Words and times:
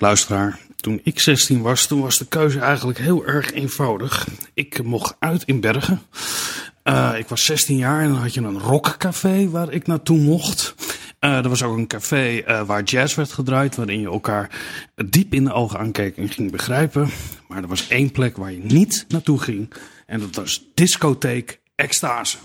Luisteraar, 0.00 0.58
toen 0.76 1.00
ik 1.02 1.20
16 1.20 1.62
was, 1.62 1.86
toen 1.86 2.00
was 2.00 2.18
de 2.18 2.26
keuze 2.26 2.60
eigenlijk 2.60 2.98
heel 2.98 3.26
erg 3.26 3.52
eenvoudig. 3.52 4.28
Ik 4.54 4.82
mocht 4.82 5.16
uit 5.18 5.42
in 5.44 5.60
Bergen. 5.60 6.02
Uh, 6.84 7.14
ik 7.18 7.28
was 7.28 7.44
16 7.44 7.76
jaar 7.76 8.02
en 8.02 8.08
dan 8.08 8.18
had 8.18 8.34
je 8.34 8.40
een 8.40 8.58
rockcafé 8.58 9.50
waar 9.50 9.72
ik 9.72 9.86
naartoe 9.86 10.18
mocht. 10.18 10.74
Uh, 11.20 11.36
er 11.36 11.48
was 11.48 11.62
ook 11.62 11.76
een 11.76 11.86
café 11.86 12.42
uh, 12.46 12.62
waar 12.62 12.82
jazz 12.82 13.14
werd 13.14 13.32
gedraaid, 13.32 13.76
waarin 13.76 14.00
je 14.00 14.06
elkaar 14.06 14.50
diep 15.06 15.34
in 15.34 15.44
de 15.44 15.52
ogen 15.52 15.78
aankeek 15.78 16.16
en 16.16 16.28
ging 16.28 16.50
begrijpen. 16.50 17.08
Maar 17.48 17.62
er 17.62 17.68
was 17.68 17.88
één 17.88 18.10
plek 18.10 18.36
waar 18.36 18.52
je 18.52 18.62
niet 18.62 19.04
naartoe 19.08 19.40
ging. 19.40 19.72
En 20.06 20.20
dat 20.20 20.34
was 20.34 20.68
discotheek 20.74 21.60
extase. 21.78 22.36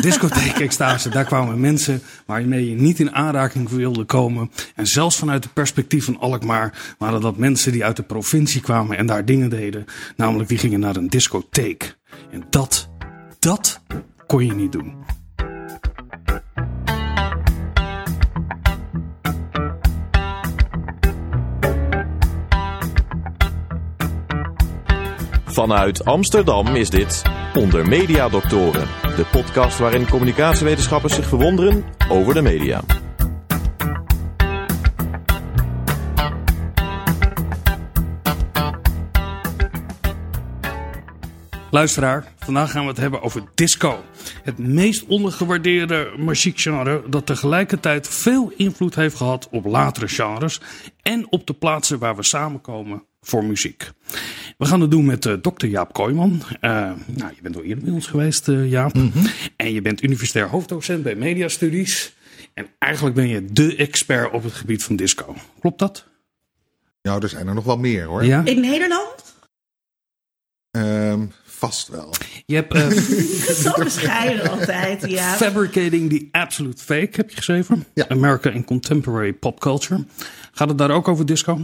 Discotheek 0.00 0.58
extase, 0.58 1.08
daar 1.08 1.24
kwamen 1.24 1.60
mensen 1.60 2.02
waarmee 2.26 2.68
je 2.68 2.74
niet 2.74 3.00
in 3.00 3.14
aanraking 3.14 3.68
wilde 3.68 4.04
komen. 4.04 4.50
En 4.74 4.86
zelfs 4.86 5.16
vanuit 5.16 5.44
het 5.44 5.52
perspectief 5.52 6.04
van 6.04 6.18
Alkmaar 6.20 6.94
waren 6.98 7.20
dat 7.20 7.36
mensen 7.36 7.72
die 7.72 7.84
uit 7.84 7.96
de 7.96 8.02
provincie 8.02 8.60
kwamen 8.60 8.96
en 8.96 9.06
daar 9.06 9.24
dingen 9.24 9.50
deden. 9.50 9.84
Namelijk 10.16 10.48
die 10.48 10.58
gingen 10.58 10.80
naar 10.80 10.96
een 10.96 11.08
discotheek. 11.08 11.96
En 12.30 12.44
dat, 12.50 12.88
dat 13.38 13.80
kon 14.26 14.46
je 14.46 14.54
niet 14.54 14.72
doen. 14.72 14.94
Vanuit 25.44 26.04
Amsterdam 26.04 26.66
is 26.66 26.90
dit 26.90 27.22
Onder 27.54 27.88
Mediadoktoren, 27.88 28.88
de 29.16 29.24
podcast 29.30 29.78
waarin 29.78 30.08
communicatiewetenschappers 30.08 31.14
zich 31.14 31.26
verwonderen 31.26 31.84
over 32.08 32.34
de 32.34 32.42
media. 32.42 32.80
Luisteraar, 41.72 42.32
vandaag 42.38 42.70
gaan 42.70 42.82
we 42.82 42.88
het 42.88 42.98
hebben 42.98 43.22
over 43.22 43.42
disco. 43.54 44.04
Het 44.42 44.58
meest 44.58 45.06
ondergewaardeerde 45.06 46.12
muziekgenre 46.18 47.02
dat 47.08 47.26
tegelijkertijd 47.26 48.08
veel 48.08 48.52
invloed 48.56 48.94
heeft 48.94 49.16
gehad 49.16 49.48
op 49.50 49.64
latere 49.64 50.08
genres 50.08 50.60
en 51.02 51.26
op 51.30 51.46
de 51.46 51.52
plaatsen 51.52 51.98
waar 51.98 52.16
we 52.16 52.22
samenkomen 52.22 53.04
voor 53.20 53.44
muziek. 53.44 53.90
We 54.58 54.66
gaan 54.66 54.80
het 54.80 54.90
doen 54.90 55.04
met 55.04 55.24
uh, 55.24 55.34
dokter 55.42 55.68
Jaap 55.68 55.92
Kooijman. 55.92 56.42
Uh, 56.60 56.70
nou, 57.06 57.32
je 57.34 57.42
bent 57.42 57.56
al 57.56 57.62
eerder 57.62 57.84
bij 57.84 57.92
ons 57.92 58.06
geweest, 58.06 58.48
uh, 58.48 58.70
Jaap. 58.70 58.94
Mm 58.94 59.10
-hmm. 59.12 59.26
En 59.56 59.72
je 59.72 59.82
bent 59.82 60.02
universitair 60.02 60.48
hoofddocent 60.48 61.02
bij 61.02 61.14
Mediastudies. 61.14 62.14
En 62.54 62.66
eigenlijk 62.78 63.14
ben 63.14 63.28
je 63.28 63.44
de 63.44 63.76
expert 63.76 64.32
op 64.32 64.42
het 64.42 64.52
gebied 64.52 64.84
van 64.84 64.96
disco. 64.96 65.34
Klopt 65.60 65.78
dat? 65.78 66.06
Nou, 67.02 67.22
er 67.22 67.28
zijn 67.28 67.46
er 67.46 67.54
nog 67.54 67.64
wel 67.64 67.78
meer 67.78 68.04
hoor. 68.04 68.24
Ja? 68.24 68.44
In 68.44 68.60
Nederland? 68.60 69.21
Vast 71.62 71.88
wel. 71.88 72.14
Je 72.46 72.54
hebt... 72.54 72.74
Uh, 72.74 72.88
Zo 73.64 73.72
bescheiden 73.84 74.50
altijd, 74.50 75.10
ja. 75.10 75.32
Fabricating 75.32 76.10
the 76.10 76.28
Absolute 76.30 76.82
Fake 76.82 77.10
heb 77.12 77.30
je 77.30 77.36
geschreven. 77.36 77.84
Ja. 77.94 78.08
America 78.08 78.50
in 78.50 78.64
Contemporary 78.64 79.32
Pop 79.32 79.60
Culture. 79.60 80.04
Gaat 80.52 80.68
het 80.68 80.78
daar 80.78 80.90
ook 80.90 81.08
over 81.08 81.26
disco? 81.26 81.60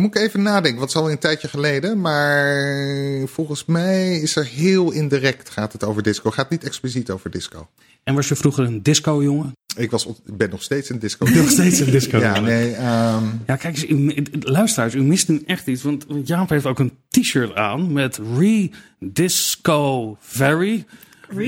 Moet 0.00 0.16
ik 0.16 0.22
even 0.22 0.42
nadenken, 0.42 0.80
wat 0.80 0.88
is 0.88 0.96
al 0.96 1.10
een 1.10 1.18
tijdje 1.18 1.48
geleden. 1.48 2.00
Maar 2.00 3.28
volgens 3.28 3.64
mij 3.64 4.16
is 4.16 4.36
er 4.36 4.46
heel 4.46 4.90
indirect 4.90 5.50
gaat 5.50 5.72
het 5.72 5.84
over 5.84 6.02
disco. 6.02 6.30
Gaat 6.30 6.50
niet 6.50 6.64
expliciet 6.64 7.10
over 7.10 7.30
disco. 7.30 7.68
En 8.04 8.14
was 8.14 8.28
je 8.28 8.36
vroeger 8.36 8.64
een 8.64 8.82
disco-jongen? 8.82 9.52
Ik 9.76 9.90
was, 9.90 10.08
ben 10.24 10.50
nog 10.50 10.62
steeds 10.62 10.88
een 10.88 10.98
disco. 10.98 11.26
nog 11.30 11.50
steeds 11.50 11.78
een 11.78 11.90
disco. 11.90 12.18
ja, 12.18 12.40
nee. 12.40 12.68
Um... 12.68 13.42
Ja, 13.46 13.56
kijk 13.56 13.64
eens, 13.64 13.84
u, 13.84 14.22
luisteraars, 14.40 14.94
u 14.94 15.02
mist 15.02 15.28
nu 15.28 15.42
echt 15.46 15.66
iets. 15.66 15.82
Want 15.82 16.06
Jaap 16.24 16.48
heeft 16.48 16.66
ook 16.66 16.78
een 16.78 16.92
t-shirt 17.08 17.54
aan 17.54 17.92
met 17.92 18.20
Re-Disco 18.36 20.16
Very. 20.20 20.84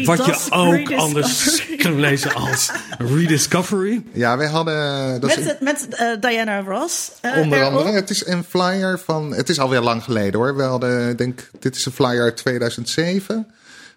Wat 0.05 0.27
je 0.27 0.47
ook 0.51 0.93
anders 0.93 1.67
kunt 1.77 1.99
lezen 1.99 2.35
als 2.35 2.71
Rediscovery. 2.99 4.03
Ja, 4.13 4.37
wij 4.37 4.47
hadden... 4.47 5.21
Dat 5.21 5.37
met 5.37 5.61
met 5.61 5.87
uh, 5.91 6.21
Diana 6.21 6.61
Ross. 6.61 7.13
Uh, 7.23 7.39
onder 7.39 7.65
andere. 7.65 7.91
Het 7.91 8.11
is 8.11 8.27
een 8.27 8.45
flyer 8.45 8.99
van... 8.99 9.35
Het 9.35 9.49
is 9.49 9.59
alweer 9.59 9.81
lang 9.81 10.05
geleden 10.05 10.41
hoor. 10.41 10.57
We 10.57 10.63
hadden, 10.63 11.17
denk 11.17 11.51
dit 11.59 11.77
is 11.77 11.87
een 11.87 11.93
flyer 11.93 12.23
uit 12.23 12.37
2007. 12.37 13.47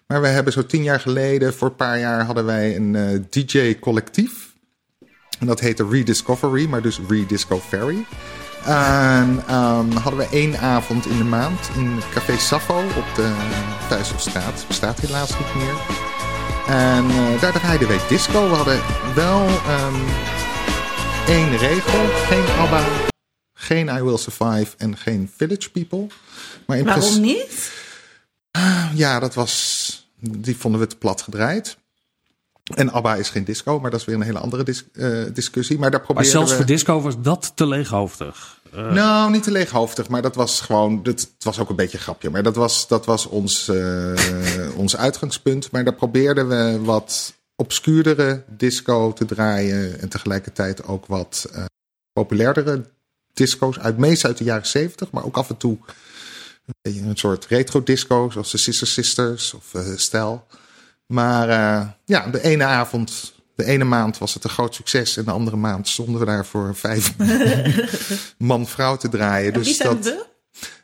Maar 0.06 0.20
we 0.20 0.28
hebben 0.28 0.52
zo 0.52 0.66
tien 0.66 0.82
jaar 0.82 1.00
geleden, 1.00 1.54
voor 1.54 1.68
een 1.68 1.76
paar 1.76 1.98
jaar, 1.98 2.24
hadden 2.24 2.44
wij 2.44 2.76
een 2.76 2.94
uh, 2.94 3.20
DJ-collectief. 3.30 4.54
En 5.38 5.46
dat 5.46 5.60
heette 5.60 5.88
Rediscovery, 5.90 6.66
maar 6.66 6.82
dus 6.82 7.00
Rediscovery. 7.08 8.06
En 8.66 9.54
um, 9.54 9.90
hadden 9.92 10.16
we 10.16 10.28
één 10.30 10.58
avond 10.58 11.06
in 11.06 11.16
de 11.16 11.24
maand 11.24 11.68
in 11.76 12.00
Café 12.12 12.36
Sappho 12.38 12.78
op 12.78 13.14
de 13.14 13.34
Thuiselstraat. 13.88 14.64
Bestaat 14.68 15.00
helaas 15.00 15.30
niet 15.38 15.54
meer. 15.54 15.74
En 16.66 17.04
uh, 17.04 17.40
daar 17.40 17.52
draaiden 17.52 17.88
wij 17.88 18.00
disco. 18.08 18.48
We 18.48 18.54
hadden 18.54 18.80
wel 19.14 19.48
um, 19.48 20.04
één 21.26 21.56
regel. 21.56 22.06
Geen 22.14 22.44
ABBA, 22.58 22.84
geen 23.54 23.88
I 23.88 24.02
Will 24.02 24.16
Survive 24.16 24.74
en 24.76 24.96
geen 24.96 25.30
Village 25.36 25.70
People. 25.70 26.06
Maar 26.66 26.76
in 26.76 26.84
Waarom 26.84 27.20
niet? 27.20 27.72
Ja, 28.94 29.20
dat 29.20 29.34
was... 29.34 30.10
Die 30.18 30.56
vonden 30.56 30.80
we 30.80 30.86
te 30.86 30.96
plat 30.96 31.22
gedraaid. 31.22 31.76
En 32.74 32.92
ABBA 32.92 33.14
is 33.14 33.28
geen 33.28 33.44
disco, 33.44 33.80
maar 33.80 33.90
dat 33.90 34.00
is 34.00 34.06
weer 34.06 34.14
een 34.14 34.22
hele 34.22 34.38
andere 34.38 34.62
dis 34.62 34.84
uh, 34.92 35.24
discussie. 35.32 35.78
Maar, 35.78 35.90
daar 35.90 36.04
maar 36.14 36.24
zelfs 36.24 36.50
we... 36.50 36.56
voor 36.56 36.66
disco 36.66 37.00
was 37.00 37.20
dat 37.20 37.52
te 37.54 37.66
leeghoofdig. 37.66 38.60
Uh... 38.74 38.92
Nou, 38.92 39.30
niet 39.30 39.42
te 39.42 39.50
leeghoofdig, 39.50 40.08
maar 40.08 40.22
dat 40.22 40.34
was 40.34 40.60
gewoon. 40.60 41.02
Dat, 41.02 41.20
het 41.20 41.44
was 41.44 41.58
ook 41.58 41.68
een 41.68 41.76
beetje 41.76 41.96
een 41.96 42.02
grapje. 42.02 42.30
Maar 42.30 42.42
dat 42.42 42.56
was, 42.56 42.88
dat 42.88 43.06
was 43.06 43.26
ons, 43.26 43.68
uh, 43.68 44.14
ons 44.76 44.96
uitgangspunt. 44.96 45.70
Maar 45.70 45.84
daar 45.84 45.94
probeerden 45.94 46.48
we 46.48 46.80
wat 46.84 47.34
obscuurdere 47.56 48.42
disco 48.48 49.12
te 49.12 49.24
draaien. 49.24 50.00
En 50.00 50.08
tegelijkertijd 50.08 50.84
ook 50.84 51.06
wat 51.06 51.50
populairdere 52.12 52.84
disco's. 53.32 53.78
Uit, 53.78 53.98
meest 53.98 54.24
uit 54.24 54.38
de 54.38 54.44
jaren 54.44 54.66
zeventig, 54.66 55.10
maar 55.10 55.24
ook 55.24 55.36
af 55.36 55.48
en 55.48 55.56
toe 55.56 55.78
een, 56.82 57.08
een 57.08 57.16
soort 57.16 57.46
retro 57.46 57.82
disco, 57.82 58.30
zoals 58.30 58.50
de 58.50 58.58
Sister 58.58 58.86
Sisters 58.86 59.54
of 59.54 59.72
Stijl. 59.96 60.46
Maar 61.06 61.48
uh, 61.48 61.88
ja, 62.04 62.26
de 62.26 62.42
ene 62.42 62.64
avond, 62.64 63.34
de 63.54 63.64
ene 63.64 63.84
maand 63.84 64.18
was 64.18 64.34
het 64.34 64.44
een 64.44 64.50
groot 64.50 64.74
succes. 64.74 65.16
En 65.16 65.24
de 65.24 65.30
andere 65.30 65.56
maand 65.56 65.88
stonden 65.88 66.20
we 66.20 66.26
daar 66.26 66.46
voor 66.46 66.74
vijf 66.74 67.14
man-vrouw 68.38 68.96
te 68.96 69.08
draaien. 69.08 69.52
En 69.52 69.58
dus 69.58 69.78
wie 69.78 69.86
dat. 69.86 70.04
we? 70.04 70.24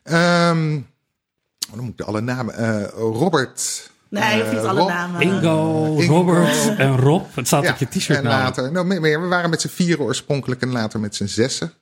Um, 0.04 0.76
oh, 1.70 1.76
dan 1.76 1.84
moet 1.84 2.00
ik 2.00 2.06
alle 2.06 2.20
namen. 2.20 2.60
Uh, 2.60 2.88
Robert. 2.94 3.90
Nee, 4.08 4.36
je 4.36 4.42
hoeft 4.42 4.54
niet 4.54 4.64
alle 4.64 4.80
Rob, 4.80 4.88
namen. 4.88 5.20
Ingo, 5.20 5.96
Ingo, 5.96 6.14
Robert 6.14 6.76
en 6.76 6.96
Rob. 6.96 7.24
Het 7.34 7.46
staat 7.46 7.62
ja, 7.62 7.72
op 7.72 7.76
je 7.78 7.88
t-shirt. 7.88 8.18
En 8.18 8.24
later, 8.24 8.72
nou, 8.72 9.00
meer, 9.00 9.20
we 9.20 9.26
waren 9.26 9.50
met 9.50 9.60
z'n 9.60 9.68
vieren 9.68 10.04
oorspronkelijk 10.04 10.62
en 10.62 10.72
later 10.72 11.00
met 11.00 11.16
z'n 11.16 11.26
zessen. 11.26 11.72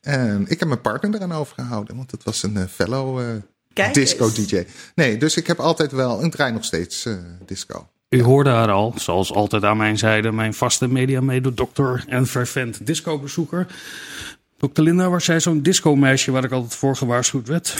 En 0.00 0.44
ik 0.48 0.58
heb 0.58 0.68
mijn 0.68 0.80
partner 0.80 1.14
eraan 1.14 1.32
overgehouden, 1.32 1.96
want 1.96 2.10
het 2.10 2.24
was 2.24 2.42
een 2.42 2.56
uh, 2.56 2.64
fellow 2.70 3.40
Kijk 3.72 3.94
disco 3.94 4.24
eens. 4.24 4.46
DJ. 4.46 4.62
Nee, 4.94 5.16
dus 5.16 5.36
ik 5.36 5.46
heb 5.46 5.58
altijd 5.58 5.92
wel, 5.92 6.24
ik 6.24 6.32
draai 6.32 6.52
nog 6.52 6.64
steeds 6.64 7.06
uh, 7.06 7.14
disco. 7.46 7.88
U 8.08 8.22
hoorde 8.22 8.50
haar 8.50 8.70
al, 8.70 8.94
zoals 8.96 9.32
altijd 9.32 9.64
aan 9.64 9.76
mijn 9.76 9.98
zijde, 9.98 10.32
mijn 10.32 10.54
vaste 10.54 10.88
media-mededokter 10.88 12.04
en 12.06 12.26
fervent 12.26 12.86
discobezoeker. 12.86 13.66
Dokter 14.58 14.84
Linda, 14.84 15.08
was 15.08 15.26
jij 15.26 15.40
zo'n 15.40 15.62
disco-meisje 15.62 16.30
waar 16.30 16.44
ik 16.44 16.52
altijd 16.52 16.74
voor 16.74 16.96
gewaarschuwd 16.96 17.48
werd? 17.48 17.74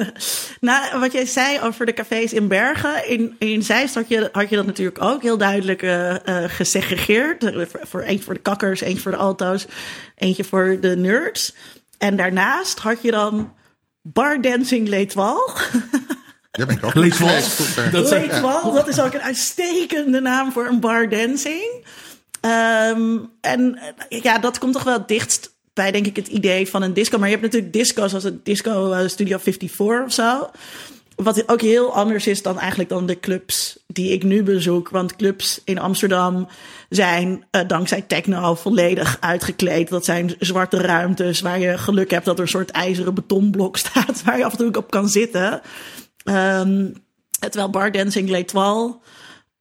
nou, 0.60 1.00
wat 1.00 1.12
jij 1.12 1.26
zei 1.26 1.60
over 1.60 1.86
de 1.86 1.92
cafés 1.92 2.32
in 2.32 2.48
Bergen. 2.48 3.08
In, 3.08 3.36
in 3.38 3.62
Zeist 3.62 3.94
had 3.94 4.08
je, 4.08 4.28
had 4.32 4.50
je 4.50 4.56
dat 4.56 4.66
natuurlijk 4.66 5.02
ook 5.02 5.22
heel 5.22 5.38
duidelijk 5.38 5.82
uh, 5.82 6.10
uh, 6.10 6.44
gesegregeerd. 6.46 7.68
Voor, 7.82 8.00
eentje 8.00 8.24
voor 8.24 8.34
de 8.34 8.40
kakkers, 8.40 8.80
eentje 8.80 9.02
voor 9.02 9.10
de 9.10 9.16
alto's, 9.16 9.66
eentje 10.16 10.44
voor 10.44 10.78
de 10.80 10.96
nerds. 10.96 11.54
En 11.98 12.16
daarnaast 12.16 12.78
had 12.78 13.02
je 13.02 13.10
dan 13.10 13.52
Bar 14.06 14.40
Dancing 14.40 14.88
L'Etoile. 14.88 15.52
Ja, 16.52 16.66
ben 16.66 16.76
ik 16.76 16.84
ook. 16.84 16.94
Dat, 17.92 18.74
dat 18.74 18.88
is 18.88 19.00
ook 19.00 19.12
een 19.12 19.20
uitstekende 19.20 20.20
naam 20.20 20.52
voor 20.52 20.66
een 20.66 20.80
bar 20.80 21.08
dancing. 21.08 21.86
Um, 22.40 23.30
en 23.40 23.78
ja, 24.08 24.38
dat 24.38 24.58
komt 24.58 24.72
toch 24.72 24.82
wel 24.82 24.98
het 24.98 25.08
dichtst 25.08 25.54
bij, 25.72 25.90
denk 25.90 26.06
ik, 26.06 26.16
het 26.16 26.28
idee 26.28 26.68
van 26.68 26.82
een 26.82 26.94
disco. 26.94 27.18
Maar 27.18 27.28
je 27.28 27.34
hebt 27.34 27.46
natuurlijk 27.46 27.72
disco's 27.72 28.08
zoals 28.08 28.24
het 28.24 28.44
Disco 28.44 28.92
uh, 28.92 29.08
Studio 29.08 29.38
54 29.38 30.04
of 30.04 30.12
zo. 30.12 30.50
Wat 31.16 31.48
ook 31.48 31.60
heel 31.60 31.94
anders 31.94 32.26
is 32.26 32.42
dan 32.42 32.58
eigenlijk 32.58 32.88
dan 32.88 33.06
de 33.06 33.20
clubs 33.20 33.83
die 33.94 34.12
ik 34.12 34.22
nu 34.22 34.42
bezoek. 34.42 34.88
Want 34.88 35.16
clubs 35.16 35.60
in 35.64 35.78
Amsterdam 35.78 36.48
zijn 36.88 37.44
uh, 37.50 37.62
dankzij 37.66 38.02
techno 38.02 38.54
volledig 38.54 39.16
uitgekleed. 39.20 39.88
Dat 39.88 40.04
zijn 40.04 40.34
zwarte 40.38 40.76
ruimtes 40.76 41.40
waar 41.40 41.58
je 41.58 41.78
geluk 41.78 42.10
hebt 42.10 42.24
dat 42.24 42.36
er 42.36 42.42
een 42.42 42.48
soort 42.48 42.70
ijzeren 42.70 43.14
betonblok 43.14 43.76
staat 43.86 44.22
waar 44.24 44.38
je 44.38 44.44
af 44.44 44.52
en 44.52 44.58
toe 44.58 44.76
op 44.76 44.90
kan 44.90 45.08
zitten. 45.08 45.60
Um, 46.24 46.92
terwijl 47.38 47.70
Bar 47.70 47.92
Dancing 47.92 48.28
L'Etoile 48.28 48.96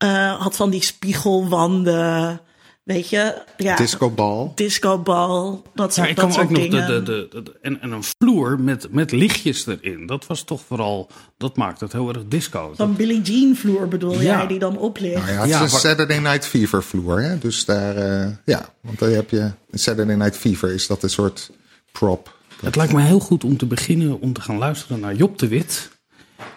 uh, 0.04 0.42
had 0.42 0.56
van 0.56 0.70
die 0.70 0.84
spiegelwanden. 0.84 2.42
Weet 2.84 3.10
je, 3.10 3.42
ja. 3.58 3.76
Discobal. 3.76 4.52
Discobal, 4.56 5.64
dat 5.74 5.94
soort, 5.94 6.06
Ja, 6.06 6.12
ik 6.12 6.16
dat 6.18 6.26
ook 6.26 6.32
soort 6.32 6.50
nog 6.50 6.62
de, 6.62 6.68
dingen. 6.70 6.88
de, 6.88 7.28
de, 7.30 7.44
de- 7.44 7.58
en, 7.62 7.82
en 7.82 7.92
een 7.92 8.04
vloer 8.04 8.60
met, 8.60 8.88
met 8.92 9.12
lichtjes 9.12 9.66
erin. 9.68 10.06
Dat 10.06 10.28
was 10.28 10.44
toch 10.44 10.62
vooral, 10.68 11.10
dat 11.38 11.58
maakte 11.58 11.84
het 11.84 11.94
heel 11.94 12.10
erg 12.10 12.24
disco. 12.28 12.72
Van 12.76 12.96
Billie 12.96 13.22
Jean 13.22 13.56
vloer 13.56 13.88
bedoel 13.88 14.14
Ja. 14.14 14.20
jij, 14.38 14.48
die 14.48 14.60
dan 14.60 14.78
oplicht. 14.78 15.16
Nou 15.16 15.28
ja, 15.32 15.36
het 15.38 15.46
is 15.50 15.52
Ja, 15.56 15.62
een 15.62 15.70
Saturday 15.70 16.18
Night 16.20 16.46
Fever 16.48 16.84
vloer. 16.84 17.22
Hè? 17.22 17.38
Dus 17.38 17.66
daar, 17.66 17.96
eh, 17.96 18.32
ja, 18.46 18.70
want 18.82 19.00
daar 19.00 19.10
heb 19.10 19.30
je... 19.30 19.52
Saturday 19.72 20.16
Night 20.16 20.38
Fever 20.38 20.74
is 20.74 20.88
dat 20.88 21.04
een 21.04 21.10
soort 21.10 21.52
prop. 21.92 22.38
Het 22.62 22.76
lijkt 22.76 22.94
me 22.94 23.02
heel 23.02 23.20
goed 23.20 23.44
om 23.44 23.58
te 23.58 23.66
beginnen 23.66 24.20
om 24.22 24.34
te 24.34 24.42
gaan 24.42 24.58
luisteren 24.58 25.00
naar 25.00 25.16
Job 25.16 25.38
de 25.40 25.48
Wit. 25.48 25.90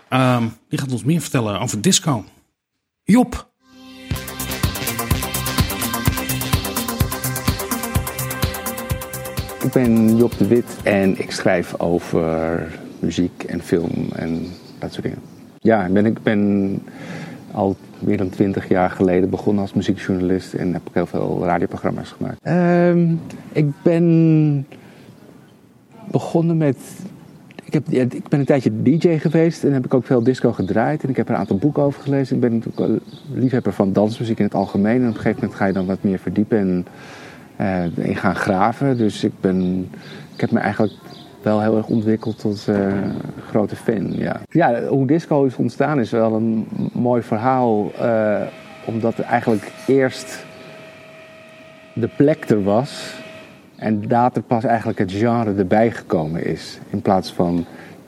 Ehm, 0.08 0.46
die 0.68 0.78
gaat 0.78 0.92
ons 0.92 1.04
meer 1.04 1.20
vertellen 1.20 1.60
over 1.60 1.80
disco. 1.80 2.24
Job, 3.02 3.50
Ik 9.66 9.72
ben 9.72 10.16
Job 10.16 10.38
de 10.38 10.46
Wit 10.46 10.76
en 10.82 11.20
ik 11.20 11.30
schrijf 11.30 11.80
over 11.80 12.62
muziek 12.98 13.42
en 13.42 13.60
film 13.60 14.08
en 14.14 14.46
dat 14.78 14.92
soort 14.92 15.02
dingen. 15.02 15.18
Ja, 15.60 15.84
ik 15.84 15.92
ben, 15.92 16.06
ik 16.06 16.22
ben 16.22 16.82
al 17.50 17.76
meer 17.98 18.16
dan 18.16 18.28
twintig 18.28 18.68
jaar 18.68 18.90
geleden 18.90 19.30
begonnen 19.30 19.62
als 19.62 19.72
muziekjournalist 19.72 20.54
en 20.54 20.72
heb 20.72 20.82
ook 20.88 20.94
heel 20.94 21.06
veel 21.06 21.44
radioprogramma's 21.44 22.10
gemaakt. 22.10 22.38
Ehm, 22.42 23.14
ik 23.52 23.66
ben 23.82 24.66
begonnen 26.10 26.56
met. 26.56 26.78
Ik, 27.64 27.72
heb, 27.72 27.82
ja, 27.88 28.02
ik 28.02 28.28
ben 28.28 28.40
een 28.40 28.46
tijdje 28.46 28.82
DJ 28.82 29.18
geweest 29.18 29.64
en 29.64 29.72
heb 29.72 29.84
ik 29.84 29.94
ook 29.94 30.06
veel 30.06 30.22
disco 30.22 30.52
gedraaid. 30.52 31.02
En 31.02 31.08
ik 31.08 31.16
heb 31.16 31.28
er 31.28 31.34
een 31.34 31.40
aantal 31.40 31.58
boeken 31.58 31.82
over 31.82 32.02
gelezen. 32.02 32.34
Ik 32.34 32.40
ben 32.40 32.52
natuurlijk 32.52 33.02
liefhebber 33.32 33.72
van 33.72 33.92
dansmuziek 33.92 34.38
in 34.38 34.44
het 34.44 34.54
algemeen. 34.54 35.02
En 35.02 35.08
op 35.08 35.14
een 35.14 35.20
gegeven 35.20 35.40
moment 35.40 35.58
ga 35.58 35.66
je 35.66 35.72
dan 35.72 35.86
wat 35.86 36.02
meer 36.02 36.18
verdiepen 36.18 36.58
en 36.58 36.86
eh, 37.56 37.84
in 37.96 38.16
gaan 38.16 38.36
graven. 38.36 38.96
Dus 38.96 39.24
ik, 39.24 39.32
ben, 39.40 39.88
ik 40.34 40.40
heb 40.40 40.50
me 40.50 40.58
eigenlijk 40.58 40.92
wel 41.42 41.60
heel 41.60 41.76
erg 41.76 41.86
ontwikkeld 41.86 42.38
tot 42.38 42.68
eh, 42.68 42.92
grote 43.48 43.76
fan. 43.76 44.12
Ja. 44.12 44.40
ja, 44.50 44.82
hoe 44.82 45.06
disco 45.06 45.44
is 45.44 45.56
ontstaan 45.56 46.00
is 46.00 46.10
wel 46.10 46.34
een 46.34 46.66
mooi 46.92 47.22
verhaal. 47.22 47.92
eh, 47.98 48.40
omdat 48.84 49.18
eigenlijk 49.18 49.72
eerst 49.86 50.44
de 51.92 52.08
plek 52.16 52.48
er 52.48 52.62
was. 52.62 53.14
En 53.76 54.04
later 54.08 54.42
pas 54.42 54.64
eigenlijk 54.64 54.98
het 54.98 55.12
genre 55.12 55.54
erbij 55.54 55.90
gekomen 55.90 56.44
is. 56.44 56.78
In 56.90 57.02
plaats 57.02 57.32
van 57.32 57.64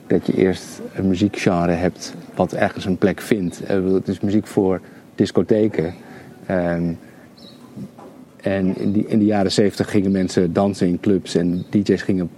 dat 0.07 0.27
je 0.27 0.33
eerst 0.33 0.81
een 0.93 1.07
muziekgenre 1.07 1.71
hebt 1.71 2.13
wat 2.35 2.53
ergens 2.53 2.85
een 2.85 2.97
plek 2.97 3.21
vindt. 3.21 3.61
Het 3.67 4.07
is 4.07 4.19
muziek 4.19 4.47
voor 4.47 4.81
discotheken. 5.15 5.93
En 8.41 8.77
in, 8.77 8.91
die, 8.91 9.05
in 9.07 9.19
de 9.19 9.25
jaren 9.25 9.51
zeventig 9.51 9.91
gingen 9.91 10.11
mensen 10.11 10.53
dansen 10.53 10.87
in 10.87 10.99
clubs 10.99 11.35
en 11.35 11.65
DJ's 11.69 12.01
gingen. 12.01 12.29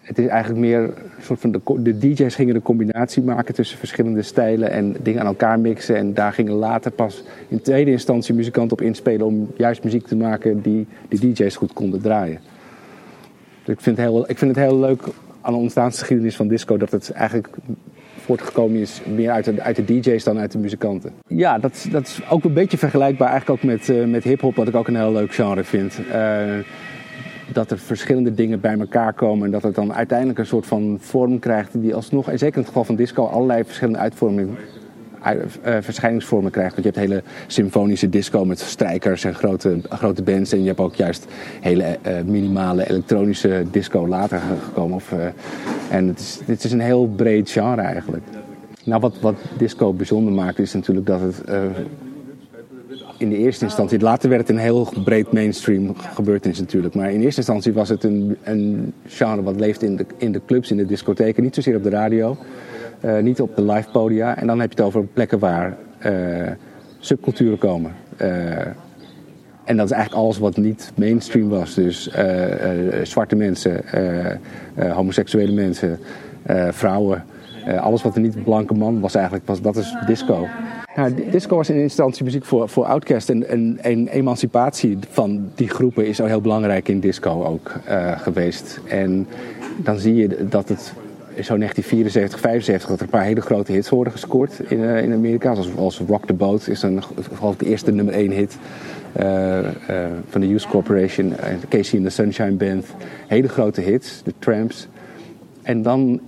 Het 0.00 0.18
is 0.18 0.26
eigenlijk 0.26 0.60
meer 0.60 0.82
een 0.82 1.22
soort 1.22 1.40
van. 1.40 1.50
De, 1.52 1.60
de 1.82 1.98
DJ's 1.98 2.34
gingen 2.34 2.54
een 2.54 2.62
combinatie 2.62 3.22
maken 3.22 3.54
tussen 3.54 3.78
verschillende 3.78 4.22
stijlen 4.22 4.70
en 4.70 4.96
dingen 5.02 5.20
aan 5.20 5.26
elkaar 5.26 5.60
mixen. 5.60 5.96
En 5.96 6.14
daar 6.14 6.32
gingen 6.32 6.52
later 6.52 6.90
pas 6.90 7.22
in 7.48 7.60
tweede 7.60 7.90
instantie 7.90 8.34
muzikanten 8.34 8.78
op 8.78 8.84
inspelen 8.84 9.26
om 9.26 9.50
juist 9.56 9.84
muziek 9.84 10.06
te 10.06 10.16
maken 10.16 10.60
die 10.60 10.86
die 11.08 11.32
DJ's 11.32 11.56
goed 11.56 11.72
konden 11.72 12.00
draaien. 12.00 12.40
Dus 13.64 13.74
ik 13.74 13.80
vind, 13.80 13.96
heel, 13.96 14.30
ik 14.30 14.38
vind 14.38 14.56
het 14.56 14.64
heel 14.64 14.78
leuk 14.78 15.02
aan 15.40 15.52
de 15.52 15.58
ontstaansgeschiedenis 15.58 16.36
van 16.36 16.48
disco 16.48 16.76
dat 16.76 16.90
het 16.90 17.10
eigenlijk 17.10 17.48
voortgekomen 18.26 18.80
is 18.80 19.00
meer 19.14 19.30
uit 19.30 19.44
de, 19.44 19.62
uit 19.62 19.76
de 19.76 19.84
DJ's 19.84 20.24
dan 20.24 20.38
uit 20.38 20.52
de 20.52 20.58
muzikanten. 20.58 21.12
Ja, 21.28 21.58
dat, 21.58 21.86
dat 21.90 22.06
is 22.06 22.20
ook 22.30 22.44
een 22.44 22.52
beetje 22.52 22.78
vergelijkbaar 22.78 23.30
eigenlijk 23.30 23.62
ook 23.62 23.70
met, 23.70 23.88
eh, 23.88 24.04
met 24.04 24.24
hip-hop, 24.24 24.54
wat 24.56 24.68
ik 24.68 24.74
ook 24.74 24.88
een 24.88 24.96
heel 24.96 25.12
leuk 25.12 25.34
genre 25.34 25.64
vind. 25.64 26.00
Eh, 26.12 26.44
dat 27.52 27.70
er 27.70 27.78
verschillende 27.78 28.34
dingen 28.34 28.60
bij 28.60 28.78
elkaar 28.78 29.12
komen 29.12 29.44
en 29.44 29.50
dat 29.50 29.62
het 29.62 29.74
dan 29.74 29.94
uiteindelijk 29.94 30.38
een 30.38 30.46
soort 30.46 30.66
van 30.66 30.98
vorm 31.00 31.38
krijgt 31.38 31.80
die 31.80 31.94
alsnog, 31.94 32.28
en 32.28 32.38
zeker 32.38 32.54
in 32.54 32.60
het 32.60 32.68
geval 32.68 32.84
van 32.84 32.96
disco, 32.96 33.24
allerlei 33.26 33.64
verschillende 33.64 33.98
uitvormingen 33.98 34.56
uit- 34.56 34.85
verschijningsvormen 35.80 36.50
krijgt. 36.50 36.74
Want 36.74 36.84
je 36.86 36.92
hebt 36.92 37.10
hele 37.10 37.22
symfonische 37.46 38.08
disco 38.08 38.44
met 38.44 38.58
strijkers 38.58 39.24
en 39.24 39.34
grote, 39.34 39.80
grote 39.88 40.22
bands. 40.22 40.52
En 40.52 40.60
je 40.60 40.66
hebt 40.66 40.80
ook 40.80 40.94
juist 40.94 41.26
hele 41.60 41.98
eh, 42.02 42.14
minimale 42.24 42.90
elektronische 42.90 43.64
disco 43.70 44.08
later 44.08 44.38
ge- 44.38 44.64
gekomen. 44.64 44.96
Of, 44.96 45.12
eh, 45.12 45.26
en 45.90 46.08
het 46.08 46.18
is, 46.18 46.40
dit 46.46 46.64
is 46.64 46.72
een 46.72 46.80
heel 46.80 47.08
breed 47.16 47.50
genre 47.50 47.80
eigenlijk. 47.82 48.24
Nou, 48.84 49.00
wat, 49.00 49.20
wat 49.20 49.34
disco 49.58 49.92
bijzonder 49.92 50.32
maakt 50.32 50.58
is 50.58 50.72
natuurlijk 50.72 51.06
dat 51.06 51.20
het 51.20 51.44
eh, 51.44 51.62
in 53.18 53.28
de 53.28 53.36
eerste 53.36 53.64
instantie... 53.64 54.00
Later 54.00 54.28
werd 54.28 54.40
het 54.40 54.50
een 54.50 54.62
heel 54.62 54.92
breed 55.04 55.32
mainstream 55.32 55.96
gebeurtenis 55.96 56.58
natuurlijk. 56.60 56.94
Maar 56.94 57.12
in 57.12 57.20
eerste 57.20 57.40
instantie 57.40 57.72
was 57.72 57.88
het 57.88 58.04
een, 58.04 58.36
een 58.42 58.92
genre 59.06 59.42
wat 59.42 59.60
leeft 59.60 59.82
in 59.82 59.96
de, 59.96 60.06
in 60.16 60.32
de 60.32 60.40
clubs, 60.46 60.70
in 60.70 60.76
de 60.76 60.86
discotheken. 60.86 61.42
Niet 61.42 61.54
zozeer 61.54 61.76
op 61.76 61.82
de 61.82 61.88
radio, 61.88 62.36
eh, 63.06 63.22
niet 63.22 63.40
op 63.40 63.56
de 63.56 63.62
live 63.62 63.90
podia. 63.90 64.36
En 64.36 64.46
dan 64.46 64.60
heb 64.60 64.72
je 64.72 64.76
het 64.76 64.86
over 64.86 65.04
plekken 65.04 65.38
waar 65.38 65.76
eh, 65.98 66.12
subculturen 66.98 67.58
komen. 67.58 67.92
Eh, 68.16 68.66
en 69.64 69.76
dat 69.76 69.86
is 69.86 69.90
eigenlijk 69.90 70.24
alles 70.24 70.38
wat 70.38 70.56
niet 70.56 70.92
mainstream 70.94 71.48
was. 71.48 71.74
Dus 71.74 72.10
zwarte 73.02 73.36
mensen, 73.36 73.80
homoseksuele 74.74 75.52
mensen, 75.52 75.98
vrouwen. 76.70 77.24
Alles 77.80 78.02
wat 78.02 78.14
er 78.14 78.20
niet 78.20 78.44
blanke 78.44 78.74
man 78.74 79.00
was 79.00 79.14
eigenlijk, 79.14 79.46
was, 79.46 79.60
dat 79.60 79.76
is 79.76 79.96
disco. 80.06 80.48
Nou, 80.96 81.14
di- 81.14 81.30
disco 81.30 81.56
was 81.56 81.70
in 81.70 81.76
instantie 81.76 82.24
muziek 82.24 82.44
voor, 82.44 82.68
voor 82.68 82.84
outcast. 82.84 83.30
En, 83.30 83.78
en, 83.82 84.08
emancipatie 84.08 84.98
van 85.10 85.50
die 85.54 85.68
groepen 85.68 86.06
is 86.06 86.20
al 86.20 86.26
heel 86.26 86.40
belangrijk 86.40 86.88
in 86.88 87.00
disco 87.00 87.44
ook 87.44 87.72
geweest. 88.16 88.80
En 88.88 89.26
dan 89.76 89.98
zie 89.98 90.14
je 90.14 90.46
dat 90.48 90.68
het 90.68 90.92
zo 91.44 91.56
1974, 91.56 92.40
75 92.40 92.88
dat 92.88 92.98
er 92.98 93.04
een 93.04 93.10
paar 93.10 93.24
hele 93.24 93.40
grote 93.40 93.72
hits 93.72 93.88
worden 93.88 94.12
gescoord 94.12 94.60
in, 94.68 94.84
eh, 94.84 95.02
in 95.02 95.12
Amerika. 95.12 95.54
Zoals, 95.54 95.76
als 95.76 95.98
Rock 95.98 96.26
the 96.26 96.32
Boat 96.32 96.68
is 96.68 96.80
dan 96.80 96.96
ik 96.96 97.58
de 97.58 97.66
eerste 97.66 97.92
nummer 97.92 98.14
1 98.14 98.30
hit 98.30 98.58
eh, 99.12 99.58
eh, 99.58 100.12
van 100.28 100.40
de 100.40 100.48
Youth 100.48 100.66
Corporation. 100.66 101.32
Casey 101.68 101.98
and 101.98 102.08
the 102.08 102.14
Sunshine 102.14 102.52
Band. 102.52 102.86
Hele 103.26 103.48
grote 103.48 103.80
hits, 103.80 104.22
de 104.22 104.32
Tramps. 104.38 104.88
En 105.62 105.82
dan 105.82 106.20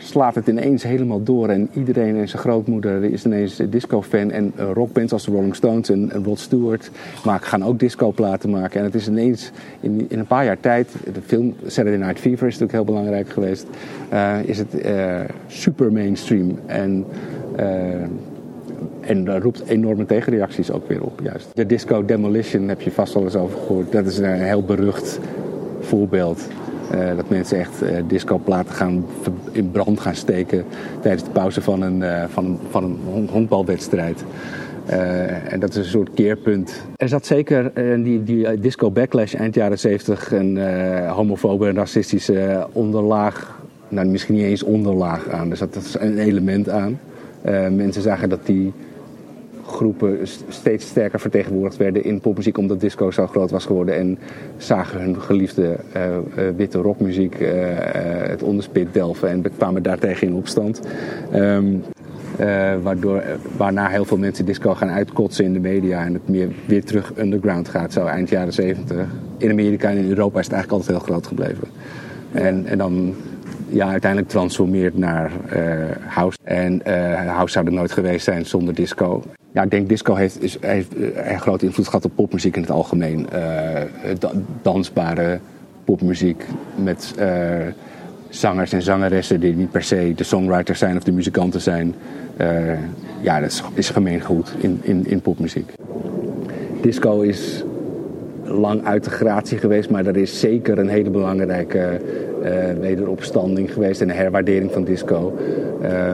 slaat 0.00 0.34
het 0.34 0.46
ineens 0.46 0.82
helemaal 0.82 1.22
door. 1.22 1.48
En 1.48 1.68
iedereen 1.74 2.16
en 2.16 2.28
zijn 2.28 2.42
grootmoeder 2.42 3.04
is 3.04 3.24
ineens 3.24 3.56
disco-fan. 3.70 4.30
En 4.30 4.52
eh, 4.56 4.70
rockbands 4.74 5.12
als 5.12 5.24
de 5.24 5.30
Rolling 5.30 5.54
Stones 5.54 5.88
en, 5.90 6.12
Rod 6.24 6.38
Stewart 6.38 6.90
maken, 7.24 7.46
gaan 7.46 7.64
ook 7.64 7.78
disco-platen 7.78 8.50
maken. 8.50 8.78
En 8.78 8.84
het 8.84 8.94
is 8.94 9.08
ineens 9.08 9.50
in, 9.80 10.06
in 10.08 10.18
een 10.18 10.26
paar 10.26 10.44
jaar 10.44 10.60
tijd, 10.60 10.88
de 11.12 11.20
film 11.26 11.54
Saturday 11.66 12.00
Night 12.00 12.18
Fever 12.18 12.46
is 12.46 12.58
natuurlijk 12.58 12.72
heel 12.72 12.84
belangrijk 12.84 13.28
geweest, 13.28 13.66
eh, 14.08 14.36
is 14.44 14.58
het 14.58 14.80
eh, 14.80 15.20
super 15.46 15.92
mainstream. 15.92 16.58
En, 16.66 17.04
eh, 17.56 18.02
en 19.00 19.40
roept 19.40 19.62
enorme 19.66 20.06
tegenreacties 20.06 20.70
ook 20.70 20.88
weer 20.88 21.02
op, 21.02 21.20
juist. 21.22 21.48
De 21.54 21.66
disco 21.66 22.04
demolition 22.04 22.68
heb 22.68 22.80
je 22.80 22.90
vast 22.90 23.14
wel 23.14 23.22
eens 23.22 23.36
over 23.36 23.58
gehoord. 23.58 23.92
Dat 23.92 24.06
is 24.06 24.18
een 24.18 24.32
heel 24.32 24.64
berucht 24.64 25.20
voorbeeld. 25.80 26.48
Eh, 26.90 27.16
dat 27.16 27.28
mensen 27.28 27.58
echt 27.58 27.82
eh 27.82 27.96
discoplaten 28.06 28.74
gaan 28.74 29.04
in 29.52 29.70
brand 29.70 30.00
gaan 30.00 30.14
steken 30.14 30.64
tijdens 31.00 31.24
de 31.24 31.30
pauze 31.30 31.62
van 31.62 31.82
een, 31.82 32.02
eh, 32.02 32.24
van, 32.28 32.58
van 32.70 32.84
een 32.84 32.98
hon- 33.04 33.28
honkbalwedstrijd. 33.30 34.24
En 35.48 35.60
dat 35.60 35.70
is 35.70 35.76
een 35.76 35.84
soort 35.84 36.10
keerpunt. 36.14 36.82
Er 36.96 37.08
zat 37.08 37.26
zeker 37.26 37.72
die, 38.02 38.22
die 38.22 38.60
disco 38.60 38.90
backlash 38.90 39.34
eind 39.34 39.54
jaren 39.54 39.78
70 39.78 40.32
een 40.32 40.58
homofobe 41.08 41.66
en 41.68 41.74
racistische 41.74 42.66
onderlaag, 42.72 43.60
nou 43.88 44.06
misschien 44.06 44.34
niet 44.34 44.44
eens 44.44 44.62
onderlaag 44.62 45.28
aan, 45.28 45.50
er 45.50 45.56
zat 45.56 45.96
een 45.98 46.18
element 46.18 46.68
aan. 46.68 46.98
Mensen 47.70 48.02
zagen 48.02 48.28
dat 48.28 48.46
die 48.46 48.72
groepen 49.70 50.26
st- 50.26 50.44
steeds 50.48 50.86
sterker 50.86 51.20
vertegenwoordigd 51.20 51.76
werden 51.76 52.04
in 52.04 52.20
popmuziek 52.20 52.58
omdat 52.58 52.80
disco 52.80 53.10
zo 53.10 53.26
groot 53.26 53.50
was 53.50 53.64
geworden 53.64 53.96
en 53.96 54.18
zagen 54.56 55.00
hun 55.00 55.20
geliefde 55.20 55.76
eh, 55.92 56.16
eh, 56.16 56.22
witte 56.56 56.78
rockmuziek 56.78 57.34
eh, 57.34 57.50
het 58.28 58.42
onderspit 58.42 58.94
delven 58.94 59.28
en 59.28 59.42
kwamen 59.56 59.82
daartegen 59.82 60.26
in 60.26 60.34
opstand. 60.34 60.80
Ehm, 61.32 61.74
eh, 62.36 62.72
waardoor, 62.82 63.22
waarna 63.56 63.88
heel 63.88 64.04
veel 64.04 64.16
mensen 64.16 64.44
disco 64.44 64.74
gaan 64.74 64.90
uitkotsen 64.90 65.44
in 65.44 65.52
de 65.52 65.58
media 65.58 66.04
en 66.04 66.14
het 66.14 66.28
meer 66.28 66.48
weer 66.66 66.84
terug 66.84 67.12
underground 67.18 67.68
gaat, 67.68 67.92
zo 67.92 68.04
eind 68.06 68.28
jaren 68.28 68.52
70. 68.52 69.06
In 69.38 69.50
Amerika 69.50 69.90
en 69.90 69.96
in 69.96 70.08
Europa 70.08 70.38
is 70.38 70.44
het 70.44 70.54
eigenlijk 70.54 70.82
altijd 70.82 70.98
heel 70.98 71.14
groot 71.14 71.26
gebleven. 71.26 71.68
En, 72.32 72.66
en 72.66 72.78
dan 72.78 73.14
ja, 73.68 73.90
uiteindelijk 73.90 74.30
transformeert 74.30 74.98
naar 74.98 75.32
eh, 75.48 75.96
house. 76.06 76.38
En 76.42 76.84
eh, 76.84 77.34
house 77.34 77.52
zou 77.52 77.66
er 77.66 77.72
nooit 77.72 77.92
geweest 77.92 78.24
zijn 78.24 78.46
zonder 78.46 78.74
disco. 78.74 79.22
Ja, 79.52 79.62
ik 79.62 79.70
denk 79.70 79.88
disco 79.88 80.14
heeft, 80.14 80.42
is, 80.42 80.56
heeft 80.60 80.96
eh, 80.96 81.32
erg 81.32 81.40
grote 81.40 81.64
invloed 81.64 81.86
gehad 81.86 82.04
op 82.04 82.12
popmuziek 82.14 82.56
in 82.56 82.62
het 82.62 82.70
algemeen. 82.70 83.30
Eh, 83.30 83.82
da- 84.18 84.32
dansbare 84.62 85.38
popmuziek 85.84 86.44
met 86.74 87.14
eh, 87.18 87.28
zangers 88.28 88.72
en 88.72 88.82
zangeressen 88.82 89.40
die 89.40 89.54
niet 89.54 89.70
per 89.70 89.82
se 89.82 90.12
de 90.16 90.24
songwriters 90.24 90.78
zijn 90.78 90.96
of 90.96 91.02
de 91.02 91.12
muzikanten 91.12 91.60
zijn. 91.60 91.94
Eh, 92.36 92.48
ja, 93.20 93.40
dat 93.40 93.50
is, 93.50 93.62
is 93.74 93.90
gemeengoed 93.90 94.54
in, 94.58 94.80
in, 94.82 95.06
in 95.06 95.20
popmuziek. 95.20 95.72
Disco 96.80 97.20
is 97.20 97.64
lang 98.44 98.84
uit 98.84 99.04
de 99.04 99.10
gratie 99.10 99.58
geweest, 99.58 99.90
maar 99.90 100.06
er 100.06 100.16
is 100.16 100.40
zeker 100.40 100.78
een 100.78 100.88
hele 100.88 101.10
belangrijke 101.10 102.00
wederopstanding 102.80 103.72
geweest 103.72 104.00
en 104.00 104.08
een 104.08 104.16
herwaardering 104.16 104.72
van 104.72 104.84
disco. 104.84 105.38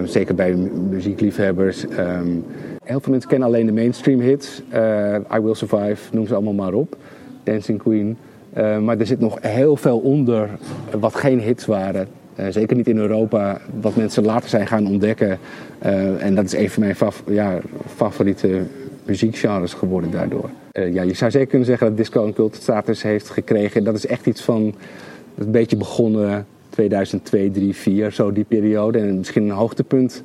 Zeker 0.04 0.34
bij 0.34 0.54
muziekliefhebbers. 0.90 1.84
Um, 1.98 2.44
heel 2.86 3.00
veel 3.00 3.12
mensen 3.12 3.30
kennen 3.30 3.48
alleen 3.48 3.66
de 3.66 3.72
mainstream 3.72 4.20
hits. 4.20 4.62
Uh, 4.74 5.14
I 5.34 5.40
Will 5.40 5.54
Survive, 5.54 5.96
noem 6.12 6.26
ze 6.26 6.34
allemaal 6.34 6.52
maar 6.52 6.72
op. 6.72 6.96
Dancing 7.42 7.78
Queen. 7.78 8.16
maar 8.82 8.98
er 8.98 9.06
zit 9.06 9.20
nog 9.20 9.38
heel 9.40 9.76
veel 9.76 9.98
onder 9.98 10.48
wat 11.00 11.14
geen 11.14 11.40
hits 11.40 11.66
waren. 11.66 12.08
zeker 12.48 12.76
niet 12.76 12.88
in 12.88 12.98
Europa, 12.98 13.60
wat 13.80 13.96
mensen 13.96 14.24
later 14.24 14.48
zijn 14.48 14.66
gaan 14.66 14.86
ontdekken. 14.86 15.38
en 16.18 16.34
dat 16.34 16.44
is 16.44 16.52
een 16.52 16.70
van 16.70 16.82
mijn 16.82 16.96
ja, 17.26 17.58
favoriete 17.94 18.60
muziekgenres 19.04 19.74
geworden 19.74 20.10
daardoor. 20.10 20.50
Ja, 20.72 21.02
je 21.02 21.14
zou 21.14 21.30
zeker 21.30 21.48
kunnen 21.48 21.66
zeggen 21.66 21.86
dat 21.86 21.96
disco 21.96 22.26
een 22.26 22.32
cultstatus 22.32 23.02
heeft 23.02 23.30
gekregen. 23.30 23.84
Dat 23.84 23.94
is 23.94 24.06
echt 24.06 24.26
iets 24.26 24.42
van 24.42 24.74
een 25.38 25.50
beetje 25.50 25.76
begonnen 25.76 26.46
2002, 26.70 27.50
3, 27.50 27.74
4, 27.74 28.12
zo 28.12 28.32
die 28.32 28.44
periode. 28.44 28.98
En 28.98 29.16
misschien 29.16 29.42
een 29.42 29.50
hoogtepunt 29.50 30.22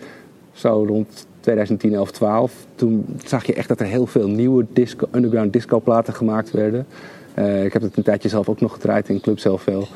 zo 0.51 0.85
rond 0.87 1.27
2010, 1.41 1.93
11, 1.93 2.11
12. 2.11 2.53
Toen 2.75 3.05
zag 3.25 3.45
je 3.45 3.53
echt 3.53 3.67
dat 3.67 3.79
er 3.79 3.85
heel 3.85 4.05
veel 4.05 4.27
nieuwe 4.27 4.65
disco, 4.73 5.07
underground 5.11 5.53
disco 5.53 5.79
platen 5.79 6.13
gemaakt 6.13 6.51
werden. 6.51 6.85
Uh, 7.35 7.65
ik 7.65 7.73
heb 7.73 7.81
het 7.81 7.97
een 7.97 8.03
tijdje 8.03 8.29
zelf 8.29 8.49
ook 8.49 8.61
nog 8.61 8.73
gedraaid 8.73 9.09
in 9.09 9.21
Club 9.21 9.39
zelf 9.39 9.61
veel. 9.61 9.87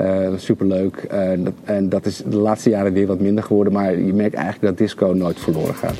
Uh, 0.00 0.28
superleuk. 0.36 1.06
Uh, 1.12 1.30
en 1.64 1.88
dat 1.88 2.06
is 2.06 2.16
de 2.16 2.36
laatste 2.36 2.70
jaren 2.70 2.92
weer 2.92 3.06
wat 3.06 3.20
minder 3.20 3.44
geworden. 3.44 3.72
Maar 3.72 3.98
je 3.98 4.12
merkt 4.12 4.34
eigenlijk 4.34 4.64
dat 4.64 4.78
disco 4.78 5.12
nooit 5.12 5.40
verloren 5.40 5.74
gaat. 5.74 5.96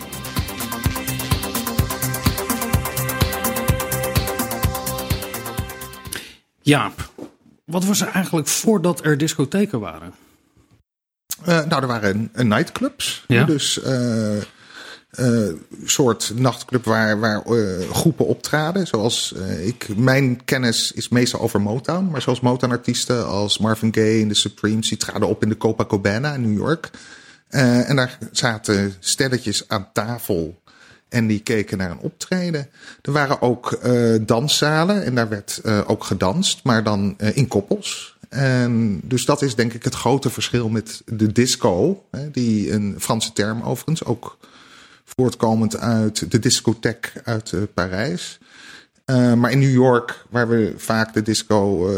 Jaap, 6.61 7.11
wat 7.65 7.85
was 7.85 8.01
er 8.01 8.09
eigenlijk 8.09 8.47
voordat 8.49 9.05
er 9.05 9.19
discotheken 9.19 9.81
waren? 9.81 10.13
Uh, 11.49 11.65
nou, 11.65 11.83
er 11.83 11.87
waren 11.87 12.31
nightclubs. 12.33 13.25
Ja. 13.27 13.45
Dus 13.45 13.81
uh, 15.21 15.49
uh, 15.49 15.53
soort 15.85 16.33
nachtclub 16.35 16.85
waar, 16.85 17.21
waar 17.21 17.43
groepen 17.93 18.27
optraden. 18.27 18.87
Zoals 18.87 19.35
ik, 19.63 19.97
mijn 19.97 20.45
kennis 20.45 20.93
is 20.93 21.09
meestal 21.09 21.41
over 21.41 21.61
Motown. 21.61 22.09
Maar 22.11 22.23
zoals 22.23 22.41
Motown-artiesten 22.41 23.27
als 23.27 23.59
Marvin 23.59 23.95
Gaye 23.95 24.23
en 24.23 24.29
de 24.29 24.35
Supremes, 24.35 24.89
die 24.89 24.99
traden 24.99 25.29
op 25.29 25.43
in 25.43 25.49
de 25.49 25.57
Copacabana 25.57 26.35
in 26.35 26.41
New 26.41 26.59
York. 26.59 26.91
en 27.49 27.97
daar 27.97 28.19
zaten 28.31 28.95
stelletjes 29.01 29.69
aan 29.69 29.89
tafel 29.93 30.63
en 31.13 31.27
die 31.27 31.41
keken 31.41 31.79
naar 31.79 31.91
een 31.91 31.99
optreden. 31.99 32.69
Er 33.03 33.13
waren 33.13 33.43
ook 33.43 33.79
uh, 33.85 34.15
danszalen 34.21 35.05
en 35.05 35.15
daar 35.15 35.29
werd 35.29 35.61
uh, 35.65 35.81
ook 35.87 36.05
gedanst, 36.05 36.61
maar 36.65 36.85
dan 36.85 37.15
uh, 37.19 37.37
in 37.37 37.49
koppels. 37.49 38.17
En 38.29 39.01
dus 39.05 39.25
dat 39.25 39.43
is 39.43 39.55
denk 39.55 39.73
ik 39.73 39.85
het 39.85 39.95
grote 39.95 40.31
verschil 40.31 40.69
met 40.69 41.03
de 41.07 41.33
disco, 41.33 42.05
hè, 42.11 42.31
die 42.31 42.73
een 42.73 42.95
Franse 42.99 43.33
term 43.33 43.63
overigens, 43.63 44.05
ook 44.05 44.39
voortkomend 45.17 45.77
uit 45.77 46.31
de 46.31 46.39
discotheek 46.39 47.13
uit 47.25 47.55
Parijs. 47.75 48.39
maar 49.07 49.51
in 49.51 49.59
New 49.59 49.73
York, 49.73 50.25
waar 50.31 50.49
we 50.49 50.75
vaak 50.77 51.15
de 51.15 51.23
disco 51.23 51.91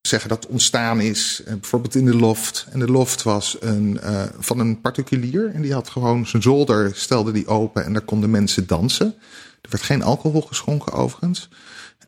zeggen 0.00 0.28
dat 0.28 0.46
ontstaan 0.46 1.00
is, 1.00 1.42
eh, 1.44 1.52
bijvoorbeeld 1.52 1.94
in 1.94 2.04
de 2.04 2.16
loft. 2.16 2.66
En 2.70 2.78
de 2.78 2.90
loft 2.90 3.22
was 3.22 3.56
een, 3.60 4.00
van 4.38 4.58
een 4.58 4.80
particulier. 4.80 5.50
En 5.54 5.62
die 5.62 5.72
had 5.72 5.88
gewoon 5.88 6.26
zijn 6.26 6.42
zolder, 6.42 6.94
stelde 6.94 7.32
die 7.32 7.46
open 7.46 7.84
en 7.84 7.92
daar 7.92 8.02
konden 8.02 8.30
mensen 8.30 8.66
dansen. 8.66 9.14
Er 9.62 9.70
werd 9.70 9.82
geen 9.82 10.02
alcohol 10.02 10.40
geschonken 10.40 10.92
overigens. 10.92 11.48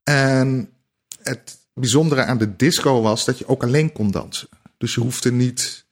En 0.04 0.68
het 1.22 1.58
bijzondere 1.74 2.24
aan 2.24 2.38
de 2.38 2.56
disco 2.56 3.02
was 3.02 3.24
dat 3.24 3.38
je 3.38 3.48
ook 3.48 3.62
alleen 3.62 3.92
kon 3.92 4.10
dansen. 4.10 4.48
Dus 4.78 4.94
je 4.94 5.00
hoefde 5.00 5.32
niet 5.32 5.85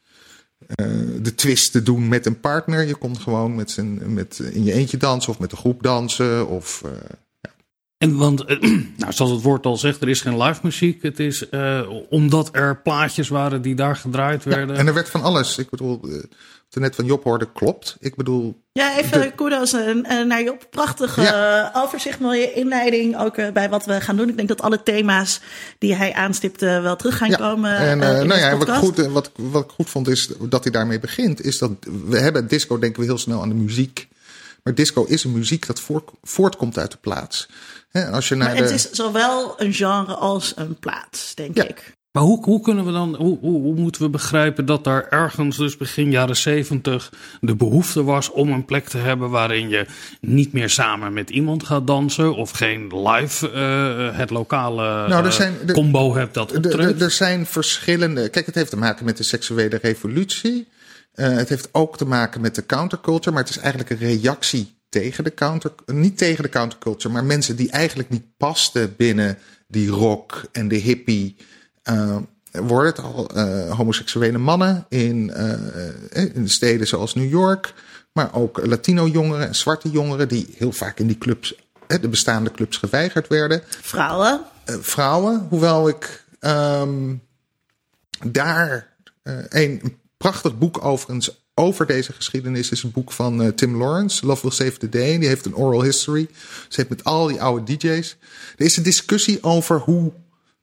de 1.22 1.34
twist 1.34 1.72
te 1.72 1.82
doen 1.82 2.08
met 2.08 2.26
een 2.26 2.40
partner. 2.40 2.86
Je 2.86 2.94
kon 2.94 3.20
gewoon 3.20 3.54
met 3.54 3.70
zijn, 3.70 4.14
met, 4.14 4.38
in 4.38 4.64
je 4.64 4.72
eentje 4.72 4.96
dansen 4.96 5.32
of 5.32 5.38
met 5.38 5.52
een 5.52 5.58
groep 5.58 5.82
dansen. 5.82 6.48
Of 6.48 6.82
uh, 6.84 6.90
en 7.98 8.16
want, 8.16 8.44
eh, 8.44 8.60
nou, 8.98 9.12
zoals 9.12 9.32
het 9.32 9.42
woord 9.42 9.66
al 9.66 9.76
zegt, 9.76 10.02
er 10.02 10.08
is 10.08 10.20
geen 10.20 10.42
live 10.42 10.60
muziek. 10.62 11.02
Het 11.02 11.20
is 11.20 11.46
uh, 11.50 11.90
omdat 12.08 12.48
er 12.52 12.80
plaatjes 12.80 13.28
waren 13.28 13.62
die 13.62 13.74
daar 13.74 13.96
gedraaid 13.96 14.44
werden. 14.44 14.74
Ja, 14.74 14.80
en 14.80 14.86
er 14.86 14.94
werd 14.94 15.10
van 15.10 15.22
alles. 15.22 15.58
Ik 15.58 15.70
bedoel, 15.70 16.00
net 16.80 16.94
van 16.94 17.04
Job 17.04 17.24
hoorde, 17.24 17.48
klopt. 17.52 17.96
Ik 18.00 18.14
bedoel. 18.14 18.62
Ja, 18.72 18.98
even 18.98 19.20
de... 19.20 19.32
kudos 19.34 19.72
naar 20.26 20.42
Job. 20.42 20.66
Prachtige 20.70 21.22
ja. 21.22 21.70
overzicht, 21.74 22.20
mooie 22.20 22.52
inleiding 22.52 23.18
ook 23.18 23.52
bij 23.52 23.68
wat 23.68 23.84
we 23.84 24.00
gaan 24.00 24.16
doen. 24.16 24.28
Ik 24.28 24.36
denk 24.36 24.48
dat 24.48 24.62
alle 24.62 24.82
thema's 24.82 25.40
die 25.78 25.94
hij 25.94 26.12
aanstipte 26.12 26.80
wel 26.80 26.96
terug 26.96 27.16
gaan 27.16 27.30
ja. 27.30 27.36
komen. 27.36 27.76
En 27.76 27.98
nou 27.98 28.36
ja, 28.36 28.56
wat 28.56 28.68
ik, 28.68 28.74
goed, 28.74 28.96
wat, 28.96 29.30
wat 29.36 29.64
ik 29.64 29.70
goed 29.70 29.90
vond 29.90 30.08
is 30.08 30.30
dat 30.40 30.62
hij 30.62 30.72
daarmee 30.72 31.00
begint. 31.00 31.44
Is 31.44 31.58
dat 31.58 31.70
we 32.06 32.18
hebben 32.18 32.48
disco, 32.48 32.78
denken 32.78 33.00
we 33.00 33.06
heel 33.06 33.18
snel 33.18 33.42
aan 33.42 33.48
de 33.48 33.54
muziek. 33.54 34.08
Maar 34.62 34.74
disco 34.74 35.04
is 35.04 35.24
een 35.24 35.32
muziek 35.32 35.66
dat 35.66 35.80
voort, 35.80 36.10
voortkomt 36.22 36.78
uit 36.78 36.90
de 36.90 36.98
plaats. 37.00 37.48
als 38.10 38.28
je 38.28 38.34
naar 38.34 38.48
maar 38.48 38.56
het 38.56 38.70
is 38.70 38.90
zowel 38.90 39.54
een 39.60 39.72
genre 39.72 40.14
als 40.14 40.52
een 40.56 40.78
plaats, 40.78 41.34
denk 41.34 41.58
ik. 41.58 41.93
Maar 42.14 42.22
hoe, 42.22 42.44
hoe 42.44 42.60
kunnen 42.60 42.84
we 42.84 42.92
dan, 42.92 43.14
hoe, 43.14 43.38
hoe, 43.40 43.62
hoe, 43.62 43.74
moeten 43.74 44.02
we 44.02 44.08
begrijpen 44.08 44.66
dat 44.66 44.84
daar 44.84 45.08
ergens, 45.08 45.56
dus 45.56 45.76
begin 45.76 46.10
jaren 46.10 46.36
zeventig, 46.36 47.12
de 47.40 47.54
behoefte 47.54 48.04
was 48.04 48.30
om 48.30 48.52
een 48.52 48.64
plek 48.64 48.88
te 48.88 48.98
hebben 48.98 49.30
waarin 49.30 49.68
je 49.68 49.86
niet 50.20 50.52
meer 50.52 50.70
samen 50.70 51.12
met 51.12 51.30
iemand 51.30 51.64
gaat 51.64 51.86
dansen 51.86 52.34
of 52.34 52.50
geen 52.50 53.06
live, 53.08 53.50
uh, 53.52 54.18
het 54.18 54.30
lokale 54.30 55.08
nou, 55.08 55.24
er 55.24 55.32
zijn, 55.32 55.54
er, 55.66 55.74
combo 55.74 56.14
hebt 56.14 56.34
dat 56.34 56.56
optreedt? 56.56 57.02
Er 57.02 57.10
zijn 57.10 57.46
verschillende, 57.46 58.28
kijk, 58.28 58.46
het 58.46 58.54
heeft 58.54 58.70
te 58.70 58.76
maken 58.76 59.04
met 59.04 59.16
de 59.16 59.22
seksuele 59.22 59.78
revolutie. 59.82 60.68
Uh, 61.14 61.26
het 61.36 61.48
heeft 61.48 61.68
ook 61.72 61.96
te 61.96 62.06
maken 62.06 62.40
met 62.40 62.54
de 62.54 62.66
counterculture, 62.66 63.30
maar 63.30 63.44
het 63.44 63.56
is 63.56 63.58
eigenlijk 63.58 63.90
een 63.90 64.08
reactie 64.08 64.74
tegen 64.88 65.24
de 65.24 65.34
counter, 65.34 65.72
niet 65.86 66.18
tegen 66.18 66.42
de 66.42 66.48
counterculture, 66.48 67.14
maar 67.14 67.24
mensen 67.24 67.56
die 67.56 67.70
eigenlijk 67.70 68.08
niet 68.08 68.36
pasten 68.36 68.94
binnen 68.96 69.38
die 69.68 69.88
rock 69.88 70.44
en 70.52 70.68
de 70.68 70.76
hippie. 70.76 71.36
Worden 72.52 72.86
het 72.86 72.98
al 72.98 73.36
uh, 73.36 73.70
homoseksuele 73.70 74.38
mannen 74.38 74.86
in, 74.88 75.32
in 76.34 76.48
steden 76.48 76.86
zoals 76.86 77.14
New 77.14 77.30
York, 77.30 77.74
maar 78.12 78.34
ook 78.34 78.66
Latino-jongeren 78.66 79.46
en 79.46 79.54
zwarte 79.54 79.90
jongeren 79.90 80.28
die 80.28 80.54
heel 80.56 80.72
vaak 80.72 80.98
in 80.98 81.06
die 81.06 81.18
clubs, 81.18 81.54
de 81.86 82.08
bestaande 82.08 82.50
clubs, 82.50 82.76
geweigerd 82.76 83.28
werden. 83.28 83.62
Vrouwen? 83.80 84.40
vrouwen, 84.64 85.46
hoewel 85.48 85.88
ik 85.88 86.24
um, 86.40 87.22
daar 88.24 88.96
een 89.48 89.98
prachtig 90.16 90.58
boek 90.58 90.84
overigens 90.84 91.44
over 91.54 91.86
deze 91.86 92.12
geschiedenis 92.12 92.70
is 92.70 92.82
een 92.82 92.90
boek 92.90 93.12
van 93.12 93.42
uh, 93.42 93.48
Tim 93.48 93.76
Lawrence, 93.76 94.26
Love 94.26 94.42
Will 94.42 94.50
Save 94.50 94.78
the 94.78 94.88
Day. 94.88 95.18
Die 95.18 95.28
heeft 95.28 95.46
een 95.46 95.56
oral 95.56 95.82
history. 95.82 96.28
Ze 96.68 96.74
heeft 96.76 96.88
met 96.88 97.04
al 97.04 97.26
die 97.26 97.42
oude 97.42 97.76
DJ's. 97.76 98.16
Er 98.56 98.64
is 98.64 98.76
een 98.76 98.82
discussie 98.82 99.42
over 99.42 99.78
hoe 99.78 100.12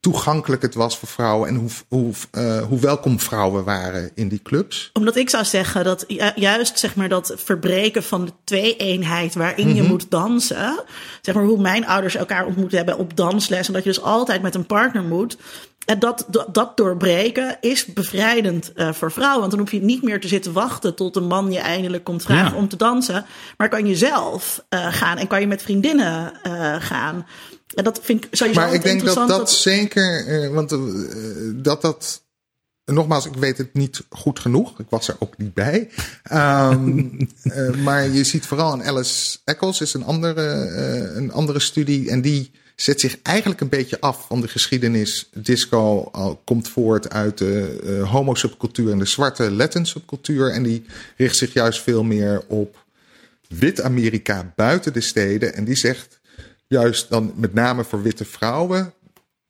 toegankelijk 0.02 0.62
het 0.62 0.76
was 0.76 0.98
voor 0.98 1.08
vrouwen 1.08 1.50
en 1.50 1.56
hoe, 1.56 1.70
hoe, 1.88 2.14
uh, 2.32 2.64
hoe 2.64 2.80
welkom 2.80 3.20
vrouwen 3.20 3.64
waren 3.64 4.12
in 4.16 4.28
die 4.28 4.42
clubs. 4.42 4.90
Omdat 4.94 5.16
ik 5.16 5.30
zou 5.30 5.46
zeggen 5.46 5.84
dat 5.84 6.06
juist 6.36 6.80
zeg 6.80 6.96
maar, 6.96 7.10
dat 7.10 7.34
verbreken 7.36 8.04
van 8.04 8.26
de 8.26 8.32
twee-eenheid 8.44 9.34
waarin 9.34 9.76
je 9.76 9.82
mhm. 9.82 9.92
moet 9.92 10.12
dansen, 10.12 10.84
zeg 11.22 11.36
maar 11.36 11.44
hoe 11.44 11.62
mijn 11.62 11.88
ouders 11.88 12.16
elkaar 12.16 12.46
ontmoet 12.46 12.72
hebben 12.72 12.98
op 12.98 13.18
dansles 13.18 13.68
en 13.68 13.74
dat 13.74 13.84
je 13.84 13.90
dus 13.90 14.02
altijd 14.02 14.42
met 14.42 14.56
een 14.56 14.66
partner 14.66 15.04
moet. 15.04 15.38
En 15.86 16.00
dat, 16.00 16.26
dat 16.52 16.78
doorbreken 16.78 17.58
is 17.62 17.86
bevrijdend 17.86 18.72
uh, 18.76 18.94
voor 18.94 19.12
vrouwen. 19.12 19.40
Want 19.40 19.52
dan 19.52 19.60
hoef 19.60 19.72
je 19.72 19.82
niet 19.82 20.04
meer 20.04 20.20
te 20.22 20.28
zitten 20.28 20.54
wachten 20.54 20.96
tot 20.96 21.16
een 21.16 21.28
man 21.28 21.52
je 21.52 21.60
eindelijk 21.60 22.04
komt 22.04 22.24
vragen 22.24 22.58
om 22.58 22.68
te 22.68 22.76
dansen. 22.76 23.26
Maar 23.58 23.70
kan 23.70 23.86
je 23.86 23.96
zelf 23.96 24.64
uh, 24.70 24.88
gaan 24.94 25.18
en 25.18 25.28
kan 25.28 25.42
je 25.42 25.48
met 25.48 25.62
vriendinnen 25.62 26.34
gaan. 26.80 27.26
En 27.74 27.84
dat 27.84 28.00
vind 28.04 28.26
ik 28.26 28.36
sowieso 28.36 28.60
Maar 28.60 28.74
ik 28.74 28.82
denk 28.82 29.06
dat 29.06 29.16
dat, 29.16 29.28
dat... 29.28 29.52
zeker, 29.52 30.54
want 30.54 30.76
dat 31.64 31.82
dat. 31.82 32.24
Nogmaals, 32.86 33.26
ik 33.26 33.34
weet 33.34 33.58
het 33.58 33.74
niet 33.74 34.04
goed 34.10 34.40
genoeg. 34.40 34.80
Ik 34.80 34.86
was 34.90 35.08
er 35.08 35.16
ook 35.20 35.38
niet 35.38 35.54
bij. 35.54 35.90
Um, 36.34 37.30
maar 37.86 38.10
je 38.10 38.24
ziet 38.24 38.46
vooral 38.46 38.74
in 38.74 38.84
Alice 38.84 39.38
Eccles 39.44 39.82
is 39.82 39.94
een 39.94 40.04
andere, 40.04 40.42
een 41.16 41.32
andere 41.32 41.60
studie. 41.60 42.10
En 42.10 42.22
die 42.22 42.52
zet 42.82 43.00
zich 43.00 43.22
eigenlijk 43.22 43.62
een 43.62 43.70
beetje 43.70 44.00
af 44.00 44.26
van 44.28 44.42
de 44.42 44.48
geschiedenis. 44.48 45.30
Disco 45.34 46.10
al, 46.12 46.42
komt 46.44 46.70
voort 46.70 47.10
uit 47.10 47.38
de 47.38 47.80
uh, 47.84 48.12
homo-subcultuur 48.12 48.92
en 48.92 49.00
de 49.00 49.06
zwarte 49.06 49.52
Latin-subcultuur. 49.52 50.52
En 50.52 50.64
die 50.64 50.86
richt 51.18 51.38
zich 51.38 51.54
juist 51.54 51.82
veel 51.82 52.04
meer 52.04 52.44
op 52.48 52.86
wit-Amerika 53.48 54.54
buiten 54.56 54.94
de 54.94 55.02
steden. 55.02 55.54
En 55.54 55.64
die 55.64 55.76
zegt 55.76 56.20
juist 56.72 57.10
dan 57.10 57.34
met 57.36 57.54
name 57.54 57.84
voor 57.84 58.02
witte 58.02 58.26
vrouwen 58.26 58.94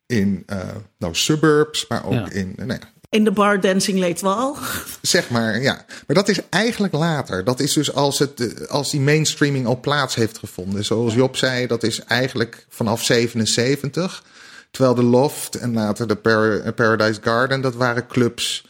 in 0.06 0.42
uh, 0.46 0.58
nou, 0.98 1.14
suburbs, 1.14 1.86
maar 1.86 2.04
ook 2.04 2.12
Ja. 2.12 2.30
in, 2.30 2.52
nou 2.56 2.70
ja, 2.72 2.78
In 3.08 3.24
de 3.24 3.30
bar 3.30 3.60
Dancing 3.60 3.98
Leetwal. 3.98 4.56
zeg 5.02 5.30
maar, 5.30 5.60
ja. 5.62 5.84
Maar 6.06 6.16
dat 6.16 6.28
is 6.28 6.40
eigenlijk 6.48 6.92
later. 6.92 7.44
Dat 7.44 7.60
is 7.60 7.72
dus 7.72 7.94
als, 7.94 8.18
het, 8.18 8.40
eh, 8.54 8.68
als 8.68 8.90
die 8.90 9.00
mainstreaming 9.00 9.66
al 9.66 9.80
plaats 9.80 10.14
heeft 10.14 10.38
gevonden. 10.38 10.84
Zoals 10.84 11.14
Job 11.14 11.36
zei, 11.36 11.66
dat 11.66 11.82
is 11.82 12.04
eigenlijk 12.04 12.66
vanaf 12.68 13.04
77. 13.04 14.24
Terwijl 14.70 14.94
de 14.94 15.02
Loft 15.02 15.54
en 15.54 15.72
later 15.72 16.08
de 16.08 16.16
Par- 16.16 16.60
eh, 16.60 16.72
Paradise 16.74 17.20
Garden, 17.22 17.60
dat 17.60 17.74
waren 17.74 18.06
clubs 18.06 18.66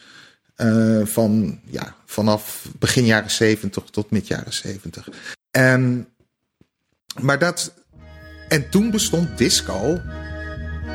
eh, 0.55 1.01
van, 1.03 1.59
ja, 1.65 1.95
vanaf 2.05 2.65
begin 2.79 3.05
jaren 3.05 3.31
70 3.31 3.83
tot 3.91 4.11
mid 4.11 4.27
jaren 4.27 4.53
70. 4.53 5.07
En, 5.51 6.07
maar 7.21 7.39
dat, 7.39 7.73
en 8.53 8.69
toen 8.69 8.91
bestond 8.91 9.37
disco 9.37 10.01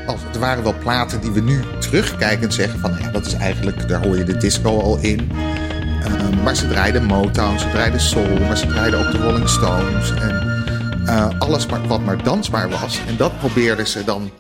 als, 0.07 0.21
er 0.33 0.39
waren 0.39 0.63
wel 0.63 0.79
platen 0.79 1.21
die 1.21 1.31
we 1.31 1.41
nu 1.41 1.61
terugkijkend 1.79 2.55
zeggen 2.55 2.81
van 2.81 2.97
ja, 3.01 3.11
dat 3.11 3.27
is 3.27 3.33
eigenlijk, 3.33 3.89
daar 3.89 4.07
hoor 4.07 4.17
je 4.17 4.25
de 4.25 4.37
disco 4.37 4.81
al 4.81 4.99
in. 4.99 5.31
Ehm, 6.03 6.43
maar 6.43 6.57
ze 6.57 6.69
draaiden 6.69 7.05
Motown, 7.05 7.59
ze 7.59 7.71
draaiden 7.71 8.01
soul, 8.01 8.39
maar 8.39 8.57
ze 8.57 8.67
draaiden 8.67 9.07
ook 9.07 9.13
de 9.13 9.19
Rolling 9.19 9.49
Stones. 9.49 10.11
En 10.11 10.65
eh, 11.07 11.39
alles 11.39 11.67
maar, 11.67 11.87
wat 11.87 12.05
maar 12.05 12.23
dansbaar 12.23 12.69
was. 12.69 13.01
En 13.07 13.17
dat 13.17 13.39
probeerden 13.39 13.87
ze 13.87 14.05
dan 14.05 14.31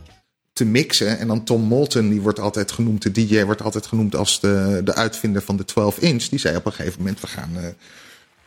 te 0.53 0.65
mixen. 0.65 1.19
En 1.19 1.27
dan 1.27 1.45
Tom 1.45 1.63
Moulton, 1.63 2.09
die 2.09 2.21
wordt 2.21 2.41
altijd 2.41 2.73
genoemd, 2.73 3.03
de 3.03 3.13
DJ 3.13 3.45
wordt 3.45 3.63
altijd 3.63 3.87
genoemd 3.87 4.17
als 4.17 4.41
de, 4.41 4.81
de 4.85 4.95
uitvinder 4.95 5.43
van 5.43 5.57
de 5.57 5.65
12 5.65 5.99
inch. 5.99 6.25
Die 6.25 6.39
zei 6.39 6.57
op 6.57 6.67
een 6.67 6.73
gegeven 6.73 6.99
moment, 6.99 7.21
we 7.21 7.27
gaan 7.27 7.51
eh, 7.57 7.65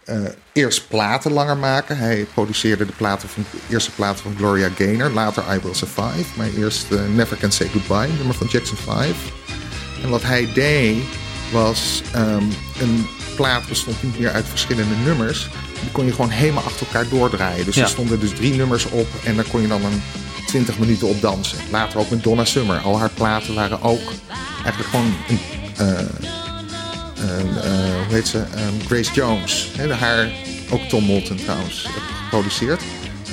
eh, 0.05 0.15
eerst 0.53 0.87
platen 0.87 1.31
langer 1.31 1.57
maken. 1.57 1.97
Hij 1.97 2.25
produceerde 2.33 2.85
de, 2.85 2.91
platen 2.91 3.29
van, 3.29 3.45
de 3.51 3.57
eerste 3.73 3.91
platen 3.91 4.23
van 4.23 4.35
Gloria 4.37 4.69
Gaynor. 4.77 5.09
Later 5.09 5.43
I 5.55 5.59
Will 5.63 5.73
Survive. 5.73 6.25
Maar 6.37 6.47
eerst 6.57 6.91
eh, 6.91 6.99
Never 7.15 7.37
Can 7.37 7.51
Say 7.51 7.67
Goodbye, 7.67 8.07
nummer 8.17 8.35
van 8.35 8.47
Jackson 8.47 8.77
5. 8.77 9.15
En 10.03 10.09
wat 10.09 10.23
hij 10.23 10.49
deed 10.53 11.03
was... 11.51 12.01
ehm, 12.13 12.43
een 12.79 13.07
plaat 13.35 13.67
bestond 13.67 14.03
niet 14.03 14.19
meer 14.19 14.31
uit 14.31 14.45
verschillende 14.47 14.95
nummers. 15.05 15.49
Die 15.81 15.91
kon 15.91 16.05
je 16.05 16.11
gewoon 16.11 16.29
helemaal 16.29 16.63
achter 16.63 16.85
elkaar 16.85 17.09
doordraaien. 17.09 17.65
Dus 17.65 17.75
Ja. 17.75 17.81
er 17.83 17.89
stonden 17.89 18.19
dus 18.19 18.33
drie 18.33 18.53
nummers 18.53 18.85
op. 18.85 19.07
En 19.23 19.35
daar 19.35 19.45
kon 19.51 19.61
je 19.61 19.67
dan 19.67 19.83
een 19.85 20.01
20 20.47 20.77
minuten 20.79 21.07
op 21.07 21.21
dansen. 21.21 21.57
Later 21.71 21.99
ook 21.99 22.09
met 22.09 22.23
Donna 22.23 22.45
Summer. 22.45 22.77
Al 22.79 22.99
haar 22.99 23.09
platen 23.09 23.53
waren 23.53 23.81
ook 23.81 24.01
eigenlijk 24.63 24.89
gewoon... 24.89 25.13
Een, 25.29 25.39
en, 25.77 25.97
eh, 25.97 26.29
hoe 27.27 28.13
heet 28.15 28.27
ze? 28.27 28.37
Ehm, 28.55 28.79
Grace 28.85 29.13
Jones. 29.13 29.71
Hè, 29.77 29.93
haar, 29.93 30.31
ook 30.71 30.81
Tom 30.81 31.03
Moulton 31.03 31.37
trouwens, 31.37 31.87
geproduceerd. 32.23 32.81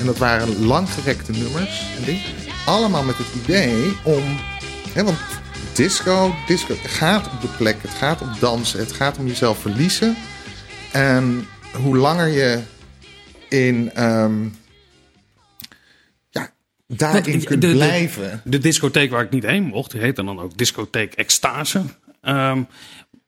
En 0.00 0.06
dat 0.06 0.18
waren 0.18 0.64
langgerekte 0.64 1.32
nummers 1.32 1.82
en 1.98 2.04
dingen. 2.04 2.22
Allemaal 2.66 3.04
met 3.04 3.16
het 3.18 3.26
idee 3.44 3.92
om... 4.04 4.22
Hè, 4.92 5.04
want 5.04 5.18
disco, 5.74 6.34
disco 6.46 6.74
gaat 6.82 7.26
op 7.32 7.40
de 7.40 7.48
plek, 7.56 7.76
het 7.82 7.90
gaat 7.90 8.20
om 8.20 8.30
dansen, 8.40 8.78
het 8.78 8.92
gaat 8.92 9.18
om 9.18 9.26
jezelf 9.26 9.58
verliezen. 9.58 10.16
En 10.92 11.46
hoe 11.82 11.96
langer 11.96 12.26
je 12.28 12.60
in... 13.48 13.90
ehm, 13.94 14.44
ja, 16.30 16.50
daarin 16.86 17.44
kunt 17.44 17.62
de- 17.62 17.72
blijven... 17.72 18.40
De 18.44 18.58
discotheek 18.58 19.10
waar 19.10 19.24
ik 19.24 19.30
niet 19.30 19.46
heen 19.46 19.64
mocht, 19.64 19.90
die 19.90 20.00
heette 20.00 20.24
dan 20.24 20.40
ook 20.40 20.58
discotheek 20.58 21.14
Extase. 21.14 21.82
Ehm, 22.20 22.62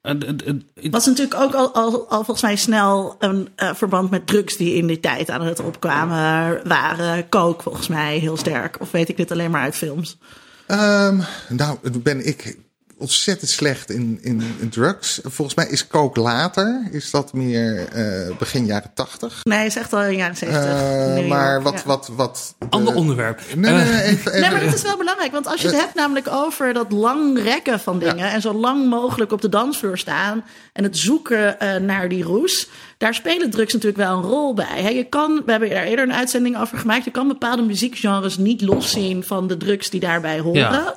en- 0.03 0.27
en- 0.27 0.63
en- 0.75 0.91
was 0.91 1.07
natuurlijk 1.07 1.41
ook 1.41 1.55
al, 1.55 1.75
al, 1.75 2.09
al 2.09 2.25
volgens 2.25 2.43
mij 2.43 2.57
snel 2.57 3.17
een 3.19 3.49
eh, 3.57 3.75
verband 3.75 4.11
met 4.11 4.27
drugs 4.27 4.57
die 4.57 4.75
in 4.75 4.87
die 4.87 5.01
tijd 5.01 5.31
aan 5.31 5.43
het 5.43 5.61
opkwamen 5.61 6.61
waren. 6.69 7.29
Coke 7.29 7.63
volgens 7.63 7.89
mij 7.89 8.19
heel 8.19 8.37
sterk. 8.37 8.81
Of 8.81 8.91
weet 8.91 9.09
ik 9.09 9.17
dit 9.17 9.31
alleen 9.31 9.51
maar 9.51 9.63
uit 9.63 9.77
films? 9.77 10.19
Ehm, 10.67 11.21
nou, 11.49 11.79
ben 12.03 12.27
ik 12.27 12.59
ontzettend 13.01 13.51
slecht 13.51 13.91
in, 13.91 14.19
in, 14.23 14.43
in 14.61 14.69
drugs. 14.69 15.21
Volgens 15.23 15.57
mij 15.57 15.67
is 15.69 15.87
coke 15.87 16.21
later. 16.21 16.89
Is 16.91 17.11
dat 17.11 17.33
meer 17.33 17.89
eh, 17.89 18.37
begin 18.37 18.67
jaren 18.67 18.91
tachtig. 18.95 19.41
Nee, 19.43 19.67
is 19.67 19.77
echt 19.77 19.93
al 19.93 20.03
in 20.03 20.17
jaren 20.17 20.37
70. 20.37 20.65
Eh, 20.65 21.15
New 21.15 21.27
maar 21.29 21.63
wat, 21.63 21.75
ja. 21.75 21.83
wat, 21.85 22.11
wat... 22.17 22.55
de- 22.59 22.67
ander 22.69 22.95
onderwerp. 22.95 23.41
Nee, 23.55 23.73
nee, 23.73 23.83
Eh, 23.83 23.89
nee, 23.91 24.03
even, 24.03 24.33
even, 24.33 24.41
Nee, 24.41 24.51
maar 24.51 24.65
dat 24.65 24.75
is 24.75 24.83
wel 24.83 24.97
belangrijk. 24.97 25.33
Want 25.33 25.47
als 25.47 25.61
je 25.61 25.67
het 25.67 25.77
hebt 25.77 25.95
namelijk 25.95 26.29
over 26.29 26.73
dat 26.73 26.93
lang 26.93 27.43
rekken 27.43 27.81
van 27.81 27.99
dingen... 27.99 28.31
en 28.31 28.41
zo 28.41 28.53
lang 28.53 28.89
mogelijk 28.89 29.33
op 29.33 29.41
de 29.41 29.49
dansvloer 29.49 29.99
staan... 29.99 30.45
en 30.73 30.85
het 30.85 30.99
zoeken 30.99 31.61
eh, 31.61 31.77
naar 31.77 32.09
die 32.09 32.23
roes... 32.23 32.69
daar 32.99 33.15
spelen 33.15 33.51
drugs 33.51 33.73
natuurlijk 33.73 34.03
wel 34.03 34.17
een 34.17 34.23
rol 34.25 34.55
bij. 34.55 34.83
Hè, 34.83 34.89
je 34.89 35.05
kan, 35.05 35.43
we 35.45 35.51
hebben 35.51 35.71
er 35.71 35.85
eerder 35.85 36.05
een 36.05 36.15
uitzending 36.15 36.59
over 36.59 36.79
gemaakt... 36.79 37.05
je 37.05 37.11
kan 37.11 37.29
bepaalde 37.29 37.63
muziekgenres 37.63 38.37
niet 38.37 38.61
loszien 38.63 39.25
van 39.25 39.47
de 39.47 39.57
drugs 39.57 39.91
die 39.91 40.01
daarbij 40.01 40.39
horen. 40.41 40.61
Ja. 40.61 40.97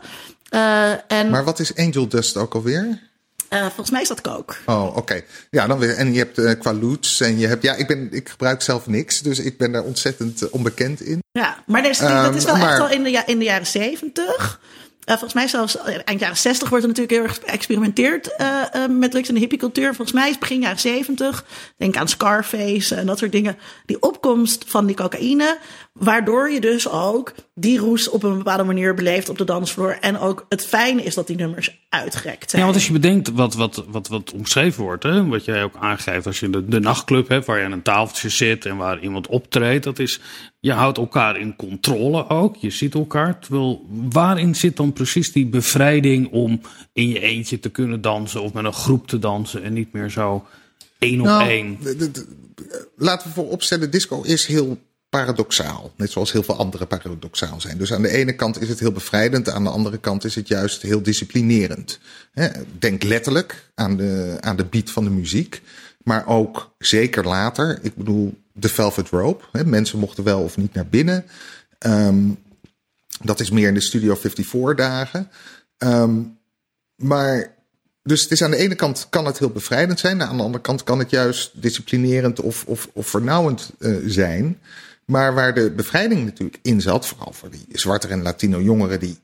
Eh, 0.53 0.91
en 1.07 1.29
Maar 1.29 1.43
wat 1.43 1.59
is 1.59 1.75
angel 1.75 2.07
dust 2.07 2.37
ook 2.37 2.53
alweer? 2.53 3.11
eh, 3.49 3.59
volgens 3.61 3.89
mij 3.89 4.01
is 4.01 4.07
dat 4.07 4.21
coke. 4.21 4.53
Oh, 4.65 4.95
oké. 4.95 5.21
Ja, 5.49 5.67
dan 5.67 5.79
weer. 5.79 5.95
En 5.95 6.11
je 6.13 6.17
hebt 6.19 6.37
eh 6.37 6.59
qua 6.59 6.73
loots 6.73 7.21
en 7.21 7.37
je 7.39 7.47
hebt. 7.47 7.63
Ja, 7.63 7.73
ik, 7.75 7.87
ben, 7.87 8.07
ik 8.11 8.29
gebruik 8.29 8.61
zelf 8.61 8.87
niks, 8.87 9.19
dus 9.21 9.39
ik 9.39 9.57
ben 9.57 9.71
daar 9.71 9.83
ontzettend 9.83 10.49
onbekend 10.49 11.01
in. 11.01 11.19
Ja, 11.31 11.63
maar 11.65 11.81
deze, 11.83 12.01
dat 12.01 12.11
Ehm, 12.11 12.33
is 12.35 12.43
wel 12.45 12.55
echt 12.55 12.79
al 12.79 12.89
in 12.89 13.03
de, 13.03 13.09
ja- 13.09 13.25
in 13.27 13.39
de 13.39 13.45
jaren 13.45 13.67
zeventig. 13.67 14.59
Volgens 15.05 15.33
mij 15.33 15.47
zelfs 15.47 15.77
eind 16.03 16.19
jaren 16.19 16.37
60 16.37 16.69
wordt 16.69 16.83
er 16.83 16.89
natuurlijk 16.89 17.17
heel 17.17 17.27
erg 17.29 17.39
geëxperimenteerd 17.45 18.35
met 18.89 19.11
drugs 19.11 19.27
in 19.27 19.33
de 19.33 19.39
hippiecultuur. 19.39 19.87
Volgens 19.95 20.11
mij 20.11 20.23
is 20.25 20.31
het 20.31 20.39
begin 20.39 20.61
jaren 20.61 20.79
70. 20.79 21.45
Denk 21.77 21.95
aan 21.97 22.07
Scarface 22.07 22.95
en 22.95 23.05
dat 23.05 23.17
soort 23.17 23.31
dingen. 23.31 23.57
Die 23.85 24.01
opkomst 24.01 24.63
van 24.67 24.85
die 24.85 24.95
cocaïne, 24.95 25.57
waardoor 25.93 26.49
je 26.49 26.61
dus 26.61 26.89
ook 26.89 27.33
die 27.55 27.79
roes 27.79 28.09
op 28.09 28.23
een 28.23 28.37
bepaalde 28.37 28.63
manier 28.63 28.93
beleeft 28.93 29.29
op 29.29 29.37
de 29.37 29.43
dansvloer. 29.43 29.97
En 29.99 30.19
ook 30.19 30.45
het 30.49 30.65
fijne 30.65 31.03
is 31.03 31.15
dat 31.15 31.27
die 31.27 31.35
nummers 31.35 31.85
uitgerekt 31.89 32.49
zijn. 32.49 32.61
Ja, 32.61 32.67
want 32.67 32.79
als 32.79 32.87
je 32.87 32.93
bedenkt 32.93 33.31
wat, 33.31 33.53
wat, 33.53 33.85
wat, 33.87 34.07
wat 34.07 34.31
omschreven 34.31 34.83
wordt, 34.83 35.03
hè, 35.03 35.25
wat 35.25 35.45
jij 35.45 35.63
ook 35.63 35.75
aangeeft, 35.79 36.25
als 36.25 36.39
je 36.39 36.49
de, 36.49 36.67
de 36.67 36.79
nachtclub 36.79 37.27
hebt 37.27 37.45
waar 37.45 37.59
je 37.59 37.65
aan 37.65 37.71
een 37.71 37.81
tafeltje 37.81 38.29
zit 38.29 38.65
en 38.65 38.77
waar 38.77 38.99
iemand 38.99 39.27
optreedt, 39.27 39.83
dat 39.83 39.99
is, 39.99 40.19
je 40.59 40.71
houdt 40.71 40.97
elkaar 40.97 41.39
in 41.39 41.55
controle 41.55 42.29
ook, 42.29 42.55
je 42.55 42.69
ziet 42.69 42.93
elkaar. 42.93 43.39
Terwijl, 43.39 43.85
waarin 43.89 44.55
zit 44.55 44.77
dan 44.77 44.93
precies 44.93 45.31
die 45.31 45.45
bevrijding 45.45 46.31
om 46.31 46.61
in 46.93 47.07
je 47.07 47.19
eentje 47.19 47.59
te 47.59 47.69
kunnen 47.69 48.01
dansen 48.01 48.41
of 48.41 48.53
met 48.53 48.65
een 48.65 48.73
groep 48.73 49.07
te 49.07 49.19
dansen 49.19 49.63
en 49.63 49.73
niet 49.73 49.93
meer 49.93 50.09
zo 50.09 50.45
één 50.99 51.19
op 51.19 51.25
Nou, 51.25 51.49
één? 51.49 51.77
laten 52.95 53.27
we 53.27 53.33
vooropstellen, 53.33 53.91
disco 53.91 54.21
is 54.21 54.45
heel 54.45 54.77
paradoxaal. 55.13 55.91
Net 55.95 56.11
zoals 56.11 56.31
heel 56.31 56.43
veel 56.43 56.57
andere 56.57 56.85
paradoxaal 56.85 57.61
zijn. 57.61 57.77
Dus 57.77 57.93
aan 57.93 58.01
de 58.01 58.09
ene 58.09 58.35
kant 58.35 58.61
is 58.61 58.69
het 58.69 58.79
heel 58.79 58.91
bevrijdend, 58.91 59.49
aan 59.49 59.63
de 59.63 59.69
andere 59.69 59.97
kant 59.97 60.23
is 60.23 60.35
het 60.35 60.47
juist 60.47 60.81
heel 60.81 61.01
disciplinerend. 61.01 61.99
Denk 62.79 63.03
letterlijk 63.03 63.69
aan 63.75 63.97
de, 63.97 64.37
aan 64.39 64.55
de 64.55 64.65
beat 64.65 64.89
van 64.89 65.03
de 65.03 65.09
muziek, 65.09 65.61
maar 66.03 66.27
ook 66.27 66.75
zeker 66.77 67.27
later. 67.27 67.79
Ik 67.81 67.95
bedoel, 67.95 68.41
de 68.53 68.69
Velvet 68.69 69.09
Rope. 69.09 69.63
Mensen 69.65 69.99
mochten 69.99 70.23
wel 70.23 70.41
of 70.41 70.57
niet 70.57 70.73
naar 70.73 70.87
binnen. 70.87 71.25
Ehm, 71.79 72.29
dat 73.21 73.39
is 73.39 73.49
meer 73.49 73.67
in 73.67 73.73
de 73.73 73.81
Studio 73.81 74.15
54 74.15 74.75
dagen. 74.75 75.29
Ehm, 75.77 76.21
maar 76.95 77.55
dus 78.03 78.21
het 78.21 78.31
is 78.31 78.43
aan 78.43 78.51
de 78.51 78.57
ene 78.57 78.75
kant 78.75 79.07
kan 79.09 79.25
het 79.25 79.39
heel 79.39 79.49
bevrijdend 79.49 79.99
zijn. 79.99 80.21
Aan 80.21 80.37
de 80.37 80.43
andere 80.43 80.63
kant 80.63 80.83
kan 80.83 80.99
het 80.99 81.09
juist 81.09 81.61
disciplinerend 81.61 82.39
of, 82.39 82.63
of, 82.67 82.89
of 82.93 83.07
vernauwend 83.07 83.71
eh, 83.79 83.95
zijn. 84.05 84.59
Maar 85.05 85.33
waar 85.33 85.53
de 85.53 85.71
bevrijding 85.71 86.25
natuurlijk 86.25 86.59
in 86.61 86.81
zat, 86.81 87.07
vooral 87.07 87.33
voor 87.33 87.49
die 87.49 87.65
zwarte 87.71 88.07
en 88.07 88.21
Latino 88.21 88.61
jongeren 88.61 88.99
die 88.99 89.17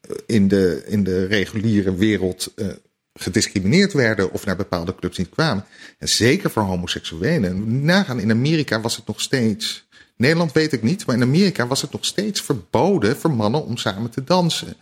eh, 0.00 0.16
in 0.26 0.48
de, 0.48 0.82
in 0.86 1.04
de 1.04 1.24
reguliere 1.26 1.94
wereld 1.94 2.52
eh, 2.56 2.66
gediscrimineerd 3.14 3.92
werden 3.92 4.32
of 4.32 4.44
naar 4.44 4.56
bepaalde 4.56 4.94
clubs 4.94 5.18
niet 5.18 5.28
kwamen. 5.28 5.64
En 5.98 6.08
zeker 6.08 6.50
voor 6.50 6.62
homoseksuelen. 6.62 7.84
Nagaan, 7.84 8.20
in 8.20 8.30
Amerika 8.30 8.80
was 8.80 8.96
het 8.96 9.06
nog 9.06 9.20
steeds. 9.20 9.88
Nederland 10.16 10.52
weet 10.52 10.72
ik 10.72 10.82
niet, 10.82 11.06
maar 11.06 11.16
in 11.16 11.22
Amerika 11.22 11.66
was 11.66 11.82
het 11.82 11.92
nog 11.92 12.04
steeds 12.04 12.40
verboden 12.42 13.16
voor 13.16 13.30
mannen 13.32 13.64
om 13.64 13.76
samen 13.76 14.10
te 14.10 14.24
dansen. 14.24 14.74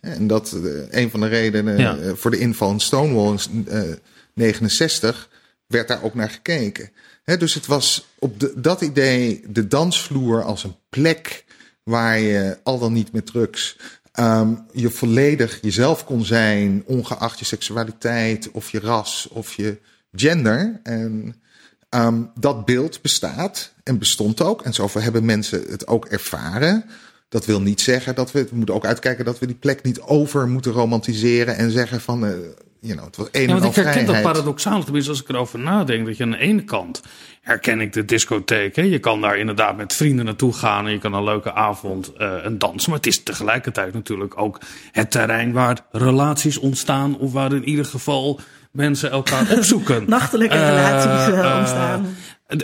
En 0.00 0.26
dat 0.26 0.52
eh, 0.52 1.00
een 1.02 1.10
van 1.10 1.20
de 1.20 1.26
redenen 1.28 1.78
Ja. 1.78 1.96
eh, 1.96 2.12
voor 2.14 2.30
de 2.30 2.38
inval 2.38 2.70
in 2.70 2.80
Stonewall 2.80 3.38
in 3.50 3.68
eh, 3.68 3.82
69 4.34 5.28
werd 5.66 5.88
daar 5.88 6.02
ook 6.02 6.14
naar 6.14 6.30
gekeken. 6.30 6.90
Dus 7.24 7.54
het 7.54 7.66
was 7.66 8.06
op 8.18 8.40
de, 8.40 8.52
dat 8.56 8.80
idee 8.80 9.42
de 9.48 9.68
dansvloer 9.68 10.42
als 10.42 10.64
een 10.64 10.76
plek 10.88 11.44
waar 11.82 12.18
je 12.18 12.58
al 12.62 12.78
dan 12.78 12.92
niet 12.92 13.12
met 13.12 13.26
drugs 13.26 13.76
ehm, 14.12 14.54
je 14.72 14.90
volledig 14.90 15.58
jezelf 15.62 16.04
kon 16.04 16.24
zijn, 16.24 16.82
ongeacht 16.86 17.38
je 17.38 17.44
seksualiteit 17.44 18.50
of 18.50 18.70
je 18.70 18.80
ras 18.80 19.28
of 19.30 19.52
je 19.52 19.78
gender. 20.12 20.80
En 20.82 21.34
Ehm, 21.92 22.22
dat 22.34 22.64
beeld 22.64 23.02
bestaat 23.02 23.72
en 23.82 23.98
bestond 23.98 24.40
ook. 24.40 24.62
En 24.62 24.74
zoveel 24.74 25.00
hebben 25.00 25.24
mensen 25.24 25.64
het 25.68 25.86
ook 25.86 26.04
ervaren. 26.06 26.84
Dat 27.28 27.44
wil 27.44 27.60
niet 27.60 27.80
zeggen 27.80 28.14
dat 28.14 28.32
we, 28.32 28.44
we 28.44 28.56
moeten 28.56 28.74
ook 28.74 28.86
uitkijken 28.86 29.24
dat 29.24 29.38
we 29.38 29.46
die 29.46 29.54
plek 29.54 29.82
niet 29.82 30.00
over 30.00 30.48
moeten 30.48 30.72
romantiseren 30.72 31.56
en 31.56 31.70
zeggen 31.70 32.00
van, 32.00 32.26
eh, 32.26 32.32
you 32.82 32.94
know, 32.94 33.06
het 33.06 33.16
was 33.16 33.28
een 33.32 33.48
Ja, 33.48 33.52
want 33.52 33.64
ik 33.64 33.84
herken 33.84 34.06
dat 34.06 34.22
paradoxaal, 34.22 34.82
tenminste 34.82 35.10
als 35.10 35.20
ik 35.20 35.28
erover 35.28 35.58
nadenk, 35.58 36.06
dat 36.06 36.16
je 36.16 36.22
aan 36.22 36.30
de 36.30 36.38
ene 36.38 36.64
kant 36.64 37.02
herken 37.40 37.80
ik 37.80 37.92
de 37.92 38.04
discotheek. 38.04 38.76
Hè? 38.76 38.82
Je 38.82 38.98
kan 38.98 39.20
daar 39.20 39.38
inderdaad 39.38 39.76
met 39.76 39.92
vrienden 39.92 40.24
naartoe 40.24 40.52
gaan 40.52 40.86
en 40.86 40.92
je 40.92 40.98
kan 40.98 41.12
een 41.12 41.24
leuke 41.24 41.52
avond 41.52 42.12
eh 42.12 42.44
en 42.44 42.58
dansen. 42.58 42.90
Maar 42.90 42.98
het 42.98 43.08
is 43.08 43.22
tegelijkertijd 43.22 43.92
natuurlijk 43.94 44.38
ook 44.38 44.60
het 44.92 45.10
terrein 45.10 45.52
waar 45.52 45.78
relaties 45.90 46.58
ontstaan 46.58 47.18
of 47.18 47.32
waar 47.32 47.52
in 47.52 47.68
ieder 47.68 47.84
geval 47.84 48.40
mensen 48.70 49.10
elkaar 49.10 49.52
opzoeken. 49.56 50.04
Nachtelijke 50.06 50.54
Eh, 50.54 50.68
relaties 50.68 51.34
eh, 51.34 51.56
ontstaan. 51.58 52.06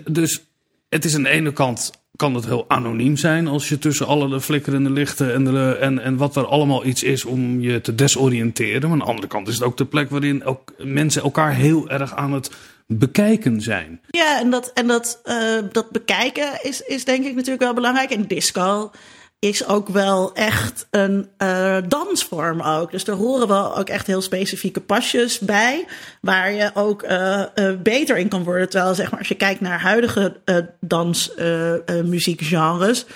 Dus 0.04 0.47
het 0.88 1.04
is 1.04 1.14
aan 1.14 1.22
de 1.22 1.28
ene 1.28 1.52
kant 1.52 1.90
kan 2.16 2.34
het 2.34 2.44
heel 2.44 2.64
anoniem 2.68 3.16
zijn 3.16 3.46
als 3.46 3.68
je 3.68 3.78
tussen 3.78 4.06
alle 4.06 4.28
de 4.28 4.40
flikkerende 4.40 4.90
lichten 4.90 5.34
en, 5.34 5.44
de, 5.44 5.76
en, 5.80 5.98
en 5.98 6.16
wat 6.16 6.36
er 6.36 6.46
allemaal 6.46 6.84
iets 6.84 7.02
is 7.02 7.24
om 7.24 7.60
je 7.60 7.80
te 7.80 7.94
desoriënteren. 7.94 8.80
Maar 8.80 8.90
aan 8.90 8.98
de 8.98 9.04
andere 9.04 9.26
kant 9.26 9.48
is 9.48 9.54
het 9.54 9.62
ook 9.62 9.76
de 9.76 9.84
plek 9.84 10.10
waarin 10.10 10.44
ook 10.44 10.72
mensen 10.78 11.22
elkaar 11.22 11.54
heel 11.54 11.90
erg 11.90 12.14
aan 12.14 12.32
het 12.32 12.50
bekijken 12.86 13.60
zijn. 13.60 14.00
Ja, 14.08 14.40
en 14.40 14.50
dat, 14.50 14.70
en 14.74 14.86
dat, 14.86 15.20
eh, 15.24 15.58
dat 15.72 15.90
bekijken 15.90 16.58
is, 16.62 16.80
is 16.80 17.04
denk 17.04 17.24
ik 17.24 17.34
natuurlijk 17.34 17.62
wel 17.62 17.74
belangrijk. 17.74 18.10
En 18.10 18.26
disco 18.26 18.90
is 19.38 19.66
ook 19.66 19.88
wel 19.88 20.34
echt 20.34 20.86
een 20.90 21.28
eh, 21.36 21.76
dansvorm 21.88 22.60
ook. 22.60 22.90
Dus 22.90 23.06
er 23.06 23.14
horen 23.14 23.48
wel 23.48 23.76
ook 23.76 23.88
echt 23.88 24.06
heel 24.06 24.22
specifieke 24.22 24.80
pasjes 24.80 25.38
bij... 25.38 25.86
waar 26.20 26.52
je 26.52 26.70
ook 26.74 27.02
eh, 27.02 27.40
eh, 27.40 27.48
beter 27.82 28.16
in 28.16 28.28
kan 28.28 28.44
worden. 28.44 28.68
Terwijl 28.68 28.94
zeg 28.94 29.10
maar, 29.10 29.18
als 29.18 29.28
je 29.28 29.34
kijkt 29.34 29.60
naar 29.60 29.80
huidige 29.80 30.36
dansmuziekgenres... 30.80 33.06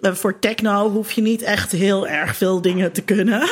Eh, 0.00 0.14
voor 0.14 0.38
techno 0.38 0.90
hoef 0.90 1.12
je 1.12 1.22
niet 1.22 1.42
echt 1.42 1.72
heel 1.72 2.06
erg 2.06 2.36
veel 2.36 2.60
dingen 2.60 2.92
te 2.92 3.02
kunnen. 3.02 3.40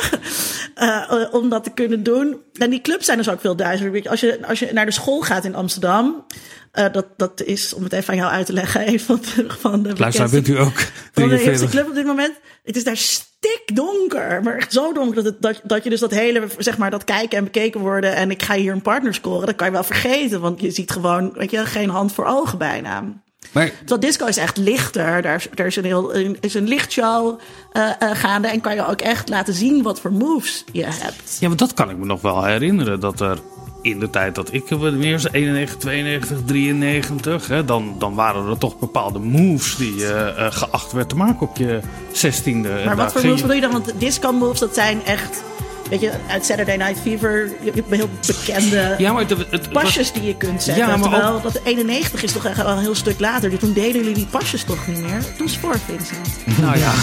eh, 0.75 1.03
eh, 1.09 1.33
om 1.33 1.49
dat 1.49 1.63
te 1.63 1.69
kunnen 1.69 2.03
doen. 2.03 2.37
En 2.53 2.69
die 2.69 2.81
clubs 2.81 3.05
zijn 3.05 3.17
dus 3.17 3.29
ook 3.29 3.41
veel 3.41 3.55
duizender. 3.55 4.09
Als 4.09 4.19
je, 4.19 4.47
als 4.47 4.59
je 4.59 4.69
naar 4.73 4.85
de 4.85 4.91
school 4.91 5.21
gaat 5.21 5.45
in 5.45 5.55
Amsterdam. 5.55 6.25
dat, 6.71 7.05
dat 7.17 7.43
is, 7.43 7.73
om 7.73 7.83
het 7.83 7.93
even 7.93 8.09
aan 8.09 8.19
jou 8.19 8.31
uit 8.31 8.45
te 8.45 8.53
leggen, 8.53 8.87
een 8.91 8.99
van 8.99 9.21
de, 9.35 9.45
van 9.47 9.83
de 9.83 9.93
Luisteraar, 9.97 10.29
bent 10.29 10.47
u 10.47 10.59
ook 10.59 10.77
van 11.13 11.29
de 11.29 11.41
eerste 11.41 11.67
43? 11.67 11.69
club 11.69 11.87
op 11.87 11.95
dit 11.95 12.05
moment. 12.05 12.33
Het 12.63 12.75
is 12.75 12.83
daar 12.83 12.97
stikdonker. 12.97 14.43
Maar 14.43 14.55
echt 14.55 14.73
zo 14.73 14.93
donker 14.93 15.15
dat, 15.15 15.25
het, 15.25 15.41
dat, 15.41 15.61
dat 15.63 15.83
je 15.83 15.89
dus 15.89 15.99
dat 15.99 16.11
hele, 16.11 16.47
zeg 16.57 16.77
maar, 16.77 16.91
dat 16.91 17.03
kijken 17.03 17.37
en 17.37 17.43
bekeken 17.43 17.79
worden. 17.79 18.15
En 18.15 18.31
ik 18.31 18.43
ga 18.43 18.55
hier 18.55 18.71
een 18.71 18.81
partner 18.81 19.13
scoren. 19.13 19.45
Dat 19.45 19.55
kan 19.55 19.67
je 19.67 19.73
wel 19.73 19.83
vergeten. 19.83 20.41
Want 20.41 20.61
je 20.61 20.71
ziet 20.71 20.91
gewoon, 20.91 21.33
weet 21.33 21.51
je, 21.51 21.65
geen 21.65 21.89
hand 21.89 22.13
voor 22.13 22.25
ogen 22.25 22.57
bijna. 22.57 23.21
Maar 23.51 23.71
Terwijl 23.77 23.99
disco 23.99 24.25
is 24.25 24.37
echt 24.37 24.57
lichter. 24.57 25.21
Daar 25.21 25.35
is, 25.35 25.47
daar 25.53 25.65
is 25.65 25.75
een, 25.75 25.83
heel, 25.83 26.15
een, 26.15 26.37
is 26.39 26.53
een 26.53 26.67
lichtshow 26.67 27.39
eh, 27.71 27.89
eh, 27.99 28.11
gaande. 28.13 28.47
En 28.47 28.61
kan 28.61 28.75
je 28.75 28.87
ook 28.87 29.01
echt 29.01 29.29
laten 29.29 29.53
zien 29.53 29.83
wat 29.83 29.99
voor 29.99 30.11
moves 30.11 30.63
je 30.71 30.85
hebt. 30.85 31.37
Ja, 31.39 31.47
maar 31.47 31.57
dat 31.57 31.73
kan 31.73 31.89
ik 31.89 31.97
me 31.97 32.05
nog 32.05 32.21
wel 32.21 32.43
herinneren. 32.43 32.99
Dat 32.99 33.19
er 33.19 33.37
in 33.81 33.99
de 33.99 34.09
tijd 34.09 34.35
dat 34.35 34.53
ik 34.53 34.69
meer 34.69 35.27
91, 35.31 35.77
92, 35.77 36.37
93, 36.45 37.47
hè, 37.47 37.65
dan, 37.65 37.95
dan 37.97 38.15
waren 38.15 38.49
er 38.49 38.57
toch 38.57 38.79
bepaalde 38.79 39.19
moves 39.19 39.75
die 39.75 39.95
je 39.95 40.33
eh, 40.37 40.51
geacht 40.51 40.91
werd 40.91 41.09
te 41.09 41.15
maken 41.15 41.41
op 41.41 41.57
je 41.57 41.79
16e. 42.13 42.85
Maar 42.85 42.95
wat 42.95 43.11
voor 43.11 43.25
moves 43.25 43.41
bedoel 43.41 43.55
je 43.55 43.61
dan? 43.61 43.71
Want 43.71 43.93
disco 43.97 44.31
moves, 44.31 44.59
dat 44.59 44.73
zijn 44.73 45.05
echt... 45.05 45.43
Weet 45.89 46.01
je, 46.01 46.11
uit 46.27 46.45
Saturday 46.45 46.75
Night 46.75 46.99
Fever, 47.01 47.49
je 47.63 47.71
hebt 47.75 47.89
heel 47.89 48.09
bekende 48.27 48.95
Ja, 48.97 49.11
maar 49.11 49.21
het, 49.21 49.29
het, 49.29 49.47
het 49.51 49.71
was- 49.71 49.83
pasjes 49.83 50.11
die 50.11 50.23
je 50.23 50.35
kunt 50.35 50.63
zetten. 50.63 50.83
Ja, 50.87 50.97
maar 50.97 51.09
Terwijl 51.09 51.41
dat 51.41 51.59
91 51.63 52.23
is 52.23 52.31
toch 52.31 52.45
echt 52.45 52.57
wel 52.57 52.67
een 52.69 52.79
heel 52.79 52.95
stuk 52.95 53.19
later. 53.19 53.49
Dus 53.49 53.59
toen 53.59 53.73
deden 53.73 53.95
jullie 54.01 54.13
die 54.13 54.25
pasjes 54.25 54.63
toch 54.63 54.87
niet 54.87 54.97
meer? 55.01 55.21
Doe 55.37 55.47
eens 55.47 55.57
voor, 55.57 55.75
Vincent. 55.85 56.27
Nou 56.61 56.77
ja. 56.77 56.93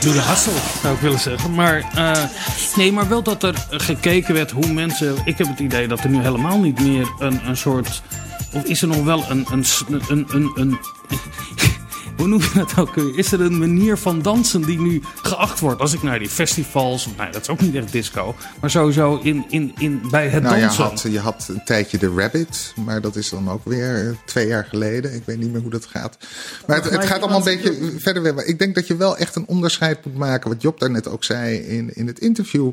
Doe 0.00 0.12
de 0.12 0.20
hassel, 0.20 0.52
zou 0.82 0.94
ik 0.94 1.00
willen 1.00 1.18
zeggen. 1.20 1.54
Maar, 1.54 1.90
eh, 1.94 2.24
nee, 2.76 2.92
maar 2.92 3.08
wel 3.08 3.22
dat 3.22 3.42
er 3.42 3.66
gekeken 3.70 4.34
werd 4.34 4.50
hoe 4.50 4.72
mensen. 4.72 5.16
Ik 5.24 5.38
heb 5.38 5.46
het 5.46 5.58
idee 5.58 5.88
dat 5.88 6.00
er 6.00 6.08
nu 6.10 6.20
helemaal 6.22 6.58
niet 6.60 6.80
meer 6.80 7.12
een, 7.18 7.40
een 7.46 7.56
soort. 7.56 8.02
Of 8.52 8.64
is 8.64 8.82
er 8.82 8.88
nog 8.88 9.04
wel 9.04 9.24
een. 9.28 9.46
een, 9.50 9.64
een, 10.08 10.26
een, 10.32 10.50
een 10.54 10.78
hoe 12.16 12.26
noem 12.26 12.40
je 12.40 12.50
dat 12.54 12.78
ook? 12.78 12.96
Is 12.96 13.32
er 13.32 13.40
een 13.40 13.58
manier 13.58 13.96
van 13.96 14.22
dansen 14.22 14.62
die 14.62 14.80
nu 14.80 15.02
geacht 15.22 15.60
wordt? 15.60 15.80
Als 15.80 15.92
ik 15.92 16.02
naar 16.02 16.18
die 16.18 16.28
festivals. 16.28 17.08
Nou, 17.16 17.32
dat 17.32 17.42
is 17.42 17.48
ook 17.48 17.60
niet 17.60 17.74
echt 17.74 17.92
disco. 17.92 18.34
Maar 18.60 18.70
sowieso 18.70 19.18
in, 19.22 19.44
in, 19.48 19.72
in, 19.78 20.02
bij 20.10 20.28
het 20.28 20.42
Nou, 20.42 20.54
je 20.54 20.60
dansen. 20.60 20.84
had, 20.84 21.02
je 21.02 21.18
had 21.18 21.46
een 21.48 21.64
tijdje 21.64 21.98
de 21.98 22.12
Rabbit, 22.16 22.72
maar 22.84 23.00
dat 23.00 23.16
is 23.16 23.28
dan 23.28 23.50
ook 23.50 23.64
weer 23.64 24.08
eh, 24.08 24.16
twee 24.24 24.46
jaar 24.46 24.64
geleden. 24.64 25.14
Ik 25.14 25.22
weet 25.24 25.38
niet 25.38 25.52
meer 25.52 25.60
hoe 25.60 25.70
dat 25.70 25.84
gaat. 25.84 26.18
Maar 26.66 26.82
het, 26.82 26.90
het 26.90 27.04
gaat 27.04 27.20
allemaal 27.20 27.38
een 27.38 27.60
beetje 27.60 27.92
verder 27.98 28.22
weer. 28.22 28.34
Maar 28.34 28.44
ik 28.44 28.58
denk 28.58 28.74
dat 28.74 28.86
je 28.86 28.96
wel 28.96 29.16
echt 29.16 29.36
een 29.36 29.46
onderscheid 29.46 30.04
moet 30.04 30.16
maken, 30.16 30.50
wat 30.50 30.62
Job 30.62 30.80
daarnet 30.80 31.08
ook 31.08 31.24
zei 31.24 31.56
in, 31.56 31.94
in 31.94 32.06
het 32.06 32.18
interview. 32.18 32.72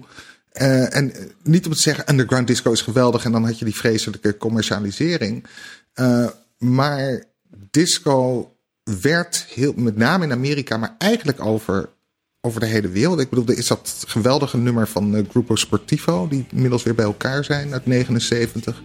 Eh, 0.52 0.96
en 0.96 1.14
eh, 1.14 1.22
niet 1.44 1.66
om 1.66 1.72
te 1.72 1.82
zeggen, 1.82 2.10
underground 2.10 2.48
disco 2.48 2.72
is 2.72 2.82
geweldig 2.82 3.26
en 3.26 3.32
dan 3.32 3.46
had 3.46 3.60
je 3.60 3.66
die 3.66 3.76
vreselijke 3.76 4.38
commercialisering. 4.38 5.46
Maar 6.58 7.24
disco 7.72 8.51
werd 8.84 9.46
heel, 9.50 9.74
met 9.76 9.98
name 9.98 10.24
in 10.24 10.32
Amerika, 10.32 10.78
maar 10.78 10.96
eigenlijk 10.98 11.46
over 11.46 11.90
over 12.44 12.60
de 12.60 12.66
hele 12.66 12.90
wereld. 12.90 13.20
Ik 13.20 13.30
bedoel, 13.30 13.46
er 13.48 13.58
is 13.58 13.68
dat 13.68 14.04
geweldige 14.08 14.58
nummer 14.58 14.88
van 14.88 15.16
eh, 15.16 15.24
Grupo 15.30 15.56
Sportivo, 15.56 16.28
die 16.28 16.46
inmiddels 16.52 16.84
weer 16.84 16.96
bij 16.96 17.06
elkaar 17.06 17.44
zijn 17.44 17.74
uit 17.74 17.86
79. 17.86 18.82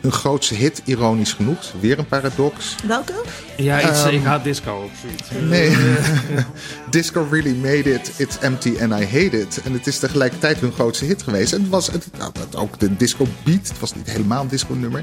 Hun 0.00 0.12
grootste 0.12 0.54
hit, 0.54 0.82
ironisch 0.84 1.32
genoeg. 1.32 1.72
Weer 1.80 1.98
een 1.98 2.06
paradox. 2.06 2.74
Welke? 2.86 3.12
Ja, 3.56 3.90
iets, 3.90 4.04
Ehm, 4.04 4.14
ik 4.14 4.22
haat 4.22 4.44
disco 4.44 4.82
of 4.84 4.90
zoiets. 5.00 5.48
Nee, 5.48 5.76
Disco 6.90 7.26
really 7.30 7.54
made 7.54 7.92
it. 7.92 8.12
It's 8.16 8.38
empty 8.38 8.76
and 8.80 8.92
I 8.92 9.04
hate 9.04 9.40
it. 9.40 9.60
En 9.64 9.72
het 9.72 9.86
is 9.86 9.98
tegelijkertijd 9.98 10.58
hun 10.60 10.72
grootste 10.72 11.04
hit 11.04 11.22
geweest. 11.22 11.52
En 11.52 11.60
het 11.60 11.70
was 11.70 11.86
het, 11.86 12.06
nou, 12.18 12.32
dat 12.32 12.56
ook 12.56 12.78
de 12.78 12.96
disco 12.96 13.26
beat. 13.44 13.68
Het 13.68 13.78
was 13.78 13.94
niet 13.94 14.10
helemaal 14.10 14.42
een 14.42 14.48
disco 14.48 14.74
nummer. 14.74 15.02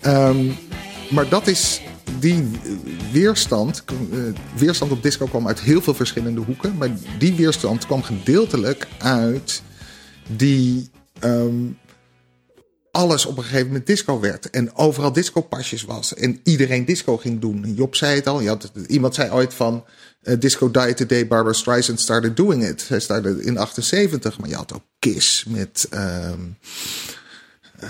Ehm, 0.00 0.46
maar 1.10 1.28
dat 1.28 1.46
is 1.46 1.80
die 2.18 2.48
eh, 2.64 2.70
weerstand. 3.12 3.84
eh, 3.84 4.18
weerstand 4.56 4.92
op 4.92 5.02
disco 5.02 5.26
kwam 5.26 5.46
uit 5.46 5.60
heel 5.60 5.80
veel 5.80 5.94
verschillende 5.94 6.40
hoeken. 6.40 6.76
Maar 6.76 6.90
die 7.18 7.34
weerstand 7.34 7.86
kwam 7.86 8.02
gedeeltelijk 8.02 8.88
uit 8.98 9.62
die 10.36 10.90
ehm, 11.20 11.66
alles 12.90 13.26
op 13.26 13.36
een 13.36 13.42
gegeven 13.42 13.66
moment 13.66 13.86
disco 13.86 14.20
werd. 14.20 14.50
En 14.50 14.76
overal 14.76 15.12
discopasjes 15.12 15.82
was. 15.82 16.14
En 16.14 16.40
iedereen 16.44 16.84
disco 16.84 17.16
ging 17.16 17.40
doen. 17.40 17.64
En 17.64 17.74
Job 17.74 17.94
zei 17.94 18.14
het 18.14 18.26
al. 18.26 18.40
Je 18.40 18.48
had, 18.48 18.72
iemand 18.86 19.14
zei 19.14 19.30
ooit 19.30 19.54
van... 19.54 19.84
eh, 20.22 20.38
disco 20.38 20.70
died 20.70 20.96
the 20.96 21.06
day 21.06 21.26
Barbara 21.26 21.54
Streisand 21.54 22.00
started 22.00 22.36
doing 22.36 22.68
it. 22.68 22.88
Hij 22.88 23.00
startte 23.00 23.42
in 23.42 23.58
78. 23.58 24.38
Maar 24.38 24.48
je 24.48 24.54
had 24.54 24.74
ook 24.74 24.84
Kiss 24.98 25.44
met... 25.44 25.86
ehm 25.90 26.40
eh, 27.80 27.88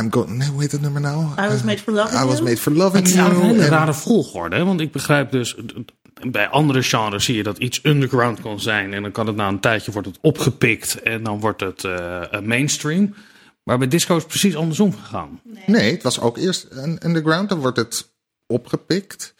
I'm 0.00 0.12
going... 0.12 0.36
Nee, 0.38 0.48
hoe 0.48 0.60
heet 0.60 0.70
dat 0.70 0.80
nummer 0.80 1.00
nou? 1.00 1.24
I 1.38 1.48
was 1.48 1.62
made 1.62 1.78
for 1.78 1.92
loving 1.92 2.20
I 2.22 2.24
was 2.24 2.34
you. 2.34 2.42
made 2.44 2.56
for 2.56 2.72
loving 2.72 3.02
Het 3.06 3.14
is 3.14 3.14
een 3.20 3.24
you. 3.24 3.42
hele 3.44 3.62
En- 3.62 3.68
rare 3.68 3.94
volgorde. 3.94 4.56
Hè? 4.56 4.64
Want 4.64 4.80
ik 4.80 4.92
begrijp 4.92 5.30
dus. 5.30 5.56
Bij 6.30 6.48
andere 6.48 6.82
genres 6.82 7.24
zie 7.24 7.36
je 7.36 7.42
dat 7.42 7.58
iets 7.58 7.80
underground 7.84 8.40
kan 8.40 8.60
zijn. 8.60 8.94
En 8.94 9.02
dan 9.02 9.12
kan 9.12 9.26
het 9.26 9.36
na 9.36 9.48
een 9.48 9.60
tijdje 9.60 9.92
wordt 9.92 10.08
het 10.08 10.18
opgepikt. 10.20 11.02
En 11.02 11.22
dan 11.22 11.40
wordt 11.40 11.60
het 11.60 11.84
eh, 11.84 12.32
eh, 12.32 12.42
mainstream. 12.42 13.14
Maar 13.62 13.78
bij 13.78 13.88
disco 13.88 14.14
is 14.16 14.22
het 14.22 14.30
precies 14.30 14.56
andersom 14.56 14.94
gegaan. 14.94 15.40
Nee, 15.66 15.92
het 15.92 16.02
was 16.02 16.20
ook 16.20 16.36
eerst 16.36 16.66
een 16.70 16.98
underground. 17.06 17.48
Dan 17.48 17.58
wordt 17.58 17.76
het 17.76 18.12
opgepikt. 18.46 19.34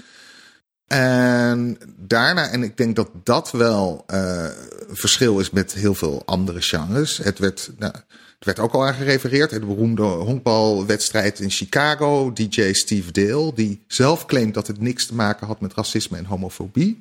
En 0.87 1.79
daarna, 1.97 2.49
en 2.49 2.63
ik 2.63 2.77
denk 2.77 2.97
dat 2.97 3.11
dat 3.25 3.51
wel 3.51 4.05
eh, 4.07 4.45
een 4.89 4.97
verschil 4.97 5.39
is 5.39 5.51
met 5.51 5.73
heel 5.75 5.95
veel 5.95 6.23
andere 6.25 6.61
genres. 6.61 7.17
Het 7.17 7.39
werd, 7.39 7.71
nou, 7.79 7.93
het 7.95 8.05
werd 8.45 8.59
ook 8.59 8.73
al 8.73 8.87
aan 8.87 8.95
gerefereerd. 8.95 9.51
De 9.51 9.61
beroemde 9.61 10.03
honkbalwedstrijd 10.03 11.41
in 11.41 11.51
Chicago. 11.51 12.33
DJ 12.33 12.73
Steve 12.73 13.13
Dale, 13.13 13.53
die 13.55 13.85
zelf 13.87 14.27
claimt 14.27 14.55
dat 14.55 14.67
het 14.67 14.81
niks 14.81 15.07
te 15.07 15.15
maken 15.15 15.47
had 15.47 15.61
met 15.61 15.75
racisme 15.75 16.17
en 16.17 16.25
homofobie. 16.25 16.99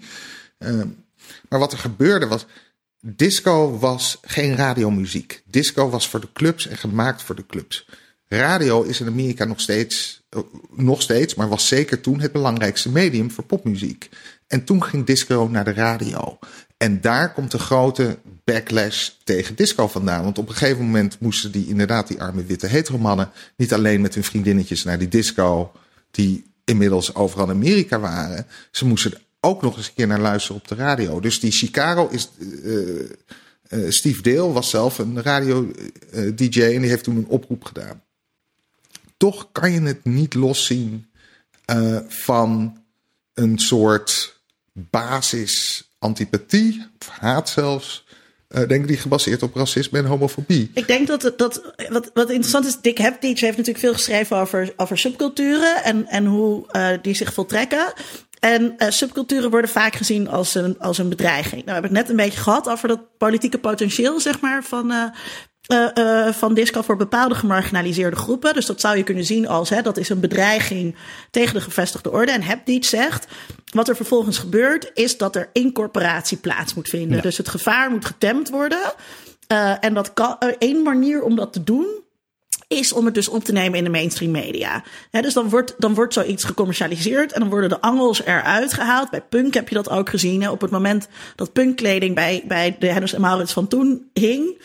Ehm, 0.58 0.88
maar 1.50 1.60
wat 1.60 1.72
er 1.72 1.78
gebeurde 1.78 2.28
was. 2.28 2.46
Disco 3.00 3.78
was 3.80 4.18
geen 4.22 4.56
radiomuziek. 4.56 5.44
Disco 5.46 5.90
was 5.90 6.08
voor 6.08 6.20
de 6.20 6.32
clubs 6.34 6.68
en 6.68 6.78
gemaakt 6.78 7.22
voor 7.22 7.36
de 7.36 7.46
clubs. 7.46 7.86
Radio 8.28 8.82
is 8.82 9.00
in 9.00 9.08
Amerika 9.08 9.46
nog 9.46 9.62
steeds, 9.62 10.24
eh, 10.30 10.40
nog 10.72 11.02
steeds, 11.02 11.36
maar 11.36 11.50
was 11.50 11.68
zeker 11.68 12.02
toen 12.02 12.20
het 12.20 12.32
belangrijkste 12.32 12.90
medium 12.90 13.32
voor 13.32 13.44
popmuziek. 13.44 14.10
En 14.48 14.64
toen 14.64 14.84
ging 14.84 15.06
disco 15.06 15.48
naar 15.52 15.64
de 15.64 15.74
radio. 15.74 16.40
En 16.84 17.02
daar 17.02 17.34
komt 17.34 17.52
de 17.52 17.60
grote 17.60 18.18
backlash 18.44 19.10
tegen 19.24 19.56
disco 19.56 19.88
vandaan. 19.88 20.24
Want 20.24 20.38
op 20.38 20.50
een 20.50 20.56
gegeven 20.56 20.84
moment 20.84 21.20
moesten 21.20 21.52
die 21.52 21.68
inderdaad, 21.68 22.08
die 22.08 22.22
arme 22.22 22.46
witte 22.46 22.68
heteromannen, 22.68 23.32
niet 23.56 23.74
alleen 23.74 24.02
met 24.02 24.14
hun 24.14 24.24
vriendinnetjes 24.24 24.84
naar 24.84 25.00
die 25.00 25.08
disco, 25.08 25.72
die 26.12 26.46
inmiddels 26.64 27.16
overal 27.16 27.46
in 27.46 27.56
Amerika 27.56 28.00
waren. 28.00 28.48
Ze 28.72 28.86
moesten 28.86 29.14
ook 29.40 29.62
nog 29.62 29.78
eens 29.78 29.88
een 29.88 29.94
keer 29.94 30.08
naar 30.08 30.20
luisteren 30.20 30.62
op 30.62 30.68
de 30.68 30.76
radio. 30.76 31.20
Dus 31.20 31.40
die 31.40 31.52
Chicago 31.52 32.08
is. 32.08 32.30
eh, 32.64 33.00
eh, 33.70 33.92
Steve 33.92 34.22
Dale 34.22 34.52
was 34.52 34.70
zelf 34.70 34.98
een 34.98 35.22
radio-DJ 35.22 36.62
en 36.62 36.82
die 36.82 36.90
heeft 36.90 37.04
toen 37.04 37.18
een 37.18 37.28
oproep 37.28 37.64
gedaan. 37.64 38.02
Toch 39.18 39.52
kan 39.52 39.72
je 39.72 39.82
het 39.82 40.04
niet 40.04 40.34
loszien 40.34 41.08
eh, 41.66 41.98
van 42.08 42.78
een 43.34 43.60
soort 43.60 44.42
basis 44.74 45.88
antipathie, 46.04 46.88
of 47.00 47.08
haat 47.08 47.50
zelfs, 47.50 48.04
Uh, 48.54 48.68
denk 48.68 48.88
die 48.88 48.98
gebaseerd 48.98 49.44
op 49.44 49.56
racisme 49.56 49.98
en 49.98 50.06
homofobie. 50.06 50.72
Ik 50.74 50.88
denk 50.88 51.08
dat, 51.08 51.34
dat 51.38 51.74
wat, 51.90 52.12
wat 52.14 52.30
interessant 52.30 52.66
is, 52.66 52.78
Dick 52.82 52.98
Heptich 52.98 53.40
heeft 53.40 53.58
natuurlijk 53.58 53.86
veel 53.86 53.94
geschreven 53.94 54.38
over, 54.38 54.74
over 54.78 54.98
subculturen 54.98 55.84
en, 55.84 56.08
en 56.08 56.26
hoe 56.26 56.66
uh, 56.72 56.90
die 57.02 57.14
zich 57.14 57.34
voltrekken. 57.34 57.94
En 58.40 58.76
uh, 58.78 58.90
subculturen 58.90 59.50
worden 59.50 59.70
vaak 59.70 59.96
gezien 59.96 60.28
als 60.28 60.56
een, 60.56 60.80
als 60.80 60.98
een 60.98 61.10
bedreiging. 61.10 61.66
Nou, 61.66 61.66
we 61.66 61.72
hebben 61.72 61.94
net 61.94 62.10
een 62.10 62.16
beetje 62.16 62.40
gehad 62.40 62.70
over 62.70 62.88
dat 62.88 63.18
politieke 63.18 63.58
potentieel, 63.58 64.20
zeg 64.20 64.40
maar, 64.42 64.64
van, 64.64 64.92
uh, 65.72 65.88
uh, 65.94 66.34
van 66.34 66.54
disco 66.54 66.82
voor 66.82 66.96
bepaalde 66.96 67.36
gemarginaliseerde 67.36 68.16
groepen. 68.16 68.54
Dus 68.54 68.66
dat 68.66 68.82
zou 68.82 68.98
je 68.98 69.04
kunnen 69.04 69.26
zien 69.26 69.48
als 69.48 69.70
hè, 69.70 69.82
dat 69.82 69.98
is 69.98 70.10
een 70.10 70.20
bedreiging 70.20 70.96
tegen 71.32 71.54
de 71.54 71.62
gevestigde 71.62 72.12
orde. 72.12 72.32
En 72.32 72.42
Hepditch 72.42 72.88
zegt, 72.88 73.28
wat 73.72 73.90
er 73.90 73.96
vervolgens 73.96 74.38
gebeurt, 74.38 74.92
is 74.94 75.18
dat 75.18 75.36
er 75.36 75.50
incorporatie 75.54 76.38
plaats 76.38 76.74
moet 76.74 76.90
vinden. 76.90 77.16
Ja. 77.16 77.22
Dus 77.22 77.38
het 77.38 77.50
gevaar 77.50 77.90
moet 77.90 78.06
getemd 78.06 78.50
worden. 78.50 78.94
en 79.80 79.94
dat 79.94 80.14
kan, 80.14 80.38
één 80.60 80.84
manier 80.84 81.22
om 81.22 81.36
dat 81.36 81.54
te 81.54 81.64
doen 81.64 82.04
is 82.68 82.94
om 82.94 83.06
het 83.06 83.14
dus 83.14 83.28
op 83.28 83.44
te 83.44 83.52
nemen 83.52 83.78
in 83.78 83.84
de 83.84 83.90
mainstream 83.90 84.32
media. 84.32 84.84
dus 85.12 85.34
dan 85.34 85.50
wordt, 85.50 85.76
dan 85.78 85.94
wordt 85.94 86.14
zoiets 86.14 86.44
gecommercialiseerd 86.44 87.32
en 87.32 87.40
dan 87.40 87.50
worden 87.50 87.70
de 87.70 87.82
angels 87.82 88.24
eruit 88.24 88.74
gehaald. 88.74 89.10
Bij 89.10 89.22
punk 89.22 89.54
heb 89.54 89.70
je 89.70 89.76
dat 89.76 89.90
ook 89.90 90.10
gezien. 90.10 90.50
Op 90.50 90.62
het 90.62 90.72
moment 90.72 91.08
dat 91.36 91.54
punkkleding 91.54 92.16
bij, 92.16 92.44
bij 92.48 92.76
de 92.80 92.88
Hennis 92.88 93.14
en 93.14 93.22
Maurits 93.22 93.54
van 93.54 93.68
toen 93.68 94.10
hing, 94.14 94.62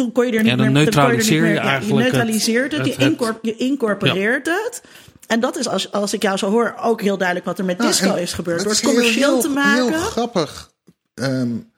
toen 0.00 0.12
kon 0.12 0.26
je 0.26 0.32
er 0.32 0.42
niet 0.42 0.50
ja, 0.50 0.56
dan 0.56 0.72
meer... 0.72 0.82
neutraliseer 0.82 1.46
je, 1.46 1.52
je 1.52 1.58
eigenlijk 1.58 2.04
Je 2.04 2.10
neutraliseert 2.10 2.72
het, 2.72 2.86
het, 2.86 2.96
je, 2.96 3.04
incorp, 3.04 3.38
je 3.44 3.56
incorporeert 3.56 4.46
ja. 4.46 4.52
het. 4.52 4.82
En 5.26 5.40
dat 5.40 5.56
is, 5.56 5.68
als, 5.68 5.92
als 5.92 6.12
ik 6.12 6.22
jou 6.22 6.36
zo 6.36 6.50
hoor, 6.50 6.74
ook 6.80 7.00
heel 7.00 7.16
duidelijk 7.16 7.46
wat 7.46 7.58
er 7.58 7.64
met 7.64 7.78
disco 7.78 8.06
nou, 8.06 8.20
is 8.20 8.32
gebeurd. 8.32 8.62
Door 8.62 8.72
is 8.72 8.80
het 8.80 8.90
commercieel 8.90 9.30
heel, 9.30 9.40
te 9.40 9.48
maken. 9.48 9.88
Heel 9.88 10.00
grappig. 10.00 10.70
Um, 11.14 11.72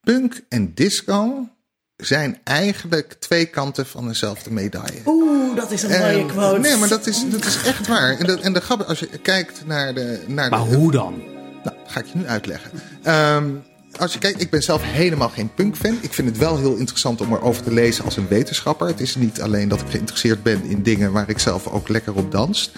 punk 0.00 0.40
en 0.48 0.74
disco 0.74 1.48
zijn 1.96 2.40
eigenlijk 2.44 3.12
twee 3.12 3.46
kanten 3.46 3.86
van 3.86 4.08
dezelfde 4.08 4.50
medaille. 4.50 5.00
Oeh, 5.06 5.56
dat 5.56 5.70
is 5.70 5.82
een 5.82 5.90
mooie 5.90 6.18
En- 6.18 6.26
quote. 6.26 6.60
Nee, 6.60 6.76
maar 6.76 6.88
dat 6.88 7.06
is, 7.06 7.24
dat 7.30 7.44
is 7.44 7.62
echt 7.66 7.86
waar. 7.86 8.18
En, 8.18 8.26
dat, 8.26 8.40
en 8.40 8.52
de 8.52 8.60
grap, 8.60 8.80
als 8.80 8.98
je 8.98 9.06
kijkt 9.06 9.66
naar 9.66 9.94
de. 9.94 10.24
Naar 10.26 10.50
Maar 10.50 10.68
de, 10.68 10.76
hoe 10.76 10.92
dan? 10.92 11.22
Nou, 11.64 11.76
ga 11.86 12.00
ik 12.00 12.06
je 12.06 12.18
nu 12.18 12.26
uitleggen. 12.26 12.70
Ehm, 13.02 13.50
als 13.98 14.12
je 14.12 14.18
kijkt, 14.18 14.40
ik 14.40 14.50
ben 14.50 14.62
zelf 14.62 14.82
helemaal 14.82 15.28
geen 15.28 15.54
punkfan. 15.54 15.98
Ik 16.00 16.12
vind 16.12 16.28
het 16.28 16.38
wel 16.38 16.58
heel 16.58 16.74
interessant 16.74 17.20
om 17.20 17.32
erover 17.32 17.62
te 17.62 17.72
lezen 17.72 18.04
als 18.04 18.16
een 18.16 18.28
wetenschapper. 18.28 18.86
Het 18.86 19.00
is 19.00 19.14
niet 19.14 19.40
alleen 19.40 19.68
dat 19.68 19.80
ik 19.80 19.88
geïnteresseerd 19.88 20.42
ben 20.42 20.64
in 20.64 20.82
dingen 20.82 21.12
waar 21.12 21.28
ik 21.28 21.38
zelf 21.38 21.66
ook 21.66 21.88
lekker 21.88 22.14
op 22.14 22.30
dans. 22.30 22.72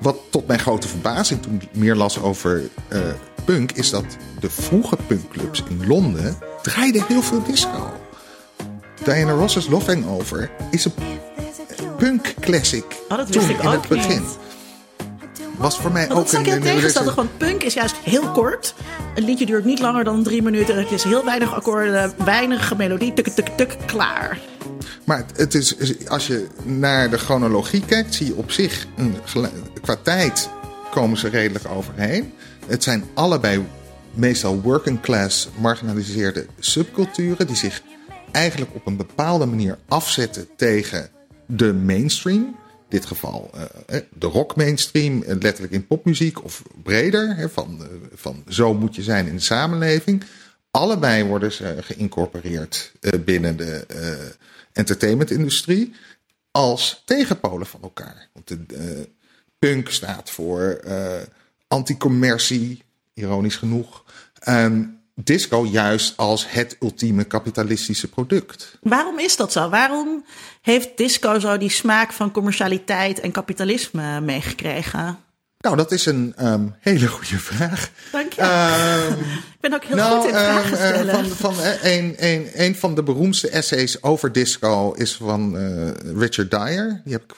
Wat 0.00 0.16
tot 0.30 0.46
mijn 0.46 0.60
grote 0.60 0.88
verbazing 0.88 1.42
toen 1.42 1.54
ik 1.60 1.68
meer 1.72 1.94
las 1.94 2.20
over 2.20 2.62
eh, 2.88 3.00
punk, 3.44 3.72
is 3.72 3.90
dat 3.90 4.04
de 4.40 4.50
vroege 4.50 4.96
punkclubs 5.06 5.62
in 5.68 5.86
Londen 5.86 6.38
draaiden 6.62 7.04
heel 7.08 7.22
veel 7.22 7.42
disco. 7.42 7.92
Diana 9.04 9.32
Ross's 9.32 9.68
Love 9.68 9.92
Hangover 9.92 10.50
is 10.70 10.84
een 10.84 10.92
punk 11.96 12.34
classic. 12.40 12.84
Oh, 13.08 13.18
toen 13.18 13.50
in 13.50 13.56
het 13.56 13.88
begin. 13.88 14.20
niet. 14.20 14.38
Was 15.58 15.78
voor 15.78 15.92
mij 15.92 16.06
Want 16.08 16.18
ook 16.20 16.24
dat 16.24 16.32
is 16.32 16.38
ook 16.38 16.46
een, 16.56 16.62
heel 16.62 16.74
tegenstelde, 16.74 17.14
want 17.14 17.38
punk 17.38 17.62
is 17.62 17.74
juist 17.74 17.96
heel 17.96 18.30
kort. 18.30 18.74
Een 19.14 19.24
liedje 19.24 19.46
duurt 19.46 19.64
niet 19.64 19.78
langer 19.80 20.04
dan 20.04 20.22
drie 20.22 20.42
minuten. 20.42 20.76
Het 20.78 20.90
is 20.90 21.02
heel 21.04 21.24
weinig 21.24 21.54
akkoorden, 21.54 22.12
weinig 22.24 22.76
melodie, 22.76 23.12
tuk, 23.14 23.28
tuk, 23.28 23.48
tuk, 23.56 23.76
klaar. 23.86 24.38
Maar 25.04 25.24
het- 25.36 25.54
is, 25.54 25.74
als 26.08 26.26
je 26.26 26.46
naar 26.64 27.10
de 27.10 27.18
chronologie 27.18 27.84
kijkt, 27.84 28.14
zie 28.14 28.26
je 28.26 28.34
op 28.34 28.50
zich 28.50 28.86
qua 29.80 29.96
tijd 30.02 30.48
komen 30.90 31.18
ze 31.18 31.28
redelijk 31.28 31.64
overheen. 31.76 32.32
Het 32.66 32.82
zijn 32.82 33.04
allebei 33.14 33.64
meestal 34.14 34.60
working 34.60 35.00
class 35.00 35.48
marginaliseerde 35.60 36.46
subculturen 36.58 37.46
die 37.46 37.56
zich 37.56 37.82
eigenlijk 38.32 38.74
op 38.74 38.86
een 38.86 38.96
bepaalde 38.96 39.46
manier 39.46 39.78
afzetten 39.88 40.46
tegen 40.56 41.08
de 41.46 41.72
mainstream. 41.74 42.56
Dit 42.88 43.06
geval 43.06 43.50
eh, 43.86 44.00
de 44.12 44.26
rock 44.26 44.56
mainstream, 44.56 45.22
eh, 45.22 45.36
letterlijk 45.40 45.72
in 45.72 45.86
popmuziek 45.86 46.44
of 46.44 46.62
breder. 46.82 47.36
hè, 47.36 47.48
Van, 47.48 47.82
eh, 47.82 47.88
van 48.14 48.44
zo 48.48 48.74
moet 48.74 48.94
je 48.94 49.02
zijn 49.02 49.26
in 49.26 49.36
de 49.36 49.42
samenleving. 49.42 50.24
Allebei 50.70 51.24
worden 51.24 51.52
ze 51.52 51.76
geïncorporeerd 51.80 52.92
binnen 53.24 53.56
de 53.56 53.86
entertainmentindustrie 54.72 55.92
als 56.50 57.02
tegenpolen 57.04 57.66
van 57.66 57.82
elkaar. 57.82 58.28
Want 58.32 58.48
de 58.48 59.08
punk 59.58 59.90
staat 59.90 60.30
voor 60.30 60.80
anticommercie, 61.68 62.82
ironisch 63.14 63.56
genoeg. 63.56 64.04
En 64.40 64.97
disco 65.24 65.66
juist 65.66 66.16
als 66.16 66.50
het 66.50 66.76
ultieme 66.80 67.24
kapitalistische 67.24 68.08
product. 68.08 68.78
Waarom 68.80 69.18
is 69.18 69.36
dat 69.36 69.52
zo? 69.52 69.68
Waarom 69.68 70.24
heeft 70.62 70.96
disco 70.96 71.38
zo 71.38 71.58
die 71.58 71.70
smaak 71.70 72.12
van 72.12 72.30
commercialiteit 72.30 73.20
en 73.20 73.30
kapitalisme 73.30 74.20
meegekregen? 74.20 75.18
Nou, 75.58 75.76
dat 75.76 75.92
is 75.92 76.06
een 76.06 76.32
ehm, 76.36 76.66
hele 76.80 77.08
goede 77.08 77.38
vraag. 77.38 77.90
Dank 78.12 78.32
je. 78.32 78.40
Ehm, 78.40 79.12
ik 79.54 79.60
ben 79.60 79.74
ook 79.74 79.84
heel 79.84 79.96
nou, 79.96 80.20
goed 80.20 80.30
in 80.30 80.36
ehm, 80.36 80.44
vragen 80.44 80.78
eh, 80.78 80.88
stellen. 80.88 81.26
van, 81.26 81.54
van, 81.54 81.64
eh, 81.64 81.96
een, 81.96 82.14
een, 82.18 82.48
een 82.54 82.76
van 82.76 82.94
de 82.94 83.02
beroemdste 83.02 83.48
essays 83.48 84.02
over 84.02 84.32
disco 84.32 84.92
is 84.92 85.14
van 85.14 85.58
eh, 85.58 85.90
Richard 86.16 86.50
Dyer. 86.50 87.00
Die 87.04 87.12
heb 87.12 87.22
ik 87.22 87.34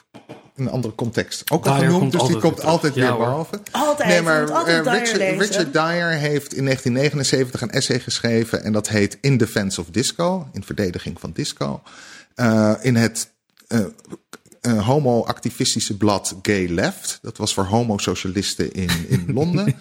een 0.61 0.69
andere 0.69 0.95
context 0.95 1.51
ook 1.51 1.65
al 1.65 1.75
Dyer 1.77 1.89
genoemd, 1.91 2.11
dus 2.11 2.27
die 2.27 2.37
komt 2.37 2.57
weer 2.57 2.65
altijd 2.65 2.93
weer 2.93 3.03
Ja, 3.03 3.17
boven. 3.17 3.61
Altijd, 3.71 4.09
nee, 4.09 4.21
maar 4.21 4.51
altijd 4.51 4.87
eh, 5.17 5.37
Richard, 5.37 5.73
Dyer 5.73 6.09
heeft 6.09 6.53
in 6.53 6.63
1979 6.65 7.61
een 7.61 7.71
essay 7.71 7.99
geschreven 7.99 8.63
en 8.63 8.73
dat 8.73 8.89
heet 8.89 9.17
In 9.21 9.37
Defense 9.37 9.81
of 9.81 9.87
Disco, 9.91 10.47
in 10.53 10.63
verdediging 10.63 11.19
van 11.19 11.31
disco. 11.33 11.81
Eh, 12.35 12.73
in 12.81 12.95
het 12.95 13.29
eh, 13.67 13.79
eh, 14.61 14.85
homo-activistische 14.87 15.97
blad 15.97 16.35
Gay 16.41 16.67
Left. 16.67 17.19
Dat 17.21 17.37
was 17.37 17.53
voor 17.53 17.63
homosocialisten 17.65 18.71
in, 18.73 18.89
in 19.07 19.25
Londen. 19.33 19.75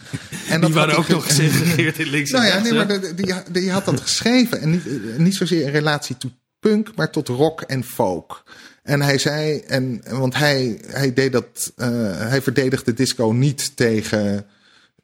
En 0.49 0.61
Die 0.61 0.73
waren 0.75 0.97
ook 0.97 1.09
nog 1.09 1.23
ge- 1.27 1.33
gesegregeerd 1.49 1.99
in 1.99 2.07
links 2.09 2.31
nou 2.31 2.45
ja, 2.45 2.59
nee, 2.59 2.73
maar 2.73 2.89
de- 2.89 3.15
die, 3.15 3.35
die 3.51 3.71
had 3.71 3.85
dat 3.85 4.01
geschreven. 4.01 4.61
En 4.61 4.71
niet, 4.71 5.19
niet 5.19 5.35
zozeer 5.35 5.63
in 5.63 5.71
relatie 5.73 6.17
tot 6.17 6.31
punk, 6.61 6.91
maar 6.97 7.11
tot 7.11 7.29
rock 7.29 7.61
en 7.61 7.85
folk. 7.85 8.43
En 8.83 9.03
hij 9.03 9.19
zei, 9.19 9.59
en, 9.59 10.03
want 10.11 10.35
hij, 10.35 10.81
hij 10.87 11.13
deed 11.13 11.33
dat, 11.33 11.73
eh, 11.77 11.89
hij 12.17 12.43
verdedigde 12.43 12.95
disco 12.95 13.31
niet 13.33 13.77
tegen 13.77 14.47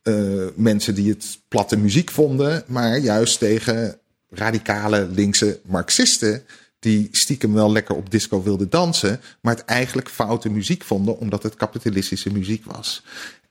eh, 0.03 0.47
mensen 0.55 0.95
die 0.95 1.11
het 1.11 1.39
platte 1.49 1.77
muziek 1.77 2.11
vonden, 2.11 2.65
maar 2.67 2.99
juist 2.99 3.39
tegen 3.39 3.99
radicale 4.31 5.09
linkse 5.09 5.61
Marxisten. 5.65 6.43
Die 6.79 7.09
stiekem 7.11 7.53
wel 7.53 7.73
lekker 7.73 7.95
op 7.95 8.11
disco 8.11 8.43
wilden 8.43 8.71
dansen, 8.71 9.21
maar 9.41 9.55
het 9.55 9.65
eigenlijk 9.65 10.09
foute 10.09 10.51
muziek 10.51 10.85
vonden, 10.85 11.19
omdat 11.19 11.43
het 11.43 11.55
kapitalistische 11.55 12.33
muziek 12.33 12.65
was. 12.65 13.03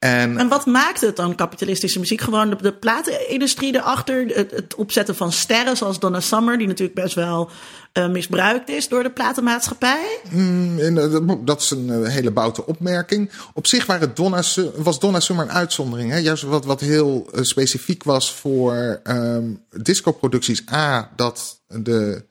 En 0.05 0.37
En 0.37 0.47
wat 0.47 0.65
maakt 0.65 1.01
het 1.01 1.15
dan 1.15 1.35
kapitalistische 1.35 1.99
muziek? 1.99 2.21
Gewoon 2.21 2.49
de, 2.49 2.55
de 2.61 2.73
platenindustrie 2.73 3.75
erachter, 3.75 4.25
het, 4.27 4.51
het 4.51 4.75
opzetten 4.75 5.15
van 5.15 5.31
sterren 5.31 5.77
zoals 5.77 5.99
Donna 5.99 6.19
Summer, 6.19 6.57
die 6.57 6.67
natuurlijk 6.67 6.99
best 7.01 7.15
wel 7.15 7.49
eh, 7.91 8.09
misbruikt 8.09 8.69
is 8.69 8.87
door 8.87 9.03
de 9.03 9.09
platenmaatschappij. 9.11 10.19
En, 10.31 10.97
eh, 10.97 11.35
dat- 11.43 11.61
is 11.61 11.69
een 11.69 11.89
eh, 11.89 12.11
hele 12.11 12.31
boute 12.31 12.65
opmerking. 12.65 13.31
Op 13.53 13.67
zich 13.67 13.85
waren 13.85 14.11
Donna, 14.15 14.41
was 14.75 14.99
Donna 14.99 15.19
Summer 15.19 15.45
een 15.45 15.51
uitzondering. 15.51 16.11
Hè? 16.11 16.17
Juist 16.17 16.43
wat, 16.43 16.65
wat 16.65 16.79
heel 16.79 17.29
specifiek 17.41 18.03
was 18.03 18.33
voor 18.33 18.99
ehm 19.03 19.43
discoproducties. 19.81 20.63
A, 20.71 21.11
dat 21.15 21.61
de... 21.67 22.23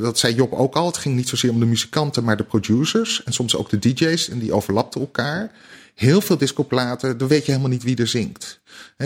Dat 0.00 0.18
zei 0.18 0.34
Job 0.34 0.52
ook 0.52 0.74
al. 0.74 0.86
Het 0.86 0.96
ging 0.96 1.14
niet 1.16 1.28
zozeer 1.28 1.50
om 1.50 1.58
de 1.60 1.66
muzikanten, 1.66 2.24
maar 2.24 2.36
de 2.36 2.44
producers. 2.44 3.22
En 3.24 3.32
soms 3.32 3.56
ook 3.56 3.70
de 3.70 3.78
DJ's. 3.78 4.28
En 4.28 4.38
die 4.38 4.52
overlapten 4.52 5.00
elkaar. 5.00 5.50
Heel 5.94 6.20
veel 6.20 6.38
discoplaten, 6.38 7.18
dan 7.18 7.28
weet 7.28 7.44
je 7.44 7.50
helemaal 7.50 7.72
niet 7.72 7.82
wie 7.82 7.96
er 7.96 8.08
zingt. 8.08 8.60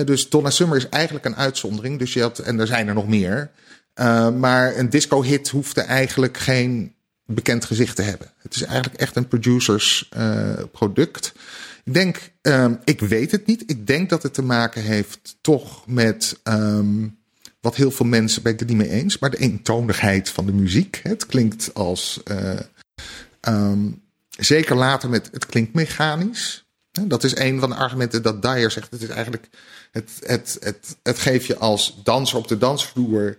Dus 0.05 0.29
Donna 0.29 0.51
Summer 0.51 0.77
is 0.77 0.88
eigenlijk 0.88 1.25
een 1.25 1.37
uitzondering. 1.37 1.99
Dus 1.99 2.12
je 2.12 2.20
had, 2.20 2.38
en 2.38 2.61
er 2.61 2.66
zijn 2.66 2.88
er 2.88 2.94
nog 2.94 3.09
meer. 3.09 3.51
Uh, 4.01 4.31
maar 4.31 4.77
een 4.77 4.90
disco-hit 4.90 5.49
hoefde 5.49 5.81
eigenlijk 5.81 6.37
geen 6.38 6.94
bekend 7.27 7.64
gezicht 7.64 7.96
te 7.96 8.03
hebben. 8.03 8.33
Het 8.38 8.55
is 8.55 8.62
eigenlijk 8.62 9.01
echt 9.01 9.16
een 9.16 9.29
producers 9.29 10.11
uh, 10.16 10.53
product. 10.72 11.33
Ik 11.85 11.94
denk, 11.94 12.31
um, 12.42 12.79
ik 12.85 13.01
weet 13.01 13.31
het 13.31 13.46
niet. 13.46 13.62
Ik 13.66 13.87
denk 13.87 14.11
dat 14.11 14.22
het 14.22 14.35
te 14.35 14.42
maken 14.42 14.83
heeft 14.83 15.37
toch 15.40 15.87
met 15.87 16.40
um, 16.44 17.18
wat 17.61 17.77
heel 17.77 17.90
veel 17.90 18.07
mensen 18.07 18.42
ben 18.42 18.53
ik 18.53 18.59
het 18.59 18.68
niet 18.68 18.77
mee 18.77 18.90
eens, 18.90 19.18
maar 19.18 19.31
de 19.31 19.38
eentonigheid 19.38 20.29
van 20.29 20.46
de 20.46 20.53
muziek. 20.53 21.01
Het 21.03 21.27
klinkt 21.27 21.70
als 21.75 22.20
uh, 22.31 22.59
um, 23.49 24.03
zeker 24.38 24.77
later 24.77 25.09
met 25.09 25.29
het 25.33 25.46
klinkt 25.46 25.75
mechanisch. 25.75 26.66
Dat 27.05 27.25
is 27.25 27.37
een 27.37 27.61
van 27.61 27.71
de 27.71 27.77
argumenten 27.77 28.23
dat 28.23 28.43
Dyer 28.43 28.71
zegt. 28.71 28.91
Het 28.91 29.03
is 29.03 29.09
eigenlijk 29.09 29.49
het, 29.93 30.11
het, 30.23 30.57
het, 30.61 30.97
het 31.03 31.19
geeft 31.19 31.47
je 31.47 31.57
als 31.57 32.01
danser 32.05 32.39
op 32.39 32.49
de 32.49 32.59
dansvloer 32.59 33.37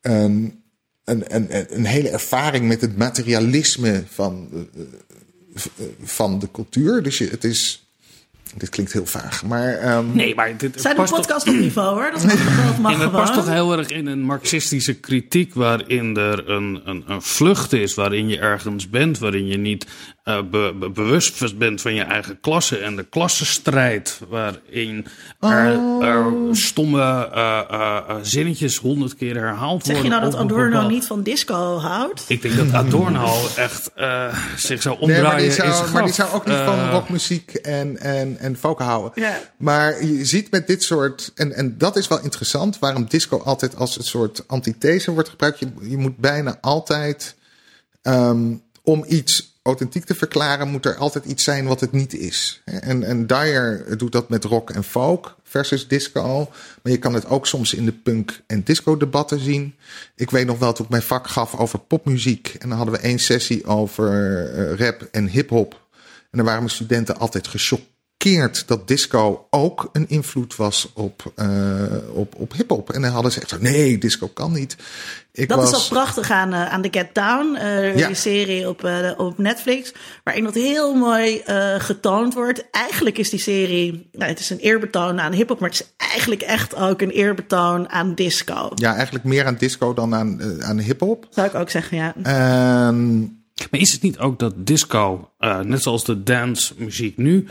een, 0.00 0.62
een, 1.04 1.34
een, 1.34 1.66
een 1.76 1.84
hele 1.84 2.08
ervaring 2.08 2.68
met 2.68 2.80
het 2.80 2.96
materialisme 2.96 4.04
van, 4.10 4.48
van 6.02 6.38
de 6.38 6.48
cultuur. 6.52 7.02
Dus 7.02 7.18
je, 7.18 7.28
het 7.28 7.44
is 7.44 7.84
dit 8.56 8.68
klinkt 8.68 8.92
heel 8.92 9.06
vaag, 9.06 9.44
maar... 9.44 9.74
ehm, 9.78 10.12
Nee, 10.12 10.34
maar 10.34 10.56
dit 10.56 10.80
Zijn 10.80 10.96
past 10.96 11.08
toch- 11.08 11.18
podcast 11.18 11.48
op 11.48 11.54
niveau 11.54 11.94
hoor. 12.00 12.10
Dat 12.10 12.24
mag, 12.80 12.92
En 12.92 13.00
het 13.00 13.10
past 13.10 13.34
toch 13.34 13.48
heel 13.48 13.78
erg 13.78 13.88
in 13.88 14.06
een 14.06 14.20
marxistische 14.22 14.94
kritiek 14.94 15.54
waarin 15.54 16.16
er 16.16 16.48
een, 16.48 16.80
een, 16.84 17.04
een 17.06 17.22
vlucht 17.22 17.72
is, 17.72 17.94
waarin 17.94 18.28
je 18.28 18.38
ergens 18.38 18.88
bent, 18.90 19.18
waarin 19.18 19.46
je 19.46 19.56
niet 19.56 19.86
eh, 20.24 20.42
be- 20.50 20.74
be- 20.78 20.90
bewust 20.90 21.58
bent 21.58 21.80
van 21.80 21.94
je 21.94 22.02
eigen 22.02 22.40
klasse 22.40 22.78
en 22.78 22.96
de 22.96 23.02
klassenstrijd, 23.04 24.20
waarin 24.28 25.06
Oh. 25.40 26.04
er 26.04 26.32
stomme 26.56 27.28
eh, 27.34 27.60
eh, 27.70 28.16
zinnetjes 28.22 28.76
honderd 28.76 29.16
keer 29.16 29.34
herhaald 29.36 29.84
Zeg 29.84 29.96
je 29.96 30.02
worden. 30.02 30.18
nou 30.20 30.32
dat 30.32 30.40
Adorno 30.40 30.70
bepaald- 30.70 30.90
niet 30.90 31.06
van 31.06 31.22
disco 31.22 31.78
houdt? 31.78 32.24
Ik 32.28 32.42
denk 32.42 32.56
dat 32.56 32.72
Adorno 32.72 33.34
echt 33.56 33.90
eh, 33.94 34.36
zich 34.56 34.82
zou 34.82 34.98
omdraaien 34.98 35.22
Nee, 35.22 35.30
maar 35.30 35.36
die, 35.40 35.46
in 35.46 35.52
zijn 35.52 35.72
zou, 35.74 35.90
maar 35.90 36.04
die 36.04 36.12
graf. 36.12 36.28
zou 36.28 36.40
ook 36.40 36.46
niet 36.46 36.56
van 36.56 36.90
rockmuziek 36.90 37.54
en, 37.54 37.98
en, 37.98 38.36
en 38.38 38.56
folk 38.56 38.78
houden. 38.78 39.24
Maar 39.58 40.04
je 40.04 40.24
ziet 40.24 40.50
met 40.50 40.66
dit 40.66 40.82
soort, 40.82 41.32
en, 41.34 41.52
en 41.52 41.78
dat 41.78 41.96
is 41.96 42.08
wel 42.08 42.22
interessant, 42.22 42.78
waarom 42.78 43.06
disco 43.08 43.38
altijd 43.38 43.76
als 43.76 43.98
een 43.98 44.04
soort 44.04 44.44
antithese 44.46 45.10
wordt 45.12 45.28
gebruikt. 45.28 45.58
Je, 45.58 45.68
je 45.82 45.96
moet 45.96 46.16
bijna 46.16 46.58
altijd, 46.60 47.36
ehm, 48.02 48.54
om 48.82 49.04
iets 49.08 49.49
authentiek 49.62 50.04
te 50.04 50.14
verklaren, 50.14 50.68
moet 50.68 50.86
er 50.86 50.96
altijd 50.96 51.24
iets 51.24 51.44
zijn 51.44 51.66
wat 51.66 51.80
het 51.80 51.92
niet 51.92 52.14
is. 52.14 52.62
En, 52.64 53.02
en 53.02 53.26
Dyer 53.26 53.98
doet 53.98 54.12
dat 54.12 54.28
met 54.28 54.44
rock 54.44 54.70
en 54.70 54.84
folk 54.84 55.36
versus 55.42 55.88
disco. 55.88 56.50
Maar 56.82 56.92
je 56.92 56.98
kan 56.98 57.14
het 57.14 57.26
ook 57.26 57.46
soms 57.46 57.74
in 57.74 57.84
de 57.84 57.92
punk- 57.92 58.40
en 58.46 58.62
disco-debatten 58.62 59.40
zien. 59.40 59.74
Ik 60.16 60.30
weet 60.30 60.46
nog 60.46 60.58
wel 60.58 60.72
toen 60.72 60.84
ik 60.84 60.90
mijn 60.90 61.02
vak 61.02 61.28
gaf 61.28 61.56
over 61.56 61.78
popmuziek. 61.78 62.56
En 62.58 62.68
dan 62.68 62.76
hadden 62.76 62.94
we 62.94 63.00
één 63.00 63.18
sessie 63.18 63.64
over 63.64 64.14
eh, 64.52 64.74
rap 64.74 65.08
en 65.10 65.28
hip-hop. 65.28 65.88
En 66.30 66.38
dan 66.38 66.44
waren 66.44 66.62
mijn 66.62 66.74
studenten 66.74 67.18
altijd 67.18 67.48
gechoqueerd 68.22 68.68
dat 68.68 68.88
disco 68.88 69.46
ook 69.50 69.88
een 69.92 70.08
invloed 70.08 70.56
was 70.56 70.90
op, 70.94 71.32
eh, 71.34 71.48
op, 72.12 72.34
op 72.36 72.52
hip-hop. 72.52 72.90
En 72.90 73.02
dan 73.02 73.10
hadden 73.10 73.32
ze 73.32 73.40
echt 73.40 73.48
zo: 73.48 73.56
nee, 73.60 73.98
disco 73.98 74.26
kan 74.26 74.52
niet. 74.52 74.76
Ik 75.32 75.48
Dat 75.48 75.58
was, 75.58 75.70
is 75.70 75.76
al 75.76 75.88
prachtig 75.88 76.30
aan, 76.30 76.52
eh, 76.52 76.72
aan 76.72 76.82
The 76.82 76.88
Get 76.90 77.08
Down, 77.12 77.54
eh, 77.56 77.96
Ja. 77.96 78.06
die 78.06 78.16
serie 78.16 78.68
op, 78.68 78.84
eh, 78.84 79.10
op 79.16 79.38
Netflix, 79.38 79.92
waarin 80.24 80.44
dat 80.44 80.54
heel 80.54 80.94
mooi 80.94 81.38
eh, 81.38 81.74
getoond 81.78 82.34
wordt. 82.34 82.64
Eigenlijk 82.70 83.18
is 83.18 83.30
die 83.30 83.40
serie, 83.40 84.08
nou, 84.12 84.30
het 84.30 84.40
is 84.40 84.50
een 84.50 84.58
eerbetoon 84.58 85.20
aan 85.20 85.32
hip-hop, 85.32 85.60
maar 85.60 85.70
het 85.70 85.80
is 85.80 86.06
eigenlijk 86.10 86.42
echt 86.42 86.74
ook 86.74 87.00
een 87.00 87.10
eerbetoon 87.10 87.88
aan 87.88 88.14
disco. 88.14 88.70
Ja, 88.74 88.94
eigenlijk 88.94 89.24
meer 89.24 89.46
aan 89.46 89.56
disco 89.58 89.94
dan 89.94 90.14
aan, 90.14 90.62
aan 90.62 90.78
hip-hop. 90.78 91.26
Zou 91.30 91.46
ik 91.46 91.54
ook 91.54 91.70
zeggen, 91.70 91.96
ja. 91.96 92.14
Ehm, 92.22 93.18
Maar 93.70 93.80
is 93.80 93.92
het 93.92 94.02
niet 94.02 94.18
ook 94.18 94.38
dat 94.38 94.66
disco, 94.66 95.30
eh, 95.38 95.60
net 95.60 95.82
zoals 95.82 96.04
de 96.04 96.22
dancemuziek 96.22 97.16
nu, 97.16 97.46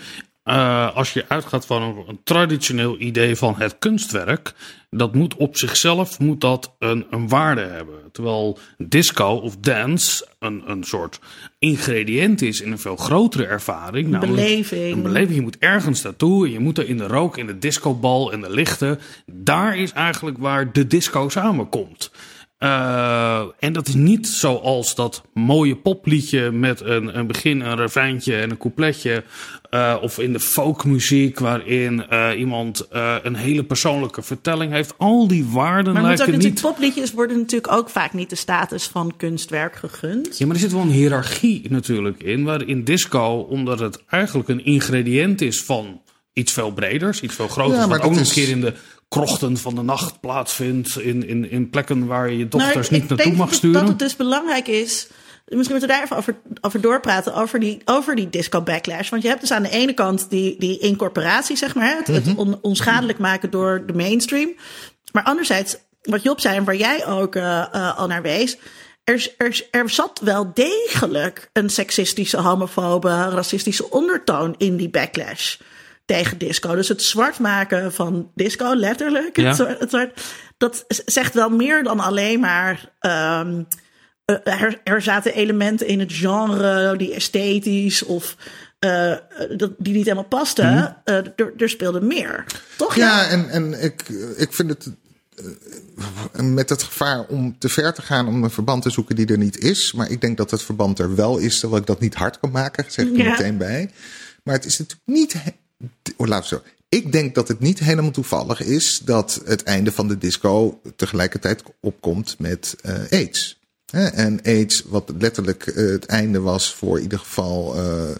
eh, 0.49 0.95
als 0.95 1.13
je 1.13 1.25
uitgaat 1.27 1.65
van 1.65 1.81
een, 1.81 2.03
een 2.07 2.19
traditioneel 2.23 2.99
idee 2.99 3.35
van 3.35 3.55
het 3.57 3.75
kunstwerk, 3.79 4.53
dat 4.89 5.13
moet 5.13 5.35
op 5.35 5.57
zichzelf 5.57 6.19
moet 6.19 6.41
dat 6.41 6.75
een, 6.79 7.05
een 7.09 7.27
waarde 7.27 7.61
hebben. 7.61 7.95
Terwijl 8.11 8.59
disco 8.77 9.27
of 9.27 9.57
dance 9.57 10.27
een, 10.39 10.63
een 10.65 10.83
soort 10.83 11.19
ingrediënt 11.59 12.41
is 12.41 12.61
in 12.61 12.71
een 12.71 12.79
veel 12.79 12.95
grotere 12.95 13.45
ervaring. 13.45 14.05
Een 14.05 14.11
namelijk 14.11 14.35
beleving. 14.35 14.95
Een 14.95 15.03
beleving. 15.03 15.35
Je 15.35 15.41
moet 15.41 15.57
ergens 15.57 16.01
naartoe. 16.01 16.45
en 16.45 16.51
Je 16.51 16.59
moet 16.59 16.77
er 16.77 16.87
in 16.87 16.97
de 16.97 17.07
rook, 17.07 17.37
in 17.37 17.47
de 17.47 17.57
discobal 17.57 18.31
en 18.31 18.41
de 18.41 18.51
lichten. 18.51 18.99
Daar 19.25 19.77
is 19.77 19.91
eigenlijk 19.91 20.37
waar 20.37 20.73
de 20.73 20.87
disco 20.87 21.29
samenkomt. 21.29 22.11
Eh, 22.59 23.41
en 23.59 23.73
dat 23.73 23.87
is 23.87 23.93
niet 23.93 24.27
zoals 24.27 24.95
dat 24.95 25.21
mooie 25.33 25.75
popliedje 25.75 26.51
met 26.51 26.81
een, 26.81 27.17
een 27.17 27.27
begin, 27.27 27.61
een 27.61 27.75
refreintje 27.75 28.35
en 28.35 28.49
een 28.49 28.57
coupletje. 28.57 29.23
eh, 29.69 29.95
of 30.01 30.19
in 30.19 30.33
de 30.33 30.39
folkmuziek 30.39 31.39
waarin 31.39 32.07
eh, 32.07 32.29
iemand 32.37 32.87
een 33.23 33.35
hele 33.35 33.63
persoonlijke 33.63 34.21
vertelling 34.21 34.71
heeft. 34.71 34.93
Al 34.97 35.27
die 35.27 35.45
waarden 35.45 35.93
Maar 35.93 36.01
ook 36.01 36.07
lijken 36.07 36.25
natuurlijk, 36.25 36.53
niet... 36.53 36.73
popliedjes 36.73 37.13
worden 37.13 37.37
natuurlijk 37.37 37.73
ook 37.73 37.89
vaak 37.89 38.13
niet 38.13 38.29
de 38.29 38.35
status 38.35 38.87
van 38.87 39.13
kunstwerk 39.17 39.75
gegund. 39.75 40.37
Ja, 40.37 40.45
maar 40.45 40.55
er 40.55 40.61
zit 40.61 40.71
wel 40.71 40.81
een 40.81 40.89
hiërarchie 40.89 41.65
natuurlijk 41.69 42.23
in. 42.23 42.43
Waarin 42.43 42.83
disco, 42.83 43.37
omdat 43.49 43.79
het 43.79 44.03
eigenlijk 44.05 44.49
een 44.49 44.65
ingrediënt 44.65 45.41
is 45.41 45.63
van 45.63 46.01
iets 46.39 46.51
veel 46.51 46.71
breders, 46.71 47.21
iets 47.21 47.35
veel 47.35 47.47
groters. 47.47 47.79
Ja, 47.79 47.87
maar 47.87 48.01
ook 48.01 48.15
een 48.15 48.29
keer 48.29 48.49
in 48.49 48.61
de 48.61 48.73
krochten 49.07 49.57
van 49.57 49.75
de 49.75 49.81
nacht 49.81 50.19
plaatsvindt. 50.19 50.99
In, 50.99 51.27
in, 51.27 51.49
in 51.51 51.69
plekken 51.69 52.05
waar 52.05 52.31
je 52.31 52.37
je 52.37 52.47
Nou, 52.49 52.63
dochters 52.63 52.89
niet 52.89 53.03
ik 53.03 53.09
naartoe 53.09 53.27
denk 53.27 53.37
mag 53.37 53.53
sturen. 53.53 53.79
Dat 53.79 53.89
het 53.89 53.99
dus 53.99 54.15
belangrijk 54.15 54.67
is. 54.67 55.07
Misschien 55.45 55.79
moeten 55.79 55.87
we 55.89 55.95
daar 55.95 56.03
even 56.03 56.17
over, 56.17 56.35
over 56.61 56.81
doorpraten. 56.81 57.33
Over 57.33 57.59
die, 57.59 57.81
over 57.85 58.15
die 58.15 58.29
disco 58.29 58.61
backlash. 58.61 59.09
Want 59.09 59.21
je 59.21 59.27
hebt 59.27 59.41
dus 59.41 59.51
aan 59.51 59.63
de 59.63 59.69
ene 59.69 59.93
kant 59.93 60.29
die, 60.29 60.55
die 60.59 60.79
incorporatie, 60.79 61.55
zeg 61.55 61.75
maar. 61.75 61.97
Het, 61.97 62.07
het 62.07 62.35
on- 62.35 62.59
onschadelijk 62.61 63.19
maken 63.19 63.49
door 63.49 63.83
de 63.85 63.93
mainstream. 63.93 64.55
Maar 65.11 65.23
anderzijds, 65.23 65.77
wat 66.01 66.23
Job 66.23 66.39
zei 66.39 66.55
en 66.55 66.63
waar 66.63 66.75
jij 66.75 67.07
ook 67.07 67.35
eh, 67.35 67.59
eh, 67.71 67.97
al 67.97 68.07
naar 68.07 68.21
wees. 68.21 68.57
Er, 69.03 69.33
er, 69.37 69.67
er 69.71 69.89
zat 69.89 70.19
wel 70.23 70.51
degelijk 70.53 71.49
een 71.53 71.69
seksistische, 71.69 72.37
homofobe, 72.37 73.09
racistische 73.09 73.89
ondertoon 73.89 74.55
in 74.57 74.77
die 74.77 74.89
backlash 74.89 75.55
tegen 76.09 76.37
disco. 76.37 76.75
Dus 76.75 76.87
het 76.87 77.03
zwart 77.03 77.39
maken 77.39 77.93
van 77.93 78.31
disco, 78.35 78.75
letterlijk. 78.75 79.37
Ja. 79.37 79.45
Het 79.47 79.55
soort, 79.55 79.79
het 79.79 79.89
soort, 79.89 80.21
dat 80.57 80.85
zegt 81.05 81.33
wel 81.33 81.49
meer 81.49 81.83
dan 81.83 81.99
alleen 81.99 82.39
maar. 82.39 82.91
ehm, 82.99 83.63
eh, 84.25 84.35
er, 84.61 84.81
er 84.83 85.01
zaten 85.01 85.33
elementen 85.33 85.87
in 85.87 85.99
het 85.99 86.13
genre 86.13 86.97
die 86.97 87.13
esthetisch 87.13 88.03
of 88.03 88.35
eh, 88.79 89.15
dat, 89.57 89.71
die 89.77 89.93
niet 89.93 90.03
helemaal 90.03 90.23
pasten. 90.23 90.97
Eh, 91.03 91.15
er, 91.15 91.53
er 91.57 91.69
speelde 91.69 92.01
meer. 92.01 92.45
Toch? 92.77 92.95
Ja, 92.95 93.27
en, 93.27 93.49
en 93.49 93.83
ik, 93.83 94.09
ik 94.37 94.53
vind 94.53 94.69
het 94.69 94.89
eh, 96.33 96.41
met 96.41 96.69
het 96.69 96.83
gevaar 96.83 97.25
om 97.27 97.55
te 97.59 97.69
ver 97.69 97.93
te 97.93 98.01
gaan 98.01 98.27
om 98.27 98.43
een 98.43 98.49
verband 98.49 98.81
te 98.81 98.89
zoeken 98.89 99.15
die 99.15 99.27
er 99.27 99.37
niet 99.37 99.57
is. 99.57 99.93
Maar 99.93 100.09
ik 100.11 100.21
denk 100.21 100.37
dat 100.37 100.51
het 100.51 100.61
verband 100.63 100.99
er 100.99 101.15
wel 101.15 101.37
is, 101.37 101.59
terwijl 101.59 101.81
ik 101.81 101.87
dat 101.87 101.99
niet 101.99 102.15
hard 102.15 102.39
kan 102.39 102.51
maken, 102.51 102.85
zeg 102.87 103.05
ik 103.05 103.11
er 103.17 103.23
Ja. 103.23 103.29
meteen 103.29 103.57
bij. 103.57 103.89
Maar 104.43 104.55
het 104.55 104.65
is 104.65 104.77
natuurlijk 104.79 105.07
niet. 105.07 105.35
Oh, 106.17 106.27
laat 106.27 106.45
zo. 106.45 106.61
Ik 106.89 107.11
denk 107.11 107.35
dat 107.35 107.47
het 107.47 107.59
niet 107.59 107.79
helemaal 107.79 108.11
toevallig 108.11 108.61
is 108.61 109.01
dat 109.05 109.41
het 109.45 109.63
einde 109.63 109.91
van 109.91 110.07
de 110.07 110.17
disco 110.17 110.81
tegelijkertijd 110.95 111.63
opkomt 111.81 112.35
met 112.39 112.75
eh, 112.81 112.93
AIDS. 113.09 113.59
Hè, 113.91 114.05
En 114.07 114.39
AIDS, 114.43 114.83
wat 114.87 115.11
letterlijk 115.19 115.67
eh, 115.67 115.75
het 115.89 116.05
einde 116.05 116.39
was 116.39 116.73
voor 116.73 116.97
in 116.97 117.03
ieder 117.03 117.19
geval. 117.19 117.75
eh, 117.75 118.15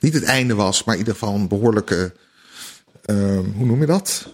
niet 0.00 0.14
het 0.14 0.22
einde 0.24 0.54
was, 0.54 0.84
maar 0.84 0.94
in 0.94 1.00
ieder 1.00 1.14
geval 1.14 1.34
een 1.34 1.48
behoorlijke. 1.48 2.12
ehm, 3.04 3.44
hoe 3.56 3.66
noem 3.66 3.80
je 3.80 3.86
dat? 3.86 4.26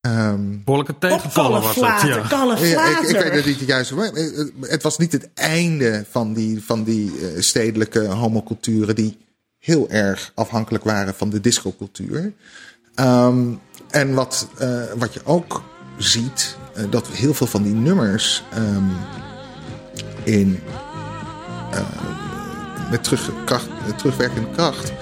Ehm, 0.00 0.40
Behoorlijke 0.64 0.98
tegenvallen 0.98 1.62
was 1.62 1.74
het. 1.74 2.08
Ja. 2.08 2.16
ja, 2.68 3.00
ik, 3.00 3.08
ik 3.08 3.16
weet 3.22 3.32
het 3.34 3.46
niet 3.46 3.58
de 3.58 3.64
juiste 3.64 3.94
woord. 3.94 4.12
Eh, 4.16 4.40
eh, 4.40 4.46
Het 4.60 4.82
was 4.82 4.98
niet 4.98 5.12
het 5.12 5.28
einde 5.34 6.04
van 6.10 6.32
die, 6.34 6.62
van 6.64 6.84
die 6.84 7.12
eh, 7.20 7.40
stedelijke 7.42 8.00
homoculturen 8.04 8.94
die 8.94 9.16
heel 9.64 9.90
erg 9.90 10.32
afhankelijk 10.34 10.84
waren 10.84 11.14
van 11.14 11.30
de 11.30 11.40
discocultuur. 11.40 12.32
Ehm, 12.94 13.52
en 13.90 14.14
wat, 14.14 14.48
eh, 14.58 14.82
wat 14.96 15.12
je 15.14 15.20
ook 15.24 15.62
ziet, 15.96 16.56
eh, 16.74 16.84
dat 16.90 17.08
heel 17.08 17.34
veel 17.34 17.46
van 17.46 17.62
die 17.62 17.74
nummers 17.74 18.44
ehm, 18.52 18.84
in, 20.22 20.60
eh, 21.70 21.80
met 22.90 23.12
eh, 23.12 23.96
terugwerkende 23.96 24.50
kracht 24.50 24.92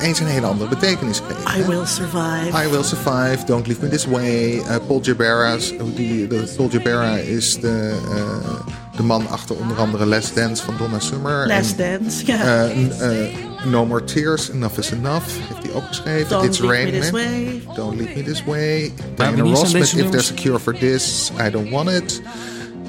opeens 0.00 0.20
een 0.20 0.26
hele 0.26 0.46
andere 0.46 0.68
betekenis 0.68 1.22
kregen. 1.22 1.60
I 1.60 1.66
will 1.66 1.86
survive. 1.86 2.64
I 2.64 2.68
Will 2.68 2.82
Survive, 2.82 3.38
Don't 3.46 3.66
Leave 3.66 3.82
Me 3.82 3.88
This 3.88 4.06
Way. 4.06 4.54
Uh, 4.54 4.76
Paul 4.86 5.00
Jabara's, 5.00 5.72
die, 5.94 6.26
de, 6.26 6.52
Paul 6.56 6.68
Jabara 6.70 7.16
is 7.16 7.60
de, 7.60 8.00
uh, 8.08 8.74
de 9.00 9.06
man 9.06 9.28
achter 9.28 9.56
onder 9.56 9.76
andere 9.76 10.06
Les 10.06 10.34
Dance 10.34 10.64
van 10.64 10.74
Donna 10.78 10.98
Summer. 10.98 11.46
Last 11.46 11.78
En, 11.78 12.00
Dance. 12.00 12.26
Ja. 12.26 12.64
uh, 12.64 12.78
uh, 12.78 13.64
no 13.64 13.86
More 13.86 14.04
Tears, 14.04 14.50
Enough 14.50 14.78
is 14.78 14.90
Enough, 14.90 15.24
heeft 15.26 15.62
hij 15.62 15.72
ook 15.72 15.86
geschreven. 15.86 16.28
Don't 16.28 16.44
It's 16.44 16.58
Leave 16.58 16.84
Me 16.84 16.90
Raining. 16.90 17.10
Way. 17.10 17.74
Don't 17.74 18.00
Leave 18.00 18.16
Me 18.16 18.22
This 18.22 18.44
Way. 18.44 18.92
Diana 19.14 19.42
Ross 19.42 19.72
met 19.72 19.92
If? 19.92 20.08
There's 20.10 20.30
a 20.30 20.34
Cure 20.34 20.58
for 20.58 20.74
This, 20.78 21.30
I 21.46 21.50
Don't 21.50 21.70
Want 21.70 21.90
It. 21.90 22.22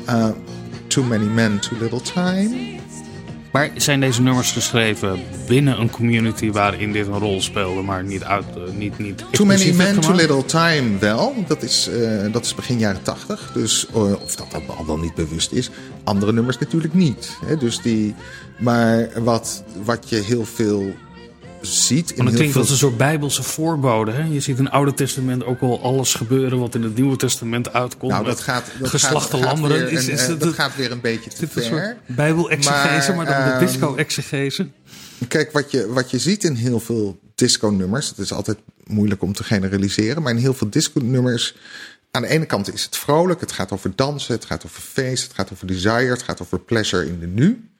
Uh, 0.09 0.29
too 0.87 1.03
Many 1.03 1.25
Men, 1.25 1.59
Too 1.59 1.75
Little 1.79 2.01
Time. 2.01 2.80
Maar 3.51 3.69
zijn 3.75 3.99
deze 3.99 4.21
nummers 4.21 4.51
geschreven 4.51 5.19
binnen 5.47 5.79
een 5.79 5.89
community 5.89 6.51
waarin 6.51 6.91
dit 6.91 7.07
een 7.07 7.19
rol 7.19 7.41
speelde, 7.41 7.81
maar 7.81 8.03
niet 8.03 8.23
uit, 8.23 8.45
eh, 8.55 8.73
niet, 8.73 8.99
niet 8.99 9.23
Too 9.31 9.45
Many 9.45 9.71
Men, 9.73 9.99
Too? 9.99 10.15
Little 10.15 10.45
Time 10.45 10.97
wel. 10.99 11.33
Dat 11.47 11.63
is, 11.63 11.87
eh, 11.87 12.31
dat 12.31 12.45
is 12.45 12.55
begin 12.55 12.79
jaren 12.79 13.01
tachtig. 13.01 13.51
Dus 13.53 13.87
eh, 13.87 14.21
of 14.21 14.35
dat 14.35 14.51
dat 14.51 14.61
al 14.77 14.85
dan 14.85 15.01
niet 15.01 15.15
bewust 15.15 15.51
is. 15.51 15.69
Andere 16.03 16.33
nummers 16.33 16.57
natuurlijk 16.57 16.93
niet. 16.93 17.37
Hè? 17.45 17.57
Dus 17.57 17.81
die, 17.81 18.15
maar 18.59 19.09
wat, 19.23 19.63
wat 19.83 20.09
je 20.09 20.15
heel 20.15 20.45
veel 20.45 20.93
ziet... 21.61 22.09
In 22.09 22.15
Want 22.15 22.27
het 22.27 22.35
klinkt 22.37 22.53
veel, 22.53 22.61
als 22.61 22.71
een 22.71 22.77
soort 22.77 22.97
bijbelse 22.97 23.43
voorbode. 23.43 24.11
Hè? 24.11 24.23
Je 24.23 24.39
ziet 24.39 24.57
in 24.57 24.63
het 24.63 24.73
Oude 24.73 24.93
Testament 24.93 25.43
ook 25.43 25.59
wel 25.59 25.81
alles 25.83 26.13
gebeuren 26.13 26.59
wat 26.59 26.75
in 26.75 26.83
het 26.83 26.95
Nieuwe 26.95 27.15
Testament 27.15 27.73
uitkomt. 27.73 28.11
nou, 28.11 28.25
dat 28.25 28.39
gaat, 28.39 28.65
dat 28.79 28.89
geslachte 28.89 29.37
gaat, 29.37 29.45
gaat 29.45 29.51
lammeren. 29.51 29.77
weer 29.85 29.91
Is, 29.91 30.07
een, 30.07 30.13
is, 30.13 30.21
eh, 30.21 30.27
het- 30.27 30.39
dat 30.39 30.53
gaat 30.53 30.75
weer 30.75 30.91
een 30.91 31.01
beetje 31.01 31.29
te 31.29 31.47
ver. 31.47 31.97
bijbel-exegese, 32.05 33.13
maar, 33.13 33.15
Maar, 33.15 33.25
dan 33.25 33.45
de 33.45 33.51
ehm, 33.51 33.65
disco-exegese? 33.65 34.67
Kijk, 35.27 35.51
wat 35.51 35.71
je, 35.71 35.87
wat 35.87 36.11
je 36.11 36.19
ziet 36.19 36.43
in 36.43 36.55
heel 36.55 36.79
veel 36.79 37.19
disco-nummers. 37.35 38.09
Het 38.09 38.17
is 38.17 38.33
altijd 38.33 38.57
moeilijk 38.83 39.21
om 39.21 39.33
te 39.33 39.43
generaliseren. 39.43 40.21
Maar 40.21 40.31
in 40.31 40.37
heel 40.39 40.53
veel 40.53 40.69
disco-nummers. 40.69 41.55
Aan 42.11 42.21
de 42.21 42.27
ene 42.27 42.45
kant 42.45 42.73
is 42.73 42.83
het 42.83 42.97
vrolijk. 42.97 43.41
Het 43.41 43.51
gaat 43.51 43.71
over 43.71 43.91
dansen. 43.95 44.33
Het 44.33 44.45
gaat 44.45 44.65
over 44.65 44.81
feest. 44.81 45.23
Het 45.23 45.33
gaat 45.33 45.51
over 45.51 45.67
desire. 45.67 46.11
Het 46.11 46.23
gaat 46.23 46.41
over 46.41 46.59
pleasure 46.59 47.05
in 47.07 47.19
de 47.19 47.27
nu. 47.27 47.70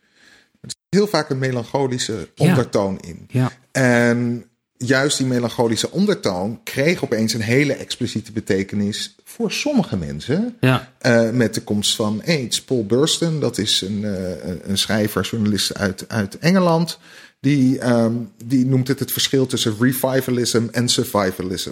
Heel 0.96 1.08
vaak 1.08 1.30
een 1.30 1.38
melancholische 1.38 2.28
Ja. 2.36 2.50
ondertoon 2.50 3.00
in. 3.00 3.26
Ja. 3.28 3.52
En 3.72 4.46
juist 4.78 5.18
die 5.18 5.28
melancholische 5.28 5.92
ondertoon 5.92 6.60
kreeg 6.64 7.04
opeens 7.04 7.34
een 7.34 7.42
hele 7.42 7.74
expliciete 7.74 8.32
betekenis 8.32 9.16
voor 9.24 9.52
sommige 9.52 9.98
mensen. 9.98 10.56
Ja. 10.60 10.92
Eh, 11.00 11.30
met 11.30 11.54
de 11.54 11.62
komst 11.62 11.96
van 11.96 12.22
AIDS. 12.26 12.62
Paul 12.62 12.86
Burston, 12.86 13.40
dat 13.40 13.58
is 13.58 13.82
een, 13.82 14.06
eh, 14.06 14.54
een 14.64 14.78
schrijver, 14.78 15.24
journalist 15.24 15.78
uit, 15.78 16.06
uit 16.08 16.38
Engeland. 16.38 17.00
Die, 17.40 17.80
ehm, 17.80 18.14
die 18.46 18.66
noemt 18.66 18.88
het 18.88 19.00
het 19.00 19.12
verschil 19.12 19.46
tussen 19.46 19.76
revivalism 19.80 20.64
en 20.72 20.90
survivalism. 20.90 21.72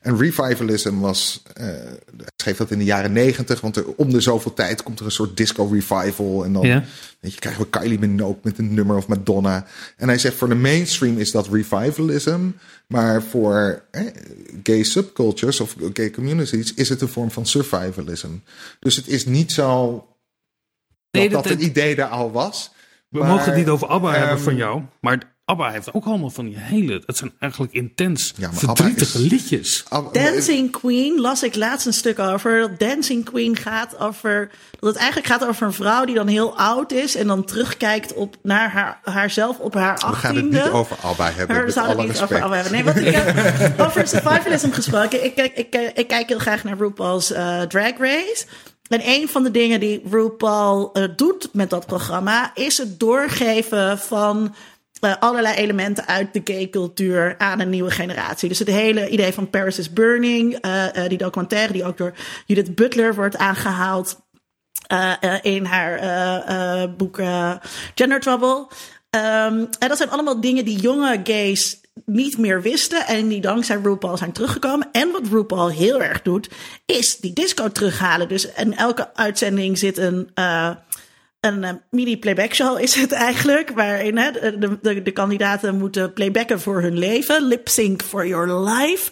En 0.00 0.18
revivalism 0.18 0.98
was, 0.98 1.42
eh, 1.54 1.64
hij 1.66 2.26
schreef 2.36 2.56
dat 2.56 2.70
in 2.70 2.78
de 2.78 2.84
jaren 2.84 3.12
negentig, 3.12 3.60
want 3.60 3.76
er, 3.76 3.84
om 3.96 4.10
de 4.10 4.20
zoveel 4.20 4.54
tijd 4.54 4.82
komt 4.82 4.98
er 4.98 5.04
een 5.04 5.10
soort 5.10 5.36
disco 5.36 5.64
revival. 5.72 6.44
En 6.44 6.52
dan 6.52 6.62
Ja. 6.66 6.84
weet 7.20 7.32
je, 7.34 7.38
krijgen 7.38 7.62
we 7.62 7.68
Kylie 7.68 7.98
Minogue 7.98 8.38
met 8.42 8.58
een 8.58 8.74
nummer 8.74 8.96
of 8.96 9.06
Madonna. 9.06 9.66
En 9.96 10.08
hij 10.08 10.18
zegt 10.18 10.36
voor 10.36 10.48
de 10.48 10.54
mainstream 10.54 11.18
is 11.18 11.30
dat 11.30 11.48
revivalism, 11.48 12.40
maar 12.88 13.22
voor 13.22 13.82
eh, 13.90 14.02
gay 14.62 14.82
subcultures 14.82 15.60
of 15.60 15.76
gay 15.92 16.10
communities 16.10 16.74
is 16.74 16.88
het 16.88 17.00
een 17.00 17.08
vorm 17.08 17.30
van 17.30 17.46
survivalism. 17.46 18.28
Dus 18.78 18.96
het 18.96 19.08
is 19.08 19.24
niet 19.26 19.52
zo 19.52 19.92
dat 21.10 21.22
Nee, 21.22 21.28
dat, 21.30 21.42
dat- 21.42 21.52
het 21.52 21.62
idee 21.62 21.96
er 21.96 22.04
al 22.04 22.32
was. 22.32 22.72
We 23.08 23.18
Maar, 23.18 23.28
mogen 23.28 23.44
het 23.44 23.56
niet 23.56 23.68
over 23.68 23.86
ABBA 23.88 24.10
hebben 24.10 24.28
ehm, 24.28 24.38
van 24.44 24.56
jou. 24.56 24.82
Maar 25.00 25.33
ABBA 25.46 25.70
heeft 25.70 25.92
ook 25.94 26.04
allemaal 26.04 26.30
van 26.30 26.44
die 26.44 26.56
hele... 26.58 27.02
Het 27.06 27.16
zijn 27.16 27.32
eigenlijk 27.38 27.72
intens 27.72 28.32
Ja, 28.36 28.52
verdrietige 28.52 29.18
is- 29.18 29.30
liedjes. 29.30 29.84
Dancing 30.12 30.70
Queen 30.70 31.20
las 31.20 31.42
ik 31.42 31.54
laatst 31.54 31.86
een 31.86 31.92
stuk 31.92 32.18
over. 32.18 32.60
Dat 32.60 32.78
Dancing 32.78 33.24
Queen 33.24 33.56
gaat 33.56 33.98
over. 33.98 34.50
Dat 34.80 34.88
het 34.88 34.96
eigenlijk 34.98 35.26
gaat 35.26 35.46
over 35.46 35.66
een 35.66 35.72
vrouw 35.72 36.04
die 36.04 36.14
dan 36.14 36.26
heel 36.26 36.56
oud 36.58 36.92
is. 36.92 37.14
En 37.14 37.26
dan 37.26 37.44
terugkijkt 37.44 38.14
op, 38.14 38.36
naar 38.42 38.70
haar, 38.70 39.00
haarzelf 39.02 39.58
op 39.58 39.74
haar 39.74 39.94
We 39.94 40.00
achttiende. 40.04 40.38
gaan 40.38 40.52
het 40.54 40.64
niet 40.64 40.72
over 40.72 40.96
ABBA 41.02 41.30
hebben, 41.32 41.64
we 41.64 41.70
zouden 41.70 41.96
het 41.98 42.06
niet 42.08 42.18
respect. 42.18 42.32
over 42.32 42.44
ABBA 42.44 42.54
hebben. 42.54 42.72
Nee, 42.72 42.84
wat 42.84 42.96
ik 42.96 43.14
heb 43.58 43.80
over 43.80 44.08
survivalism 44.08 44.70
gesproken. 44.70 45.24
Ik, 45.24 45.34
kijk- 45.34 45.56
ik, 45.56 45.70
kijk- 45.70 45.98
ik 45.98 46.06
kijk 46.08 46.28
heel 46.28 46.38
graag 46.38 46.64
naar 46.64 46.78
RuPaul's 46.78 47.32
eh, 47.32 47.60
Drag 47.62 47.98
Race. 47.98 48.44
En 48.88 49.00
een 49.08 49.28
van 49.28 49.42
de 49.42 49.50
dingen 49.50 49.80
die 49.80 50.02
RuPaul 50.10 50.92
eh, 50.92 51.04
doet 51.16 51.48
met 51.52 51.70
dat 51.70 51.86
programma... 51.86 52.50
is 52.54 52.78
het 52.78 53.00
doorgeven 53.00 53.98
van 53.98 54.54
allerlei 55.12 55.54
elementen 55.54 56.06
uit 56.06 56.32
de 56.32 56.40
gay 56.44 56.68
cultuur 56.68 57.34
aan 57.38 57.60
een 57.60 57.70
nieuwe 57.70 57.90
generatie. 57.90 58.48
Dus 58.48 58.58
het 58.58 58.68
hele 58.68 59.08
idee 59.08 59.32
van 59.32 59.50
Paris 59.50 59.78
is 59.78 59.92
Burning, 59.92 60.54
eh, 60.54 60.96
eh, 60.96 61.08
die 61.08 61.18
documentaire 61.18 61.72
die 61.72 61.84
ook 61.84 61.96
door 61.96 62.14
Judith 62.46 62.74
Butler 62.74 63.14
wordt 63.14 63.36
aangehaald 63.36 64.22
eh, 64.86 65.12
in 65.42 65.64
haar 65.64 66.90
boek 66.96 67.20
Gender 67.94 68.20
Trouble. 68.20 68.66
Ehm, 69.10 69.64
en 69.78 69.88
dat 69.88 69.96
zijn 69.96 70.10
allemaal 70.10 70.40
dingen 70.40 70.64
die 70.64 70.78
jonge 70.78 71.20
gays 71.24 71.80
niet 72.04 72.38
meer 72.38 72.62
wisten 72.62 73.06
en 73.06 73.28
die 73.28 73.40
dankzij 73.40 73.78
RuPaul 73.82 74.16
zijn 74.16 74.32
teruggekomen. 74.32 74.88
En 74.92 75.10
wat 75.10 75.28
RuPaul 75.30 75.70
heel 75.70 76.02
erg 76.02 76.22
doet, 76.22 76.48
is 76.86 77.16
die 77.16 77.32
disco 77.32 77.68
terughalen. 77.68 78.28
Dus 78.28 78.52
in 78.52 78.76
elke 78.76 79.14
uitzending 79.14 79.78
zit 79.78 79.98
een, 79.98 80.30
een 81.44 81.64
eh, 81.64 81.72
mini-playback 81.90 82.54
show, 82.54 82.80
is 82.80 82.94
het 82.94 83.12
eigenlijk. 83.12 83.70
Waarin 83.70 84.16
hè, 84.16 84.30
de, 84.30 84.78
de, 84.82 85.02
de 85.02 85.10
kandidaten 85.10 85.78
moeten 85.78 86.12
playbacken 86.12 86.60
voor 86.60 86.82
hun 86.82 86.98
leven. 86.98 87.42
Lip 87.42 87.68
sync 87.68 88.02
for 88.02 88.26
your 88.26 88.68
life. 88.68 89.10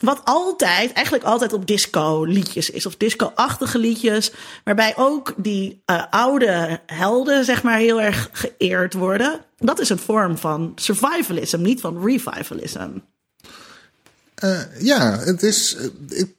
Wat 0.00 0.20
altijd, 0.24 0.92
eigenlijk 0.92 1.24
altijd 1.24 1.52
op 1.52 1.66
disco 1.66 2.24
liedjes 2.24 2.70
is. 2.70 2.86
Of 2.86 2.96
disco-achtige 2.96 3.78
liedjes. 3.78 4.32
Waarbij 4.64 4.96
ook 4.96 5.34
die 5.36 5.82
eh, 5.84 6.02
oude 6.10 6.80
helden, 6.86 7.44
zeg 7.44 7.62
maar, 7.62 7.78
heel 7.78 8.00
erg 8.00 8.28
geëerd 8.32 8.94
worden. 8.94 9.40
Dat 9.56 9.80
is 9.80 9.88
een 9.88 9.98
vorm 9.98 10.38
van 10.38 10.72
survivalism, 10.74 11.60
niet 11.60 11.80
van 11.80 12.04
revivalism. 12.04 12.90
Eh, 14.34 14.60
ja, 14.78 15.18
het 15.18 15.42
is. 15.42 15.76
ik, 16.08 16.34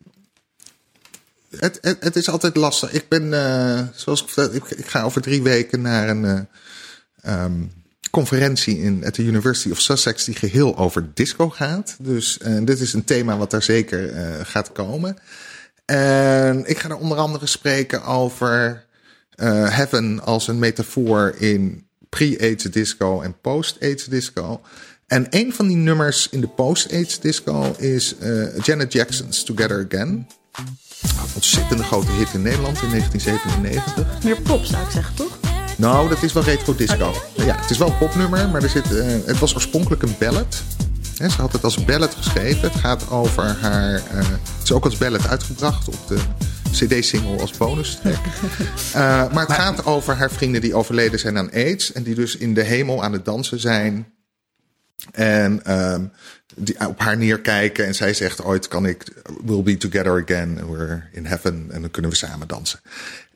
het, 1.59 1.97
het, 1.99 2.15
is 2.15 2.29
altijd 2.29 2.55
lastig. 2.55 2.91
Ik 2.91 3.07
ben, 3.07 3.33
eh, 3.33 3.81
zoals 3.95 4.21
ik 4.21 4.29
vertelde, 4.29 4.75
ik, 4.77 4.87
ga 4.87 5.03
over 5.03 5.21
drie 5.21 5.41
weken 5.41 5.81
naar 5.81 6.09
een 6.09 6.25
eh, 6.25 6.39
ehm, 7.21 7.53
conferentie 8.11 8.79
in, 8.79 9.05
at 9.05 9.13
the 9.13 9.23
University 9.23 9.71
of 9.71 9.79
Sussex 9.79 10.23
die 10.23 10.35
geheel 10.35 10.77
over 10.77 11.09
disco 11.13 11.49
gaat. 11.49 11.95
Dus 11.99 12.39
dit 12.63 12.79
is 12.79 12.93
een 12.93 13.03
thema 13.03 13.37
wat 13.37 13.51
daar 13.51 13.63
zeker 13.63 14.09
eh, 14.09 14.25
gaat 14.43 14.71
komen. 14.71 15.17
En 15.85 16.65
ik 16.65 16.77
ga 16.77 16.89
er 16.89 16.97
onder 16.97 17.17
andere 17.17 17.47
spreken 17.47 18.03
over 18.03 18.85
heaven 19.69 20.23
als 20.23 20.47
een 20.47 20.59
metafoor 20.59 21.33
in 21.37 21.87
pre-AIDS 22.09 22.63
disco 22.63 23.21
en 23.21 23.35
post-AIDS 23.41 24.05
disco. 24.05 24.61
En 25.07 25.27
een 25.29 25.53
van 25.53 25.67
die 25.67 25.77
nummers 25.77 26.29
in 26.29 26.41
de 26.41 26.47
post-AIDS 26.47 27.19
disco 27.19 27.75
is 27.77 28.15
Janet 28.63 28.93
Jackson's 28.93 29.43
Together 29.43 29.87
Again. 29.89 30.27
Een 31.03 31.09
ontzettende 31.33 31.83
grote 31.83 32.11
hit 32.11 32.33
in 32.33 32.41
Nederland 32.41 32.81
in 32.81 32.89
1997. 32.89 34.23
Meer 34.23 34.41
pop, 34.41 34.65
zou 34.65 34.83
ik 34.83 34.91
zeggen, 34.91 35.15
toch? 35.15 35.37
Nou, 35.77 36.09
dat 36.09 36.23
is 36.23 36.33
wel 36.33 36.43
retro 36.43 36.75
disco. 36.75 37.13
Ja, 37.35 37.55
het 37.61 37.69
is 37.69 37.77
wel 37.77 37.87
een 37.87 37.97
popnummer, 37.97 38.49
maar 38.49 38.63
er 38.63 38.69
zit, 38.69 38.97
eh, 38.97 39.05
het 39.25 39.39
was 39.39 39.55
oorspronkelijk 39.55 40.01
een 40.01 40.15
ballad. 40.19 40.61
Hè, 41.17 41.29
ze 41.29 41.41
had 41.41 41.51
het 41.53 41.63
als 41.63 41.85
ballad 41.85 42.15
geschreven. 42.15 42.71
Het 42.71 42.79
gaat 42.79 43.09
over 43.09 43.57
haar. 43.61 43.93
eh, 43.95 44.17
het 44.27 44.63
is 44.63 44.71
ook 44.71 44.85
als 44.85 44.97
ballad 44.97 45.27
uitgebracht 45.27 45.87
op 45.87 46.07
de 46.07 46.17
CD-single 46.71 47.41
als 47.41 47.51
bonus 47.51 47.95
track. 48.01 48.15
Eh, 48.93 49.31
maar 49.33 49.45
het 49.47 49.51
gaat 49.55 49.85
over 49.85 50.15
haar 50.15 50.31
vrienden 50.31 50.61
die 50.61 50.75
overleden 50.75 51.19
zijn 51.19 51.37
aan 51.37 51.51
AIDS. 51.51 51.91
En 51.91 52.03
die 52.03 52.15
dus 52.15 52.37
in 52.37 52.53
de 52.53 52.63
hemel 52.63 53.03
aan 53.03 53.13
het 53.13 53.25
dansen 53.25 53.59
zijn. 53.59 54.07
En 55.11 55.65
ehm, 55.65 56.05
die 56.55 56.87
op 56.87 56.99
haar 56.99 57.17
neerkijken. 57.17 57.85
En 57.85 57.95
zij 57.95 58.13
zegt 58.13 58.43
ooit 58.43 58.67
kan 58.67 58.85
ik, 58.85 59.03
we'll 59.45 59.63
be 59.63 59.77
together 59.77 60.21
again. 60.21 60.71
We're 60.71 61.03
in 61.11 61.25
heaven. 61.25 61.67
En 61.69 61.81
dan 61.81 61.91
kunnen 61.91 62.11
we 62.11 62.17
samen 62.17 62.47
dansen. 62.47 62.79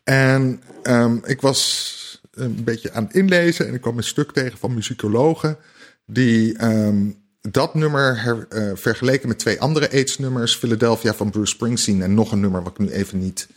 En 0.03 0.61
ehm, 0.84 1.18
ik 1.24 1.41
was 1.41 2.22
een 2.32 2.63
beetje 2.63 2.91
aan 2.91 3.03
het 3.03 3.13
inlezen. 3.13 3.68
En 3.68 3.74
ik 3.74 3.82
kwam 3.82 3.97
een 3.97 4.03
stuk 4.03 4.32
tegen 4.32 4.57
van 4.57 4.74
muzikologen. 4.74 5.57
Die 6.05 6.57
ehm, 6.57 7.09
dat 7.41 7.76
nummer 7.76 8.22
her, 8.22 8.45
eh, 8.49 8.72
vergeleken 8.74 9.28
met 9.28 9.39
twee 9.39 9.61
andere 9.61 9.91
AIDS-nummers. 9.91 10.55
Philadelphia 10.55 11.13
van 11.13 11.30
Bruce 11.30 11.53
Springsteen. 11.53 12.01
En 12.01 12.13
nog 12.13 12.32
een 12.32 12.39
nummer 12.39 12.63
wat 12.63 12.72
ik 12.72 12.78
nu 12.78 12.89
even 12.89 13.20
niet 13.20 13.47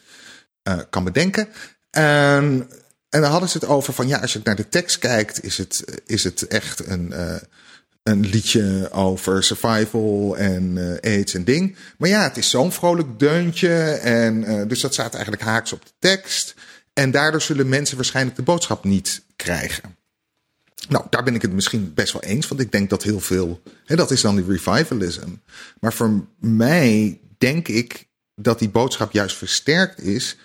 eh, 0.63 0.79
kan 0.91 1.05
bedenken. 1.05 1.49
En, 1.91 2.69
en 3.09 3.21
dan 3.21 3.31
hadden 3.31 3.49
ze 3.49 3.59
het 3.59 3.69
over 3.69 3.93
van 3.93 4.09
ja, 4.09 4.19
als 4.19 4.33
je 4.33 4.41
naar 4.45 4.57
de 4.57 4.69
tekst 4.69 4.99
kijkt, 4.99 5.45
is 5.45 5.59
het, 5.59 6.03
is 6.07 6.25
het 6.25 6.47
echt 6.47 6.87
een, 6.87 7.13
eh, 7.13 7.37
een 8.09 8.27
liedje 8.27 8.89
over 8.93 9.45
survival 9.45 10.37
en 10.37 10.79
eh, 11.01 11.13
AIDS 11.13 11.35
en 11.35 11.45
ding. 11.45 11.77
Maar 11.99 12.09
ja, 12.09 12.23
het 12.23 12.37
is 12.37 12.51
zo'n 12.51 12.73
vrolijk 12.73 13.19
deuntje. 13.19 13.75
En 13.93 14.45
eh, 14.45 14.69
dus 14.69 14.81
dat 14.81 14.93
staat 14.93 15.13
eigenlijk 15.13 15.43
haaks 15.43 15.73
op 15.73 15.85
de 15.85 15.93
tekst. 15.99 16.55
En 16.93 17.11
daardoor 17.11 17.43
zullen 17.43 17.69
mensen 17.69 17.97
waarschijnlijk 17.97 18.37
de 18.37 18.43
boodschap 18.43 18.85
niet 18.85 19.23
krijgen. 19.37 19.97
Nou, 20.89 21.05
daar 21.11 21.23
ben 21.23 21.35
ik 21.35 21.43
het 21.43 21.53
misschien 21.53 21.95
best 21.95 22.13
wel 22.13 22.23
eens, 22.23 22.49
want 22.49 22.61
ik 22.61 22.73
denk 22.73 22.91
dat 22.91 23.03
heel 23.03 23.21
veel, 23.21 23.63
hè, 23.85 23.97
dat 23.97 24.11
is 24.11 24.21
dan 24.21 24.37
die 24.37 24.45
revivalism. 24.49 25.29
Maar 25.81 25.93
voor 25.93 26.27
mij 26.39 27.21
denk 27.39 27.69
ik 27.69 28.07
dat 28.35 28.59
die 28.59 28.69
boodschap 28.69 29.13
juist 29.13 29.37
versterkt 29.37 30.01
is, 30.01 30.37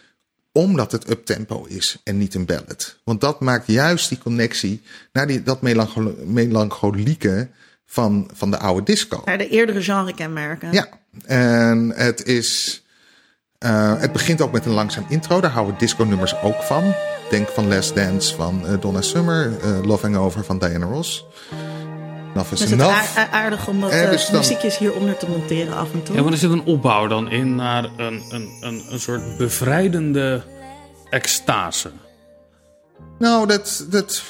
omdat 0.54 0.92
het 0.92 1.10
uptempo 1.10 1.66
is 1.68 1.98
en 2.04 2.18
niet 2.18 2.34
een 2.36 2.46
ballad. 2.46 2.98
Want 3.04 3.22
dat 3.22 3.40
maakt 3.40 3.68
juist 3.68 4.10
die 4.10 4.18
connectie 4.18 4.82
naar 5.14 5.28
die, 5.28 5.44
dat 5.44 5.62
melanchol- 5.62 6.16
melancholieke 6.26 7.48
van, 7.86 8.30
van 8.34 8.52
de 8.52 8.58
oude 8.58 8.84
disco. 8.84 9.22
Naar 9.26 9.38
de 9.38 9.48
eerdere 9.50 9.82
genre-kenmerken. 9.84 10.72
Ja, 10.72 10.88
en 11.26 11.92
het 11.96 12.26
is. 12.26 12.82
eh, 13.58 14.00
het 14.00 14.12
begint 14.12 14.42
ook 14.42 14.52
met 14.52 14.66
een 14.66 14.72
langzaam 14.72 15.06
intro. 15.10 15.42
Daar 15.42 15.52
houden 15.52 15.76
disco-nummers 15.78 16.42
ook 16.42 16.62
van. 16.62 16.94
Denk 17.30 17.48
van 17.48 17.68
Last 17.68 17.96
Dance 17.96 18.36
van 18.36 18.68
eh, 18.68 18.82
Donna 18.82 19.02
Summer. 19.02 19.60
eh, 19.62 19.84
Love 19.84 20.06
Hangover 20.06 20.44
van 20.44 20.60
Diana 20.60 20.86
Ross. 20.86 21.26
Enough 22.34 22.52
is 22.52 22.60
het 22.60 22.70
is 22.70 22.76
enough. 22.76 23.18
aar- 23.18 23.30
aardig 23.32 23.68
om 23.68 23.82
dat 23.82 23.92
Eh, 23.92 24.10
dus 24.10 24.26
dan- 24.28 24.40
muziekjes 24.40 24.78
hieronder 24.78 25.18
te 25.18 25.28
monteren 25.30 25.76
af 25.78 25.94
en 25.94 26.04
toe. 26.04 26.16
Ja, 26.16 26.22
maar 26.24 26.32
er 26.32 26.38
zit 26.38 26.52
een 26.52 26.64
opbouw 26.64 27.08
dan 27.08 27.32
in 27.32 27.56
naar 27.56 27.84
een, 27.84 28.24
een, 28.30 28.50
een, 28.62 28.84
een 28.90 29.00
soort 29.00 29.38
bevrijdende 29.38 30.44
extase. 31.10 31.92
Nou, 33.20 33.48
dat. 33.48 33.86
dat, 33.90 34.24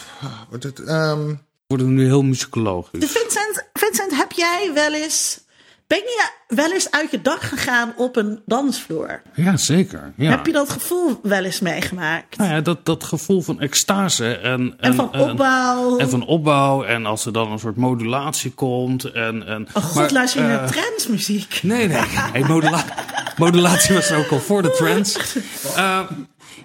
dat 0.59 0.79
ehm, 0.79 1.33
Worden 1.67 1.87
we 1.87 1.93
nu 1.93 2.05
heel 2.05 2.21
muzikologisch. 2.21 3.11
Vincent, 3.11 3.63
Vincent, 3.73 4.15
heb 4.15 4.31
jij 4.31 4.71
wel 4.73 4.93
eens 4.93 5.42
Ben 5.87 5.97
je 5.97 6.29
wel 6.47 6.71
eens 6.71 6.91
uit 6.91 7.11
je 7.11 7.21
dak 7.21 7.41
gegaan 7.41 7.93
op 7.97 8.15
een 8.15 8.41
dansvloer? 8.45 9.21
Ja, 9.33 9.57
zeker. 9.57 10.13
Ja. 10.17 10.29
Heb 10.29 10.45
je 10.45 10.51
dat 10.51 10.69
gevoel 10.69 11.19
wel 11.23 11.43
eens 11.43 11.59
meegemaakt? 11.59 12.37
Nou 12.37 12.49
ja, 12.49 12.61
dat, 12.61 12.85
dat 12.85 13.03
gevoel 13.03 13.41
van 13.41 13.59
extase 13.59 14.35
en, 14.35 14.75
en, 14.79 14.95
van 14.95 15.19
opbouw. 15.19 15.97
En, 15.97 16.09
van 16.09 16.25
opbouw. 16.25 16.83
En 16.83 17.05
als 17.05 17.25
er 17.25 17.33
dan 17.33 17.51
een 17.51 17.59
soort 17.59 17.75
modulatie 17.75 18.51
komt. 18.51 19.03
En, 19.03 19.47
en, 19.47 19.67
oh 19.73 19.83
god, 19.83 20.11
luister 20.11 20.41
je 20.41 20.47
uh, 20.47 20.53
naar 20.53 20.71
transmuziek? 20.71 21.59
Nee, 21.63 21.87
nee. 21.87 22.01
hey, 22.07 22.43
modula 22.43 22.85
modulatie 23.37 23.95
was 23.95 24.11
ook 24.11 24.31
al 24.31 24.39
voor 24.39 24.61
de 24.61 24.71
trance. 24.71 25.19
Uh, 25.77 25.99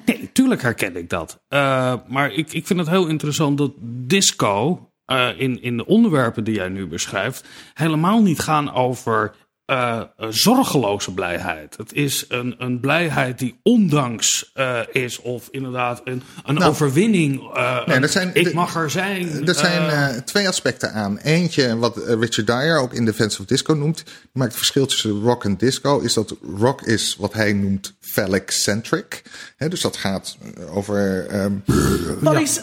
nee, 0.05 0.31
tuurlijk 0.33 0.63
herken 0.63 0.97
ik 0.97 1.11
dat. 1.11 1.39
Uh, 1.49 1.95
maar 2.07 2.33
ik, 2.33 2.53
ik 2.53 2.67
vind 2.67 2.79
het 2.79 2.89
heel 2.89 3.07
interessant 3.07 3.59
dat 3.59 3.73
disco... 4.07 4.88
Uh, 5.13 5.29
in, 5.37 5.63
in 5.63 5.77
de 5.77 5.87
onderwerpen 5.87 6.45
die 6.45 6.55
jij 6.55 6.69
nu 6.69 6.87
beschrijft, 6.87 7.45
helemaal 7.75 8.23
niet 8.23 8.41
gaan 8.41 8.73
over 8.75 9.35
uh, 9.71 10.03
zorgeloze 10.29 11.15
blijheid. 11.15 11.77
Het 11.77 11.93
is 11.93 12.25
een, 12.29 12.55
een 12.59 12.81
blijheid 12.81 13.39
die 13.39 13.61
ondanks 13.63 14.51
uh, 14.55 14.81
is, 14.93 15.21
of 15.21 15.49
inderdaad 15.51 16.01
een, 16.05 16.23
een 16.45 16.55
nou, 16.55 16.71
overwinning. 16.71 17.57
Uh, 17.57 17.87
nee, 17.87 18.07
zijn, 18.07 18.31
ik 18.35 18.55
mag 18.55 18.75
er 18.75 18.91
zijn. 18.91 19.47
Er 19.47 19.55
zijn 19.55 20.25
twee 20.25 20.49
aspecten 20.49 20.93
aan. 20.93 21.19
Eentje, 21.19 21.77
wat 21.77 21.97
Richard 21.97 22.47
Dyer 22.47 22.79
ook 22.79 22.93
in 22.93 23.05
Defense 23.05 23.41
of 23.41 23.47
Disco 23.47 23.75
noemt, 23.75 24.05
maakt 24.33 24.51
het 24.51 24.59
verschil 24.59 24.87
tussen 24.87 25.21
rock 25.21 25.45
en 25.45 25.57
disco, 25.57 26.01
is 26.01 26.15
dat 26.15 26.37
rock 26.43 26.83
is 26.83 27.17
wat 27.19 27.33
hij 27.33 27.53
noemt 27.53 27.97
phallic-centric. 28.13 29.23
dus 29.69 29.81
dat 29.81 29.97
gaat 29.97 30.37
over. 30.71 31.27
Um, 31.35 31.65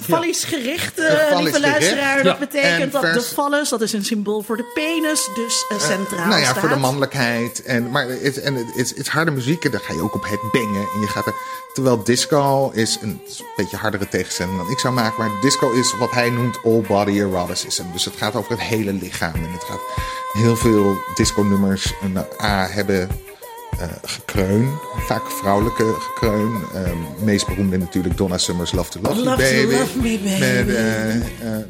Fallies, 0.02 0.44
gericht, 0.44 0.98
lieve 1.38 1.60
luisteraar. 1.60 2.24
Dat 2.24 2.40
betekent 2.40 2.92
dat 2.92 3.02
de 3.02 3.22
phallus, 3.22 3.70
dat 3.70 3.82
is 3.82 3.94
een 3.94 4.06
symbool 4.06 4.42
voor 4.42 4.58
de 4.58 4.72
penis, 4.74 5.30
dus 5.36 5.66
centraal. 5.78 6.28
nou 6.28 6.40
ja, 6.40 6.46
staat. 6.46 6.58
voor 6.58 6.70
de 6.70 6.76
mannelijkheid. 6.76 7.64
En, 7.64 7.92
maar 7.92 8.08
het, 8.08 8.40
en 8.40 8.56
het, 8.56 8.74
het, 8.74 8.94
het 8.98 9.08
harde 9.08 9.32
muziek, 9.32 9.66
en 9.66 9.72
daar 9.72 9.82
ga 9.82 9.94
je 9.94 10.02
ook 10.02 10.16
op 10.16 10.24
het 10.24 10.52
bengen. 10.52 10.88
En 10.94 11.00
je 11.02 11.08
gaat 11.08 11.26
er, 11.26 11.34
terwijl 11.74 12.04
disco 12.04 12.70
is 12.74 12.98
een, 13.02 13.22
beetje 13.56 13.78
hardere 13.78 14.08
tegenstelling 14.08 14.58
dan 14.58 14.70
ik 14.70 14.80
zou 14.80 14.94
maken. 14.94 15.18
Maar 15.18 15.42
disco 15.42 15.72
is 15.72 15.98
wat 15.98 16.12
hij 16.12 16.30
noemt 16.30 16.60
all 16.64 16.82
body 16.82 17.20
eroticism. 17.20 17.84
Dus 17.94 18.06
het 18.06 18.16
gaat 18.16 18.36
over 18.36 18.52
het 18.52 18.62
hele 18.62 18.94
lichaam. 18.94 19.34
En 19.34 19.52
het 19.52 19.64
gaat 19.64 19.82
heel 20.32 20.56
veel 20.56 20.98
disco-nummers 21.16 21.94
een 22.02 22.18
A 22.42 22.68
hebben 22.68 23.10
uh, 23.10 23.25
gekreun. 24.04 24.74
Vaak 25.08 25.32
vrouwelijke 25.32 25.96
gekreun. 26.00 26.54
Um, 26.76 27.06
meest 27.24 27.48
beroemde 27.48 27.78
natuurlijk 27.78 28.18
Donna 28.18 28.38
Summer's 28.38 28.72
Love 28.72 28.90
to 28.90 29.00
Love, 29.02 29.16
love 29.16 29.56
You 29.56 29.68
Baby. 29.68 29.74
To 29.74 29.80
love 29.80 29.98
me, 29.98 30.20
baby. 30.20 30.40
Met 30.40 30.68
uh, 30.68 31.16
uh, 31.16 31.22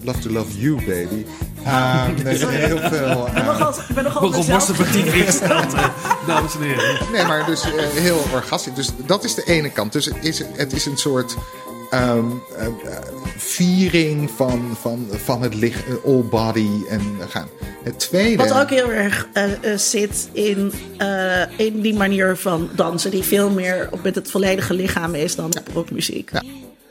Love 0.01 0.19
to 0.19 0.29
Love 0.29 0.59
You 0.59 0.75
Baby. 0.75 1.25
Um, 1.65 2.25
er 2.25 2.37
zijn 2.37 2.49
heel 2.49 2.77
veel... 2.77 3.27
ik 3.27 3.33
ben 3.33 3.45
nogal, 3.45 3.73
ik 3.89 3.95
ben 3.95 4.03
nogal 4.03 4.45
dames 6.27 6.55
en 6.55 6.61
heren. 6.61 7.11
Nee, 7.11 7.25
maar 7.25 7.45
dus 7.45 7.63
heel 7.93 8.23
orgastisch. 8.33 8.73
Dus 8.73 8.89
dat 9.05 9.23
is 9.23 9.35
de 9.35 9.43
ene 9.43 9.69
kant. 9.69 9.91
Dus 9.91 10.05
het 10.05 10.17
is, 10.21 10.43
het 10.53 10.73
is 10.73 10.85
een 10.85 10.97
soort... 10.97 11.35
Um, 11.93 12.41
uh, 12.59 12.67
viering 13.37 14.29
van, 14.31 14.77
van, 14.81 15.07
van 15.11 15.41
het 15.41 15.53
licht, 15.55 15.83
all 16.05 16.21
body 16.21 16.69
en 16.89 17.01
gaan. 17.29 17.47
Het 17.83 17.99
tweede. 17.99 18.43
Wat 18.47 18.61
ook 18.61 18.69
heel 18.69 18.91
erg 18.91 19.27
uh, 19.33 19.43
uh, 19.63 19.77
zit 19.77 20.29
in, 20.31 20.71
in 21.57 21.81
die 21.81 21.93
manier 21.93 22.37
van 22.37 22.69
dansen, 22.75 23.11
die 23.11 23.23
veel 23.23 23.49
meer 23.49 23.87
op 23.91 24.03
met 24.03 24.15
het 24.15 24.31
volledige 24.31 24.73
lichaam 24.73 25.15
is 25.15 25.35
dan. 25.35 25.53
Ja. 26.31 26.41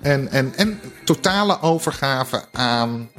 En, 0.01 0.29
en, 0.31 0.53
en 0.57 0.81
totale 1.05 1.61
overgave 1.61 2.45
aan, 2.53 3.11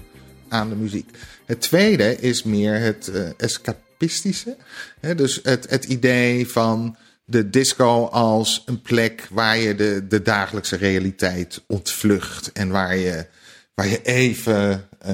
aan 0.48 0.70
de 0.70 0.76
muziek. 0.76 1.10
Het 1.46 1.62
tweede 1.62 2.20
is 2.20 2.44
meer 2.44 2.80
het 2.80 3.12
escapistische. 3.38 4.56
Hè? 5.00 5.16
Dus 5.16 5.40
het, 5.44 5.70
het 5.70 5.86
idee 5.86 6.48
van 6.50 6.98
de 7.26 7.50
disco 7.50 8.06
als 8.06 8.64
een 8.66 8.82
plek 8.82 9.28
waar 9.32 9.58
je 9.58 9.76
de, 9.76 10.06
de 10.08 10.22
dagelijkse 10.22 10.76
realiteit 10.76 11.64
ontvlucht. 11.68 12.52
En 12.52 12.70
waar 12.70 12.96
je, 12.96 13.26
waar 13.74 13.88
je 13.88 14.02
even, 14.02 14.88
uh, 15.06 15.10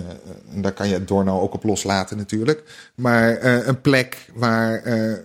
en 0.53 0.62
daar 0.62 0.72
kan 0.72 0.89
je 0.89 1.03
Dorno 1.03 1.39
ook 1.39 1.53
op 1.53 1.64
loslaten 1.64 2.18
natuurlijk. 2.18 2.64
Maar 2.95 3.43
uh, 3.43 3.68
een 3.68 3.82
plek 3.82 4.26
waar 4.34 4.88
uh, 4.88 5.18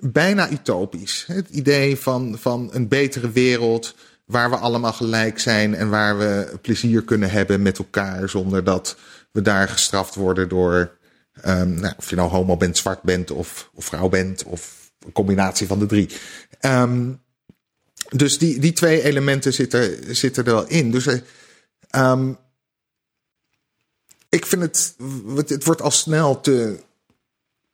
bijna 0.00 0.50
utopisch. 0.50 1.24
Het 1.26 1.48
idee 1.48 1.96
van, 1.96 2.36
van 2.38 2.70
een 2.72 2.88
betere 2.88 3.30
wereld 3.30 3.94
waar 4.24 4.50
we 4.50 4.56
allemaal 4.56 4.92
gelijk 4.92 5.38
zijn. 5.38 5.74
En 5.74 5.90
waar 5.90 6.18
we 6.18 6.58
plezier 6.62 7.02
kunnen 7.02 7.30
hebben 7.30 7.62
met 7.62 7.78
elkaar 7.78 8.28
zonder 8.28 8.64
dat 8.64 8.96
we 9.30 9.42
daar 9.42 9.68
gestraft 9.68 10.14
worden 10.14 10.48
door... 10.48 10.96
Um, 11.46 11.74
nou, 11.74 11.94
of 11.96 12.10
je 12.10 12.16
nou 12.16 12.30
homo 12.30 12.56
bent, 12.56 12.76
zwart 12.76 13.02
bent 13.02 13.30
of, 13.30 13.70
of 13.74 13.84
vrouw 13.84 14.08
bent 14.08 14.44
of 14.44 14.83
combinatie 15.12 15.66
van 15.66 15.78
de 15.78 15.86
drie. 15.86 16.08
Um, 16.60 17.22
dus 18.08 18.38
die, 18.38 18.58
die 18.58 18.72
twee 18.72 19.02
elementen 19.02 19.52
zitten, 19.52 20.16
zitten 20.16 20.44
er 20.44 20.52
wel 20.52 20.66
in. 20.66 20.90
Dus 20.90 21.06
um, 21.96 22.36
ik 24.28 24.46
vind 24.46 24.62
het, 24.62 24.94
het 25.48 25.64
wordt 25.64 25.82
al 25.82 25.90
snel 25.90 26.40
te, 26.40 26.78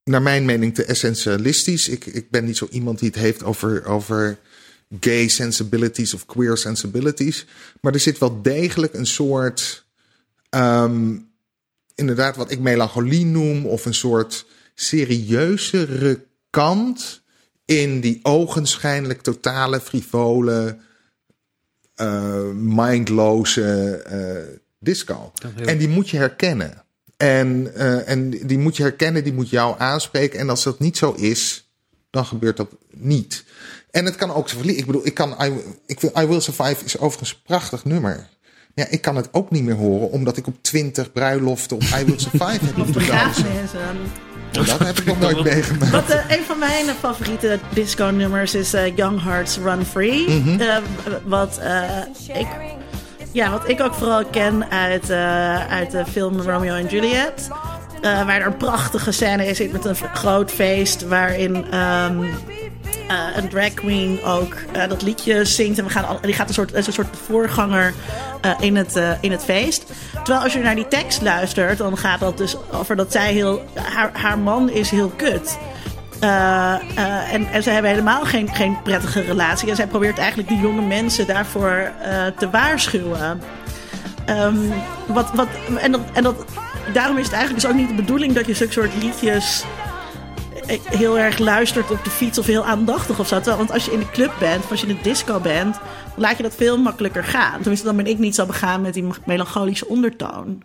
naar 0.04 0.22
mijn 0.22 0.44
mening, 0.44 0.74
te 0.74 0.84
essentialistisch. 0.84 1.88
Ik, 1.88 2.06
ik 2.06 2.30
ben 2.30 2.44
niet 2.44 2.56
zo 2.56 2.68
iemand 2.70 2.98
die 2.98 3.08
het 3.08 3.18
heeft 3.18 3.42
over, 3.42 3.84
over 3.84 4.38
gay 5.00 5.28
sensibilities 5.28 6.14
of 6.14 6.26
queer 6.26 6.56
sensibilities. 6.56 7.46
Maar 7.80 7.92
er 7.92 8.00
zit 8.00 8.18
wel 8.18 8.42
degelijk 8.42 8.94
een 8.94 9.06
soort, 9.06 9.84
um, 10.50 11.30
inderdaad, 11.94 12.36
wat 12.36 12.50
ik 12.50 12.58
melancholie 12.58 13.26
noem, 13.26 13.66
of 13.66 13.84
een 13.84 13.94
soort 13.94 14.46
serieuzere 14.74 16.24
kant 16.50 17.19
in 17.70 18.00
die 18.00 18.20
ogenschijnlijk 18.22 19.20
totale, 19.22 19.80
frivole, 19.80 20.76
uh, 21.96 22.50
mindloze 22.52 24.04
uh, 24.12 24.58
disco. 24.78 25.32
En 25.64 25.78
die 25.78 25.88
moet 25.88 26.08
je 26.08 26.16
herkennen. 26.16 26.84
En, 27.16 27.70
uh, 27.76 28.08
en 28.08 28.30
die 28.30 28.58
moet 28.58 28.76
je 28.76 28.82
herkennen, 28.82 29.24
die 29.24 29.32
moet 29.32 29.50
jou 29.50 29.74
aanspreken. 29.78 30.38
En 30.38 30.48
als 30.48 30.62
dat 30.62 30.78
niet 30.78 30.96
zo 30.96 31.12
is, 31.12 31.70
dan 32.10 32.26
gebeurt 32.26 32.56
dat 32.56 32.70
niet. 32.90 33.44
En 33.90 34.04
het 34.04 34.16
kan 34.16 34.32
ook 34.32 34.48
zo 34.48 34.60
Ik 34.60 34.86
bedoel, 34.86 35.06
ik 35.06 35.14
kan. 35.14 35.36
I, 35.42 35.52
ik 35.86 36.02
I 36.02 36.26
Will 36.26 36.40
Survive 36.40 36.84
is 36.84 36.98
overigens 36.98 37.30
een 37.30 37.42
prachtig 37.42 37.84
nummer. 37.84 38.28
Ja, 38.74 38.86
ik 38.88 39.00
kan 39.00 39.16
het 39.16 39.28
ook 39.32 39.50
niet 39.50 39.62
meer 39.64 39.74
horen, 39.74 40.10
omdat 40.10 40.36
ik 40.36 40.46
op 40.46 40.62
twintig 40.62 41.12
bruiloften 41.12 41.76
op 41.76 41.82
I 41.82 42.04
Will 42.04 42.18
Survive 42.18 42.64
heb 42.64 42.76
moeten 42.76 43.06
dansen. 43.16 44.28
Dat 44.50 44.78
heb 44.78 44.98
ik 44.98 45.04
nog 45.04 45.20
nooit 45.20 45.44
meegemaakt. 45.44 45.90
Wat, 45.90 46.10
uh, 46.10 46.36
een 46.36 46.44
van 46.46 46.58
mijn 46.58 46.86
favoriete 47.00 47.58
disco-nummers 47.72 48.54
is 48.54 48.74
uh, 48.74 48.96
Young 48.96 49.22
Hearts 49.22 49.56
Run 49.56 49.84
Free. 49.84 50.28
Mm 50.28 50.42
-hmm. 50.42 50.60
uh, 50.60 50.76
wat, 51.24 51.60
ik, 52.32 52.46
ja, 53.32 53.50
wat 53.50 53.68
ik 53.68 53.80
ook 53.80 53.94
vooral 53.94 54.24
ken 54.24 54.70
uit, 54.70 55.10
uit 55.70 55.90
de 55.90 56.04
film 56.10 56.40
Romeo 56.40 56.74
en 56.74 56.86
Juliet. 56.86 57.48
waar 58.00 58.40
er 58.40 58.46
een 58.46 58.56
prachtige 58.56 59.12
scène 59.12 59.46
is 59.46 59.70
met 59.70 59.84
een 59.84 59.96
groot 60.14 60.50
feest 60.50 61.08
waarin 61.08 61.74
um, 61.74 62.30
uh, 63.10 63.36
een 63.36 63.48
drag 63.48 63.74
queen 63.74 64.24
ook 64.24 64.54
uh, 64.76 64.88
dat 64.88 65.02
liedje 65.02 65.44
zingt. 65.44 65.78
En 65.78 65.84
we 65.84 65.90
gaan, 65.90 66.18
die 66.22 66.34
gaat 66.34 66.48
een 66.48 66.54
soort, 66.54 66.74
een 66.74 66.92
soort 66.92 67.16
voorganger 67.26 67.94
uh, 68.44 68.50
in, 68.60 68.76
het, 68.76 69.00
in 69.20 69.30
het 69.30 69.44
feest. 69.44 69.84
Terwijl 70.12 70.44
als 70.44 70.52
je 70.52 70.58
naar 70.58 70.74
die 70.74 70.88
tekst 70.88 71.22
luistert, 71.22 71.78
dan 71.78 71.98
gaat 71.98 72.20
dat 72.20 72.38
dus 72.38 72.56
over 72.72 72.96
dat 72.96 73.12
zij 73.12 73.32
heel. 73.32 73.64
Haar, 73.74 74.10
haar 74.12 74.38
man 74.38 74.70
is 74.70 74.90
heel 74.90 75.12
kut. 75.16 75.58
en, 76.20 77.46
en 77.52 77.62
ze 77.62 77.70
hebben 77.70 77.90
helemaal 77.90 78.24
geen, 78.24 78.48
geen 78.54 78.82
prettige 78.82 79.20
relatie. 79.20 79.70
En 79.70 79.76
zij 79.76 79.86
probeert 79.86 80.18
eigenlijk 80.18 80.48
die 80.48 80.60
jonge 80.60 80.82
mensen 80.82 81.26
daarvoor 81.26 81.90
te 82.38 82.50
waarschuwen. 82.50 83.40
Um, 84.30 84.72
wat, 85.06 85.30
wat, 85.34 85.48
en 85.78 85.92
dat, 85.92 86.00
en 86.12 86.22
dat, 86.22 86.44
daarom 86.92 87.18
is 87.18 87.24
het 87.24 87.32
eigenlijk 87.32 87.62
dus 87.62 87.70
ook 87.70 87.78
niet 87.78 87.88
de 87.88 88.02
bedoeling 88.02 88.32
dat 88.32 88.46
je 88.46 88.54
zulke 88.54 88.72
soort 88.72 89.02
liedjes 89.02 89.64
heel 90.66 91.18
erg 91.18 91.38
luistert 91.38 91.90
op 91.90 92.04
de 92.04 92.10
fiets 92.10 92.38
of 92.38 92.46
heel 92.46 92.64
aandachtig 92.64 93.18
of 93.18 93.28
zo. 93.28 93.40
Want 93.40 93.72
als 93.72 93.84
je 93.84 93.92
in 93.92 93.98
de 93.98 94.10
club 94.10 94.32
bent, 94.38 94.64
of 94.64 94.70
als 94.70 94.80
je 94.80 94.86
in 94.86 94.96
de 94.96 95.02
disco 95.02 95.40
bent, 95.40 95.78
laat 96.16 96.36
je 96.36 96.42
dat 96.42 96.54
veel 96.54 96.78
makkelijker 96.78 97.24
gaan. 97.24 97.60
Tenminste, 97.60 97.86
dan 97.86 97.96
ben 97.96 98.06
ik 98.06 98.18
niet 98.18 98.34
zo 98.34 98.46
begaan 98.46 98.80
met 98.80 98.94
die 98.94 99.04
melancholische 99.24 99.88
ondertoon. 99.88 100.62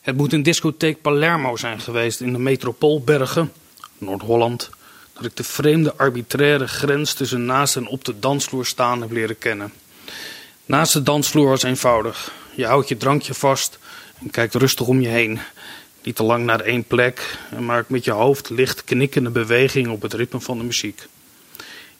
Het 0.00 0.16
moet 0.16 0.32
een 0.32 0.42
discotheek 0.42 1.02
Palermo 1.02 1.56
zijn 1.56 1.80
geweest 1.80 2.20
in 2.20 2.32
de 2.32 2.38
metropoolbergen, 2.38 3.52
Noord-Holland, 3.98 4.70
dat 5.12 5.24
ik 5.24 5.36
de 5.36 5.44
vreemde 5.44 5.94
arbitraire 5.96 6.68
grens 6.68 7.14
tussen 7.14 7.44
naast 7.44 7.76
en 7.76 7.86
op 7.86 8.04
de 8.04 8.18
dansvloer 8.18 8.66
staan 8.66 9.00
heb 9.00 9.10
leren 9.10 9.38
kennen. 9.38 9.72
Naast 10.66 10.92
de 10.92 11.02
dansvloer 11.02 11.48
was 11.48 11.62
eenvoudig. 11.62 12.32
Je 12.54 12.66
houdt 12.66 12.88
je 12.88 12.96
drankje 12.96 13.34
vast 13.34 13.78
en 14.20 14.30
kijkt 14.30 14.54
rustig 14.54 14.86
om 14.86 15.00
je 15.00 15.08
heen. 15.08 15.40
Niet 16.02 16.16
te 16.16 16.22
lang 16.22 16.44
naar 16.44 16.60
één 16.60 16.84
plek 16.84 17.38
en 17.50 17.64
maakt 17.64 17.88
met 17.88 18.04
je 18.04 18.10
hoofd 18.10 18.50
licht 18.50 18.84
knikkende 18.84 19.30
bewegingen 19.30 19.90
op 19.90 20.02
het 20.02 20.14
ritme 20.14 20.40
van 20.40 20.58
de 20.58 20.64
muziek. 20.64 21.06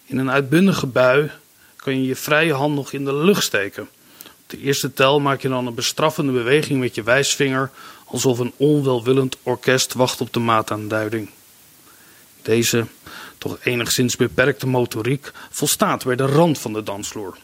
In 0.05 0.19
een 0.19 0.31
uitbundige 0.31 0.87
bui 0.87 1.31
kan 1.77 2.01
je 2.01 2.07
je 2.07 2.17
vrije 2.17 2.53
hand 2.53 2.75
nog 2.75 2.93
in 2.93 3.05
de 3.05 3.15
lucht 3.15 3.43
steken. 3.43 3.89
de 4.47 4.61
eerste 4.61 4.93
tel 4.93 5.21
maak 5.21 5.43
je 5.43 5.49
dan 5.49 5.67
een 5.67 5.75
bestraffende 5.75 6.33
beweging 6.33 6.81
met 6.81 6.95
je 6.95 7.03
wijsvinger, 7.03 7.71
alsof 8.05 8.39
een 8.39 8.53
onwelwillend 8.57 9.37
orkest 9.43 9.93
wacht 9.93 10.21
op 10.21 10.33
de 10.33 10.41
maataanduiding. 10.41 11.31
Deze, 12.43 12.87
toch 13.39 13.59
enigszins 13.63 14.17
beperkte 14.17 14.67
motoriek 14.67 15.31
volstaat 15.51 16.05
bij 16.05 16.17
de 16.17 16.27
rand 16.27 16.59
van 16.59 16.73
de 16.73 16.83
dansvloer. 16.83 17.37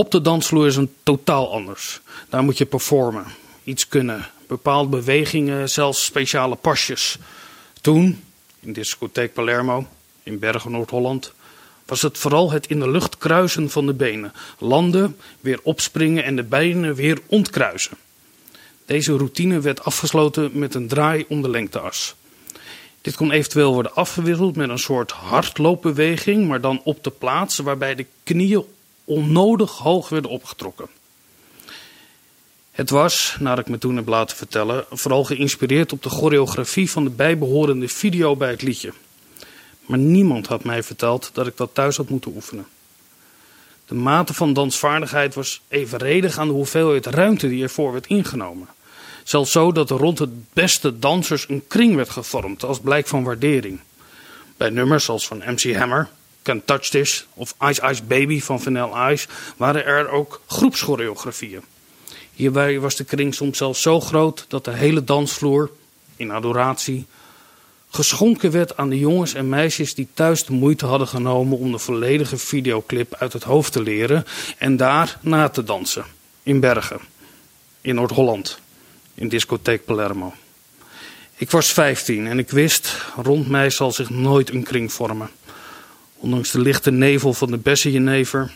Op 0.00 0.10
de 0.10 0.20
dansvloer 0.20 0.66
is 0.66 0.76
een 0.76 0.92
totaal 1.02 1.52
anders. 1.52 2.00
Daar 2.28 2.42
moet 2.42 2.58
je 2.58 2.64
performen, 2.64 3.24
iets 3.64 3.88
kunnen, 3.88 4.28
bepaalde 4.46 4.88
bewegingen, 4.88 5.68
zelfs 5.68 6.04
speciale 6.04 6.56
pasjes. 6.56 7.18
Toen, 7.80 8.24
in 8.60 8.72
discotheek 8.72 9.32
Palermo, 9.32 9.86
in 10.22 10.38
Bergen, 10.38 10.70
Noord-Holland, 10.70 11.32
was 11.86 12.02
het 12.02 12.18
vooral 12.18 12.50
het 12.50 12.66
in 12.66 12.78
de 12.80 12.90
lucht 12.90 13.18
kruisen 13.18 13.70
van 13.70 13.86
de 13.86 13.94
benen. 13.94 14.32
Landen, 14.58 15.16
weer 15.40 15.60
opspringen 15.62 16.24
en 16.24 16.36
de 16.36 16.44
benen 16.44 16.94
weer 16.94 17.18
ontkruisen. 17.26 17.96
Deze 18.86 19.16
routine 19.16 19.60
werd 19.60 19.84
afgesloten 19.84 20.50
met 20.52 20.74
een 20.74 20.88
draai 20.88 21.24
om 21.28 21.42
de 21.42 21.50
lengteas. 21.50 22.14
Dit 23.00 23.16
kon 23.16 23.30
eventueel 23.30 23.72
worden 23.72 23.94
afgewisseld 23.94 24.56
met 24.56 24.68
een 24.68 24.78
soort 24.78 25.10
hardloopbeweging, 25.10 26.48
maar 26.48 26.60
dan 26.60 26.80
op 26.84 27.04
de 27.04 27.10
plaats 27.10 27.58
waarbij 27.58 27.94
de 27.94 28.06
knieën 28.24 28.64
onnodig 29.04 29.70
hoog 29.70 30.08
werden 30.08 30.30
opgetrokken. 30.30 30.88
Het 32.70 32.90
was, 32.90 33.36
naar 33.38 33.58
ik 33.58 33.68
me 33.68 33.78
toen 33.78 33.96
heb 33.96 34.08
laten 34.08 34.36
vertellen, 34.36 34.84
vooral 34.90 35.24
geïnspireerd 35.24 35.92
op 35.92 36.02
de 36.02 36.08
choreografie 36.08 36.90
van 36.90 37.04
de 37.04 37.10
bijbehorende 37.10 37.88
video 37.88 38.36
bij 38.36 38.50
het 38.50 38.62
liedje. 38.62 38.92
Maar 39.86 39.98
niemand 39.98 40.46
had 40.46 40.64
mij 40.64 40.82
verteld 40.82 41.30
dat 41.32 41.46
ik 41.46 41.56
dat 41.56 41.74
thuis 41.74 41.96
had 41.96 42.08
moeten 42.08 42.32
oefenen. 42.34 42.66
De 43.86 43.94
mate 43.94 44.34
van 44.34 44.52
dansvaardigheid 44.52 45.34
was 45.34 45.60
evenredig 45.68 46.38
aan 46.38 46.46
de 46.46 46.52
hoeveelheid 46.52 47.06
ruimte 47.06 47.48
die 47.48 47.62
ervoor 47.62 47.92
werd 47.92 48.06
ingenomen. 48.06 48.68
Zelfs 49.24 49.52
zo 49.52 49.72
dat 49.72 49.90
er 49.90 49.96
rond 49.96 50.18
het 50.18 50.52
beste 50.52 50.98
dansers 50.98 51.48
een 51.48 51.66
kring 51.68 51.94
werd 51.94 52.10
gevormd 52.10 52.64
als 52.64 52.80
blijk 52.80 53.06
van 53.06 53.24
waardering. 53.24 53.80
Bij 54.56 54.70
nummers 54.70 55.08
als 55.08 55.26
van 55.26 55.42
MC 55.46 55.74
Hammer, 55.74 56.08
Can't 56.42 56.66
Touch 56.66 56.88
This 56.88 57.26
of 57.34 57.54
Ice 57.68 57.88
Ice 57.90 58.02
Baby 58.02 58.40
van 58.40 58.60
Vanilla 58.60 59.10
Ice 59.10 59.28
waren 59.56 59.84
er 59.84 60.08
ook 60.08 60.40
groepschoreografieën. 60.46 61.62
Hierbij 62.32 62.80
was 62.80 62.96
de 62.96 63.04
kring 63.04 63.34
soms 63.34 63.58
zelfs 63.58 63.82
zo 63.82 64.00
groot 64.00 64.44
dat 64.48 64.64
de 64.64 64.72
hele 64.72 65.04
dansvloer, 65.04 65.70
in 66.16 66.30
adoratie, 66.30 67.06
geschonken 67.90 68.50
werd 68.50 68.76
aan 68.76 68.88
de 68.88 68.98
jongens 68.98 69.34
en 69.34 69.48
meisjes 69.48 69.94
die 69.94 70.08
thuis 70.14 70.44
de 70.44 70.52
moeite 70.52 70.86
hadden 70.86 71.08
genomen 71.08 71.58
om 71.58 71.72
de 71.72 71.78
volledige 71.78 72.36
videoclip 72.36 73.14
uit 73.14 73.32
het 73.32 73.42
hoofd 73.42 73.72
te 73.72 73.82
leren 73.82 74.24
en 74.58 74.76
daar 74.76 75.18
na 75.20 75.48
te 75.48 75.64
dansen. 75.64 76.04
In 76.42 76.60
Bergen, 76.60 77.00
in 77.80 77.94
Noord-Holland, 77.94 78.58
in 79.14 79.28
discotheek 79.28 79.84
Palermo. 79.84 80.34
Ik 81.36 81.50
was 81.50 81.72
15 81.72 82.26
en 82.26 82.38
ik 82.38 82.50
wist, 82.50 82.96
rond 83.22 83.48
mij 83.48 83.70
zal 83.70 83.92
zich 83.92 84.10
nooit 84.10 84.50
een 84.50 84.62
kring 84.62 84.92
vormen. 84.92 85.30
Ondanks 86.20 86.50
de 86.50 86.60
lichte 86.60 86.90
nevel 86.90 87.32
van 87.32 87.50
de 87.50 87.56
bessenjenever, 87.56 88.54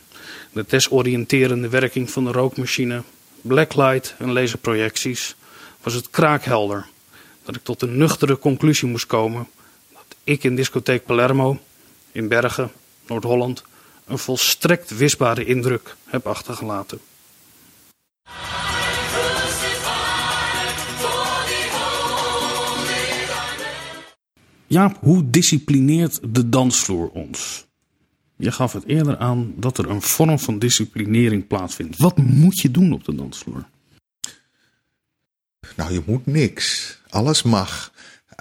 de 0.53 0.65
desoriënterende 0.69 1.69
werking 1.69 2.11
van 2.11 2.25
de 2.25 2.33
rookmachine, 2.33 3.03
blacklight 3.41 4.15
en 4.19 4.33
laserprojecties, 4.33 5.35
was 5.83 5.95
het 5.95 6.11
kraakhelder 6.11 6.87
dat 7.45 7.57
ik 7.57 7.63
tot 7.63 7.81
de 7.81 7.87
nuchtere 7.87 8.39
conclusie 8.39 8.89
moest 8.89 9.07
komen 9.07 9.49
dat 9.93 10.17
ik 10.25 10.45
in 10.45 10.57
discotheek 10.57 11.05
Palermo, 11.05 11.59
in 12.13 12.29
Bergen, 12.29 12.73
Noord-Holland, 13.07 13.65
een 14.07 14.19
volstrekt 14.19 14.97
wisbare 14.97 15.45
indruk 15.45 15.97
heb 16.05 16.27
achtergelaten. 16.27 17.01
Jaap, 24.75 24.99
hoe 25.01 25.31
disciplineert 25.31 26.21
de 26.35 26.49
dansvloer 26.49 27.09
ons? 27.09 27.67
Je 28.37 28.53
gaf 28.53 28.73
het 28.73 28.87
eerder 28.87 29.19
aan 29.19 29.55
dat 29.57 29.79
er 29.79 29.91
een 29.91 30.03
vorm 30.03 30.39
van 30.39 30.59
disciplinering 30.59 31.47
plaatsvindt. 31.47 31.99
Wat 31.99 32.17
moet 32.17 32.61
je 32.61 32.71
doen 32.71 32.93
op 32.93 33.05
de 33.05 33.15
dansvloer? 33.15 33.65
Nou, 35.77 35.93
je 35.93 36.03
moet 36.07 36.27
niks. 36.27 36.99
Alles 37.09 37.43
mag. 37.43 37.93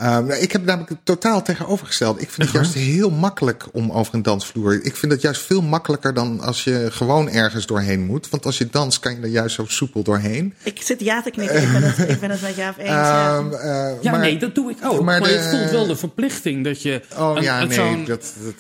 Um, 0.02 0.32
ik 0.32 0.52
heb 0.52 0.66
namelijk 0.66 0.90
het 0.90 1.00
totaal 1.04 1.42
tegenovergesteld. 1.42 2.22
Ik 2.22 2.30
vind 2.30 2.48
het 2.48 2.52
juist 2.52 2.74
heel 2.74 3.10
makkelijk 3.10 3.66
om 3.72 3.92
over 3.92 4.14
een 4.14 4.22
dansvloer. 4.22 4.80
Ik 4.84 4.96
vind 4.96 5.12
het 5.12 5.22
juist 5.22 5.42
veel 5.42 5.62
makkelijker 5.62 6.14
dan 6.14 6.40
als 6.40 6.64
je 6.64 6.88
gewoon 6.92 7.30
ergens 7.30 7.66
doorheen 7.66 8.06
moet. 8.06 8.30
Want 8.30 8.46
als 8.46 8.58
je 8.58 8.68
danst, 8.72 9.00
kan 9.00 9.16
je 9.16 9.22
er 9.22 9.28
juist 9.28 9.56
zo 9.56 9.66
soepel 9.68 10.04
doorheen. 10.04 10.54
Ik 10.64 10.82
zit 10.82 11.00
ja 11.00 11.22
te 11.22 11.32
knikken. 11.32 11.62
Ik 11.62 11.72
ben 11.72 11.84
het, 11.84 12.10
ik 12.10 12.20
ben 12.20 12.30
het 12.30 12.42
met 12.42 12.56
Jaap 12.56 12.78
eens. 12.78 12.88
ja, 12.88 13.38
um, 13.38 13.52
uh, 13.52 14.02
ja 14.02 14.12
maar, 14.12 14.20
nee, 14.20 14.38
dat 14.38 14.56
doe 14.56 14.72
ik 14.72 14.78
ook. 14.84 15.02
Maar, 15.02 15.20
maar 15.20 15.30
de, 15.30 15.48
voelt 15.52 15.72
wel 15.72 15.88
de 15.88 15.96
verplichting 15.96 16.64
dat 16.64 16.82
je. 16.82 17.02
Oh 17.18 17.36
een, 17.36 17.44
ja, 17.44 17.64
nee. 17.64 18.06
Dat, 18.06 18.34
dat... 18.44 18.56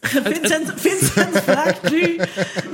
Vincent, 0.32 0.72
Vincent 0.76 1.42
vraagt 1.42 1.90
nu, 1.90 2.20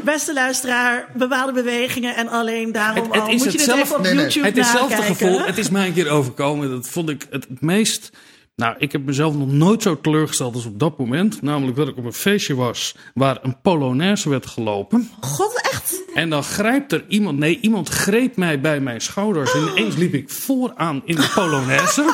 beste 0.04 0.32
luisteraar, 0.32 1.08
bepaalde 1.14 1.52
bewegingen 1.52 2.16
en 2.16 2.28
alleen 2.28 2.72
daarom 2.72 3.04
het, 3.04 3.14
het 3.14 3.22
al. 3.22 3.28
Moet 3.28 3.42
je 3.44 3.50
dit 3.50 3.60
zelf, 3.60 3.80
even 3.80 3.96
op 3.96 4.02
nee, 4.02 4.14
YouTube 4.14 4.40
nee. 4.40 4.50
Het 4.50 4.58
is 4.58 4.70
hetzelfde 4.70 5.02
gevoel. 5.02 5.40
Het 5.40 5.58
is 5.58 5.70
mij 5.70 5.86
een 5.86 5.92
keer 5.92 6.08
overkomen. 6.08 6.70
Dat 6.70 6.88
vond 6.88 7.08
ik 7.08 7.26
het 7.30 7.46
meest 7.60 8.10
nou, 8.56 8.74
ik 8.78 8.92
heb 8.92 9.04
mezelf 9.04 9.34
nog 9.34 9.52
nooit 9.52 9.82
zo 9.82 10.00
teleurgesteld 10.00 10.54
als 10.54 10.66
op 10.66 10.78
dat 10.78 10.98
moment. 10.98 11.42
Namelijk 11.42 11.76
dat 11.76 11.88
ik 11.88 11.96
op 11.96 12.04
een 12.04 12.12
feestje 12.12 12.54
was 12.54 12.96
waar 13.14 13.38
een 13.42 13.60
polonaise 13.60 14.28
werd 14.28 14.46
gelopen. 14.46 15.10
God, 15.20 15.60
echt? 15.72 16.02
En 16.14 16.30
dan 16.30 16.42
grijpt 16.42 16.92
er 16.92 17.04
iemand, 17.08 17.38
nee, 17.38 17.58
iemand 17.60 17.88
greep 17.88 18.36
mij 18.36 18.60
bij 18.60 18.80
mijn 18.80 19.00
schouders. 19.00 19.54
En 19.54 19.68
ineens 19.68 19.96
liep 19.96 20.14
ik 20.14 20.30
vooraan 20.30 21.02
in 21.04 21.16
de 21.16 21.30
polonaise. 21.34 22.04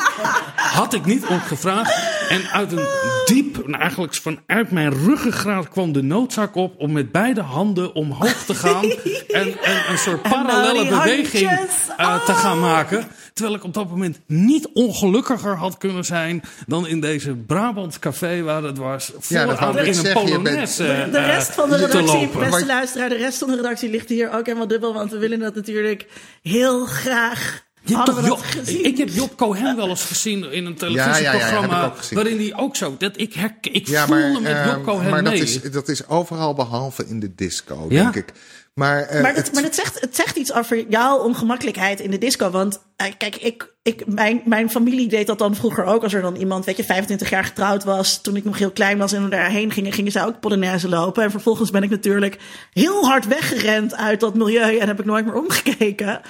Had 0.55 0.93
ik 0.93 1.05
niet 1.05 1.25
opgevraagd. 1.25 2.18
En 2.29 2.49
uit 2.51 2.71
een 2.71 2.87
diep, 3.25 3.67
nou 3.67 3.81
eigenlijk 3.81 4.13
vanuit 4.13 4.71
mijn 4.71 4.93
ruggengraat 4.93 5.69
kwam 5.69 5.91
de 5.91 6.01
noodzaak 6.01 6.55
op 6.55 6.73
om 6.77 6.91
met 6.91 7.11
beide 7.11 7.41
handen 7.41 7.93
omhoog 7.93 8.43
te 8.45 8.55
gaan. 8.55 8.83
en, 9.27 9.61
en 9.71 9.91
een 9.91 9.97
soort 9.97 10.21
parallele 10.21 10.89
beweging 10.89 11.51
uh, 11.99 12.25
te 12.25 12.33
gaan 12.33 12.59
maken. 12.59 13.07
Terwijl 13.33 13.57
ik 13.57 13.63
op 13.63 13.73
dat 13.73 13.89
moment 13.89 14.19
niet 14.25 14.69
ongelukkiger 14.73 15.55
had 15.55 15.77
kunnen 15.77 16.05
zijn 16.05 16.41
dan 16.67 16.87
in 16.87 16.99
deze 16.99 17.33
Brabant 17.35 17.99
café 17.99 18.41
waar 18.41 18.63
het 18.63 18.77
was. 18.77 19.11
Ja, 19.27 19.73
in 19.81 20.05
een 20.05 20.13
Polonaise 20.13 20.83
de, 20.83 21.07
de, 21.11 21.25
rest 21.25 21.51
van 21.51 21.69
de 21.69 21.75
redactie, 21.75 22.27
beste 22.27 22.65
luisteraar, 22.65 23.09
de 23.09 23.17
rest 23.17 23.37
van 23.37 23.49
de 23.49 23.55
redactie 23.55 23.89
ligt 23.89 24.09
hier 24.09 24.31
ook 24.33 24.45
helemaal 24.45 24.67
dubbel. 24.67 24.93
Want 24.93 25.11
we 25.11 25.17
willen 25.17 25.39
dat 25.39 25.55
natuurlijk 25.55 26.05
heel 26.41 26.85
graag 26.85 27.67
Job, 27.83 28.43
ik 28.65 28.97
heb 28.97 29.09
Job 29.09 29.37
Cohen 29.37 29.75
wel 29.75 29.89
eens 29.89 30.03
gezien 30.03 30.51
in 30.51 30.65
een 30.65 30.75
televisieprogramma. 30.75 31.81
Ja, 31.81 31.93
ja, 32.09 32.15
waarin 32.15 32.37
hij 32.37 32.55
ook 32.55 32.75
zo. 32.75 32.95
Dat 32.97 33.17
ik 33.17 33.33
herk, 33.33 33.67
ik 33.67 33.87
voel 33.87 34.17
hem 34.17 34.41
met 34.41 34.51
Job 34.65 34.75
ehm, 34.75 34.83
Cohen 34.83 35.09
maar 35.09 35.23
mee. 35.23 35.39
Dat 35.39 35.47
is, 35.47 35.61
dat 35.61 35.87
is 35.87 36.07
overal 36.07 36.53
behalve 36.53 37.05
in 37.07 37.19
de 37.19 37.35
disco, 37.35 37.87
denk 37.87 38.15
ik. 38.15 38.33
Maar, 38.79 39.15
uh, 39.15 39.21
maar, 39.21 39.35
het, 39.35 39.53
maar 39.53 39.63
het, 39.63 39.75
zegt, 39.75 40.01
het 40.01 40.15
zegt 40.15 40.35
iets 40.35 40.53
over 40.53 40.89
jouw 40.89 41.17
ongemakkelijkheid 41.17 41.99
in 41.99 42.11
de 42.11 42.17
disco. 42.17 42.49
Want 42.49 42.81
uh, 43.01 43.07
kijk, 43.17 43.35
ik, 43.35 43.73
ik, 43.83 44.07
mijn, 44.07 44.41
mijn 44.45 44.69
familie 44.69 45.07
deed 45.07 45.27
dat 45.27 45.37
dan 45.37 45.55
vroeger 45.55 45.83
ook. 45.83 46.03
Als 46.03 46.13
er 46.13 46.21
dan 46.21 46.35
iemand, 46.35 46.65
weet 46.65 46.77
je, 46.77 46.83
25 46.83 47.29
jaar 47.29 47.43
getrouwd 47.43 47.83
was. 47.83 48.21
Toen 48.21 48.35
ik 48.35 48.43
nog 48.43 48.57
heel 48.57 48.71
klein 48.71 48.97
was 48.97 49.13
en 49.13 49.23
we 49.23 49.29
daarheen 49.29 49.71
gingen, 49.71 49.91
gingen 49.91 50.11
zij 50.11 50.25
ook 50.25 50.39
Polonaise 50.39 50.89
lopen. 50.89 51.23
En 51.23 51.31
vervolgens 51.31 51.71
ben 51.71 51.83
ik 51.83 51.89
natuurlijk 51.89 52.37
heel 52.73 53.05
hard 53.05 53.27
weggerend 53.27 53.95
uit 53.95 54.19
dat 54.19 54.35
milieu 54.35 54.77
en 54.77 54.87
heb 54.87 54.99
ik 54.99 55.05
nooit 55.05 55.25
meer 55.25 55.35
omgekeken. 55.35 56.21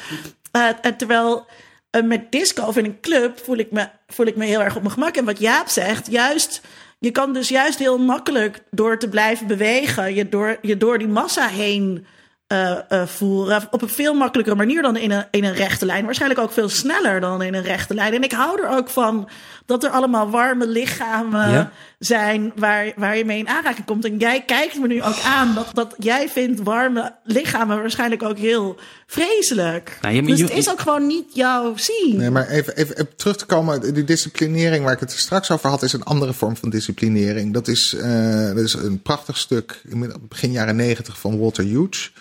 Uh, 0.52 0.70
terwijl 0.98 1.46
met 2.04 2.32
disco 2.32 2.64
of 2.64 2.78
in 2.78 2.86
een 2.86 3.00
club 3.00 3.40
voel 3.40 3.58
ik, 3.58 3.72
me, 3.72 3.90
voel 4.08 4.26
ik 4.26 4.36
me 4.36 4.46
heel 4.46 4.62
erg 4.62 4.76
op 4.76 4.82
mijn 4.82 4.94
gemak. 4.94 5.16
En 5.16 5.26
wat 5.26 5.40
Jaap 5.40 5.68
zegt, 5.68 6.12
juist... 6.12 6.62
Je 7.02 7.12
kan 7.12 7.34
dus 7.34 7.50
juist 7.50 7.80
heel 7.80 7.98
makkelijk 7.98 8.60
door 8.72 8.98
te 8.98 9.10
blijven 9.10 9.48
bewegen, 9.48 10.16
je 10.16 10.30
door, 10.30 10.58
je 10.62 10.78
door 10.78 10.98
die 10.98 11.08
massa 11.08 11.48
heen 11.48 12.06
uh, 12.54 12.72
uh, 12.90 13.06
voeren. 13.06 13.68
Op 13.72 13.82
een 13.82 13.90
veel 13.90 14.14
makkelijkere 14.14 14.58
manier 14.58 14.82
dan 14.82 14.98
in 14.98 15.12
een, 15.12 15.26
in 15.32 15.44
een 15.44 15.54
rechte 15.54 15.86
lijn. 15.86 16.06
Waarschijnlijk 16.06 16.42
ook 16.42 16.52
veel 16.52 16.70
sneller 16.70 17.20
dan 17.20 17.42
in 17.42 17.54
een 17.54 17.64
rechte 17.64 17.94
lijn. 17.94 18.14
En 18.14 18.24
ik 18.24 18.32
hou 18.32 18.62
er 18.62 18.70
ook 18.70 18.90
van 18.90 19.30
dat 19.66 19.84
er 19.84 19.90
allemaal 19.90 20.30
warme 20.30 20.68
lichamen 20.68 21.72
zijn 22.00 22.52
waar, 22.56 22.92
waar 22.96 23.18
je 23.18 23.26
mee 23.26 23.40
in 23.40 23.48
aanraking 23.48 23.86
komt. 23.86 24.06
En 24.06 24.18
jij 24.18 24.44
kijkt 24.46 24.80
me 24.80 24.88
nu 24.88 25.04
ook 25.04 25.20
aan 25.26 25.54
dat, 25.54 25.70
dat 25.74 25.96
jij 25.98 26.30
vindt 26.30 26.62
warme 26.62 27.16
lichamen 27.24 27.80
waarschijnlijk 27.80 28.24
ook 28.24 28.38
heel 28.38 28.80
vreselijk. 29.08 29.98
Nou, 30.02 30.22
dus 30.22 30.42
het 30.42 30.52
is 30.52 30.70
ook 30.70 30.80
gewoon 30.80 31.08
niet 31.08 31.36
jouw 31.36 31.74
zien. 31.76 32.18
Nee, 32.18 32.30
maar 32.30 32.48
even, 32.48 32.76
even, 32.76 32.98
even, 32.98 33.16
terug 33.16 33.38
te 33.38 33.46
komen. 33.46 33.94
Die 33.94 34.04
disciplinering 34.04 34.84
waar 34.84 34.94
ik 34.94 35.00
het 35.00 35.12
straks 35.12 35.52
over 35.52 35.70
had, 35.70 35.84
is 35.84 35.94
een 35.94 36.04
andere 36.04 36.34
vorm 36.34 36.58
van 36.58 36.70
disciplinering. 36.70 37.54
Dat 37.54 37.68
is, 37.68 37.94
uh, 37.94 38.48
dat 38.48 38.64
is 38.64 38.74
een 38.74 39.02
prachtig 39.02 39.38
stuk 39.38 39.82
in 39.90 40.14
begin 40.30 40.52
jaren 40.52 40.76
negentig 40.76 41.20
van 41.20 41.40
Walter 41.40 41.64
Hughes. 41.64 42.12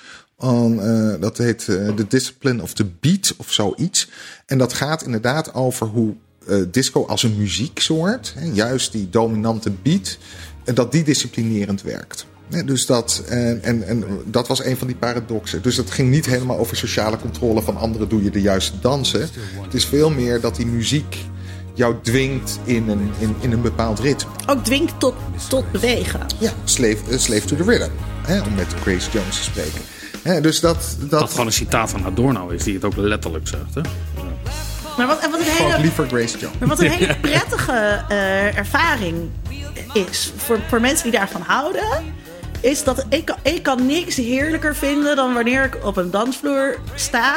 Um, 0.44 0.78
uh, 0.78 1.14
dat 1.20 1.38
heet 1.38 1.66
uh, 1.66 1.88
The 1.88 2.06
Discipline 2.08 2.62
of 2.62 2.72
the 2.72 2.86
Beat 3.00 3.34
of 3.36 3.52
zoiets. 3.52 4.08
En 4.46 4.58
dat 4.58 4.72
gaat 4.72 5.02
inderdaad 5.02 5.54
over 5.54 5.86
hoe 5.86 6.14
uh, 6.48 6.64
disco 6.70 7.06
als 7.06 7.22
een 7.22 7.36
muzieksoort, 7.36 8.34
hè, 8.36 8.50
juist 8.52 8.92
die 8.92 9.10
dominante 9.10 9.70
beat, 9.82 10.18
dat 10.64 10.92
die 10.92 11.04
disciplinerend 11.04 11.82
werkt. 11.82 12.26
Nee, 12.48 12.64
dus 12.64 12.86
dat, 12.86 13.22
en, 13.28 13.62
en, 13.62 13.86
en 13.86 14.04
dat 14.24 14.48
was 14.48 14.64
een 14.64 14.76
van 14.76 14.86
die 14.86 14.96
paradoxen. 14.96 15.62
Dus 15.62 15.76
het 15.76 15.90
ging 15.90 16.10
niet 16.10 16.26
helemaal 16.26 16.58
over 16.58 16.76
sociale 16.76 17.18
controle 17.18 17.62
van 17.62 17.76
anderen 17.76 18.08
doe 18.08 18.22
je 18.22 18.30
de 18.30 18.40
juiste 18.40 18.78
dansen. 18.80 19.20
Het 19.62 19.74
is 19.74 19.84
veel 19.84 20.10
meer 20.10 20.40
dat 20.40 20.56
die 20.56 20.66
muziek 20.66 21.16
jou 21.74 21.94
dwingt 22.02 22.58
in 22.64 22.88
een, 22.88 23.10
in, 23.18 23.34
in 23.40 23.52
een 23.52 23.62
bepaald 23.62 23.98
ritme. 23.98 24.30
Ook 24.46 24.64
dwingt 24.64 25.00
tot, 25.00 25.14
tot 25.48 25.72
bewegen. 25.72 26.26
Ja, 26.38 26.52
slave, 26.64 27.18
slave 27.18 27.46
to 27.46 27.56
the 27.56 27.62
rhythm. 27.62 27.90
Hè, 28.22 28.40
om 28.40 28.54
met 28.54 28.74
Grace 28.80 29.10
Jones 29.10 29.36
te 29.36 29.42
spreken. 29.42 29.80
Hè, 30.22 30.40
dus 30.40 30.60
dat, 30.60 30.96
dat, 30.98 31.20
Dat 31.20 31.30
gewoon 31.30 31.46
een 31.46 31.52
citaat 31.52 31.90
van 31.90 32.04
Adorno 32.04 32.48
is, 32.48 32.62
die 32.62 32.74
het 32.74 32.84
ook 32.84 32.96
letterlijk 32.96 33.48
zegt. 33.48 33.74
Hè? 33.74 33.80
Maar 34.96 35.06
wat, 35.06 35.18
en 35.18 35.30
wat 35.30 35.40
een 35.40 35.46
hele, 35.46 35.80
liever 35.80 36.08
Grace 36.08 36.38
Jones. 36.38 36.58
maar 36.58 36.68
wat 36.68 36.80
een 36.80 36.90
hele 36.90 37.16
prettige 37.28 38.04
eh, 38.08 38.56
ervaring 38.56 39.30
is 39.92 40.32
voor, 40.36 40.58
voor 40.68 40.80
mensen 40.80 41.10
die 41.10 41.18
daarvan 41.18 41.40
houden, 41.40 42.14
is 42.60 42.84
dat 42.84 43.06
ik, 43.08 43.34
ik 43.42 43.62
kan 43.62 43.86
niks 43.86 44.16
heerlijker 44.16 44.76
vinden 44.76 45.16
dan 45.16 45.34
wanneer 45.34 45.64
ik 45.64 45.76
op 45.84 45.96
een 45.96 46.10
dansvloer 46.10 46.78
sta 46.94 47.36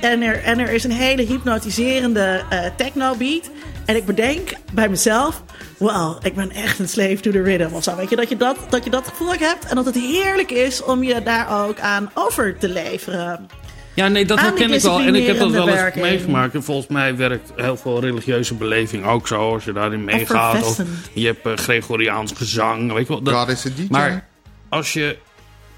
en 0.00 0.22
er, 0.22 0.42
en 0.42 0.58
er 0.58 0.70
is 0.70 0.84
een 0.84 0.92
hele 0.92 1.22
hypnotiserende 1.22 2.42
eh 2.50 2.64
techno 2.76 3.14
beat. 3.14 3.50
En 3.84 3.96
ik 3.96 4.04
bedenk 4.06 4.52
bij 4.72 4.88
mezelf, 4.88 5.42
wow, 5.78 6.26
ik 6.26 6.34
ben 6.34 6.50
echt 6.50 6.78
een 6.78 6.88
slave 6.88 7.20
to 7.20 7.30
the 7.30 7.42
rhythm 7.42 7.74
of 7.74 7.82
zo. 7.82 7.96
Weet 7.96 8.10
je, 8.10 8.16
dat 8.16 8.28
je 8.28 8.36
dat, 8.36 8.56
dat 8.68 8.84
je 8.84 8.90
dat 8.90 9.08
gevoel 9.08 9.32
ook 9.32 9.38
hebt 9.38 9.64
en 9.64 9.76
dat 9.76 9.84
het 9.84 9.94
heerlijk 9.94 10.50
is 10.50 10.84
om 10.84 11.02
je 11.02 11.22
daar 11.22 11.64
ook 11.66 11.78
aan 11.80 12.10
over 12.14 12.58
te 12.58 12.68
leveren. 12.68 13.46
Ja, 13.94 14.08
nee, 14.08 14.24
dat 14.24 14.40
herken 14.40 14.72
ik 14.72 14.80
wel. 14.80 15.00
En 15.00 15.14
ik 15.14 15.26
heb 15.26 15.38
dat 15.38 15.50
wel 15.50 15.68
eens 15.68 15.94
meegemaakt. 15.94 16.54
En 16.54 16.62
volgens 16.62 16.86
mij 16.86 17.16
werkt 17.16 17.52
heel 17.56 17.76
veel 17.76 18.00
religieuze 18.00 18.54
beleving 18.54 19.06
ook 19.06 19.26
zo. 19.26 19.52
Als 19.52 19.64
je 19.64 19.72
daarin 19.72 20.04
meegaat. 20.04 20.64
Of 20.64 20.80
je 21.12 21.26
hebt 21.26 21.46
eh, 21.46 21.52
Gregoriaans 21.56 22.32
gezang. 22.32 22.92
Weet 22.92 23.06
je 23.06 23.12
wel. 23.12 23.22
Dat- 23.22 23.34
God 23.34 23.48
is 23.48 23.66
a 23.66 23.68
DJ. 23.76 23.86
Maar 23.88 24.28
als 24.68 24.92
je... 24.92 25.16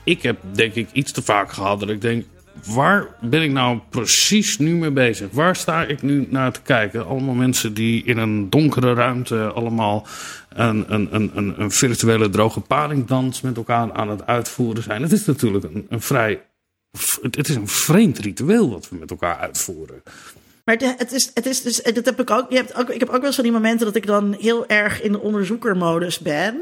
Ik 0.04 0.22
heb 0.22 0.36
denk 0.52 0.74
ik 0.74 0.88
iets 0.92 1.12
te 1.12 1.22
vaak 1.22 1.52
gehad 1.52 1.80
dat 1.80 1.88
ik 1.88 2.00
denk... 2.00 2.24
Waar 2.66 3.06
ben 3.20 3.42
ik 3.42 3.50
nou 3.50 3.78
precies 3.88 4.58
nu 4.58 4.74
mee 4.74 4.90
bezig? 4.90 5.28
Waar 5.30 5.56
sta 5.56 5.84
ik 5.84 6.02
nu 6.02 6.26
naar 6.30 6.52
te 6.52 6.60
kijken? 6.62 7.06
Allemaal 7.06 7.34
mensen 7.34 7.74
die 7.74 8.04
in 8.04 8.18
een 8.18 8.50
donkere 8.50 8.94
ruimte 8.94 9.52
allemaal 9.52 10.06
een, 10.48 10.84
een, 10.88 11.08
een, 11.14 11.54
een, 11.60 11.70
virtuele 11.70 12.28
droge 12.28 12.60
paringdans 12.60 13.40
met 13.40 13.56
elkaar 13.56 13.92
aan 13.92 14.08
het 14.08 14.26
uitvoeren 14.26 14.82
zijn. 14.82 15.02
Het 15.02 15.12
is 15.12 15.24
natuurlijk 15.24 15.64
een, 15.64 15.86
een 15.88 16.00
vrij... 16.00 16.42
Het 17.20 17.48
is 17.48 17.54
een 17.54 17.68
vreemd 17.68 18.18
ritueel 18.18 18.70
wat 18.70 18.88
we 18.88 18.96
met 18.96 19.10
elkaar 19.10 19.36
uitvoeren. 19.36 20.02
Maar 20.64 20.76
het 20.96 21.12
is, 21.12 21.30
het 21.34 21.46
is 21.46 21.62
dus, 21.62 21.82
dat 21.82 22.04
heb 22.04 22.20
ik 22.20 22.30
ook, 22.30 22.50
je 22.50 22.56
hebt 22.56 22.74
ook. 22.74 22.90
Ik 22.90 23.00
heb 23.00 23.08
ook 23.08 23.16
wel 23.16 23.26
eens 23.26 23.34
van 23.34 23.44
die 23.44 23.52
momenten 23.52 23.86
dat 23.86 23.96
ik 23.96 24.06
dan 24.06 24.36
heel 24.40 24.66
erg 24.66 25.02
in 25.02 25.12
de 25.12 25.20
onderzoekermodus 25.20 26.18
ben. 26.18 26.56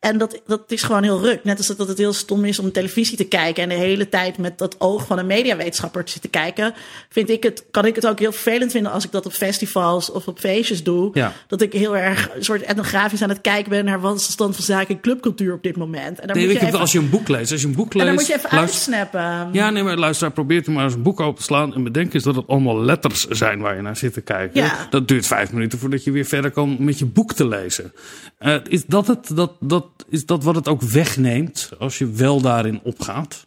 En 0.00 0.18
dat, 0.18 0.40
dat 0.46 0.62
is 0.66 0.82
gewoon 0.82 1.02
heel 1.02 1.20
ruk. 1.20 1.44
Net 1.44 1.58
als 1.58 1.66
dat 1.66 1.88
het 1.88 1.98
heel 1.98 2.12
stom 2.12 2.44
is 2.44 2.58
om 2.58 2.72
televisie 2.72 3.16
te 3.16 3.24
kijken 3.24 3.62
en 3.62 3.68
de 3.68 3.74
hele 3.74 4.08
tijd 4.08 4.38
met 4.38 4.58
dat 4.58 4.76
oog 4.80 5.06
van 5.06 5.18
een 5.18 5.26
mediawetenschapper 5.26 6.04
te 6.04 6.12
zitten 6.12 6.30
kijken. 6.30 6.74
Vind 7.08 7.30
ik 7.30 7.42
het, 7.42 7.64
kan 7.70 7.84
ik 7.86 7.94
het 7.94 8.06
ook 8.06 8.18
heel 8.18 8.32
vervelend 8.32 8.72
vinden 8.72 8.92
als 8.92 9.04
ik 9.04 9.12
dat 9.12 9.26
op 9.26 9.32
festivals 9.32 10.10
of 10.10 10.26
op 10.26 10.38
feestjes 10.38 10.82
doe. 10.82 11.10
Ja. 11.12 11.32
Dat 11.46 11.60
ik 11.62 11.72
heel 11.72 11.96
erg 11.96 12.30
een 12.34 12.44
soort 12.44 12.62
etnografisch 12.62 13.22
aan 13.22 13.28
het 13.28 13.40
kijken 13.40 13.70
ben 13.70 13.84
naar 13.84 14.00
wat 14.00 14.16
is 14.16 14.26
de 14.26 14.32
stand 14.32 14.54
van 14.54 14.64
zaken 14.64 14.94
in 14.94 15.00
clubcultuur 15.00 15.52
op 15.52 15.62
dit 15.62 15.76
moment. 15.76 16.20
En 16.20 16.26
dan 16.26 16.36
Nee, 16.36 16.46
moet 16.46 16.60
je 16.60 16.66
even, 16.66 16.78
als 16.78 16.92
je 16.92 16.98
een 16.98 17.10
boek 17.10 17.28
leest, 17.28 17.52
als 17.52 17.60
je 17.60 17.66
een 17.66 17.74
boek 17.74 17.92
en 17.92 17.96
leest, 17.98 18.06
dan 18.06 18.14
moet 18.14 18.26
je 18.26 18.34
even 18.36 18.56
luister- 18.56 18.92
uitsnappen. 18.94 19.48
Ja, 19.52 19.70
nee, 19.70 19.82
maar 19.82 19.96
luister, 19.96 20.30
probeer 20.30 20.68
u 20.68 20.72
maar 20.72 20.84
eens 20.84 20.94
een 20.94 21.02
boek 21.02 21.20
open 21.20 21.38
te 21.38 21.42
slaan 21.42 21.74
en 21.74 21.82
bedenk 21.84 22.14
eens 22.14 22.24
dat 22.24 22.36
het 22.36 22.46
allemaal 22.46 22.80
letters 22.80 23.26
zijn 23.26 23.60
waar 23.60 23.76
je 23.76 23.82
naar 23.82 23.96
zit 23.96 24.12
te 24.12 24.20
kijken. 24.20 24.62
Ja. 24.62 24.86
Dat 24.90 25.08
duurt 25.08 25.26
vijf 25.26 25.52
minuten 25.52 25.78
voordat 25.78 26.04
je 26.04 26.10
weer 26.10 26.24
verder 26.24 26.50
kan 26.50 26.76
met 26.78 26.98
je 26.98 27.06
boek 27.06 27.32
te 27.32 27.48
lezen. 27.48 27.92
Eh, 28.38 28.56
is, 28.68 28.84
dat 28.86 29.06
het, 29.06 29.30
dat, 29.36 29.52
dat, 29.60 29.84
is 30.08 30.26
dat 30.26 30.44
wat 30.44 30.54
het 30.54 30.68
ook 30.68 30.82
wegneemt 30.82 31.70
als 31.78 31.98
je 31.98 32.10
wel 32.10 32.40
daarin 32.40 32.80
opgaat? 32.82 33.46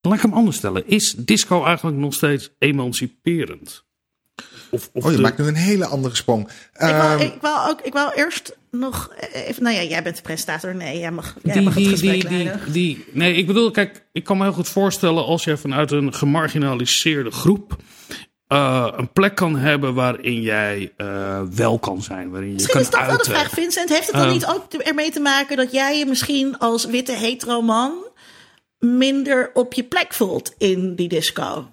Laat 0.00 0.14
ik 0.16 0.22
hem 0.22 0.32
anders 0.32 0.56
stellen. 0.56 0.86
Is 0.88 1.14
disco 1.18 1.64
eigenlijk 1.64 1.96
nog 1.96 2.14
steeds 2.14 2.50
emanciperend? 2.58 3.84
Of, 4.70 4.90
of 4.92 5.04
Oh, 5.04 5.10
je 5.10 5.16
de- 5.16 5.22
maakt 5.22 5.38
nu 5.38 5.46
een 5.46 5.54
hele 5.54 5.86
andere 5.86 6.14
sprong. 6.14 6.48
Ik 6.48 6.52
Ehm, 6.72 6.96
wou, 6.98 7.20
ik, 7.22 7.34
wou 7.40 7.70
ook, 7.70 7.80
ik 7.80 7.92
wou 7.92 8.12
eerst 8.14 8.56
nog 8.70 9.10
even. 9.32 9.62
Nou 9.62 9.76
ja, 9.76 9.82
jij 9.82 10.02
bent 10.02 10.16
de 10.16 10.22
presentator. 10.22 10.74
Nee, 10.74 10.98
jij 10.98 11.10
mag, 11.10 11.36
jij 11.42 11.52
die, 11.54 11.62
mag 11.62 11.74
het 11.74 11.82
die, 11.82 11.92
gesprek 11.92 12.28
die, 12.28 12.38
die, 12.38 12.70
die, 12.72 13.04
nee, 13.12 13.34
ik 13.34 13.46
bedoel, 13.46 13.70
kijk, 13.70 14.04
ik 14.12 14.24
kan 14.24 14.36
me 14.36 14.42
heel 14.42 14.52
goed 14.52 14.68
voorstellen 14.68 15.24
als 15.24 15.44
je 15.44 15.56
vanuit 15.56 15.90
een 15.90 16.14
gemarginaliseerde 16.14 17.30
groep 17.30 17.76
eh, 18.48 18.88
een 18.96 19.12
plek 19.12 19.34
kan 19.34 19.56
hebben 19.56 19.94
waarin 19.94 20.40
jij 20.40 20.92
eh, 20.96 21.40
wel 21.54 21.78
kan 21.78 22.02
zijn, 22.02 22.30
waarin 22.30 22.48
je 22.48 22.54
Misschien 22.54 22.74
kan 22.74 22.82
is 22.82 22.90
dat 22.90 23.06
wel 23.06 23.16
de 23.16 23.24
vraag, 23.24 23.50
Vincent. 23.50 23.88
Heeft 23.88 24.06
het 24.06 24.14
dan 24.14 24.24
Ehm. 24.24 24.32
niet 24.32 24.46
ook 24.46 24.72
ermee 24.72 25.10
te 25.10 25.20
maken 25.20 25.56
dat 25.56 25.72
jij 25.72 25.98
je 25.98 26.06
misschien 26.06 26.58
als 26.58 26.84
witte 26.84 27.12
hetero 27.12 27.60
man 27.62 27.92
minder 28.78 29.50
op 29.54 29.72
je 29.72 29.84
plek 29.84 30.14
voelt 30.14 30.54
in 30.58 30.94
die 30.94 31.08
disco? 31.08 31.66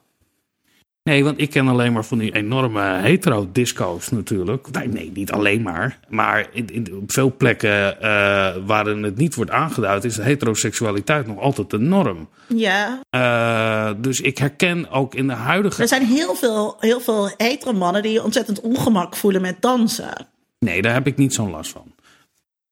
Nee, 1.09 1.23
want 1.23 1.41
ik 1.41 1.49
ken 1.49 1.67
alleen 1.67 1.93
maar 1.93 2.05
van 2.05 2.17
die 2.17 2.35
enorme 2.35 2.81
hetero-disco's 2.81 4.09
natuurlijk. 4.09 4.71
Nee, 4.71 4.87
nee, 4.87 5.11
niet 5.13 5.31
alleen 5.31 5.61
maar. 5.61 5.99
Maar 6.07 6.47
in, 6.51 6.69
in, 6.69 6.95
op 6.95 7.11
veel 7.11 7.33
plekken 7.37 8.01
eh, 8.01 8.55
waarin 8.65 9.03
het 9.03 9.17
niet 9.17 9.35
wordt 9.35 9.51
aangeduid, 9.51 10.03
is 10.03 10.17
heteroseksualiteit 10.17 11.27
nog 11.27 11.39
altijd 11.39 11.69
de 11.69 11.77
norm. 11.77 12.29
Ja, 12.47 12.99
Eh, 13.09 13.91
dus 13.97 14.21
ik 14.21 14.37
herken 14.37 14.89
ook 14.89 15.15
in 15.15 15.27
de 15.27 15.33
huidige 15.33 15.81
er 15.81 15.87
zijn 15.87 16.05
heel 16.05 16.35
veel, 16.35 16.75
heel 16.79 16.99
veel 16.99 17.29
hetero 17.37 17.73
mannen 17.73 18.01
die 18.01 18.23
ontzettend 18.23 18.61
ongemak 18.61 19.15
voelen 19.15 19.41
met 19.41 19.61
dansen. 19.61 20.27
Nee, 20.59 20.81
daar 20.81 20.93
heb 20.93 21.07
ik 21.07 21.17
niet 21.17 21.33
zo'n 21.33 21.49
last 21.49 21.71
van. 21.71 21.93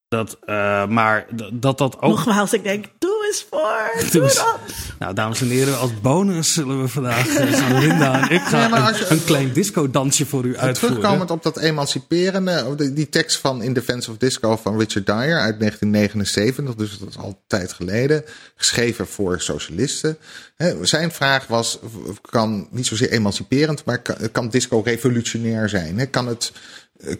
Dat, 0.07 0.37
eh, 0.45 0.87
maar 0.87 1.25
dat 1.53 1.77
dat 1.77 2.01
ook. 2.01 2.09
Nogmaals, 2.09 2.53
ik 2.53 2.63
denk, 2.63 2.85
doe 2.99 3.22
eens 3.25 3.45
voor, 3.49 3.91
doe, 4.11 4.21
dat. 4.21 4.57
Nou, 4.99 5.13
dames 5.13 5.41
en 5.41 5.47
heren, 5.47 5.79
als 5.79 6.01
bonus 6.01 6.53
zullen 6.53 6.81
we 6.81 6.87
vandaag, 6.87 7.27
eh, 7.27 7.79
Linda 7.79 8.21
en 8.29 8.35
ik, 8.35 8.41
gaan 8.41 8.93
je- 8.93 9.05
een, 9.05 9.11
een 9.11 9.23
klein 9.23 9.53
disco-dansje 9.53 10.25
voor 10.25 10.45
u 10.45 10.57
uitvoeren. 10.57 10.97
Terugkomend 10.97 11.31
op 11.31 11.43
dat 11.43 11.57
emanciperende, 11.59 12.65
of 12.67 12.75
die, 12.75 12.93
die 12.93 13.09
tekst 13.09 13.37
van 13.37 13.61
In 13.63 13.73
Defense 13.73 14.11
of 14.11 14.17
Disco 14.17 14.55
van 14.55 14.77
Richard 14.79 15.05
Dyer 15.05 15.39
uit 15.39 15.59
1979, 15.59 16.75
dus 16.75 16.97
dat 16.99 17.09
is 17.09 17.17
al 17.17 17.27
een 17.27 17.37
tijd 17.47 17.73
geleden, 17.73 18.23
geschreven 18.55 19.07
voor 19.07 19.41
socialisten. 19.41 20.17
Hè, 20.55 20.85
Zijn 20.85 21.11
vraag 21.11 21.47
was, 21.47 21.79
kan 22.21 22.67
niet 22.71 22.87
zozeer 22.87 23.11
emanciperend, 23.11 23.85
maar 23.85 24.01
kan, 24.01 24.15
kan 24.31 24.49
disco 24.49 24.79
revolutionair 24.85 25.69
zijn? 25.69 25.99
Hè? 25.99 26.05
Kan 26.05 26.27
het, 26.27 26.51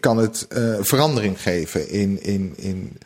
kan 0.00 0.16
het 0.16 0.46
eh, 0.48 0.74
verandering 0.80 1.40
geven 1.42 1.88
in. 1.88 2.22
in, 2.22 2.52
in 2.56 2.98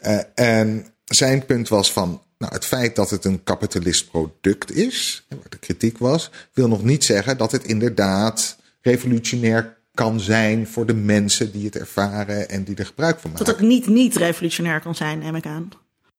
eh, 0.00 0.18
en 0.34 0.86
zijn 1.04 1.46
punt 1.46 1.68
was 1.68 1.92
van. 1.92 2.22
Nou, 2.38 2.52
het 2.52 2.64
feit 2.64 2.96
dat 2.96 3.10
het 3.10 3.24
een 3.24 3.44
kapitalist 3.44 4.10
product 4.10 4.70
is, 4.76 5.26
waar 5.28 5.38
de 5.48 5.58
kritiek 5.58 5.98
was, 5.98 6.30
wil 6.52 6.68
nog 6.68 6.82
niet 6.82 7.04
zeggen 7.04 7.38
dat 7.38 7.52
het 7.52 7.64
inderdaad 7.64 8.56
revolutionair 8.80 9.76
kan 9.94 10.20
zijn 10.20 10.66
voor 10.66 10.86
de 10.86 10.94
mensen 10.94 11.52
die 11.52 11.64
het 11.64 11.76
ervaren 11.76 12.48
en 12.48 12.64
die 12.64 12.76
er 12.76 12.86
gebruik 12.86 13.18
van 13.20 13.30
maken. 13.30 13.46
Dat 13.46 13.56
het 13.56 13.66
niet 13.66 13.86
niet 13.86 14.16
revolutionair 14.16 14.80
kan 14.80 14.94
zijn, 14.94 15.18
neem 15.18 15.34
ik 15.34 15.46
aan. 15.46 15.68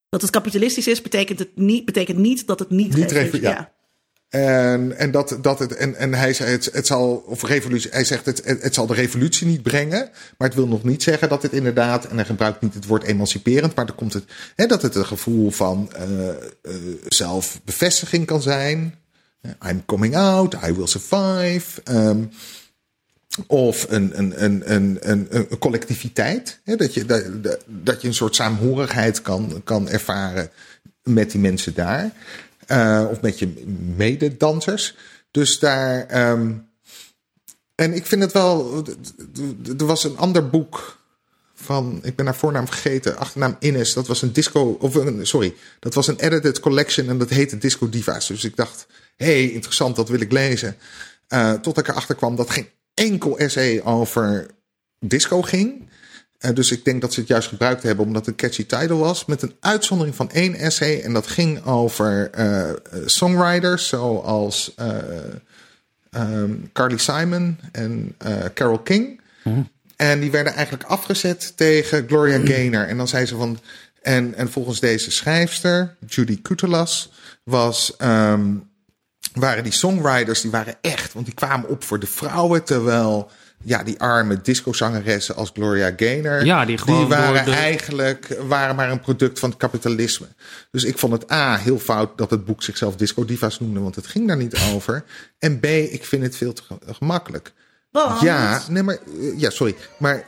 Dat 0.09 0.21
het 0.21 0.31
kapitalistisch 0.31 0.87
is, 0.87 1.01
betekent, 1.01 1.39
het 1.39 1.55
niet, 1.55 1.85
betekent 1.85 2.17
niet 2.17 2.47
dat 2.47 2.59
het 2.59 2.69
niet, 2.69 2.95
Niet 2.95 3.11
revolutionair 3.11 3.55
revo- 3.55 3.63
ja. 3.63 3.74
En, 4.35 4.97
en, 4.97 5.11
dat, 5.11 5.37
dat 5.41 5.59
het, 5.59 5.75
en, 5.75 5.95
en 5.95 6.13
hij 6.13 6.33
zei, 6.33 6.49
het, 6.51 6.69
het 6.73 6.87
zal, 6.87 7.23
of 7.25 7.43
revolutie, 7.43 7.89
hij 7.91 8.03
zegt, 8.03 8.25
het, 8.25 8.41
het, 8.45 8.73
zal 8.73 8.85
de 8.87 8.93
revolutie 8.93 9.47
niet 9.47 9.63
brengen. 9.63 10.09
Maar 10.37 10.47
het 10.47 10.57
wil 10.57 10.67
nog 10.67 10.83
niet 10.83 11.03
zeggen 11.03 11.29
dat 11.29 11.41
het 11.41 11.51
inderdaad, 11.51 12.05
en 12.05 12.15
hij 12.15 12.25
gebruikt 12.25 12.61
niet 12.61 12.73
het 12.73 12.85
woord 12.85 13.03
emanciperend, 13.03 13.75
maar 13.75 13.85
dan 13.85 13.95
komt 13.95 14.13
het, 14.13 14.23
hè, 14.55 14.65
dat 14.65 14.81
het 14.81 14.95
een 14.95 15.05
gevoel 15.05 15.51
van 15.51 15.91
eh, 15.93 16.29
eh, 16.29 16.35
zelfbevestiging 17.07 18.25
kan 18.25 18.41
zijn. 18.41 18.95
I'm 19.67 19.85
coming 19.85 20.15
out, 20.15 20.53
I 20.67 20.73
will 20.73 20.87
survive. 20.87 21.81
Ehm, 21.83 22.23
of 23.47 23.85
een, 23.89 24.19
een, 24.19 24.43
een, 24.43 24.73
een, 24.73 24.97
een, 25.01 25.27
een 25.29 25.57
collectiviteit. 25.57 26.59
Hè, 26.63 26.75
dat, 26.75 26.93
je, 26.93 27.05
dat- 27.05 27.59
dat 27.65 28.01
je 28.01 28.07
een 28.07 28.13
soort 28.13 28.35
saamhorigheid 28.35 29.21
kan, 29.21 29.61
kan 29.63 29.89
ervaren 29.89 30.49
met 31.03 31.31
die 31.31 31.41
mensen 31.41 31.73
daar. 31.73 32.11
Eh, 32.67 33.05
of 33.11 33.21
met 33.21 33.39
je 33.39 33.47
mededansers. 33.95 34.95
Dus 35.31 35.59
daar. 35.59 36.05
ehm, 36.05 36.53
en 37.75 37.93
ik 37.93 38.05
vind 38.05 38.21
het 38.21 38.31
wel. 38.31 38.83
Er 39.77 39.85
was 39.85 40.03
een 40.03 40.17
ander 40.17 40.49
boek 40.49 40.99
van. 41.53 41.99
Ik 42.03 42.15
ben 42.15 42.25
haar 42.25 42.35
voornaam 42.35 42.67
vergeten. 42.67 43.17
Achternaam 43.17 43.55
Ines. 43.59 43.93
Dat 43.93 44.07
was 44.07 44.21
een 44.21 44.33
disco. 44.33 44.77
Of 44.79 44.95
een, 44.95 45.27
sorry. 45.27 45.55
Dat 45.79 45.93
was 45.93 46.07
een 46.07 46.19
edited 46.19 46.59
collection. 46.59 47.09
En 47.09 47.17
dat 47.17 47.29
heette 47.29 47.57
Disco 47.57 47.89
Diva's. 47.89 48.27
Dus 48.27 48.43
ik 48.43 48.55
dacht. 48.55 48.87
Hey, 49.15 49.51
interessant. 49.51 49.95
Dat 49.95 50.09
wil 50.09 50.19
ik 50.19 50.31
lezen. 50.31 50.77
Eh, 51.27 51.53
tot 51.53 51.77
ik 51.77 51.87
erachter 51.87 52.15
kwam 52.15 52.35
dat 52.35 52.49
geen 52.49 52.67
enkel 52.93 53.37
essay 53.37 53.81
over 53.81 54.47
disco 54.99 55.41
ging. 55.41 55.84
Dus 56.53 56.71
ik 56.71 56.85
denk 56.85 57.01
dat 57.01 57.13
ze 57.13 57.19
het 57.19 57.29
juist 57.29 57.47
gebruikt 57.47 57.83
hebben 57.83 58.05
omdat 58.05 58.25
het 58.25 58.29
een 58.29 58.47
catchy 58.47 58.65
title 58.65 58.95
was. 58.95 59.25
Met 59.25 59.41
een 59.41 59.55
uitzondering 59.59 60.15
van 60.15 60.31
één 60.31 60.55
essay. 60.55 61.01
En 61.01 61.13
dat 61.13 61.27
ging 61.27 61.65
over 61.65 62.29
eh, 62.31 62.69
eh, 62.69 62.75
songwriters 63.05 63.87
zoals 63.87 64.73
eh, 64.75 64.97
ehm, 66.09 66.53
Carly 66.73 66.97
Simon 66.97 67.59
en 67.71 68.15
eh, 68.17 68.33
Carole 68.53 68.83
King. 68.83 69.21
En 69.95 70.19
die 70.19 70.31
werden 70.31 70.53
eigenlijk 70.53 70.83
afgezet 70.83 71.53
tegen 71.57 72.07
Gloria 72.07 72.45
Gaynor. 72.45 72.87
En 72.87 72.97
dan 72.97 73.07
zei 73.07 73.25
ze 73.25 73.35
van. 73.35 73.59
En, 74.01 74.35
en 74.35 74.51
volgens 74.51 74.79
deze 74.79 75.11
schrijfster, 75.11 75.95
Judy 76.07 76.41
Kutelas, 76.41 77.11
was, 77.43 77.95
ehm, 77.97 78.53
waren 79.33 79.63
die 79.63 79.71
songwriters, 79.71 80.41
die 80.41 80.51
waren 80.51 80.75
echt, 80.81 81.13
want 81.13 81.25
die 81.25 81.35
kwamen 81.35 81.69
op 81.69 81.83
voor 81.83 81.99
de 81.99 82.07
vrouwen, 82.07 82.63
terwijl 82.63 83.31
ja, 83.65 83.83
die 83.83 83.99
arme 83.99 84.41
discozangeressen 84.41 85.35
als 85.35 85.51
Gloria 85.53 85.93
Gaynor, 85.97 86.45
Ja, 86.45 86.65
die 86.65 87.05
waren 87.07 87.45
de- 87.45 87.51
eigenlijk 87.51 88.37
waren 88.47 88.75
maar 88.75 88.91
een 88.91 88.99
product 88.99 89.39
van 89.39 89.49
het 89.49 89.57
kapitalisme. 89.59 90.27
Dus 90.71 90.83
ik 90.83 90.97
vond 90.97 91.13
het 91.13 91.31
A, 91.31 91.57
heel 91.57 91.79
fout 91.79 92.17
dat 92.17 92.29
het 92.29 92.45
boek 92.45 92.63
zichzelf 92.63 92.95
Disco 92.95 93.25
Divas 93.25 93.59
noemde, 93.59 93.79
want 93.79 93.95
het 93.95 94.07
ging 94.07 94.27
daar 94.27 94.37
niet 94.37 94.57
over. 94.73 95.03
En 95.39 95.59
B, 95.59 95.65
ik 95.65 96.05
vind 96.05 96.23
het 96.23 96.35
veel 96.35 96.53
te 96.53 96.61
ge- 96.67 96.93
gemakkelijk. 96.93 97.53
Want- 97.91 98.21
Ja, 98.21 98.61
nee, 98.69 98.83
maar, 98.83 98.95
eh, 99.19 99.39
ja, 99.39 99.49
sorry. 99.49 99.75
Maar, 99.99 100.23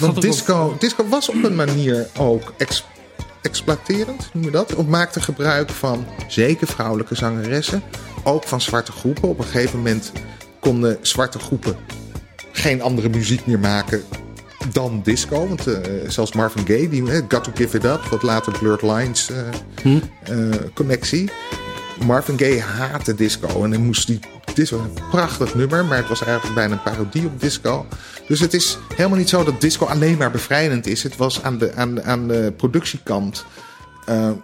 want 0.00 0.14
disco, 0.22 0.76
disco 0.78 1.08
was 1.08 1.28
op 1.28 1.44
een 1.44 1.54
manier 1.54 2.06
ook 2.18 2.52
ex- 2.58 2.84
exploiterend, 3.42 4.28
noem 4.32 4.44
je 4.44 4.50
dat? 4.50 4.74
Of 4.74 4.86
maakte 4.86 5.20
gebruik 5.20 5.70
van 5.70 6.06
zeker 6.28 6.66
vrouwelijke 6.66 7.14
zangeressen, 7.14 7.82
ook 8.24 8.44
van 8.44 8.60
zwarte 8.60 8.92
groepen. 8.92 9.28
Op 9.28 9.38
een 9.38 9.44
gegeven 9.44 9.76
moment 9.76 10.12
konden 10.60 10.98
zwarte 11.00 11.38
groepen 11.38 11.76
geen 12.52 12.82
andere 12.82 13.08
muziek 13.08 13.46
meer 13.46 13.58
maken 13.58 14.02
dan 14.72 15.00
disco. 15.02 15.48
Want 15.48 15.66
eh, 15.66 16.08
zelfs 16.08 16.32
Marvin 16.32 16.66
Gaye, 16.66 16.88
die 16.88 17.10
eh, 17.12 17.22
Got 17.28 17.44
To 17.44 17.50
Give 17.54 17.76
It 17.76 17.84
Up, 17.84 18.00
wat 18.04 18.22
later 18.22 18.58
Blurred 18.58 18.82
Lines 18.82 19.30
eh, 19.30 19.96
eh, 20.22 20.54
connectie. 20.74 21.30
Marvin 22.06 22.38
Gaye 22.38 22.60
haatte 22.60 23.14
disco 23.14 23.64
en 23.64 23.70
hij 23.70 23.78
moest 23.80 24.06
die 24.06 24.18
disco 24.54 24.78
een 24.78 24.92
prachtig 25.10 25.54
nummer, 25.54 25.84
maar 25.84 25.96
het 25.98 26.08
was 26.08 26.22
eigenlijk 26.22 26.54
bijna 26.54 26.72
een 26.74 26.82
parodie 26.82 27.26
op 27.26 27.40
disco. 27.40 27.86
Dus 28.28 28.40
het 28.40 28.54
is 28.54 28.78
helemaal 28.94 29.18
niet 29.18 29.28
zo 29.28 29.44
dat 29.44 29.60
disco 29.60 29.86
alleen 29.86 30.16
maar 30.16 30.30
bevrijdend 30.30 30.86
is. 30.86 31.02
Het 31.02 31.16
was 31.16 31.42
aan 31.42 31.58
de, 31.58 31.74
aan, 31.74 32.02
aan 32.02 32.28
de 32.28 32.52
productiekant. 32.56 33.44
Maar 34.06 34.34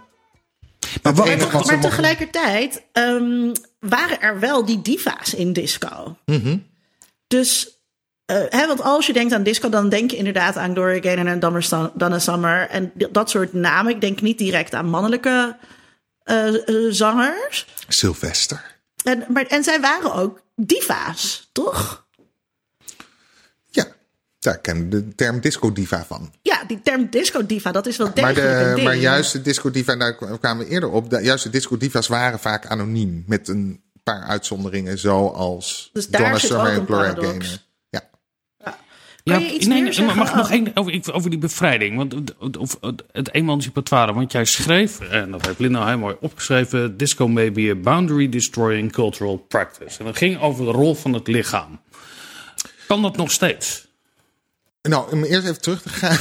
het 1.03 1.17
wat- 1.17 1.27
Maar 1.67 1.81
tegelijkertijd 1.81 2.83
ehm, 2.93 3.53
waren 3.81 4.21
er 4.21 4.41
wel 4.41 4.65
die 4.65 4.83
diva's 4.83 5.35
in 5.35 5.53
disco. 5.53 6.17
Mhm. 6.27 6.57
Dus, 7.27 7.78
eh, 8.29 8.43
hè, 8.49 8.67
want 8.67 8.83
als 8.83 9.07
je 9.07 9.13
denkt 9.13 9.33
aan 9.33 9.43
disco, 9.43 9.69
dan 9.69 9.89
denk 9.89 10.11
je 10.11 10.17
inderdaad 10.17 10.57
aan 10.57 10.73
Gloria 10.75 11.01
Gaynor 11.01 11.27
en 11.27 11.41
Donna 11.41 11.61
Sum- 11.61 11.91
Donna 11.95 12.19
Summer 12.19 12.69
en 12.69 12.93
dat 13.11 13.31
soort 13.31 13.53
namen. 13.53 13.93
Ik 13.95 14.01
denk 14.01 14.21
niet 14.21 14.39
direct 14.39 14.75
aan 14.75 14.87
mannelijke 14.89 15.57
eh, 16.23 16.55
eh, 16.69 16.93
zangers. 16.93 17.67
Sylvester. 17.89 18.77
En, 19.05 19.25
maar, 19.29 19.47
en 19.47 19.65
zij 19.65 19.81
waren 19.81 20.15
ook 20.15 20.43
diva's, 20.57 21.49
toch? 21.53 22.07
Ja, 23.71 23.87
daar 24.39 24.59
ken 24.59 24.91
de 24.91 25.15
term 25.15 25.41
disco 25.41 25.73
diva 25.73 26.05
van. 26.05 26.33
Ja, 26.43 26.65
die 26.67 26.83
term 26.83 27.11
disco 27.11 27.47
diva, 27.47 27.73
dat 27.73 27.87
is 27.87 27.97
wel 27.97 28.07
Maar, 28.07 28.15
degelijk 28.35 28.61
een 28.61 28.69
de, 28.69 28.75
ding. 28.75 28.87
maar 28.87 28.97
juist 28.97 29.33
de 29.33 29.43
disco 29.43 29.71
diva, 29.71 29.97
daar 29.97 30.15
kwamen 30.39 30.65
we 30.67 30.71
eerder 30.73 30.91
op. 30.91 31.11
De, 31.11 31.23
juist 31.23 31.45
de 31.45 31.51
disco 31.51 31.77
divas 31.77 32.07
waren 32.07 32.39
vaak 32.39 32.67
anoniem. 32.67 33.25
Met 33.27 33.49
een 33.49 33.83
paar 34.03 34.23
uitzonderingen, 34.23 34.99
zoals 34.99 35.91
Dus 35.93 36.09
Donna 36.09 36.39
Summer 36.39 36.67
en 36.67 36.81
een 36.81 36.87
Gloria 36.87 37.13
paradox. 37.15 37.68
Ja. 39.29 39.35
Kan 39.35 39.43
je 39.43 39.53
iets 39.55 39.67
nee, 39.67 39.75
meer 39.75 39.85
nee, 39.85 39.93
zeggen? 39.93 40.17
mag 40.19 40.35
nog 40.35 40.51
één 40.51 40.71
over, 40.75 41.13
over 41.15 41.31
die 41.31 41.39
bevrijding. 41.39 41.97
Want, 41.97 42.13
het- 42.13 42.57
of 42.57 42.77
het, 42.81 43.05
het 43.13 43.35
emancipatoire. 43.35 44.13
Want 44.13 44.33
jij 44.33 44.45
schreef, 44.45 45.01
en 45.01 45.31
dat 45.31 45.47
heeft 45.47 45.59
Linda 45.59 45.87
heel 45.87 45.99
mooi 45.99 46.17
opgeschreven... 46.21 46.97
Disco 46.97 47.29
may 47.29 47.53
be 47.53 47.71
a 47.71 47.75
boundary-destroying 47.75 48.93
cultural 48.93 49.37
practice. 49.37 49.99
En 49.99 50.05
dat 50.05 50.17
ging 50.17 50.41
over 50.41 50.65
de 50.65 50.71
rol 50.71 50.95
van 50.95 51.13
het 51.13 51.27
lichaam. 51.27 51.81
Kan 52.87 53.03
dat 53.03 53.17
nog 53.17 53.31
steeds? 53.31 53.88
Nou, 54.83 55.13
om 55.13 55.25
eerst 55.25 55.47
even 55.47 55.61
terug 55.61 55.83
te 55.83 55.89
gaan. 55.89 56.19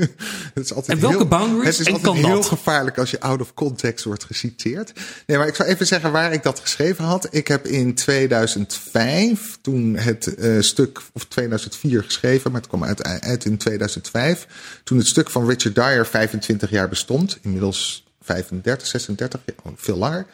het 0.54 0.64
is 0.64 0.72
altijd 0.72 0.96
En 0.96 1.00
welke 1.00 1.16
heel, 1.16 1.26
boundaries 1.26 1.78
Het 1.78 1.86
is 1.86 1.94
altijd 1.94 2.16
heel 2.16 2.34
dat? 2.34 2.46
gevaarlijk 2.46 2.98
als 2.98 3.10
je 3.10 3.20
out 3.20 3.40
of 3.40 3.54
context 3.54 4.04
wordt 4.04 4.24
geciteerd. 4.24 4.92
Nee, 5.26 5.38
maar 5.38 5.46
ik 5.46 5.54
zal 5.54 5.66
even 5.66 5.86
zeggen 5.86 6.12
waar 6.12 6.32
ik 6.32 6.42
dat 6.42 6.60
geschreven 6.60 7.04
had. 7.04 7.28
Ik 7.30 7.48
heb 7.48 7.66
in 7.66 7.94
2005, 7.94 9.58
toen 9.60 9.96
het 9.96 10.34
eh, 10.34 10.60
stuk, 10.60 11.00
of 11.12 11.24
2004 11.24 12.02
geschreven, 12.02 12.52
maar 12.52 12.60
het 12.60 12.70
kwam 12.70 12.84
uit, 12.84 13.02
uit 13.02 13.44
in 13.44 13.56
2005. 13.56 14.46
Toen 14.84 14.98
het 14.98 15.06
stuk 15.06 15.30
van 15.30 15.48
Richard 15.48 15.74
Dyer 15.74 16.06
25 16.06 16.70
jaar 16.70 16.88
bestond. 16.88 17.38
Inmiddels 17.42 18.04
35, 18.20 18.86
36, 18.86 19.40
ja, 19.44 19.52
oh, 19.62 19.72
veel 19.76 19.96
langer. 19.96 20.26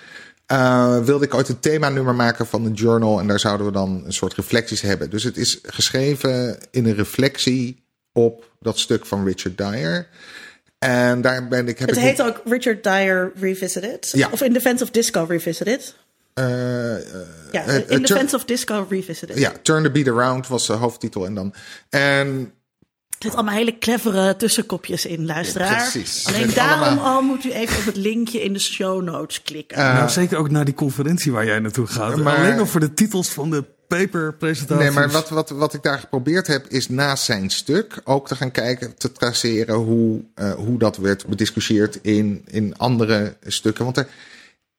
Eh, 0.48 0.98
wilde 1.04 1.24
ik 1.24 1.34
ooit 1.34 1.48
een 1.48 1.60
themanummer 1.60 2.14
maken 2.14 2.46
van 2.46 2.64
een 2.64 2.72
journal. 2.72 3.20
En 3.20 3.26
daar 3.26 3.38
zouden 3.40 3.66
we 3.66 3.72
dan 3.72 4.02
een 4.04 4.12
soort 4.12 4.34
reflecties 4.34 4.80
hebben. 4.80 5.10
Dus 5.10 5.22
het 5.22 5.36
is 5.36 5.58
geschreven 5.62 6.58
in 6.70 6.86
een 6.86 6.94
reflectie 6.94 7.82
op 8.12 8.50
dat 8.60 8.78
stuk 8.78 9.06
van 9.06 9.24
Richard 9.26 9.58
Dyer. 9.58 10.08
En 10.78 11.20
daar 11.20 11.48
ben 11.48 11.68
ik. 11.68 11.78
Heb 11.78 11.88
Het 11.88 11.98
ik 11.98 12.02
heet 12.04 12.22
ook 12.22 12.40
Richard 12.44 12.84
Dyer 12.84 13.32
Revisited. 13.40 14.10
Ja. 14.12 14.28
Of 14.30 14.42
In 14.42 14.52
Defense 14.52 14.84
of 14.84 14.90
Disco 14.90 15.24
Revisited. 15.28 15.94
eh, 16.34 16.94
eh, 16.96 17.02
Ja, 17.52 17.62
In 17.62 18.02
Defense 18.02 18.36
of 18.36 18.44
Disco 18.44 18.86
Revisited. 18.90 19.38
ja, 19.38 19.52
Turn 19.62 19.82
the 19.82 19.90
Beat 19.90 20.08
Around 20.08 20.46
was 20.46 20.66
de 20.66 20.72
hoofdtitel. 20.72 21.24
En 21.26 21.34
dan. 21.34 21.54
En 21.88 22.52
Er 23.18 23.24
zitten 23.24 23.40
allemaal 23.40 23.58
hele 23.58 23.78
clevere 23.78 24.36
tussenkopjes 24.36 25.06
in, 25.06 25.26
luisteraar. 25.26 25.76
Precies. 25.90 26.26
Alleen 26.26 26.50
daarom 26.54 26.82
allemaal- 26.82 27.14
al 27.14 27.22
moet 27.22 27.44
u 27.44 27.50
even 27.52 27.78
op 27.78 27.84
het 27.84 27.96
linkje 27.96 28.42
in 28.42 28.52
de 28.52 28.58
show 28.58 29.02
notes 29.02 29.42
klikken. 29.42 29.78
nou, 29.78 30.08
zeker 30.08 30.38
ook 30.38 30.50
naar 30.50 30.64
die 30.64 30.74
conferentie 30.74 31.32
waar 31.32 31.44
jij 31.46 31.58
naartoe 31.58 31.86
gaat. 31.86 32.16
Maar- 32.16 32.36
Alleen 32.36 32.58
al 32.58 32.66
voor 32.66 32.80
de 32.80 32.94
titels 32.94 33.28
van 33.28 33.50
de 33.50 33.64
paperpresentaties. 33.88 34.84
Nee, 34.84 34.94
maar 34.94 35.10
wat, 35.10 35.28
wat, 35.28 35.50
wat 35.50 35.74
ik 35.74 35.82
daar 35.82 35.98
geprobeerd 35.98 36.46
heb, 36.46 36.66
is 36.66 36.88
naast 36.88 37.24
zijn 37.24 37.50
stuk 37.50 38.00
ook 38.04 38.28
te 38.28 38.36
gaan 38.36 38.50
kijken, 38.50 38.96
te 38.96 39.12
traceren 39.12 39.74
hoe, 39.74 40.24
eh, 40.34 40.52
hoe 40.54 40.78
dat 40.78 40.96
werd 40.96 41.26
bediscussieerd 41.26 41.98
in, 42.02 42.42
in 42.46 42.76
andere 42.76 43.36
stukken. 43.46 43.84
Want 43.84 43.96
er 43.96 44.08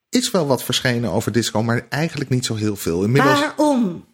is 0.09 0.31
wel 0.31 0.47
wat 0.47 0.63
verschenen 0.63 1.11
over 1.11 1.31
disco, 1.31 1.63
maar 1.63 1.85
eigenlijk 1.89 2.29
niet 2.29 2.45
zo 2.45 2.55
heel 2.55 2.75
veel. 2.75 3.03
Inmiddels. 3.03 3.39
Waarom? 3.39 4.05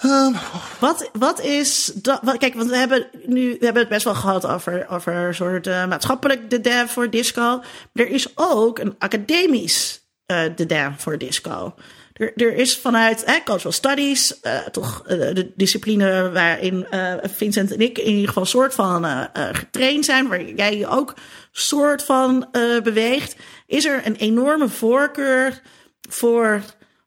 Ehm, 0.00 0.32
Wat, 0.80 1.10
wat 1.12 1.40
is 1.40 1.92
dat? 1.94 2.20
Kijk, 2.38 2.54
want 2.54 2.70
we 2.70 2.76
hebben 2.76 3.06
nu 3.24 3.56
we 3.58 3.64
hebben 3.64 3.82
het 3.82 3.90
best 3.90 4.04
wel 4.04 4.14
gehad 4.14 4.46
over, 4.46 4.86
over 4.88 5.14
een 5.14 5.34
soort 5.34 5.66
eh, 5.66 5.86
maatschappelijk 5.86 6.50
dédain 6.50 6.88
voor 6.88 7.10
disco. 7.10 7.62
Er 7.92 8.08
is 8.08 8.28
ook 8.34 8.78
een 8.78 8.94
academisch 8.98 10.04
eh 10.26 10.42
dédain 10.56 10.94
voor 10.98 11.18
disco. 11.18 11.74
Er, 12.12 12.32
er 12.36 12.54
is 12.54 12.78
vanuit 12.78 13.40
cultural 13.44 13.72
studies 13.72 14.40
eh, 14.40 14.58
toch 14.58 15.02
de 15.02 15.52
discipline 15.56 16.30
waarin 16.30 16.86
Vincent 17.22 17.72
en 17.72 17.80
ik 17.80 17.98
in 17.98 18.12
ieder 18.12 18.28
geval 18.28 18.44
soort 18.44 18.74
van 18.74 19.28
getraind 19.52 20.04
zijn, 20.04 20.28
waar 20.28 20.44
jij 20.44 20.78
je 20.78 20.86
ook 20.86 21.14
soort 21.52 22.02
van 22.02 22.48
beweegt, 22.82 23.36
is 23.66 23.84
er 23.84 24.06
een 24.06 24.16
enorme 24.16 24.68
voorkeur 24.68 25.60
voor 26.08 26.62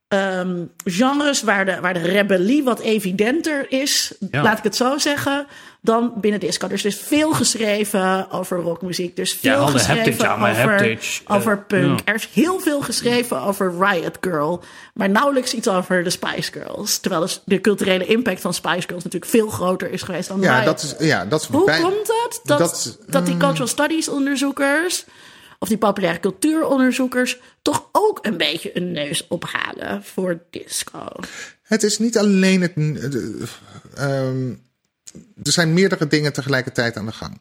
ehm, 0.09 0.63
genres 0.83 1.41
waar 1.43 1.65
de, 1.65 1.79
waar 1.81 1.93
de 1.93 1.99
rebellie 1.99 2.63
wat 2.63 2.79
evidenter 2.79 3.65
is, 3.71 4.13
Ja. 4.31 4.41
laat 4.41 4.57
ik 4.57 4.63
het 4.63 4.75
zo 4.75 4.97
zeggen, 4.97 5.47
dan 5.81 6.13
binnen 6.15 6.39
disco. 6.39 6.67
Dus 6.67 6.81
er 6.83 6.89
is 6.89 6.97
veel 6.99 7.33
geschreven 7.33 8.31
over 8.31 8.57
rockmuziek. 8.61 9.17
Er 9.17 9.23
is 9.23 9.33
veel 9.33 9.51
Ja, 9.61 9.65
geschreven 9.67 10.25
ja, 10.25 10.35
maar 10.35 10.51
over, 10.51 10.91
eh, 10.91 10.97
over 11.27 11.57
punk. 11.59 11.99
Er 12.05 12.15
is 12.15 12.29
heel 12.33 12.59
veel 12.59 12.81
geschreven 12.81 13.41
over 13.41 13.73
Riot 13.79 14.17
Girl, 14.21 14.63
maar 14.93 15.09
nauwelijks 15.09 15.53
iets 15.53 15.67
over 15.67 16.03
de 16.03 16.09
Spice 16.09 16.51
Girls. 16.51 16.97
Terwijl 16.99 17.21
dus 17.21 17.41
de 17.45 17.61
culturele 17.61 18.05
impact 18.05 18.41
van 18.41 18.53
Spice 18.53 18.87
Girls 18.87 19.03
natuurlijk 19.03 19.31
veel 19.31 19.49
groter 19.49 19.91
is 19.91 20.01
geweest 20.01 20.27
dan 20.27 20.41
ja, 20.41 20.53
Riot 20.53 20.65
dat 20.65 20.81
is, 20.99 21.07
ja, 21.07 21.25
dat 21.25 21.41
is 21.41 21.47
hoe 21.47 21.65
bij- 21.65 21.81
komt 21.81 22.07
het 22.07 22.39
dat, 22.43 22.59
dat 22.59 22.97
dat, 23.07 23.25
die 23.25 23.37
cultural 23.37 23.67
studies 23.67 24.09
onderzoekers 24.09 25.05
of 25.59 25.67
die 25.67 25.77
populaire 25.77 26.19
cultuuronderzoekers 26.19 27.39
toch 27.61 27.89
ook 27.91 28.19
een 28.25 28.37
beetje 28.37 28.77
een 28.77 28.91
neus 28.91 29.27
ophalen 29.27 30.03
voor 30.03 30.39
disco? 30.49 31.05
Het 31.61 31.83
is 31.83 31.97
niet 31.99 32.17
alleen 32.17 32.61
het. 32.61 32.75
de- 32.75 33.43
ehm, 33.95 34.49
er 35.43 35.51
zijn 35.51 35.73
meerdere 35.73 36.07
dingen 36.07 36.33
tegelijkertijd 36.33 36.97
aan 36.97 37.05
de 37.05 37.11
gang. 37.11 37.39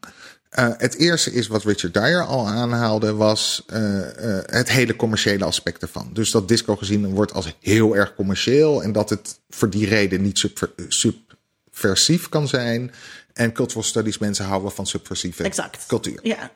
Eh, 0.48 0.68
het 0.76 0.94
eerste 0.94 1.32
is 1.32 1.46
wat 1.46 1.64
Richard 1.64 1.94
Dyer 1.94 2.24
al 2.26 2.46
aanhaalde, 2.48 3.14
was 3.14 3.62
eh, 3.66 4.36
eh, 4.38 4.44
het 4.46 4.70
hele 4.70 4.96
commerciële 4.96 5.44
aspect 5.44 5.82
ervan. 5.82 6.10
Dus 6.12 6.30
dat 6.30 6.48
disco 6.48 6.76
gezien 6.76 7.06
wordt 7.14 7.32
als 7.32 7.56
heel 7.60 7.96
erg 7.96 8.14
commercieel 8.14 8.82
en 8.82 8.92
dat 8.92 9.10
het 9.10 9.40
voor 9.48 9.70
die 9.70 9.86
reden 9.86 10.22
niet 10.22 10.38
subver- 10.38 10.72
subversief 10.88 12.28
kan 12.28 12.48
zijn. 12.48 12.92
En 13.32 13.52
cultural 13.52 13.82
studies 13.82 14.18
mensen 14.18 14.44
houden 14.44 14.72
van 14.72 14.86
subversieve 14.86 15.42
Exact. 15.42 15.86
cultuur. 15.86 16.18
Ja. 16.22 16.50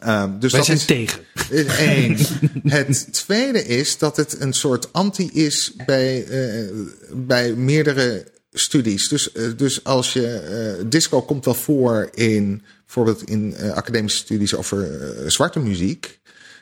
Ehm, 0.00 0.38
dus 0.38 0.52
Wij 0.52 0.60
dat 0.60 0.64
zijn 0.66 0.76
is, 0.78 0.84
tegen. 0.84 1.20
één. 1.78 2.16
Het 2.62 3.08
tweede 3.12 3.64
is 3.64 3.98
dat 3.98 4.16
het 4.16 4.40
een 4.40 4.52
soort 4.52 4.92
anti 4.92 5.30
is 5.32 5.72
bij, 5.86 6.24
eh, 6.26 6.70
bij 7.12 7.52
meerdere 7.54 8.24
studies. 8.52 9.08
Dus, 9.08 9.32
eh, 9.32 9.44
dus 9.56 9.84
als 9.84 10.12
je. 10.12 10.26
eh, 10.78 10.84
disco 10.88 11.22
komt 11.22 11.44
wel 11.44 11.54
voor 11.54 12.10
in 12.14 12.62
bijvoorbeeld 12.84 13.22
in 13.28 13.54
eh, 13.54 13.70
academische 13.70 14.18
studies 14.18 14.54
over 14.54 15.00
eh, 15.00 15.28
zwarte 15.30 15.58
muziek. 15.60 16.20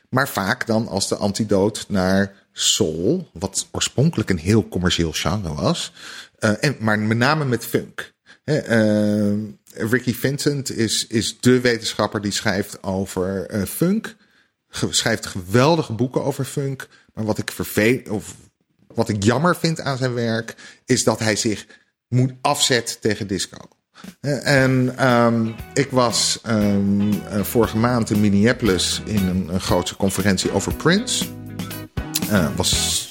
Maar 0.08 0.28
vaak 0.28 0.66
dan 0.66 0.88
als 0.88 1.08
de 1.08 1.16
antidoot 1.16 1.84
naar 1.88 2.32
soul, 2.52 3.28
wat 3.32 3.66
oorspronkelijk 3.72 4.30
een 4.30 4.38
heel 4.38 4.68
commercieel 4.68 5.12
genre 5.12 5.54
was. 5.54 5.92
eh, 6.38 6.52
en, 6.60 6.76
maar 6.78 6.98
met 6.98 7.16
name 7.16 7.44
met 7.44 7.64
funk. 7.64 8.12
Hè, 8.44 8.56
eh, 8.56 9.32
Ricky 9.74 10.14
Vincent 10.14 10.76
is, 10.76 11.06
is 11.06 11.40
de 11.40 11.60
wetenschapper 11.60 12.20
die 12.20 12.32
schrijft 12.32 12.82
over 12.82 13.54
uh, 13.54 13.62
funk. 13.62 14.16
Schrijft 14.90 15.26
geweldige 15.26 15.92
boeken 15.92 16.24
over 16.24 16.44
funk. 16.44 16.88
Maar 17.14 17.24
wat 17.24 17.38
ik 17.38 17.50
vervel 17.50 18.00
of 18.08 18.34
wat 18.86 19.08
ik 19.08 19.22
jammer 19.22 19.56
vind 19.56 19.80
aan 19.80 19.96
zijn 19.96 20.14
werk, 20.14 20.54
is 20.84 21.04
dat 21.04 21.18
hij 21.18 21.36
zich 21.36 21.66
moet 22.08 22.32
afzetten 22.40 23.00
tegen 23.00 23.26
disco. 23.26 23.58
Uh, 24.20 24.64
en 24.64 25.06
um, 25.08 25.54
ik 25.74 25.90
was 25.90 26.40
um, 26.46 27.12
uh, 27.12 27.42
vorige 27.42 27.76
maand 27.76 28.10
in 28.10 28.20
Minneapolis 28.20 29.02
in 29.04 29.26
een, 29.26 29.60
grote 29.60 29.96
conferentie 29.96 30.52
over 30.52 30.74
Prince. 30.74 31.24
Was 32.56 33.03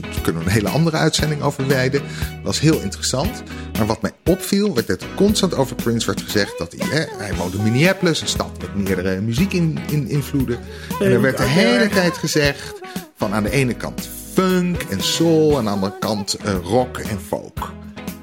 daar 0.00 0.20
kunnen 0.22 0.42
we 0.42 0.48
een 0.48 0.54
hele 0.54 0.68
andere 0.68 0.96
uitzending 0.96 1.42
over 1.42 1.66
wijden. 1.66 2.00
Dat 2.00 2.42
was 2.42 2.60
heel 2.60 2.80
interessant. 2.80 3.42
Maar 3.78 3.86
wat 3.86 4.02
mij 4.02 4.12
opviel, 4.24 4.74
werd 4.74 4.88
het 4.88 5.04
constant 5.14 5.54
over 5.54 5.76
Prince 5.76 6.06
werd 6.06 6.20
gezegd 6.20 6.58
dat 6.58 6.74
hij, 6.78 6.88
hè, 6.88 7.04
hij 7.24 7.34
woonde 7.34 7.56
in 7.56 7.62
Minneapolis, 7.62 8.20
een 8.20 8.28
stad 8.28 8.50
met 8.60 8.74
meerdere 8.74 9.20
muziekinvloeden. 9.20 10.56
In, 10.56 10.96
in 10.98 11.06
en 11.06 11.12
er 11.12 11.20
werd 11.20 11.36
de 11.36 11.42
hele 11.42 11.88
tijd 11.88 12.16
gezegd 12.16 12.80
van 13.16 13.32
aan 13.32 13.42
de 13.42 13.50
ene 13.50 13.74
kant 13.74 14.08
funk 14.32 14.82
en 14.82 15.02
soul 15.02 15.50
en 15.50 15.56
aan 15.56 15.64
de 15.64 15.70
andere 15.70 15.98
kant 15.98 16.36
uh, 16.44 16.54
rock 16.62 16.98
en 16.98 17.20
folk. 17.20 17.72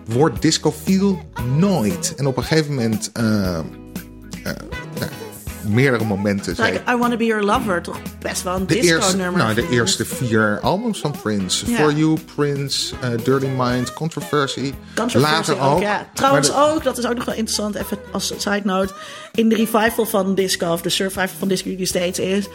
Woord 0.05 0.41
disco 0.41 0.73
viel 0.84 1.21
nooit. 1.57 2.13
En 2.15 2.25
op 2.25 2.38
een 2.38 2.43
gegeven 2.43 2.73
moment 2.73 3.11
uh, 3.19 3.59
uh, 4.43 4.51
meerdere 5.64 6.03
momenten. 6.03 6.55
Like, 6.57 6.82
I 6.91 6.95
Wanna 6.95 7.16
Be 7.16 7.26
Your 7.26 7.43
Lover, 7.43 7.82
toch 7.82 7.97
best 8.20 8.43
wel 8.43 8.55
een 8.55 8.66
disco-nummer. 8.66 9.41
Nou, 9.41 9.53
de 9.53 9.68
eerste 9.70 10.05
vier 10.05 10.59
albums 10.62 10.99
van 10.99 11.16
Prince. 11.22 11.70
Ja. 11.72 11.78
For 11.78 11.93
You, 11.93 12.18
Prince, 12.36 12.93
uh, 13.03 13.09
Dirty 13.24 13.47
Mind, 13.57 13.93
Controversy. 13.93 14.74
Controversy 14.95 15.36
Later 15.36 15.59
ook. 15.59 15.76
ook 15.76 15.82
ja. 15.82 16.07
Trouwens 16.14 16.47
de... 16.47 16.55
ook, 16.55 16.84
dat 16.84 16.97
is 16.97 17.05
ook 17.05 17.16
nog 17.16 17.26
wel 17.26 17.36
interessant, 17.36 17.76
even 17.76 17.97
als 18.12 18.34
side 18.38 18.62
note. 18.64 18.93
In 19.34 19.49
de 19.49 19.55
revival 19.55 20.05
van 20.05 20.36
disco, 20.36 20.72
of 20.72 20.82
de 20.82 20.89
survival 20.89 21.38
van 21.39 21.47
disco 21.47 21.76
die 21.76 21.86
steeds 21.86 22.20
is... 22.20 22.47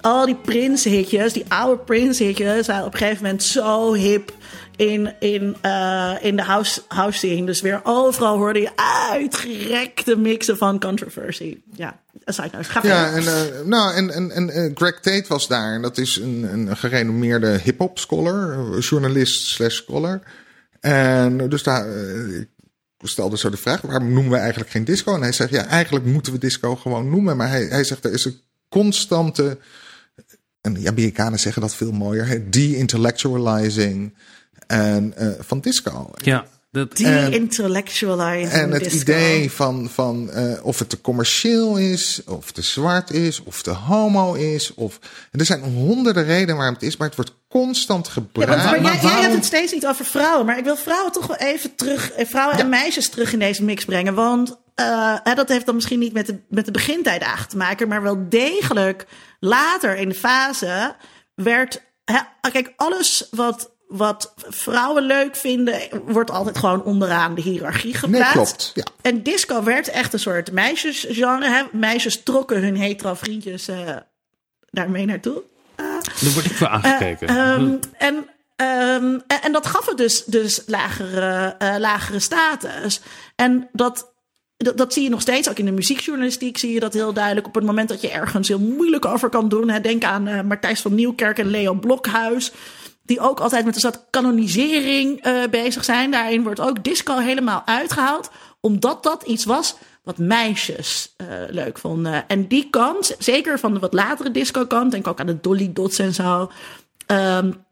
Al 0.00 0.26
die 0.26 0.36
Prince-hitjes, 0.36 1.32
die 1.32 1.44
oude 1.48 1.82
Prince-hitjes... 1.82 2.66
waren 2.66 2.86
op 2.86 2.92
een 2.92 2.98
gegeven 2.98 3.22
moment 3.22 3.42
zo 3.42 3.92
hip 3.92 4.32
in, 4.76 5.14
in, 5.20 5.56
uh, 5.66 6.16
in 6.20 6.36
de 6.36 6.42
house, 6.42 6.82
scene. 7.10 7.46
Dus 7.46 7.60
weer 7.60 7.80
overal 7.82 8.36
hoorde 8.36 8.60
je 8.60 8.70
uitgerekte 9.10 10.16
mixen 10.16 10.56
van 10.56 10.80
controversy. 10.80 11.58
Ja, 11.74 12.00
ik 12.46 12.52
nou 12.52 12.64
eens 12.64 12.82
Ja, 12.82 13.12
en, 13.12 13.22
uh, 13.22 13.66
nou, 13.66 13.94
en, 13.94 14.10
en, 14.10 14.30
en 14.30 14.48
uh, 14.48 14.70
Greg 14.74 15.00
Tate 15.00 15.24
was 15.28 15.48
daar. 15.48 15.74
En 15.74 15.82
dat 15.82 15.98
is 15.98 16.16
een, 16.16 16.42
een 16.52 16.76
gerenommeerde 16.76 17.60
hip-hop 17.62 17.98
scholar, 17.98 18.78
journalist 18.78 19.46
slash 19.46 19.74
scholar. 19.74 20.20
En 20.80 21.48
dus 21.48 21.62
daar, 21.62 21.88
ik 22.38 22.48
stelde 23.02 23.38
zo 23.38 23.50
de 23.50 23.56
vraag: 23.56 23.80
waarom 23.80 24.12
noemen 24.12 24.32
we 24.32 24.38
eigenlijk 24.38 24.70
geen 24.70 24.84
disco? 24.84 25.14
En 25.14 25.22
hij 25.22 25.32
zegt: 25.32 25.50
ja, 25.50 25.66
eigenlijk 25.66 26.04
moeten 26.04 26.32
we 26.32 26.38
disco 26.38 26.76
gewoon 26.76 27.10
noemen. 27.10 27.36
Maar 27.36 27.48
hij, 27.48 27.64
hij 27.64 27.84
zegt: 27.84 28.04
er 28.04 28.12
is 28.12 28.24
een 28.24 28.40
constante. 28.68 29.58
En 30.60 30.74
de 30.74 30.88
Amerikanen 30.88 31.38
zeggen 31.38 31.62
dat 31.62 31.74
veel 31.74 31.92
mooier: 31.92 32.50
de-intellectualizing 32.50 34.14
en, 34.66 35.14
uh, 35.18 35.28
van 35.38 35.60
disco. 35.60 36.10
Ja. 36.14 36.46
De-intellectualizing. 36.70 38.52
En 38.52 38.70
het 38.70 38.82
disco. 38.82 39.00
idee 39.00 39.50
van, 39.50 39.90
van 39.90 40.30
uh, 40.34 40.64
of 40.64 40.78
het 40.78 40.88
te 40.88 41.00
commercieel 41.00 41.76
is, 41.76 42.22
of 42.26 42.52
te 42.52 42.62
zwart 42.62 43.10
is, 43.10 43.42
of 43.42 43.62
te 43.62 43.70
homo 43.70 44.34
is. 44.34 44.74
Of, 44.74 44.98
er 45.30 45.44
zijn 45.44 45.62
honderden 45.62 46.24
redenen 46.24 46.56
waarom 46.56 46.74
het 46.74 46.82
is, 46.82 46.96
maar 46.96 47.06
het 47.06 47.16
wordt 47.16 47.34
constant 47.48 48.08
gebruikt. 48.08 48.62
Ja, 48.62 48.70
maar, 48.70 48.80
maar 48.82 48.92
jij, 48.92 49.10
jij 49.10 49.20
hebt 49.20 49.34
het 49.34 49.44
steeds 49.44 49.72
niet 49.72 49.86
over 49.86 50.04
vrouwen, 50.04 50.46
maar 50.46 50.58
ik 50.58 50.64
wil 50.64 50.76
vrouwen 50.76 51.12
toch 51.12 51.26
wel 51.26 51.36
even 51.36 51.74
terug, 51.74 52.12
vrouwen 52.16 52.56
ja. 52.56 52.62
en 52.62 52.68
meisjes 52.68 53.08
terug 53.08 53.32
in 53.32 53.38
deze 53.38 53.64
mix 53.64 53.84
brengen. 53.84 54.14
Want 54.14 54.58
uh, 54.80 55.34
dat 55.34 55.48
heeft 55.48 55.66
dan 55.66 55.74
misschien 55.74 55.98
niet 55.98 56.12
met 56.12 56.26
de, 56.26 56.38
met 56.48 56.64
de 56.64 56.70
begintijd 56.70 57.24
te 57.48 57.56
maken, 57.56 57.88
maar 57.88 58.02
wel 58.02 58.28
degelijk 58.28 59.06
later 59.40 59.96
in 59.96 60.08
de 60.08 60.14
fase 60.14 60.94
werd. 61.34 61.82
Kijk, 62.52 62.72
alles 62.76 63.28
wat 63.30 63.78
wat 63.90 64.32
vrouwen 64.36 65.02
leuk 65.02 65.36
vinden, 65.36 65.80
wordt 66.04 66.30
altijd 66.30 66.58
gewoon 66.58 66.82
onderaan 66.82 67.34
de 67.34 67.40
hiërarchie 67.40 67.94
geplaatst. 67.94 68.34
Nee, 68.34 68.44
klopt, 68.44 68.70
ja. 68.74 68.84
En 69.02 69.22
disco 69.22 69.62
werd 69.62 69.88
echt 69.88 70.12
een 70.12 70.18
soort 70.18 70.52
meisjesgenre. 70.52 71.48
Hè? 71.48 71.62
Meisjes 71.72 72.22
trokken 72.22 72.62
hun 72.62 72.76
hetero 72.76 73.14
vriendjes 73.14 73.68
uh, 73.68 73.96
daarmee 74.70 75.06
naartoe. 75.06 75.42
Uh, 75.76 75.86
Daar 76.20 76.32
word 76.32 76.44
ik 76.44 76.52
voor 76.52 76.68
aangekeken. 76.68 77.30
Uh, 77.30 77.52
um, 77.52 77.78
en, 77.98 78.14
um, 78.14 79.22
en, 79.26 79.42
en, 79.42 79.52
dat 79.52 79.66
gaf 79.66 79.86
het 79.86 79.96
dus, 79.96 80.24
dus 80.24 80.62
lagere, 80.66 81.56
uh, 81.62 81.74
lagere 81.78 82.20
status. 82.20 83.00
En 83.36 83.68
dat 83.72 84.12
dat, 84.74 84.92
zie 84.92 85.02
je 85.02 85.08
nog 85.08 85.20
steeds. 85.20 85.48
Ook 85.48 85.58
in 85.58 85.64
de 85.64 85.72
muziekjournalistiek 85.72 86.58
zie 86.58 86.72
je 86.72 86.80
dat 86.80 86.92
heel 86.92 87.12
duidelijk. 87.12 87.46
Op 87.46 87.54
het 87.54 87.64
moment 87.64 87.88
dat 87.88 88.00
je 88.00 88.10
ergens 88.10 88.48
heel 88.48 88.58
moeilijk 88.58 89.04
over 89.04 89.28
kan 89.28 89.48
doen. 89.48 89.68
Hè, 89.68 89.80
denk 89.80 90.04
aan 90.04 90.28
uh, 90.28 90.40
Martijs 90.40 90.80
van 90.80 90.94
Nieuwkerk 90.94 91.38
en 91.38 91.50
Leo 91.50 91.74
Blokhuis 91.74 92.52
die 93.02 93.20
ook 93.20 93.40
altijd 93.40 93.64
met 93.64 93.74
een 93.74 93.80
soort 93.80 94.04
kanonisering 94.10 95.26
uh, 95.26 95.42
bezig 95.50 95.84
zijn. 95.84 96.10
Daarin 96.10 96.42
wordt 96.42 96.60
ook 96.60 96.84
disco 96.84 97.18
helemaal 97.18 97.62
uitgehaald, 97.64 98.30
omdat 98.60 99.02
dat 99.02 99.22
iets 99.22 99.44
was 99.44 99.76
wat 100.02 100.18
meisjes 100.18 101.14
uh, 101.16 101.26
leuk 101.48 101.78
vonden. 101.78 102.28
En 102.28 102.46
die 102.46 102.70
kant, 102.70 103.16
zeker 103.18 103.58
van 103.58 103.74
de 103.74 103.80
wat 103.80 103.92
latere 103.92 104.30
disco-kant, 104.30 104.90
denk 104.90 105.06
ook 105.06 105.20
aan 105.20 105.26
de 105.26 105.40
Dolly 105.40 105.70
Dots 105.72 105.98
en 105.98 106.14
zo. 106.14 106.50
Um, 107.06 107.64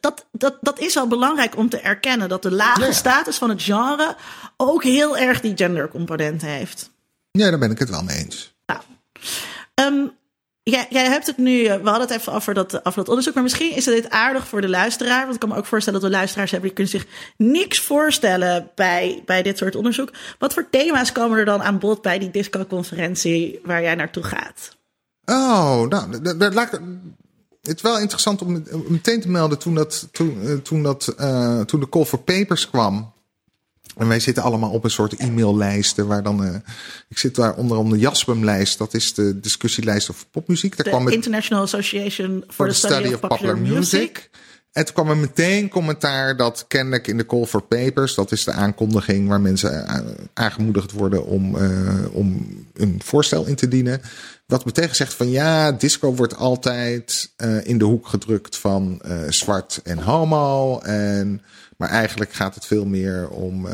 dat, 0.00 0.26
dat, 0.32 0.56
dat 0.60 0.78
is 0.78 0.94
wel 0.94 1.06
belangrijk 1.06 1.56
om 1.56 1.68
te 1.68 1.80
erkennen 1.80 2.28
dat 2.28 2.42
de 2.42 2.50
lage 2.50 2.84
ja. 2.84 2.92
status 2.92 3.36
van 3.36 3.48
het 3.48 3.62
genre 3.62 4.16
ook 4.56 4.82
heel 4.82 5.16
erg 5.16 5.40
die 5.40 5.56
gendercomponent 5.56 6.42
heeft. 6.42 6.90
Ja, 7.30 7.50
daar 7.50 7.58
ben 7.58 7.70
ik 7.70 7.78
het 7.78 7.90
wel 7.90 8.02
mee 8.02 8.16
eens. 8.16 8.54
Nou, 8.66 8.80
um, 9.74 10.18
Jij, 10.62 10.86
jij 10.90 11.04
hebt 11.04 11.26
het 11.26 11.36
nu, 11.36 11.62
we 11.62 11.70
hadden 11.70 12.00
het 12.00 12.10
even 12.10 12.32
over 12.32 12.54
dat, 12.54 12.86
over 12.86 12.98
dat 12.98 13.08
onderzoek, 13.08 13.34
maar 13.34 13.42
misschien 13.42 13.76
is 13.76 13.86
het 13.86 14.10
aardig 14.10 14.48
voor 14.48 14.60
de 14.60 14.68
luisteraar. 14.68 15.20
Want 15.20 15.34
ik 15.34 15.40
kan 15.40 15.48
me 15.48 15.56
ook 15.56 15.66
voorstellen 15.66 16.00
dat 16.00 16.10
we 16.10 16.16
luisteraars 16.16 16.50
hebben 16.50 16.68
die 16.74 16.76
kunnen 16.76 17.00
zich 17.00 17.32
niks 17.36 17.80
voorstellen 17.80 18.70
bij, 18.74 19.22
bij 19.24 19.42
dit 19.42 19.58
soort 19.58 19.74
onderzoek. 19.74 20.12
Wat 20.38 20.52
voor 20.52 20.66
thema's 20.70 21.12
komen 21.12 21.38
er 21.38 21.44
dan 21.44 21.62
aan 21.62 21.78
bod 21.78 22.02
bij 22.02 22.18
die 22.18 22.30
disco-conferentie 22.30 23.60
waar 23.64 23.82
jij 23.82 23.94
naartoe 23.94 24.22
gaat? 24.22 24.76
Oh, 25.24 25.88
nou, 25.88 26.20
dat, 26.20 26.40
dat, 26.40 26.52
dat, 26.52 26.80
het 27.62 27.76
is 27.76 27.82
wel 27.82 27.98
interessant 27.98 28.42
om 28.42 28.64
meteen 28.88 29.20
te 29.20 29.28
melden 29.28 29.58
toen, 29.58 29.74
dat, 29.74 30.08
toen, 30.12 30.60
toen, 30.62 30.82
dat, 30.82 31.14
uh, 31.20 31.60
toen 31.60 31.80
de 31.80 31.88
call 31.88 32.04
for 32.04 32.18
papers 32.18 32.70
kwam. 32.70 33.12
En 33.96 34.08
wij 34.08 34.20
zitten 34.20 34.42
allemaal 34.42 34.70
op 34.70 34.84
een 34.84 34.90
soort 34.90 35.16
e-maillijsten 35.16 36.06
waar 36.06 36.22
dan. 36.22 36.44
Uh, 36.44 36.54
ik 37.08 37.18
zit 37.18 37.34
daar 37.34 37.54
onder 37.54 37.88
de 37.88 37.98
Jaspum-lijst. 37.98 38.78
Dat 38.78 38.94
is 38.94 39.14
de 39.14 39.40
discussielijst 39.40 40.10
over 40.10 40.26
popmuziek. 40.30 40.76
Daar 40.76 40.84
de 40.84 40.90
kwam 40.90 41.04
het, 41.04 41.14
International 41.14 41.62
Association 41.62 42.44
for, 42.46 42.54
for 42.54 42.68
the 42.68 42.74
Study, 42.74 42.94
Study 42.94 43.14
of, 43.14 43.20
Popular, 43.20 43.54
Popular 43.54 43.76
Music. 43.78 44.00
Music. 44.00 44.30
Toen 44.72 44.84
kwam 44.92 45.10
er 45.10 45.16
meteen 45.16 45.68
commentaar 45.68 46.36
dat 46.36 46.64
kennelijk 46.68 47.06
in 47.06 47.16
de 47.16 47.26
call 47.26 47.44
for 47.44 47.62
papers, 47.62 48.14
dat 48.14 48.32
is 48.32 48.44
de 48.44 48.52
aankondiging 48.52 49.28
waar 49.28 49.40
mensen 49.40 49.86
aangemoedigd 50.34 50.92
worden 50.92 51.24
om, 51.24 51.56
uh, 51.56 52.04
om 52.12 52.46
een 52.74 53.00
voorstel 53.04 53.46
in 53.46 53.54
te 53.54 53.68
dienen. 53.68 54.00
Wat 54.46 54.64
meteen 54.64 54.94
zegt 54.94 55.14
van 55.14 55.30
ja, 55.30 55.72
disco 55.72 56.14
wordt 56.14 56.36
altijd 56.36 57.30
uh, 57.36 57.66
in 57.66 57.78
de 57.78 57.84
hoek 57.84 58.06
gedrukt 58.06 58.56
van 58.56 59.02
uh, 59.06 59.12
zwart 59.28 59.80
en 59.84 59.98
homo. 59.98 60.78
En, 60.78 61.42
maar 61.76 61.88
eigenlijk 61.88 62.32
gaat 62.32 62.54
het 62.54 62.66
veel 62.66 62.86
meer 62.86 63.28
om. 63.28 63.66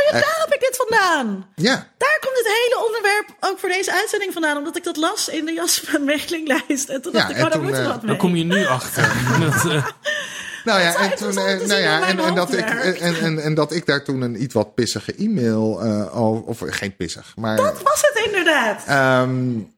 Oh 0.00 0.12
ja, 0.12 0.20
daar 0.20 0.44
heb 0.44 0.54
ik 0.54 0.60
dit 0.60 0.76
vandaan. 0.76 1.46
Ja. 1.54 1.86
Daar 1.98 2.18
komt 2.20 2.34
dit 2.34 2.46
hele 2.46 2.84
onderwerp 2.86 3.36
ook 3.40 3.58
voor 3.58 3.68
deze 3.68 3.92
uitzending 3.92 4.32
vandaan. 4.32 4.56
Omdat 4.56 4.76
ik 4.76 4.84
dat 4.84 4.96
las 4.96 5.28
in 5.28 5.44
de 5.44 5.52
Jasper 5.52 6.00
Mailinglijst. 6.02 6.88
En 6.88 7.02
toen 7.02 7.12
ja, 7.12 7.18
dacht 7.18 7.30
ik, 7.30 7.44
oh, 7.44 7.50
daar 7.50 7.62
moeten 7.62 7.82
we 7.82 7.88
wat 7.88 8.02
mee. 8.02 8.10
Daar 8.10 8.20
kom 8.20 8.36
je 8.36 8.44
nu 8.44 8.66
achter. 8.78 9.16
met, 9.38 9.64
uh... 9.64 9.86
Nou 10.64 10.80
ja, 10.80 10.96
en, 10.96 11.16
toen, 11.16 11.34
nou 11.34 11.74
ja 11.74 12.06
en, 12.08 12.18
en, 12.18 12.34
dat 12.34 12.52
ik, 12.52 12.70
en, 12.70 13.16
en, 13.20 13.38
en 13.38 13.54
dat 13.54 13.72
ik 13.72 13.86
daar 13.86 14.04
toen 14.04 14.20
een 14.20 14.42
iets 14.42 14.54
wat 14.54 14.74
pissige 14.74 15.14
e-mail, 15.14 15.86
uh, 15.86 16.30
of, 16.44 16.60
of 16.62 16.62
geen 16.66 16.96
pissig, 16.96 17.32
maar... 17.36 17.56
Dat 17.56 17.82
was 17.82 18.00
het 18.00 18.24
inderdaad. 18.24 18.84
Um, 19.22 19.72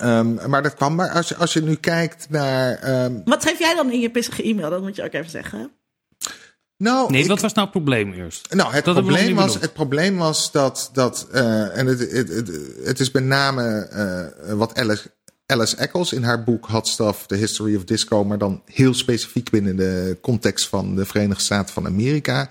Um, 0.00 0.38
maar 0.48 0.62
dat 0.62 0.74
kwam 0.74 0.94
maar 0.94 1.10
als 1.10 1.28
je, 1.28 1.36
als 1.36 1.52
je 1.52 1.62
nu 1.62 1.74
kijkt 1.74 2.26
naar. 2.30 3.04
Um... 3.04 3.22
Wat 3.24 3.42
schreef 3.42 3.58
jij 3.58 3.74
dan 3.74 3.90
in 3.90 4.00
je 4.00 4.10
pissige 4.10 4.42
e-mail? 4.42 4.70
Dat 4.70 4.82
moet 4.82 4.96
je 4.96 5.04
ook 5.04 5.12
even 5.12 5.30
zeggen. 5.30 5.70
Nou, 6.82 7.10
nee, 7.10 7.22
ik, 7.22 7.28
wat 7.28 7.40
was 7.40 7.52
nou 7.52 7.66
het 7.66 7.76
probleem 7.76 8.12
eerst? 8.12 8.54
Nou, 8.54 8.72
het, 8.72 8.84
dat 8.84 8.94
probleem 8.94 9.34
was, 9.34 9.54
het 9.60 9.72
probleem 9.72 10.16
was 10.16 10.52
dat. 10.52 10.90
dat 10.92 11.26
uh, 11.34 11.78
en 11.78 11.86
het, 11.86 11.98
het, 11.98 12.28
het, 12.28 12.50
het, 12.84 13.00
is 13.00 13.10
met 13.10 13.24
name 13.24 13.88
uh, 14.46 14.52
wat 14.52 14.78
Alice, 14.78 15.10
Alice 15.46 15.76
Eccles 15.76 16.12
in 16.12 16.22
haar 16.22 16.44
boek 16.44 16.66
Hot 16.66 16.88
Stuff, 16.88 17.26
The 17.26 17.34
History 17.34 17.76
of 17.76 17.84
Disco, 17.84 18.24
maar 18.24 18.38
dan 18.38 18.62
heel 18.64 18.94
specifiek 18.94 19.50
binnen 19.50 19.76
de 19.76 20.18
context 20.20 20.68
van 20.68 20.94
de 20.94 21.04
Verenigde 21.04 21.42
Staten 21.42 21.74
van 21.74 21.86
Amerika. 21.86 22.50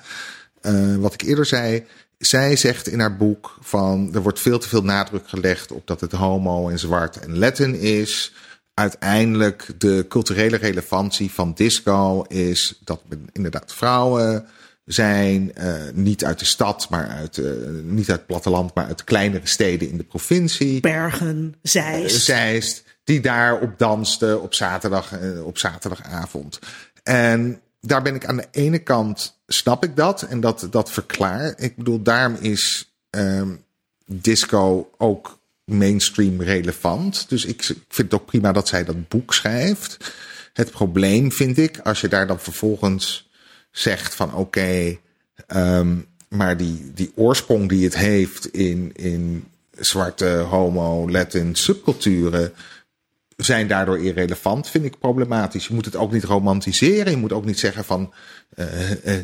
Uh, 0.62 0.96
wat 0.96 1.14
ik 1.14 1.22
eerder 1.22 1.46
zei, 1.46 1.86
zij 2.18 2.56
zegt 2.56 2.88
in 2.88 3.00
haar 3.00 3.18
boek 3.18 3.58
van 3.62 4.10
er 4.14 4.22
wordt 4.22 4.40
veel 4.40 4.60
te 4.60 4.68
veel 4.68 4.84
nadruk 4.84 5.30
gelegd 5.30 5.72
op 5.72 5.88
dat 5.88 6.02
het 6.02 6.12
homo 6.12 6.70
en 6.70 6.80
zwart 6.80 7.20
en 7.20 7.38
Latin 7.38 7.76
is. 7.76 8.34
Uiteindelijk 8.74 9.70
de 9.78 10.06
culturele 10.10 10.58
relevantie 10.58 11.32
van 11.32 11.54
disco 11.54 12.22
is 12.22 12.80
dat 12.84 13.02
inderdaad 13.32 13.74
vrouwen 13.74 14.46
zijn 14.86 15.52
uh, 15.58 15.74
niet 15.94 16.26
uit 16.26 16.40
de 16.40 16.46
stad, 16.46 16.90
maar 16.90 17.08
uit, 17.08 17.38
uh, 17.38 17.52
niet 17.84 18.10
uit 18.10 18.18
het 18.18 18.28
platteland, 18.28 18.74
maar 18.74 18.86
uit 18.86 19.04
kleinere 19.04 19.48
steden 19.48 19.90
in 19.90 19.98
de 19.98 20.04
provincie. 20.04 20.80
Bergen, 20.80 21.56
Zeist. 21.62 22.24
Zeist, 22.24 22.84
die 23.04 23.20
daar 23.20 23.60
op 23.60 23.78
dansten 23.78 24.42
op, 24.42 24.54
zaterdag, 24.54 25.12
op 25.44 25.58
zaterdagavond. 25.58 26.60
En 27.04 27.62
daar 27.82 28.02
ben 28.02 28.16
ik 28.16 28.26
aan 28.26 28.38
de 28.38 28.48
ene 28.52 28.80
kant, 28.80 29.42
snap 29.48 29.84
ik 29.84 29.96
dat 29.96 30.22
en 30.22 30.40
dat, 30.40 30.68
dat 30.72 30.92
verklaar. 30.92 31.54
Ik 31.58 31.76
bedoel, 31.76 32.02
daarom 32.02 32.36
is 32.40 32.94
um, 33.10 33.64
disco 34.06 34.90
ook 34.98 35.40
mainstream 35.72 36.42
relevant. 36.42 37.30
Dus 37.30 37.46
ik, 37.46 37.64
vind 37.64 38.12
het 38.12 38.14
ook 38.14 38.26
prima 38.26 38.52
dat 38.52 38.68
zij 38.68 38.84
dat 38.84 39.08
boek 39.08 39.34
schrijft. 39.34 40.14
Het 40.54 40.72
probleem 40.72 41.32
vind 41.32 41.58
ik, 41.58 41.80
als 41.80 42.02
je 42.02 42.08
daar 42.08 42.28
dan 42.28 42.40
vervolgens 42.40 43.30
zegt 43.72 44.16
van 44.16 44.34
oké, 44.34 44.98
um, 45.56 46.06
maar 46.28 46.58
die, 46.58 46.92
die 46.94 47.12
oorsprong 47.16 47.70
die 47.70 47.84
het 47.84 47.98
heeft 47.98 48.46
in, 48.46 48.92
in 48.96 49.48
zwarte 49.72 50.28
homo, 50.28 51.10
Latin 51.10 51.56
subculturen 51.56 52.54
zijn 53.46 53.68
daardoor 53.68 54.00
irrelevant, 54.00 54.70
vind 54.70 54.86
ik 54.86 55.00
problematisch. 55.00 55.68
Je 55.68 55.74
moet 55.74 55.86
het 55.86 55.96
ook 55.96 56.12
niet 56.12 56.24
romantiseren. 56.24 57.12
Je 57.12 57.18
moet 57.18 57.34
ook 57.34 57.46
niet 57.46 57.60
zeggen 57.60 57.86
van 57.86 58.14
uh, 58.56 58.66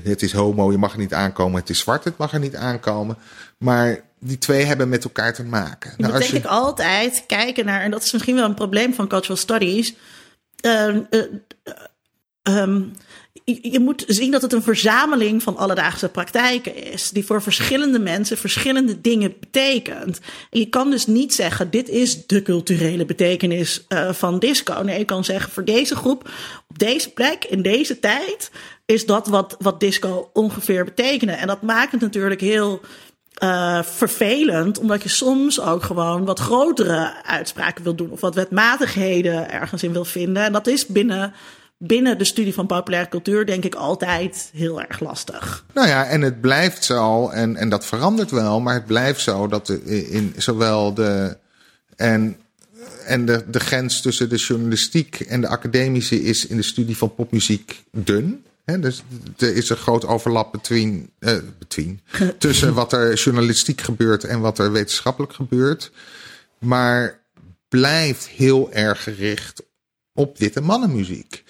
het 0.04 0.22
is 0.22 0.32
homo, 0.32 0.72
je 0.72 0.78
mag 0.78 0.93
er 0.93 1.00
niet 1.00 1.14
aankomen. 1.14 1.60
Het 1.60 1.70
is 1.70 1.80
zwart, 1.80 2.04
het 2.04 2.18
mag 2.18 2.34
er 2.34 2.39
niet 2.39 2.56
aankomen. 2.56 3.18
Maar 3.58 4.00
die 4.20 4.38
twee 4.38 4.63
hebben 4.63 4.89
met 4.89 5.03
elkaar 5.03 5.34
te 5.34 5.43
maken. 5.43 5.93
Nou, 5.97 6.11
moet 6.11 6.22
denk 6.22 6.32
je... 6.32 6.38
ik 6.38 6.45
altijd 6.45 7.24
kijken 7.28 7.65
naar, 7.65 7.82
en 7.82 7.91
dat 7.91 8.03
is 8.03 8.11
misschien 8.11 8.36
wel 8.36 8.45
een 8.45 8.53
probleem 8.53 8.93
van 8.93 9.07
cultural 9.07 9.38
studies. 9.38 9.93
Uh, 10.65 10.95
um, 12.43 12.93
je 13.43 13.80
moet 13.80 14.03
zien 14.07 14.32
dat 14.32 14.41
het 14.41 14.53
een 14.53 14.63
verzameling 14.63 15.43
van 15.43 15.57
alledaagse 15.57 16.09
praktijken 16.09 16.91
is, 16.91 17.09
die 17.09 17.26
voor 17.26 17.41
verschillende 17.41 17.99
mensen 17.99 18.38
verschillende 18.38 19.01
dingen 19.01 19.34
betekent. 19.39 20.20
En 20.49 20.59
je 20.59 20.70
kan 20.70 20.89
dus 20.89 21.05
niet 21.05 21.34
zeggen: 21.34 21.70
dit 21.70 21.89
is 21.89 22.26
de 22.26 22.41
culturele 22.41 23.05
betekenis 23.05 23.86
uh, 23.89 24.13
van 24.13 24.39
disco. 24.39 24.82
Nee, 24.82 24.99
je 24.99 25.05
kan 25.05 25.24
zeggen: 25.24 25.51
voor 25.51 25.65
deze 25.65 25.95
groep, 25.95 26.30
op 26.68 26.80
deze 26.80 27.13
plek, 27.13 27.45
in 27.45 27.61
deze 27.61 27.99
tijd, 27.99 28.51
is 28.86 29.05
dat 29.05 29.28
wat, 29.28 29.55
wat 29.59 29.80
disco 29.80 30.30
ongeveer 30.34 30.86
betekende. 30.86 31.34
En 31.34 31.47
dat 31.47 31.61
maakt 31.61 31.91
het 31.91 32.01
natuurlijk 32.01 32.41
heel. 32.41 32.82
Uh, 33.44 33.84
vervelend, 33.84 34.80
omdat 34.80 35.04
je 35.04 35.10
soms 35.10 35.62
ook 35.62 35.84
gewoon 35.84 36.26
wat 36.26 36.40
grotere 36.40 37.24
uitspraken 37.24 37.84
wil 37.84 37.96
doen 37.96 38.12
of 38.12 38.22
wat 38.22 38.36
wetmatigheden 38.36 39.52
ergens 39.52 39.84
in 39.84 39.92
wil 39.92 40.06
vinden. 40.06 40.44
En 40.44 40.54
dat 40.54 40.68
is 40.68 40.86
binnen 40.86 41.34
binnen 41.78 42.18
de 42.18 42.24
studie 42.24 42.54
van 42.54 42.66
populaire 42.66 43.10
cultuur 43.10 43.46
denk 43.46 43.64
ik 43.64 43.76
altijd 43.76 44.50
heel 44.54 44.82
erg 44.82 45.00
lastig. 45.00 45.66
Nou 45.74 45.88
ja, 45.88 46.06
en 46.06 46.22
het 46.22 46.42
blijft 46.42 46.84
zo, 46.84 47.30
en, 47.30 47.56
en 47.56 47.70
dat 47.70 47.86
verandert 47.86 48.32
wel, 48.32 48.60
maar 48.60 48.74
het 48.74 48.86
blijft 48.86 49.22
zo 49.22 49.48
dat 49.48 49.68
de, 49.68 50.10
in 50.10 50.34
zowel 50.38 50.94
de. 50.94 51.38
En, 51.96 52.38
en 53.06 53.26
de, 53.26 53.44
de 53.48 53.60
grens 53.60 54.02
tussen 54.02 54.30
de 54.30 54.36
journalistiek 54.36 55.20
en 55.20 55.42
de 55.42 55.48
academische 55.48 56.24
is 56.24 56.48
in 56.48 56.58
de 56.58 56.64
studie 56.64 56.98
van 56.98 57.16
popmuziek 57.16 57.84
dun. 57.92 58.46
He, 58.68 58.80
dus 58.80 59.03
er 59.38 59.55
is 59.55 59.70
een 59.70 59.78
groot 59.78 60.05
overlap 60.05 60.51
between, 60.51 61.09
between, 61.59 62.01
tussen 62.38 62.74
wat 62.74 62.93
er 62.93 63.13
journalistiek 63.13 63.82
gebeurt 63.82 64.24
en 64.24 64.39
wat 64.39 64.59
er 64.59 64.72
wetenschappelijk 64.72 65.34
gebeurt. 65.34 65.91
Maar 66.59 67.20
blijft 67.70 68.28
heel 68.28 68.72
erg 68.72 69.03
gericht 69.03 69.63
op 70.13 70.38
witte 70.38 70.61
mannenmuziek. 70.61 71.43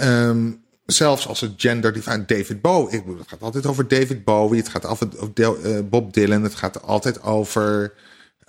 Um, 0.00 0.64
zelfs 0.86 1.26
als 1.26 1.40
het 1.40 1.52
gender 1.56 2.02
van 2.02 2.24
David 2.26 2.60
Bowie. 2.60 2.96
Ik 2.96 3.04
bedoel, 3.04 3.18
het 3.18 3.28
gaat 3.28 3.42
altijd 3.42 3.66
over 3.66 3.88
David 3.88 4.24
Bowie. 4.24 4.60
Het 4.60 4.68
gaat 4.68 4.86
altijd 4.86 5.18
over 5.18 5.66
uh, 5.66 5.78
Bob 5.88 6.14
Dylan. 6.14 6.42
Het 6.42 6.54
gaat 6.54 6.82
altijd 6.82 7.22
over. 7.22 7.92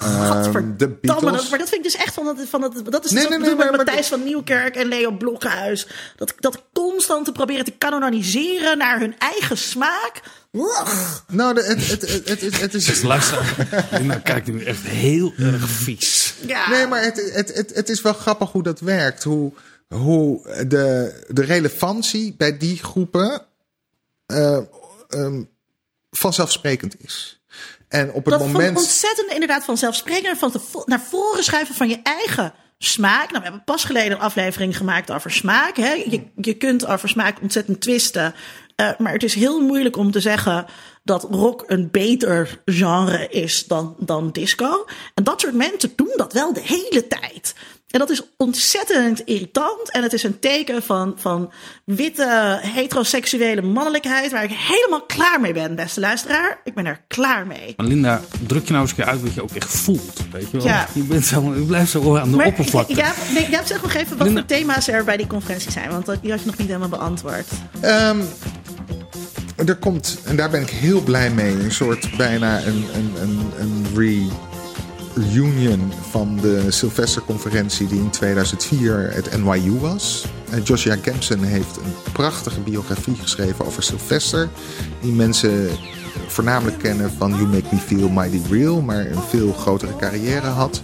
Um, 0.04 0.78
de 0.78 0.88
Beatles. 0.88 1.50
maar 1.50 1.60
dat 1.60 1.70
vind 1.70 1.86
ik 1.86 1.92
dus 1.92 1.96
echt 1.96 2.14
van 2.14 2.26
dat, 2.26 2.38
van 2.50 2.62
dat, 2.62 2.82
dat 2.86 3.06
is 3.06 3.12
nee, 3.12 3.28
nee, 3.28 3.40
nee, 3.40 3.56
maar, 3.56 3.72
Matthijs 3.72 4.08
van 4.08 4.24
Nieuwkerk 4.24 4.76
en 4.76 4.88
Leo 4.88 5.12
Blokhuis. 5.12 5.88
Dat, 6.16 6.34
dat 6.40 6.64
constant 6.74 7.26
te 7.26 7.32
proberen 7.32 7.66
te 7.66 7.72
kanoniseren 7.72 8.78
naar 8.78 9.00
hun 9.00 9.16
eigen 9.18 9.58
smaak. 9.58 10.22
Nou, 11.28 11.62
het, 11.62 11.88
het, 11.88 12.02
het, 12.26 12.42
het, 12.42 12.60
het 12.60 12.74
is. 12.74 13.02
Luister, 13.02 13.56
nou 14.02 14.20
kijkt 14.20 14.48
nu 14.48 14.64
echt 14.64 14.82
heel 14.82 15.34
erg 15.38 15.70
vies. 15.70 16.34
Ja. 16.46 16.70
Nee, 16.70 16.88
maar 16.88 17.04
het, 17.04 17.32
het, 17.34 17.56
het, 17.56 17.76
het 17.76 17.90
is 17.90 18.02
wel 18.02 18.14
grappig 18.14 18.52
hoe 18.52 18.64
dat 18.64 18.80
werkt. 18.80 19.24
Hoe, 19.24 19.52
hoe 19.88 20.42
de, 20.68 21.14
de 21.28 21.44
relevantie 21.44 22.36
bij 22.38 22.58
die 22.58 22.78
groepen 22.84 23.42
uh, 24.28 24.60
um, 25.10 25.50
vanzelfsprekend 26.12 27.04
is. 27.04 27.35
En 27.96 28.14
op 28.14 28.26
het 28.26 28.40
dat 28.40 28.48
moment. 28.48 28.76
Dat 28.76 28.84
ontzettend 28.84 29.32
inderdaad 29.32 29.64
vanzelfsprekend. 29.64 30.38
Van 30.38 30.52
naar 30.86 31.02
voren 31.02 31.44
schuiven 31.44 31.76
van 31.76 31.90
je 31.90 32.00
eigen 32.04 32.54
smaak. 32.78 33.32
Nou, 33.32 33.38
we 33.38 33.44
hebben 33.44 33.64
pas 33.64 33.84
geleden 33.84 34.12
een 34.12 34.24
aflevering 34.24 34.78
gemaakt 34.78 35.12
over 35.12 35.32
smaak. 35.32 35.78
Hè? 35.78 35.92
Je, 35.92 36.22
je 36.36 36.54
kunt 36.54 36.86
over 36.86 37.10
smaak 37.10 37.42
ontzettend 37.42 37.82
twisten. 37.82 38.36
Uh, 38.82 38.90
maar 38.98 39.14
het 39.14 39.24
is 39.24 39.34
heel 39.34 39.62
moeilijk 39.62 39.98
om 39.98 40.12
te 40.12 40.20
zeggen 40.20 40.66
dat 41.04 41.24
rock 41.24 41.64
een 41.68 41.92
beter 41.92 42.62
genre 42.66 43.28
is 43.30 43.66
dan, 43.66 43.96
dan 44.00 44.32
disco. 44.32 44.86
En 45.14 45.24
dat 45.24 45.42
soort 45.42 45.54
mensen 45.54 45.92
doen 45.96 46.14
dat 46.16 46.34
wel 46.34 46.54
de 46.54 46.62
hele 46.64 47.08
tijd. 47.08 47.56
En 47.96 48.02
dat 48.02 48.10
is 48.10 48.22
ontzettend 48.38 49.20
irritant. 49.20 49.92
En 49.92 50.04
het 50.04 50.14
is 50.14 50.24
een 50.24 50.40
teken 50.40 50.84
van, 50.84 51.14
van 51.18 51.52
witte, 51.86 52.60
heteroseksuele 52.62 53.62
mannelijkheid. 53.62 54.32
Waar 54.32 54.44
ik 54.44 54.52
helemaal 54.52 55.02
klaar 55.02 55.42
mee 55.42 55.54
ben, 55.54 55.76
beste 55.76 56.00
luisteraar. 56.00 56.60
Ik 56.64 56.74
ben 56.74 56.86
er 56.86 57.02
klaar 57.08 57.48
mee. 57.48 57.74
Maar 57.78 57.86
Linda, 57.86 58.22
druk 58.48 58.66
je 58.66 58.72
nou 58.72 58.82
eens 58.82 58.92
een 58.92 58.98
keer 58.98 59.06
uit 59.06 59.22
wat 59.22 59.34
je 59.34 59.44
ook 59.44 59.52
echt 59.52 59.70
voelt. 59.70 60.20
Weet 60.32 60.52
je 60.52 60.58
wel? 60.58 60.66
Ja. 60.66 60.88
Je, 60.94 61.04
bent 61.04 61.26
zo, 61.26 61.54
je 61.54 61.62
blijft 61.62 61.92
zo 61.92 62.18
aan 62.18 62.32
de 62.32 62.38
maar, 62.38 62.46
oppervlakte. 62.46 62.96
Ja, 62.96 63.14
nee, 63.34 63.50
jij 63.50 63.66
zeg 63.66 63.82
nog 63.82 63.94
even 63.94 64.18
wat 64.18 64.30
voor 64.30 64.46
thema's 64.46 64.88
er 64.88 65.04
bij 65.04 65.18
die 65.18 65.28
conferentie 65.28 65.72
zijn. 65.72 65.90
Want 65.90 66.06
die 66.22 66.32
had 66.32 66.40
je 66.40 66.46
nog 66.46 66.58
niet 66.58 66.68
helemaal 66.68 66.90
beantwoord. 66.90 67.48
Um, 67.84 68.22
er 69.66 69.76
komt, 69.76 70.18
en 70.26 70.36
daar 70.36 70.50
ben 70.50 70.62
ik 70.62 70.70
heel 70.70 71.02
blij 71.02 71.30
mee, 71.30 71.52
een 71.52 71.72
soort 71.72 72.18
bijna 72.18 72.64
een, 72.64 72.86
een, 72.94 73.14
een, 73.22 73.52
een 73.60 73.86
re 73.96 74.28
Union 75.16 75.92
van 76.10 76.38
de 76.42 76.72
Sylvester-conferentie 76.72 77.88
die 77.88 78.00
in 78.00 78.10
2004 78.10 79.12
het 79.14 79.44
NYU 79.44 79.80
was. 79.80 80.26
En 80.50 80.62
Joshua 80.62 80.96
Kempson 80.96 81.44
heeft 81.44 81.78
een 81.78 82.12
prachtige 82.12 82.60
biografie 82.60 83.16
geschreven 83.16 83.66
over 83.66 83.84
Sylvester. 83.84 84.50
Die 85.02 85.12
mensen 85.12 85.68
voornamelijk 86.28 86.78
kennen 86.78 87.12
van 87.18 87.32
You 87.32 87.48
Make 87.48 87.66
Me 87.72 87.78
Feel 87.78 88.10
Mighty 88.10 88.40
Real, 88.50 88.82
maar 88.82 89.06
een 89.06 89.22
veel 89.30 89.54
grotere 89.54 89.96
carrière 89.96 90.48
had. 90.48 90.82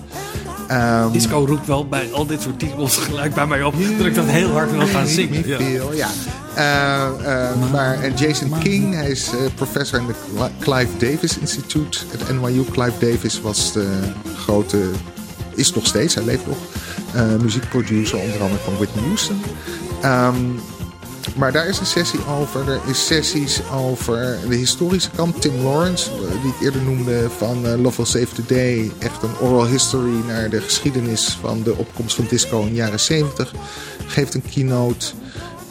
Um, 0.72 1.12
Disco 1.12 1.46
roept 1.48 1.68
wel 1.68 1.88
bij 1.88 2.10
al 2.12 2.26
dit 2.26 2.42
soort 2.42 2.60
titels 2.60 2.98
gelijk 2.98 3.34
bij 3.34 3.48
mij 3.48 3.64
op 3.64 3.74
dat 3.98 4.08
ik 4.08 4.16
dat 4.16 4.26
heel 4.26 4.52
hard 4.52 4.72
wil 4.72 4.88
gaan 4.88 5.08
zingen. 5.08 5.48
Ja. 5.48 6.10
Uh, 6.58 7.26
uh, 7.26 7.72
maar, 7.72 8.02
en 8.02 8.14
Jason 8.16 8.60
King, 8.60 8.94
hij 8.94 9.10
is 9.10 9.30
professor 9.56 10.00
in 10.00 10.08
de 10.08 10.48
Clive 10.60 10.98
Davis 10.98 11.38
Institute. 11.38 12.00
Het 12.12 12.42
NYU 12.42 12.64
Clive 12.72 13.12
Davis 13.12 13.42
was 13.42 13.74
de 13.74 13.88
grote, 14.36 14.80
is 15.56 15.74
nog 15.74 15.86
steeds, 15.86 16.16
hij 16.16 16.24
leeft 16.24 16.48
nog, 16.48 16.58
muziekproducer 17.42 18.18
onder 18.18 18.42
andere 18.42 18.62
van 18.64 18.76
Whitney 18.78 19.04
Houston. 19.04 19.42
Um, 20.06 20.60
maar 21.36 21.52
daar 21.52 21.68
is 21.68 21.80
een 21.80 21.86
sessie 21.86 22.20
over. 22.26 22.70
Er 22.70 22.80
is 22.88 23.06
sessies 23.06 23.62
over 23.74 24.38
de 24.50 24.56
historische 24.56 25.10
kant. 25.16 25.42
Tim 25.42 25.64
Lawrence, 25.64 26.10
die 26.42 26.52
ik 26.52 26.62
eerder 26.62 26.82
noemde 26.82 27.30
van 27.38 27.66
uh, 27.66 27.82
Love 27.82 27.98
Will 27.98 28.06
Save 28.06 28.36
Today. 28.36 28.92
Echt 29.00 29.24
een 29.24 29.38
oral 29.42 29.68
history 29.68 30.26
naar 30.28 30.50
de 30.50 30.62
geschiedenis 30.62 31.38
van 31.42 31.64
de 31.64 31.76
opkomst 31.76 32.16
van 32.16 32.26
disco 32.30 32.62
in 32.62 32.68
de 32.68 32.74
jaren 32.74 33.00
70. 33.00 33.54
Geeft 34.08 34.34
een 34.34 34.44
keynote. 34.54 35.06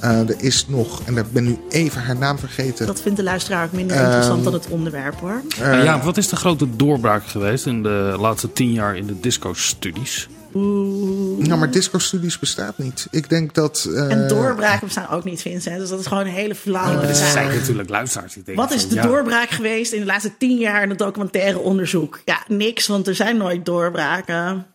Uh, 0.04 0.28
er 0.28 0.34
is 0.38 0.66
nog, 0.68 1.02
en 1.04 1.14
daar 1.14 1.26
ben 1.32 1.44
nu 1.44 1.58
even 1.68 2.02
haar 2.02 2.16
naam 2.16 2.38
vergeten. 2.38 2.86
Dat 2.86 3.00
vindt 3.00 3.16
de 3.16 3.22
luisteraar 3.22 3.64
ook 3.64 3.72
minder 3.72 3.96
interessant 3.96 4.38
uh, 4.38 4.44
dan 4.44 4.52
het 4.52 4.68
onderwerp 4.68 5.20
hoor. 5.20 5.42
Uh, 5.60 5.84
ja, 5.84 6.00
wat 6.02 6.16
is 6.16 6.28
de 6.28 6.36
grote 6.36 6.76
doorbraak 6.76 7.26
geweest 7.26 7.66
in 7.66 7.82
de 7.82 8.16
laatste 8.18 8.52
tien 8.52 8.72
jaar 8.72 8.96
in 8.96 9.06
de 9.06 9.20
disco-studies? 9.20 10.28
Nou, 10.52 11.56
maar 11.56 11.70
disco-studies 11.70 12.38
bestaat 12.38 12.78
niet. 12.78 13.06
Ik 13.10 13.28
denk 13.28 13.54
dat... 13.54 13.86
Uh... 13.88 14.10
En 14.10 14.28
doorbraken 14.28 14.86
bestaan 14.86 15.08
ook 15.08 15.24
niet, 15.24 15.42
Vincent. 15.42 15.78
Dus 15.78 15.88
dat 15.88 16.00
is 16.00 16.06
gewoon 16.06 16.26
een 16.26 16.32
hele 16.32 16.54
flauwe 16.54 17.08
uh, 17.08 17.12
zijn 17.12 17.54
natuurlijk 17.58 17.88
luisteraars. 17.88 18.36
Die 18.44 18.54
Wat 18.54 18.72
is 18.72 18.88
de 18.88 18.94
ja. 18.94 19.02
doorbraak 19.02 19.50
geweest 19.50 19.92
in 19.92 20.00
de 20.00 20.06
laatste 20.06 20.36
tien 20.38 20.58
jaar 20.58 20.82
in 20.82 20.88
het 20.88 20.98
documentaire 20.98 21.58
onderzoek? 21.58 22.20
Ja, 22.24 22.44
niks, 22.48 22.86
want 22.86 23.06
er 23.06 23.14
zijn 23.14 23.36
nooit 23.36 23.64
doorbraken. 23.64 24.66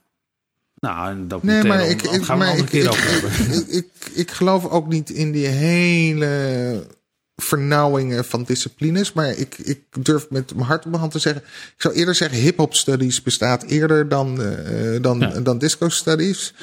Nou, 0.80 1.27
dat 1.27 1.43
nee, 1.43 1.64
maar 1.64 1.88
ik, 1.89 2.02
ik, 2.02 2.23
gaan 2.23 2.39
we 2.39 2.45
maar 2.45 2.57
ik, 2.57 2.65
keer 2.65 2.84
ik, 2.84 2.89
over 2.89 3.11
hebben. 3.11 3.57
Ik, 3.57 3.68
ik, 3.68 3.88
ik 4.14 4.31
geloof 4.31 4.65
ook 4.65 4.88
niet 4.88 5.10
in 5.10 5.31
die 5.31 5.45
hele 5.45 6.88
vernauwingen 7.36 8.26
van 8.26 8.44
disciplines. 8.44 9.14
Maar 9.14 9.30
ik, 9.30 9.57
ik 9.57 9.82
durf 9.99 10.30
met 10.30 10.56
mijn 10.56 10.68
hart 10.68 10.84
op 10.84 10.90
mijn 10.90 10.99
hand 10.99 11.12
te 11.12 11.20
zeggen. 11.20 11.41
Ik 11.76 11.82
zou 11.82 11.94
eerder 11.94 12.16
zeggen: 12.16 12.38
hip-hop 12.38 12.74
studies 12.74 13.22
bestaat 13.22 13.64
eerder 13.64 14.10
dan, 14.10 14.41
uh, 14.41 15.02
dan, 15.02 15.20
ja. 15.20 15.40
dan 15.40 15.57
disco 15.57 15.90
studies. 15.90 16.53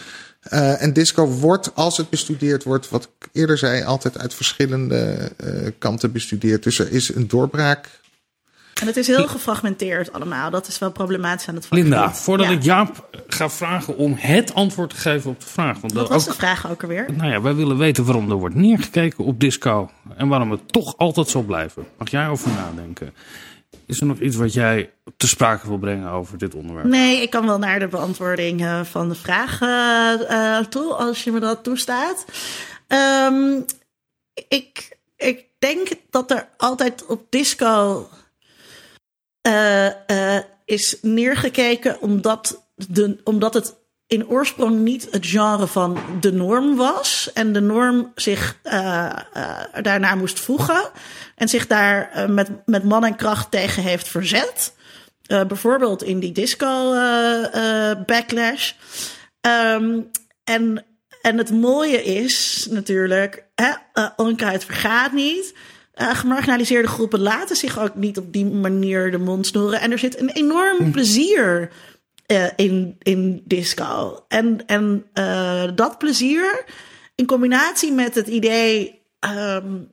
Uh, 0.52 0.82
en 0.82 0.92
disco 0.92 1.26
wordt, 1.26 1.74
als 1.74 1.96
het 1.96 2.10
bestudeerd 2.10 2.64
wordt, 2.64 2.88
wat 2.88 3.04
ik 3.04 3.28
eerder 3.32 3.58
zei, 3.58 3.82
altijd 3.82 4.18
uit 4.18 4.34
verschillende 4.34 5.30
uh, 5.44 5.70
kanten 5.78 6.12
bestudeerd. 6.12 6.62
Dus 6.62 6.78
er 6.78 6.92
is 6.92 7.14
een 7.14 7.28
doorbraak. 7.28 7.88
En 8.80 8.86
het 8.86 8.96
is 8.96 9.06
heel 9.06 9.28
gefragmenteerd 9.28 10.12
allemaal. 10.12 10.50
Dat 10.50 10.68
is 10.68 10.78
wel 10.78 10.92
problematisch 10.92 11.48
aan 11.48 11.54
het 11.54 11.66
vakgebied. 11.66 11.92
Linda, 11.92 12.14
voordat 12.14 12.46
ja. 12.46 12.52
ik 12.52 12.62
Jaap 12.62 13.08
ga 13.26 13.50
vragen 13.50 13.96
om 13.96 14.14
het 14.18 14.54
antwoord 14.54 14.90
te 14.90 14.96
geven 14.96 15.30
op 15.30 15.40
de 15.40 15.46
vraag. 15.46 15.80
Want 15.80 15.92
Wat 15.92 16.08
was 16.08 16.22
ook, 16.22 16.28
de 16.28 16.38
vraag 16.38 16.70
ook 16.70 16.82
alweer? 16.82 17.06
Nou 17.16 17.30
ja, 17.30 17.40
wij 17.40 17.54
willen 17.54 17.78
weten 17.78 18.04
waarom 18.04 18.30
er 18.30 18.36
wordt 18.36 18.54
neergekeken 18.54 19.24
op 19.24 19.40
disco. 19.40 19.90
En 20.16 20.28
waarom 20.28 20.50
het 20.50 20.72
toch 20.72 20.96
altijd 20.96 21.28
zal 21.28 21.42
blijven. 21.42 21.86
Mag 21.98 22.10
jij 22.10 22.28
over 22.28 22.50
nadenken? 22.50 23.14
Is 23.86 24.00
er 24.00 24.06
nog 24.06 24.18
iets 24.18 24.36
wat 24.36 24.52
jij 24.52 24.90
te 25.16 25.28
sprake 25.28 25.68
wil 25.68 25.78
brengen 25.78 26.10
over 26.10 26.38
dit 26.38 26.54
onderwerp? 26.54 26.86
Nee, 26.86 27.22
ik 27.22 27.30
kan 27.30 27.46
wel 27.46 27.58
naar 27.58 27.78
de 27.78 27.88
beantwoording 27.88 28.60
uh, 28.60 28.80
van 28.80 29.08
de 29.08 29.14
vraag 29.14 29.60
uh, 29.60 30.58
toe, 30.58 30.94
als 30.94 31.24
je 31.24 31.32
me 31.32 31.40
dat 31.40 31.62
toestaat. 31.64 32.24
Um, 33.28 33.64
ik, 34.48 34.98
ik 35.16 35.44
denk 35.58 35.88
dat 36.10 36.30
er 36.30 36.48
altijd 36.56 37.06
op 37.06 37.26
disco 37.30 38.08
uh, 39.42 40.38
is 40.64 40.96
neergekeken 41.02 42.00
omdat, 42.00 42.68
de, 42.74 43.20
omdat 43.24 43.54
het 43.54 43.74
in 44.06 44.28
oorsprong 44.28 44.78
niet 44.78 45.08
het 45.10 45.26
genre 45.26 45.66
van 45.66 45.98
de 46.20 46.32
norm 46.32 46.76
was. 46.76 47.30
En 47.34 47.52
de 47.52 47.60
norm 47.60 48.12
zich 48.14 48.58
uh, 48.64 49.12
uh, 49.36 49.58
daarnaar 49.82 50.16
moest 50.16 50.40
voegen. 50.40 50.90
En 51.36 51.48
zich 51.48 51.66
daar 51.66 52.30
met, 52.30 52.48
met 52.66 52.84
man 52.84 53.04
en 53.04 53.16
kracht 53.16 53.50
tegen 53.50 53.82
heeft 53.82 54.08
verzet. 54.08 54.74
bijvoorbeeld 55.26 56.02
in 56.02 56.20
die 56.20 56.32
disco 56.32 56.92
backlash. 58.06 58.72
Um, 59.40 60.10
en, 60.44 60.84
en 61.22 61.38
het 61.38 61.50
mooie 61.50 62.02
is 62.02 62.66
natuurlijk, 62.70 63.44
hè, 63.54 63.72
vergaat 64.64 65.12
niet. 65.12 65.54
Gemarginaliseerde 65.94 66.88
groepen 66.88 67.20
laten 67.20 67.56
zich 67.56 67.78
ook 67.78 67.94
niet 67.94 68.18
op 68.18 68.32
die 68.32 68.44
manier 68.44 69.10
de 69.10 69.18
mond 69.18 69.46
snoeren. 69.46 69.80
En 69.80 69.90
er 69.92 69.98
zit 69.98 70.20
een 70.20 70.30
enorm 70.30 70.78
hm. 70.78 70.90
plezier 70.90 71.70
uh, 72.26 72.46
in, 72.56 72.96
in 72.98 73.42
disco. 73.44 74.24
En, 74.28 74.66
en 74.66 75.06
uh, 75.14 75.64
dat 75.74 75.98
plezier 75.98 76.64
in 77.14 77.26
combinatie 77.26 77.92
met 77.92 78.14
het 78.14 78.26
idee 78.26 79.00
um, 79.54 79.90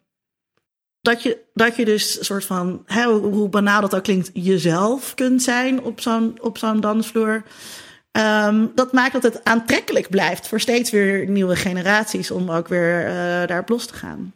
dat, 1.02 1.24
je, 1.24 1.38
dat 1.54 1.76
je 1.76 1.86
dus 1.86 2.20
een 2.20 2.26
soort 2.26 2.46
van, 2.46 2.84
hè, 2.86 3.06
hoe 3.06 3.50
banaal 3.50 3.82
dat 3.82 3.96
ook 3.96 4.04
klinkt, 4.04 4.30
jezelf 4.34 5.14
kunt 5.14 5.44
zijn 5.44 5.82
op 5.82 6.02
zo'n, 6.02 6.38
op 6.42 6.58
zo'n 6.58 6.80
dansvloer. 6.80 7.44
Um, 8.12 8.72
dat 8.76 8.94
maakt 8.94 9.14
dat 9.14 9.24
het 9.24 9.44
aantrekkelijk 9.44 10.10
blijft 10.10 10.48
voor 10.48 10.60
steeds 10.60 10.92
weer 10.92 11.30
nieuwe 11.30 11.56
generaties 11.56 12.32
om 12.32 12.52
ook 12.52 12.68
weer 12.68 13.04
daarop 13.48 13.70
los 13.70 13.86
te 13.86 13.94
gaan. 13.94 14.34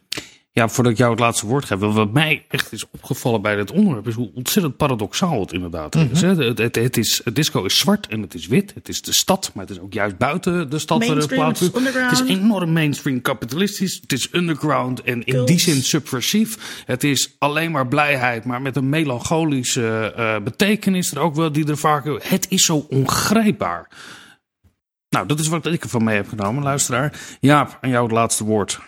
Ja, 0.54 0.68
voordat 0.68 0.92
ik 0.92 0.98
jou 0.98 1.10
het 1.10 1.20
laatste 1.20 1.46
woord 1.46 1.64
geef. 1.64 1.78
Wat 1.78 2.12
mij 2.12 2.44
echt 2.48 2.72
is 2.72 2.84
opgevallen 2.90 3.42
bij 3.42 3.56
dit 3.56 3.70
onderwerp 3.70 4.08
is 4.08 4.14
hoe 4.14 4.30
ontzettend 4.34 4.76
paradoxaal 4.76 5.40
het 5.40 5.52
inderdaad 5.52 5.94
is. 5.94 6.22
Mhm. 6.22 6.38
Het, 6.38 6.58
het, 6.58 6.74
het, 6.74 6.96
is. 6.96 7.20
het 7.24 7.34
disco 7.34 7.64
is 7.64 7.78
zwart 7.78 8.06
en 8.06 8.20
het 8.20 8.34
is 8.34 8.46
wit. 8.46 8.74
Het 8.74 8.88
is 8.88 9.02
de 9.02 9.12
stad, 9.12 9.50
maar 9.54 9.66
het 9.66 9.76
is 9.76 9.80
ook 9.80 9.92
juist 9.92 10.16
buiten 10.16 10.70
de 10.70 10.78
stad 10.78 11.06
waar 11.06 11.16
het 11.16 11.26
plaatsvindt. 11.26 11.94
Het 11.94 12.12
is 12.12 12.22
enorm 12.22 12.72
mainstream 12.72 13.20
kapitalistisch. 13.20 13.98
Het 14.00 14.12
is 14.12 14.28
underground 14.32 15.02
en 15.02 15.24
in 15.24 15.44
die 15.44 15.58
zin 15.58 15.82
subversief. 15.82 16.82
Het 16.86 17.04
is 17.04 17.34
alleen 17.38 17.70
maar 17.70 17.88
blijheid, 17.88 18.44
maar 18.44 18.62
met 18.62 18.76
een 18.76 18.88
melancholische 18.88 20.14
uh, 20.18 20.36
betekenis 20.44 21.10
er 21.10 21.18
ook 21.18 21.34
wel 21.34 21.52
die 21.52 21.68
er 21.68 21.78
vaak. 21.78 22.04
Het 22.22 22.46
is 22.48 22.64
zo 22.64 22.86
ongrijpbaar. 22.88 23.88
Nou, 25.08 25.26
dat 25.26 25.38
is 25.38 25.48
wat 25.48 25.66
ik 25.66 25.82
ervan 25.82 26.04
mee 26.04 26.16
heb 26.16 26.28
genomen, 26.28 26.62
luisteraar. 26.62 27.20
Jaap, 27.40 27.78
aan 27.80 27.90
jou 27.90 28.02
het 28.02 28.12
laatste 28.12 28.44
woord. 28.44 28.80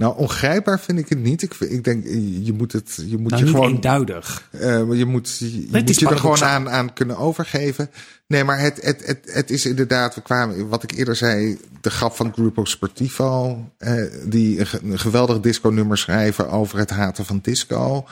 Nou, 0.00 0.16
ongrijpbaar 0.16 0.80
vind 0.80 0.98
ik 0.98 1.08
het 1.08 1.18
niet. 1.18 1.42
Ik, 1.42 1.54
ik 1.54 1.84
denk, 1.84 2.04
je 2.42 2.52
moet 2.52 2.72
het, 2.72 3.04
je 3.06 3.18
moet 3.18 3.30
nou, 3.30 3.44
je 3.44 3.50
gewoon. 3.50 3.70
eenduidig. 3.70 4.48
Uh, 4.52 4.60
je 4.92 5.04
moet 5.04 5.36
je, 5.38 5.68
moet 5.70 5.98
je 5.98 6.08
er 6.08 6.18
gewoon 6.18 6.42
aan, 6.42 6.70
aan 6.70 6.92
kunnen 6.92 7.16
overgeven. 7.16 7.90
Nee, 8.26 8.44
maar 8.44 8.60
het, 8.60 8.82
het, 8.82 9.06
het, 9.06 9.18
het 9.32 9.50
is 9.50 9.66
inderdaad, 9.66 10.14
we 10.14 10.20
kwamen, 10.20 10.68
wat 10.68 10.82
ik 10.82 10.92
eerder 10.92 11.16
zei, 11.16 11.58
de 11.80 11.90
grap 11.90 12.14
van 12.14 12.32
Grupo 12.32 12.64
Sportivo. 12.64 13.64
Uh, 13.78 14.02
die 14.24 14.60
een, 14.60 14.98
geweldig 14.98 15.40
disco-nummer 15.40 15.98
schrijven 15.98 16.50
over 16.50 16.78
het 16.78 16.90
haten 16.90 17.24
van 17.24 17.38
disco. 17.42 18.06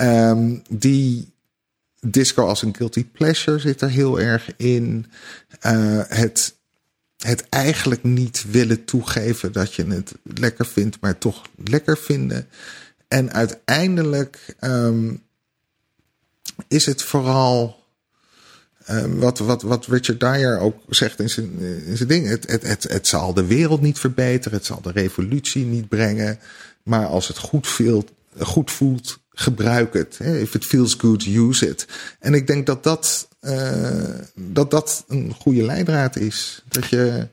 Um, 0.00 0.62
die 0.68 1.32
disco 2.00 2.46
als 2.46 2.62
een 2.62 2.76
guilty 2.76 3.04
pleasure 3.04 3.58
zit 3.58 3.80
er 3.80 3.90
heel 3.90 4.20
erg 4.20 4.56
in. 4.56 5.06
Uh, 5.66 6.00
het 6.08 6.54
het 7.26 7.48
eigenlijk 7.48 8.02
niet 8.02 8.44
willen 8.50 8.84
toegeven 8.84 9.52
dat 9.52 9.74
je 9.74 9.86
het 9.86 10.14
lekker 10.22 10.66
vindt, 10.66 11.00
maar 11.00 11.18
toch 11.18 11.42
lekker 11.64 11.98
vinden. 11.98 12.48
En 13.08 13.32
uiteindelijk 13.32 14.56
um, 14.60 15.22
is 16.68 16.86
het 16.86 17.02
vooral 17.02 17.84
um, 18.90 19.18
wat, 19.18 19.38
wat, 19.38 19.62
wat 19.62 19.86
Richard 19.86 20.20
Dyer 20.20 20.58
ook 20.58 20.82
zegt 20.88 21.20
in 21.20 21.30
zijn, 21.30 21.60
in 21.86 21.96
zijn 21.96 22.08
ding. 22.08 22.26
Het, 22.26 22.50
het, 22.50 22.62
het, 22.62 22.82
het 22.82 23.06
zal 23.06 23.34
de 23.34 23.46
wereld 23.46 23.80
niet 23.80 23.98
verbeteren, 23.98 24.58
het 24.58 24.66
zal 24.66 24.80
de 24.80 24.92
revolutie 24.92 25.64
niet 25.64 25.88
brengen. 25.88 26.38
Maar 26.82 27.06
als 27.06 27.28
het 27.28 27.38
goed, 27.38 27.66
voelt, 27.66 28.10
goed 28.38 28.70
voelt, 28.70 29.18
gebruik 29.30 29.92
het. 29.92 30.18
If 30.20 30.54
it 30.54 30.64
feels 30.64 30.94
good, 30.94 31.26
use 31.26 31.68
it. 31.68 31.86
En 32.20 32.34
ik 32.34 32.46
denk 32.46 32.66
dat 32.66 32.82
dat 32.82 33.28
dat 34.34 34.70
dat 34.70 35.04
een 35.08 35.34
goede 35.38 35.62
leidraad 35.62 36.16
is. 36.16 36.62
Dat 36.68 36.86
je. 36.86 37.28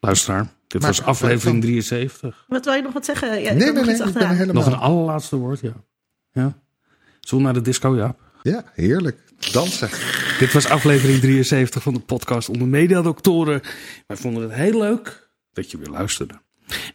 Luisteraar, 0.00 0.52
dit 0.66 0.82
was 0.82 1.02
aflevering 1.02 1.60
73. 1.60 2.44
Wat 2.48 2.64
wil 2.64 2.74
je 2.74 2.82
nog 2.82 2.92
wat 2.92 3.04
zeggen? 3.04 3.40
Ja, 3.40 3.52
nee, 3.52 3.72
nee, 3.72 3.84
nee. 3.84 4.26
Helemaal... 4.26 4.54
Nog 4.54 4.66
een 4.66 4.78
allerlaatste 4.78 5.36
woord, 5.36 5.60
ja. 5.60 5.74
ja. 6.32 6.58
Zullen 7.20 7.44
naar 7.44 7.54
de 7.54 7.62
disco, 7.62 7.96
ja? 7.96 8.16
Ja, 8.42 8.64
heerlijk. 8.74 9.18
Dansen. 9.52 9.88
dit 10.38 10.52
was 10.52 10.66
aflevering 10.66 11.20
73 11.20 11.82
van 11.82 11.94
de 11.94 12.00
podcast 12.00 12.48
onder 12.48 12.68
mediadoktoren. 12.68 13.60
Wij 14.06 14.16
vonden 14.16 14.42
het 14.42 14.52
heel 14.52 14.78
leuk 14.78 15.30
dat 15.52 15.70
je 15.70 15.78
weer 15.78 15.88
luisterde. 15.88 16.34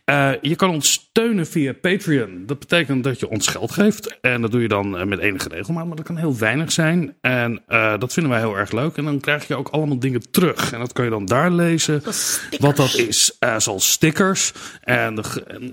Uh, 0.05 0.31
je 0.41 0.55
kan 0.55 0.69
ons 0.69 1.04
steunen 1.15 1.47
via 1.47 1.73
Patreon. 1.73 2.43
Dat 2.45 2.59
betekent 2.59 3.03
dat 3.03 3.19
je 3.19 3.29
ons 3.29 3.47
geld 3.47 3.71
geeft. 3.71 4.19
En 4.21 4.41
dat 4.41 4.51
doe 4.51 4.61
je 4.61 4.67
dan 4.67 4.99
uh, 4.99 5.05
met 5.05 5.19
enige 5.19 5.49
regelmaat, 5.49 5.85
maar 5.85 5.95
dat 5.95 6.05
kan 6.05 6.17
heel 6.17 6.37
weinig 6.37 6.71
zijn. 6.71 7.15
En 7.21 7.61
uh, 7.69 7.93
dat 7.99 8.13
vinden 8.13 8.31
wij 8.31 8.41
heel 8.41 8.57
erg 8.57 8.71
leuk. 8.71 8.97
En 8.97 9.03
dan 9.03 9.19
krijg 9.19 9.47
je 9.47 9.55
ook 9.55 9.67
allemaal 9.67 9.99
dingen 9.99 10.31
terug. 10.31 10.73
En 10.73 10.79
dat 10.79 10.93
kan 10.93 11.05
je 11.05 11.11
dan 11.11 11.25
daar 11.25 11.51
lezen. 11.51 12.03
Wat 12.59 12.75
dat 12.75 12.95
is. 12.95 13.37
zoals 13.57 13.91
stickers. 13.91 14.53
En 14.81 15.15
de, 15.15 15.23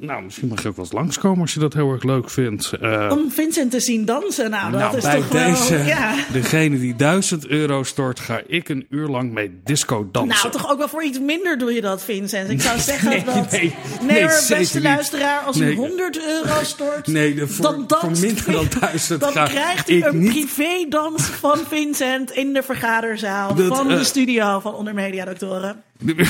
nou, 0.01 0.23
misschien 0.23 0.48
mag 0.48 0.62
je 0.62 0.69
ook 0.69 0.77
wel 0.77 0.85
eens 0.85 0.94
langskomen 0.94 1.40
als 1.40 1.55
je 1.55 1.60
dat 1.60 1.74
heel 1.74 1.93
erg 1.93 2.02
leuk 2.02 2.31
vindt. 2.31 2.73
Om 3.10 3.31
Vincent 3.31 3.70
te 3.70 3.81
zien 3.81 4.05
dansen. 4.05 4.51
Nou, 4.51 4.70
dat 4.70 4.81
nou, 4.81 4.97
is 4.97 5.02
bij 5.02 5.16
toch 5.16 5.28
deze, 5.28 5.77
wel, 5.77 5.86
ja. 5.86 6.14
degene 6.32 6.78
die 6.78 6.97
1000 6.97 7.47
euro 7.47 7.82
stort, 7.82 8.20
ga 8.20 8.40
ik 8.47 8.69
een 8.69 8.86
uur 8.90 9.09
lang 9.09 9.32
mee 9.32 9.60
disco 9.64 10.09
dansen. 10.12 10.51
Nou, 10.51 10.62
toch 10.62 10.70
ook 10.70 10.78
wel 10.78 10.89
voor 10.89 11.05
iets 11.05 11.20
minder 11.20 11.59
doe 11.59 11.73
je 11.73 11.81
dat, 11.81 12.05
Vincent. 12.05 12.51
Ik 12.51 12.60
zou 12.60 12.78
zeggen 12.90 13.09
nee, 13.09 13.24
dat... 13.24 13.51
Nee, 13.51 13.74
Nee, 14.01 14.23
nee 14.23 14.27
beste 14.48 14.81
luisteraar, 14.81 15.31
als 15.38 15.60
u 15.60 15.74
100 15.74 16.18
euro 16.26 16.64
stort, 16.64 17.06
nee, 17.06 17.46
voor, 17.46 17.64
dan, 17.64 17.84
danst, 17.86 18.04
voor 18.04 18.26
minder 18.26 18.52
dan 18.52 18.66
1000 18.80 19.20
dan 19.20 19.32
krijgt 19.32 19.90
u 19.90 20.02
een 20.04 20.28
privédans 20.28 21.22
van 21.22 21.59
Vincent 21.68 22.30
in 22.30 22.52
de 22.52 22.62
vergaderzaal 22.62 23.54
dat, 23.54 23.76
van 23.76 23.90
uh, 23.90 23.96
de 23.98 24.04
studio 24.04 24.60
van 24.60 24.74
Onder 24.74 24.94
Media 24.94 25.24
Doctoren. 25.24 25.82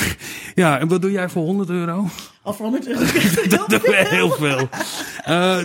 Ja, 0.55 0.79
en 0.79 0.87
wat 0.87 1.01
doe 1.01 1.11
jij 1.11 1.29
voor 1.29 1.43
100 1.43 1.69
euro? 1.69 2.07
Of 2.43 2.55
voor 2.57 2.65
100 2.65 2.87
euro. 2.87 2.99
dat 3.57 3.69
doen 3.69 3.81
we 3.81 4.05
heel 4.09 4.29
veel. 4.29 4.69
Uh, 5.27 5.63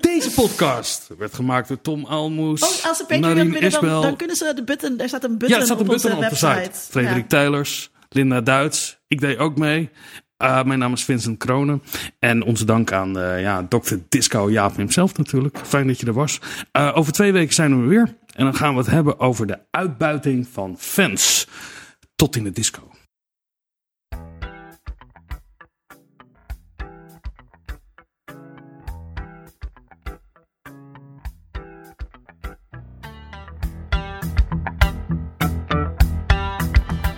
deze 0.00 0.30
podcast 0.30 1.08
werd 1.18 1.34
gemaakt 1.34 1.68
door 1.68 1.80
Tom 1.80 2.04
Almoes. 2.04 2.62
Oh, 2.62 2.88
als 2.88 2.96
ze 2.96 3.04
Patreon 3.06 3.50
willen, 3.50 3.70
dan, 3.70 4.02
dan, 4.02 4.16
kunnen 4.16 4.36
ze 4.36 4.52
de 4.54 4.64
button. 4.64 4.98
Er 4.98 5.08
staat 5.08 5.24
een 5.24 5.38
button, 5.38 5.58
ja, 5.58 5.64
staat 5.64 5.80
een 5.80 5.88
op, 5.88 5.92
button 5.92 6.12
op 6.12 6.20
de 6.20 6.28
website. 6.28 6.60
site. 6.62 6.90
Frederik 6.90 7.22
ja. 7.22 7.26
Taylors, 7.28 7.90
Linda 8.08 8.40
Duits. 8.40 8.98
Ik 9.08 9.20
deed 9.20 9.38
ook 9.38 9.58
mee. 9.58 9.90
Uh, 10.42 10.62
mijn 10.62 10.78
naam 10.78 10.92
is 10.92 11.04
Vincent 11.04 11.38
Kronen. 11.38 11.82
En 12.18 12.42
onze 12.42 12.64
dank 12.64 12.92
aan 12.92 13.18
uh, 13.18 13.40
ja, 13.40 13.66
Dr. 13.68 13.94
Disco 14.08 14.50
Jaap 14.50 14.76
hemzelf 14.76 15.16
natuurlijk. 15.16 15.58
Fijn 15.62 15.86
dat 15.86 16.00
je 16.00 16.06
er 16.06 16.12
was. 16.12 16.40
Uh, 16.72 16.90
over 16.94 17.12
twee 17.12 17.32
weken 17.32 17.54
zijn 17.54 17.82
we 17.82 17.88
weer. 17.88 18.16
En 18.34 18.44
dan 18.44 18.54
gaan 18.54 18.72
we 18.72 18.78
het 18.78 18.90
hebben 18.90 19.20
over 19.20 19.46
de 19.46 19.58
uitbuiting 19.70 20.48
van 20.52 20.76
fans. 20.78 21.48
Tot 22.16 22.36
in 22.36 22.44
de 22.44 22.52
disco. 22.52 22.91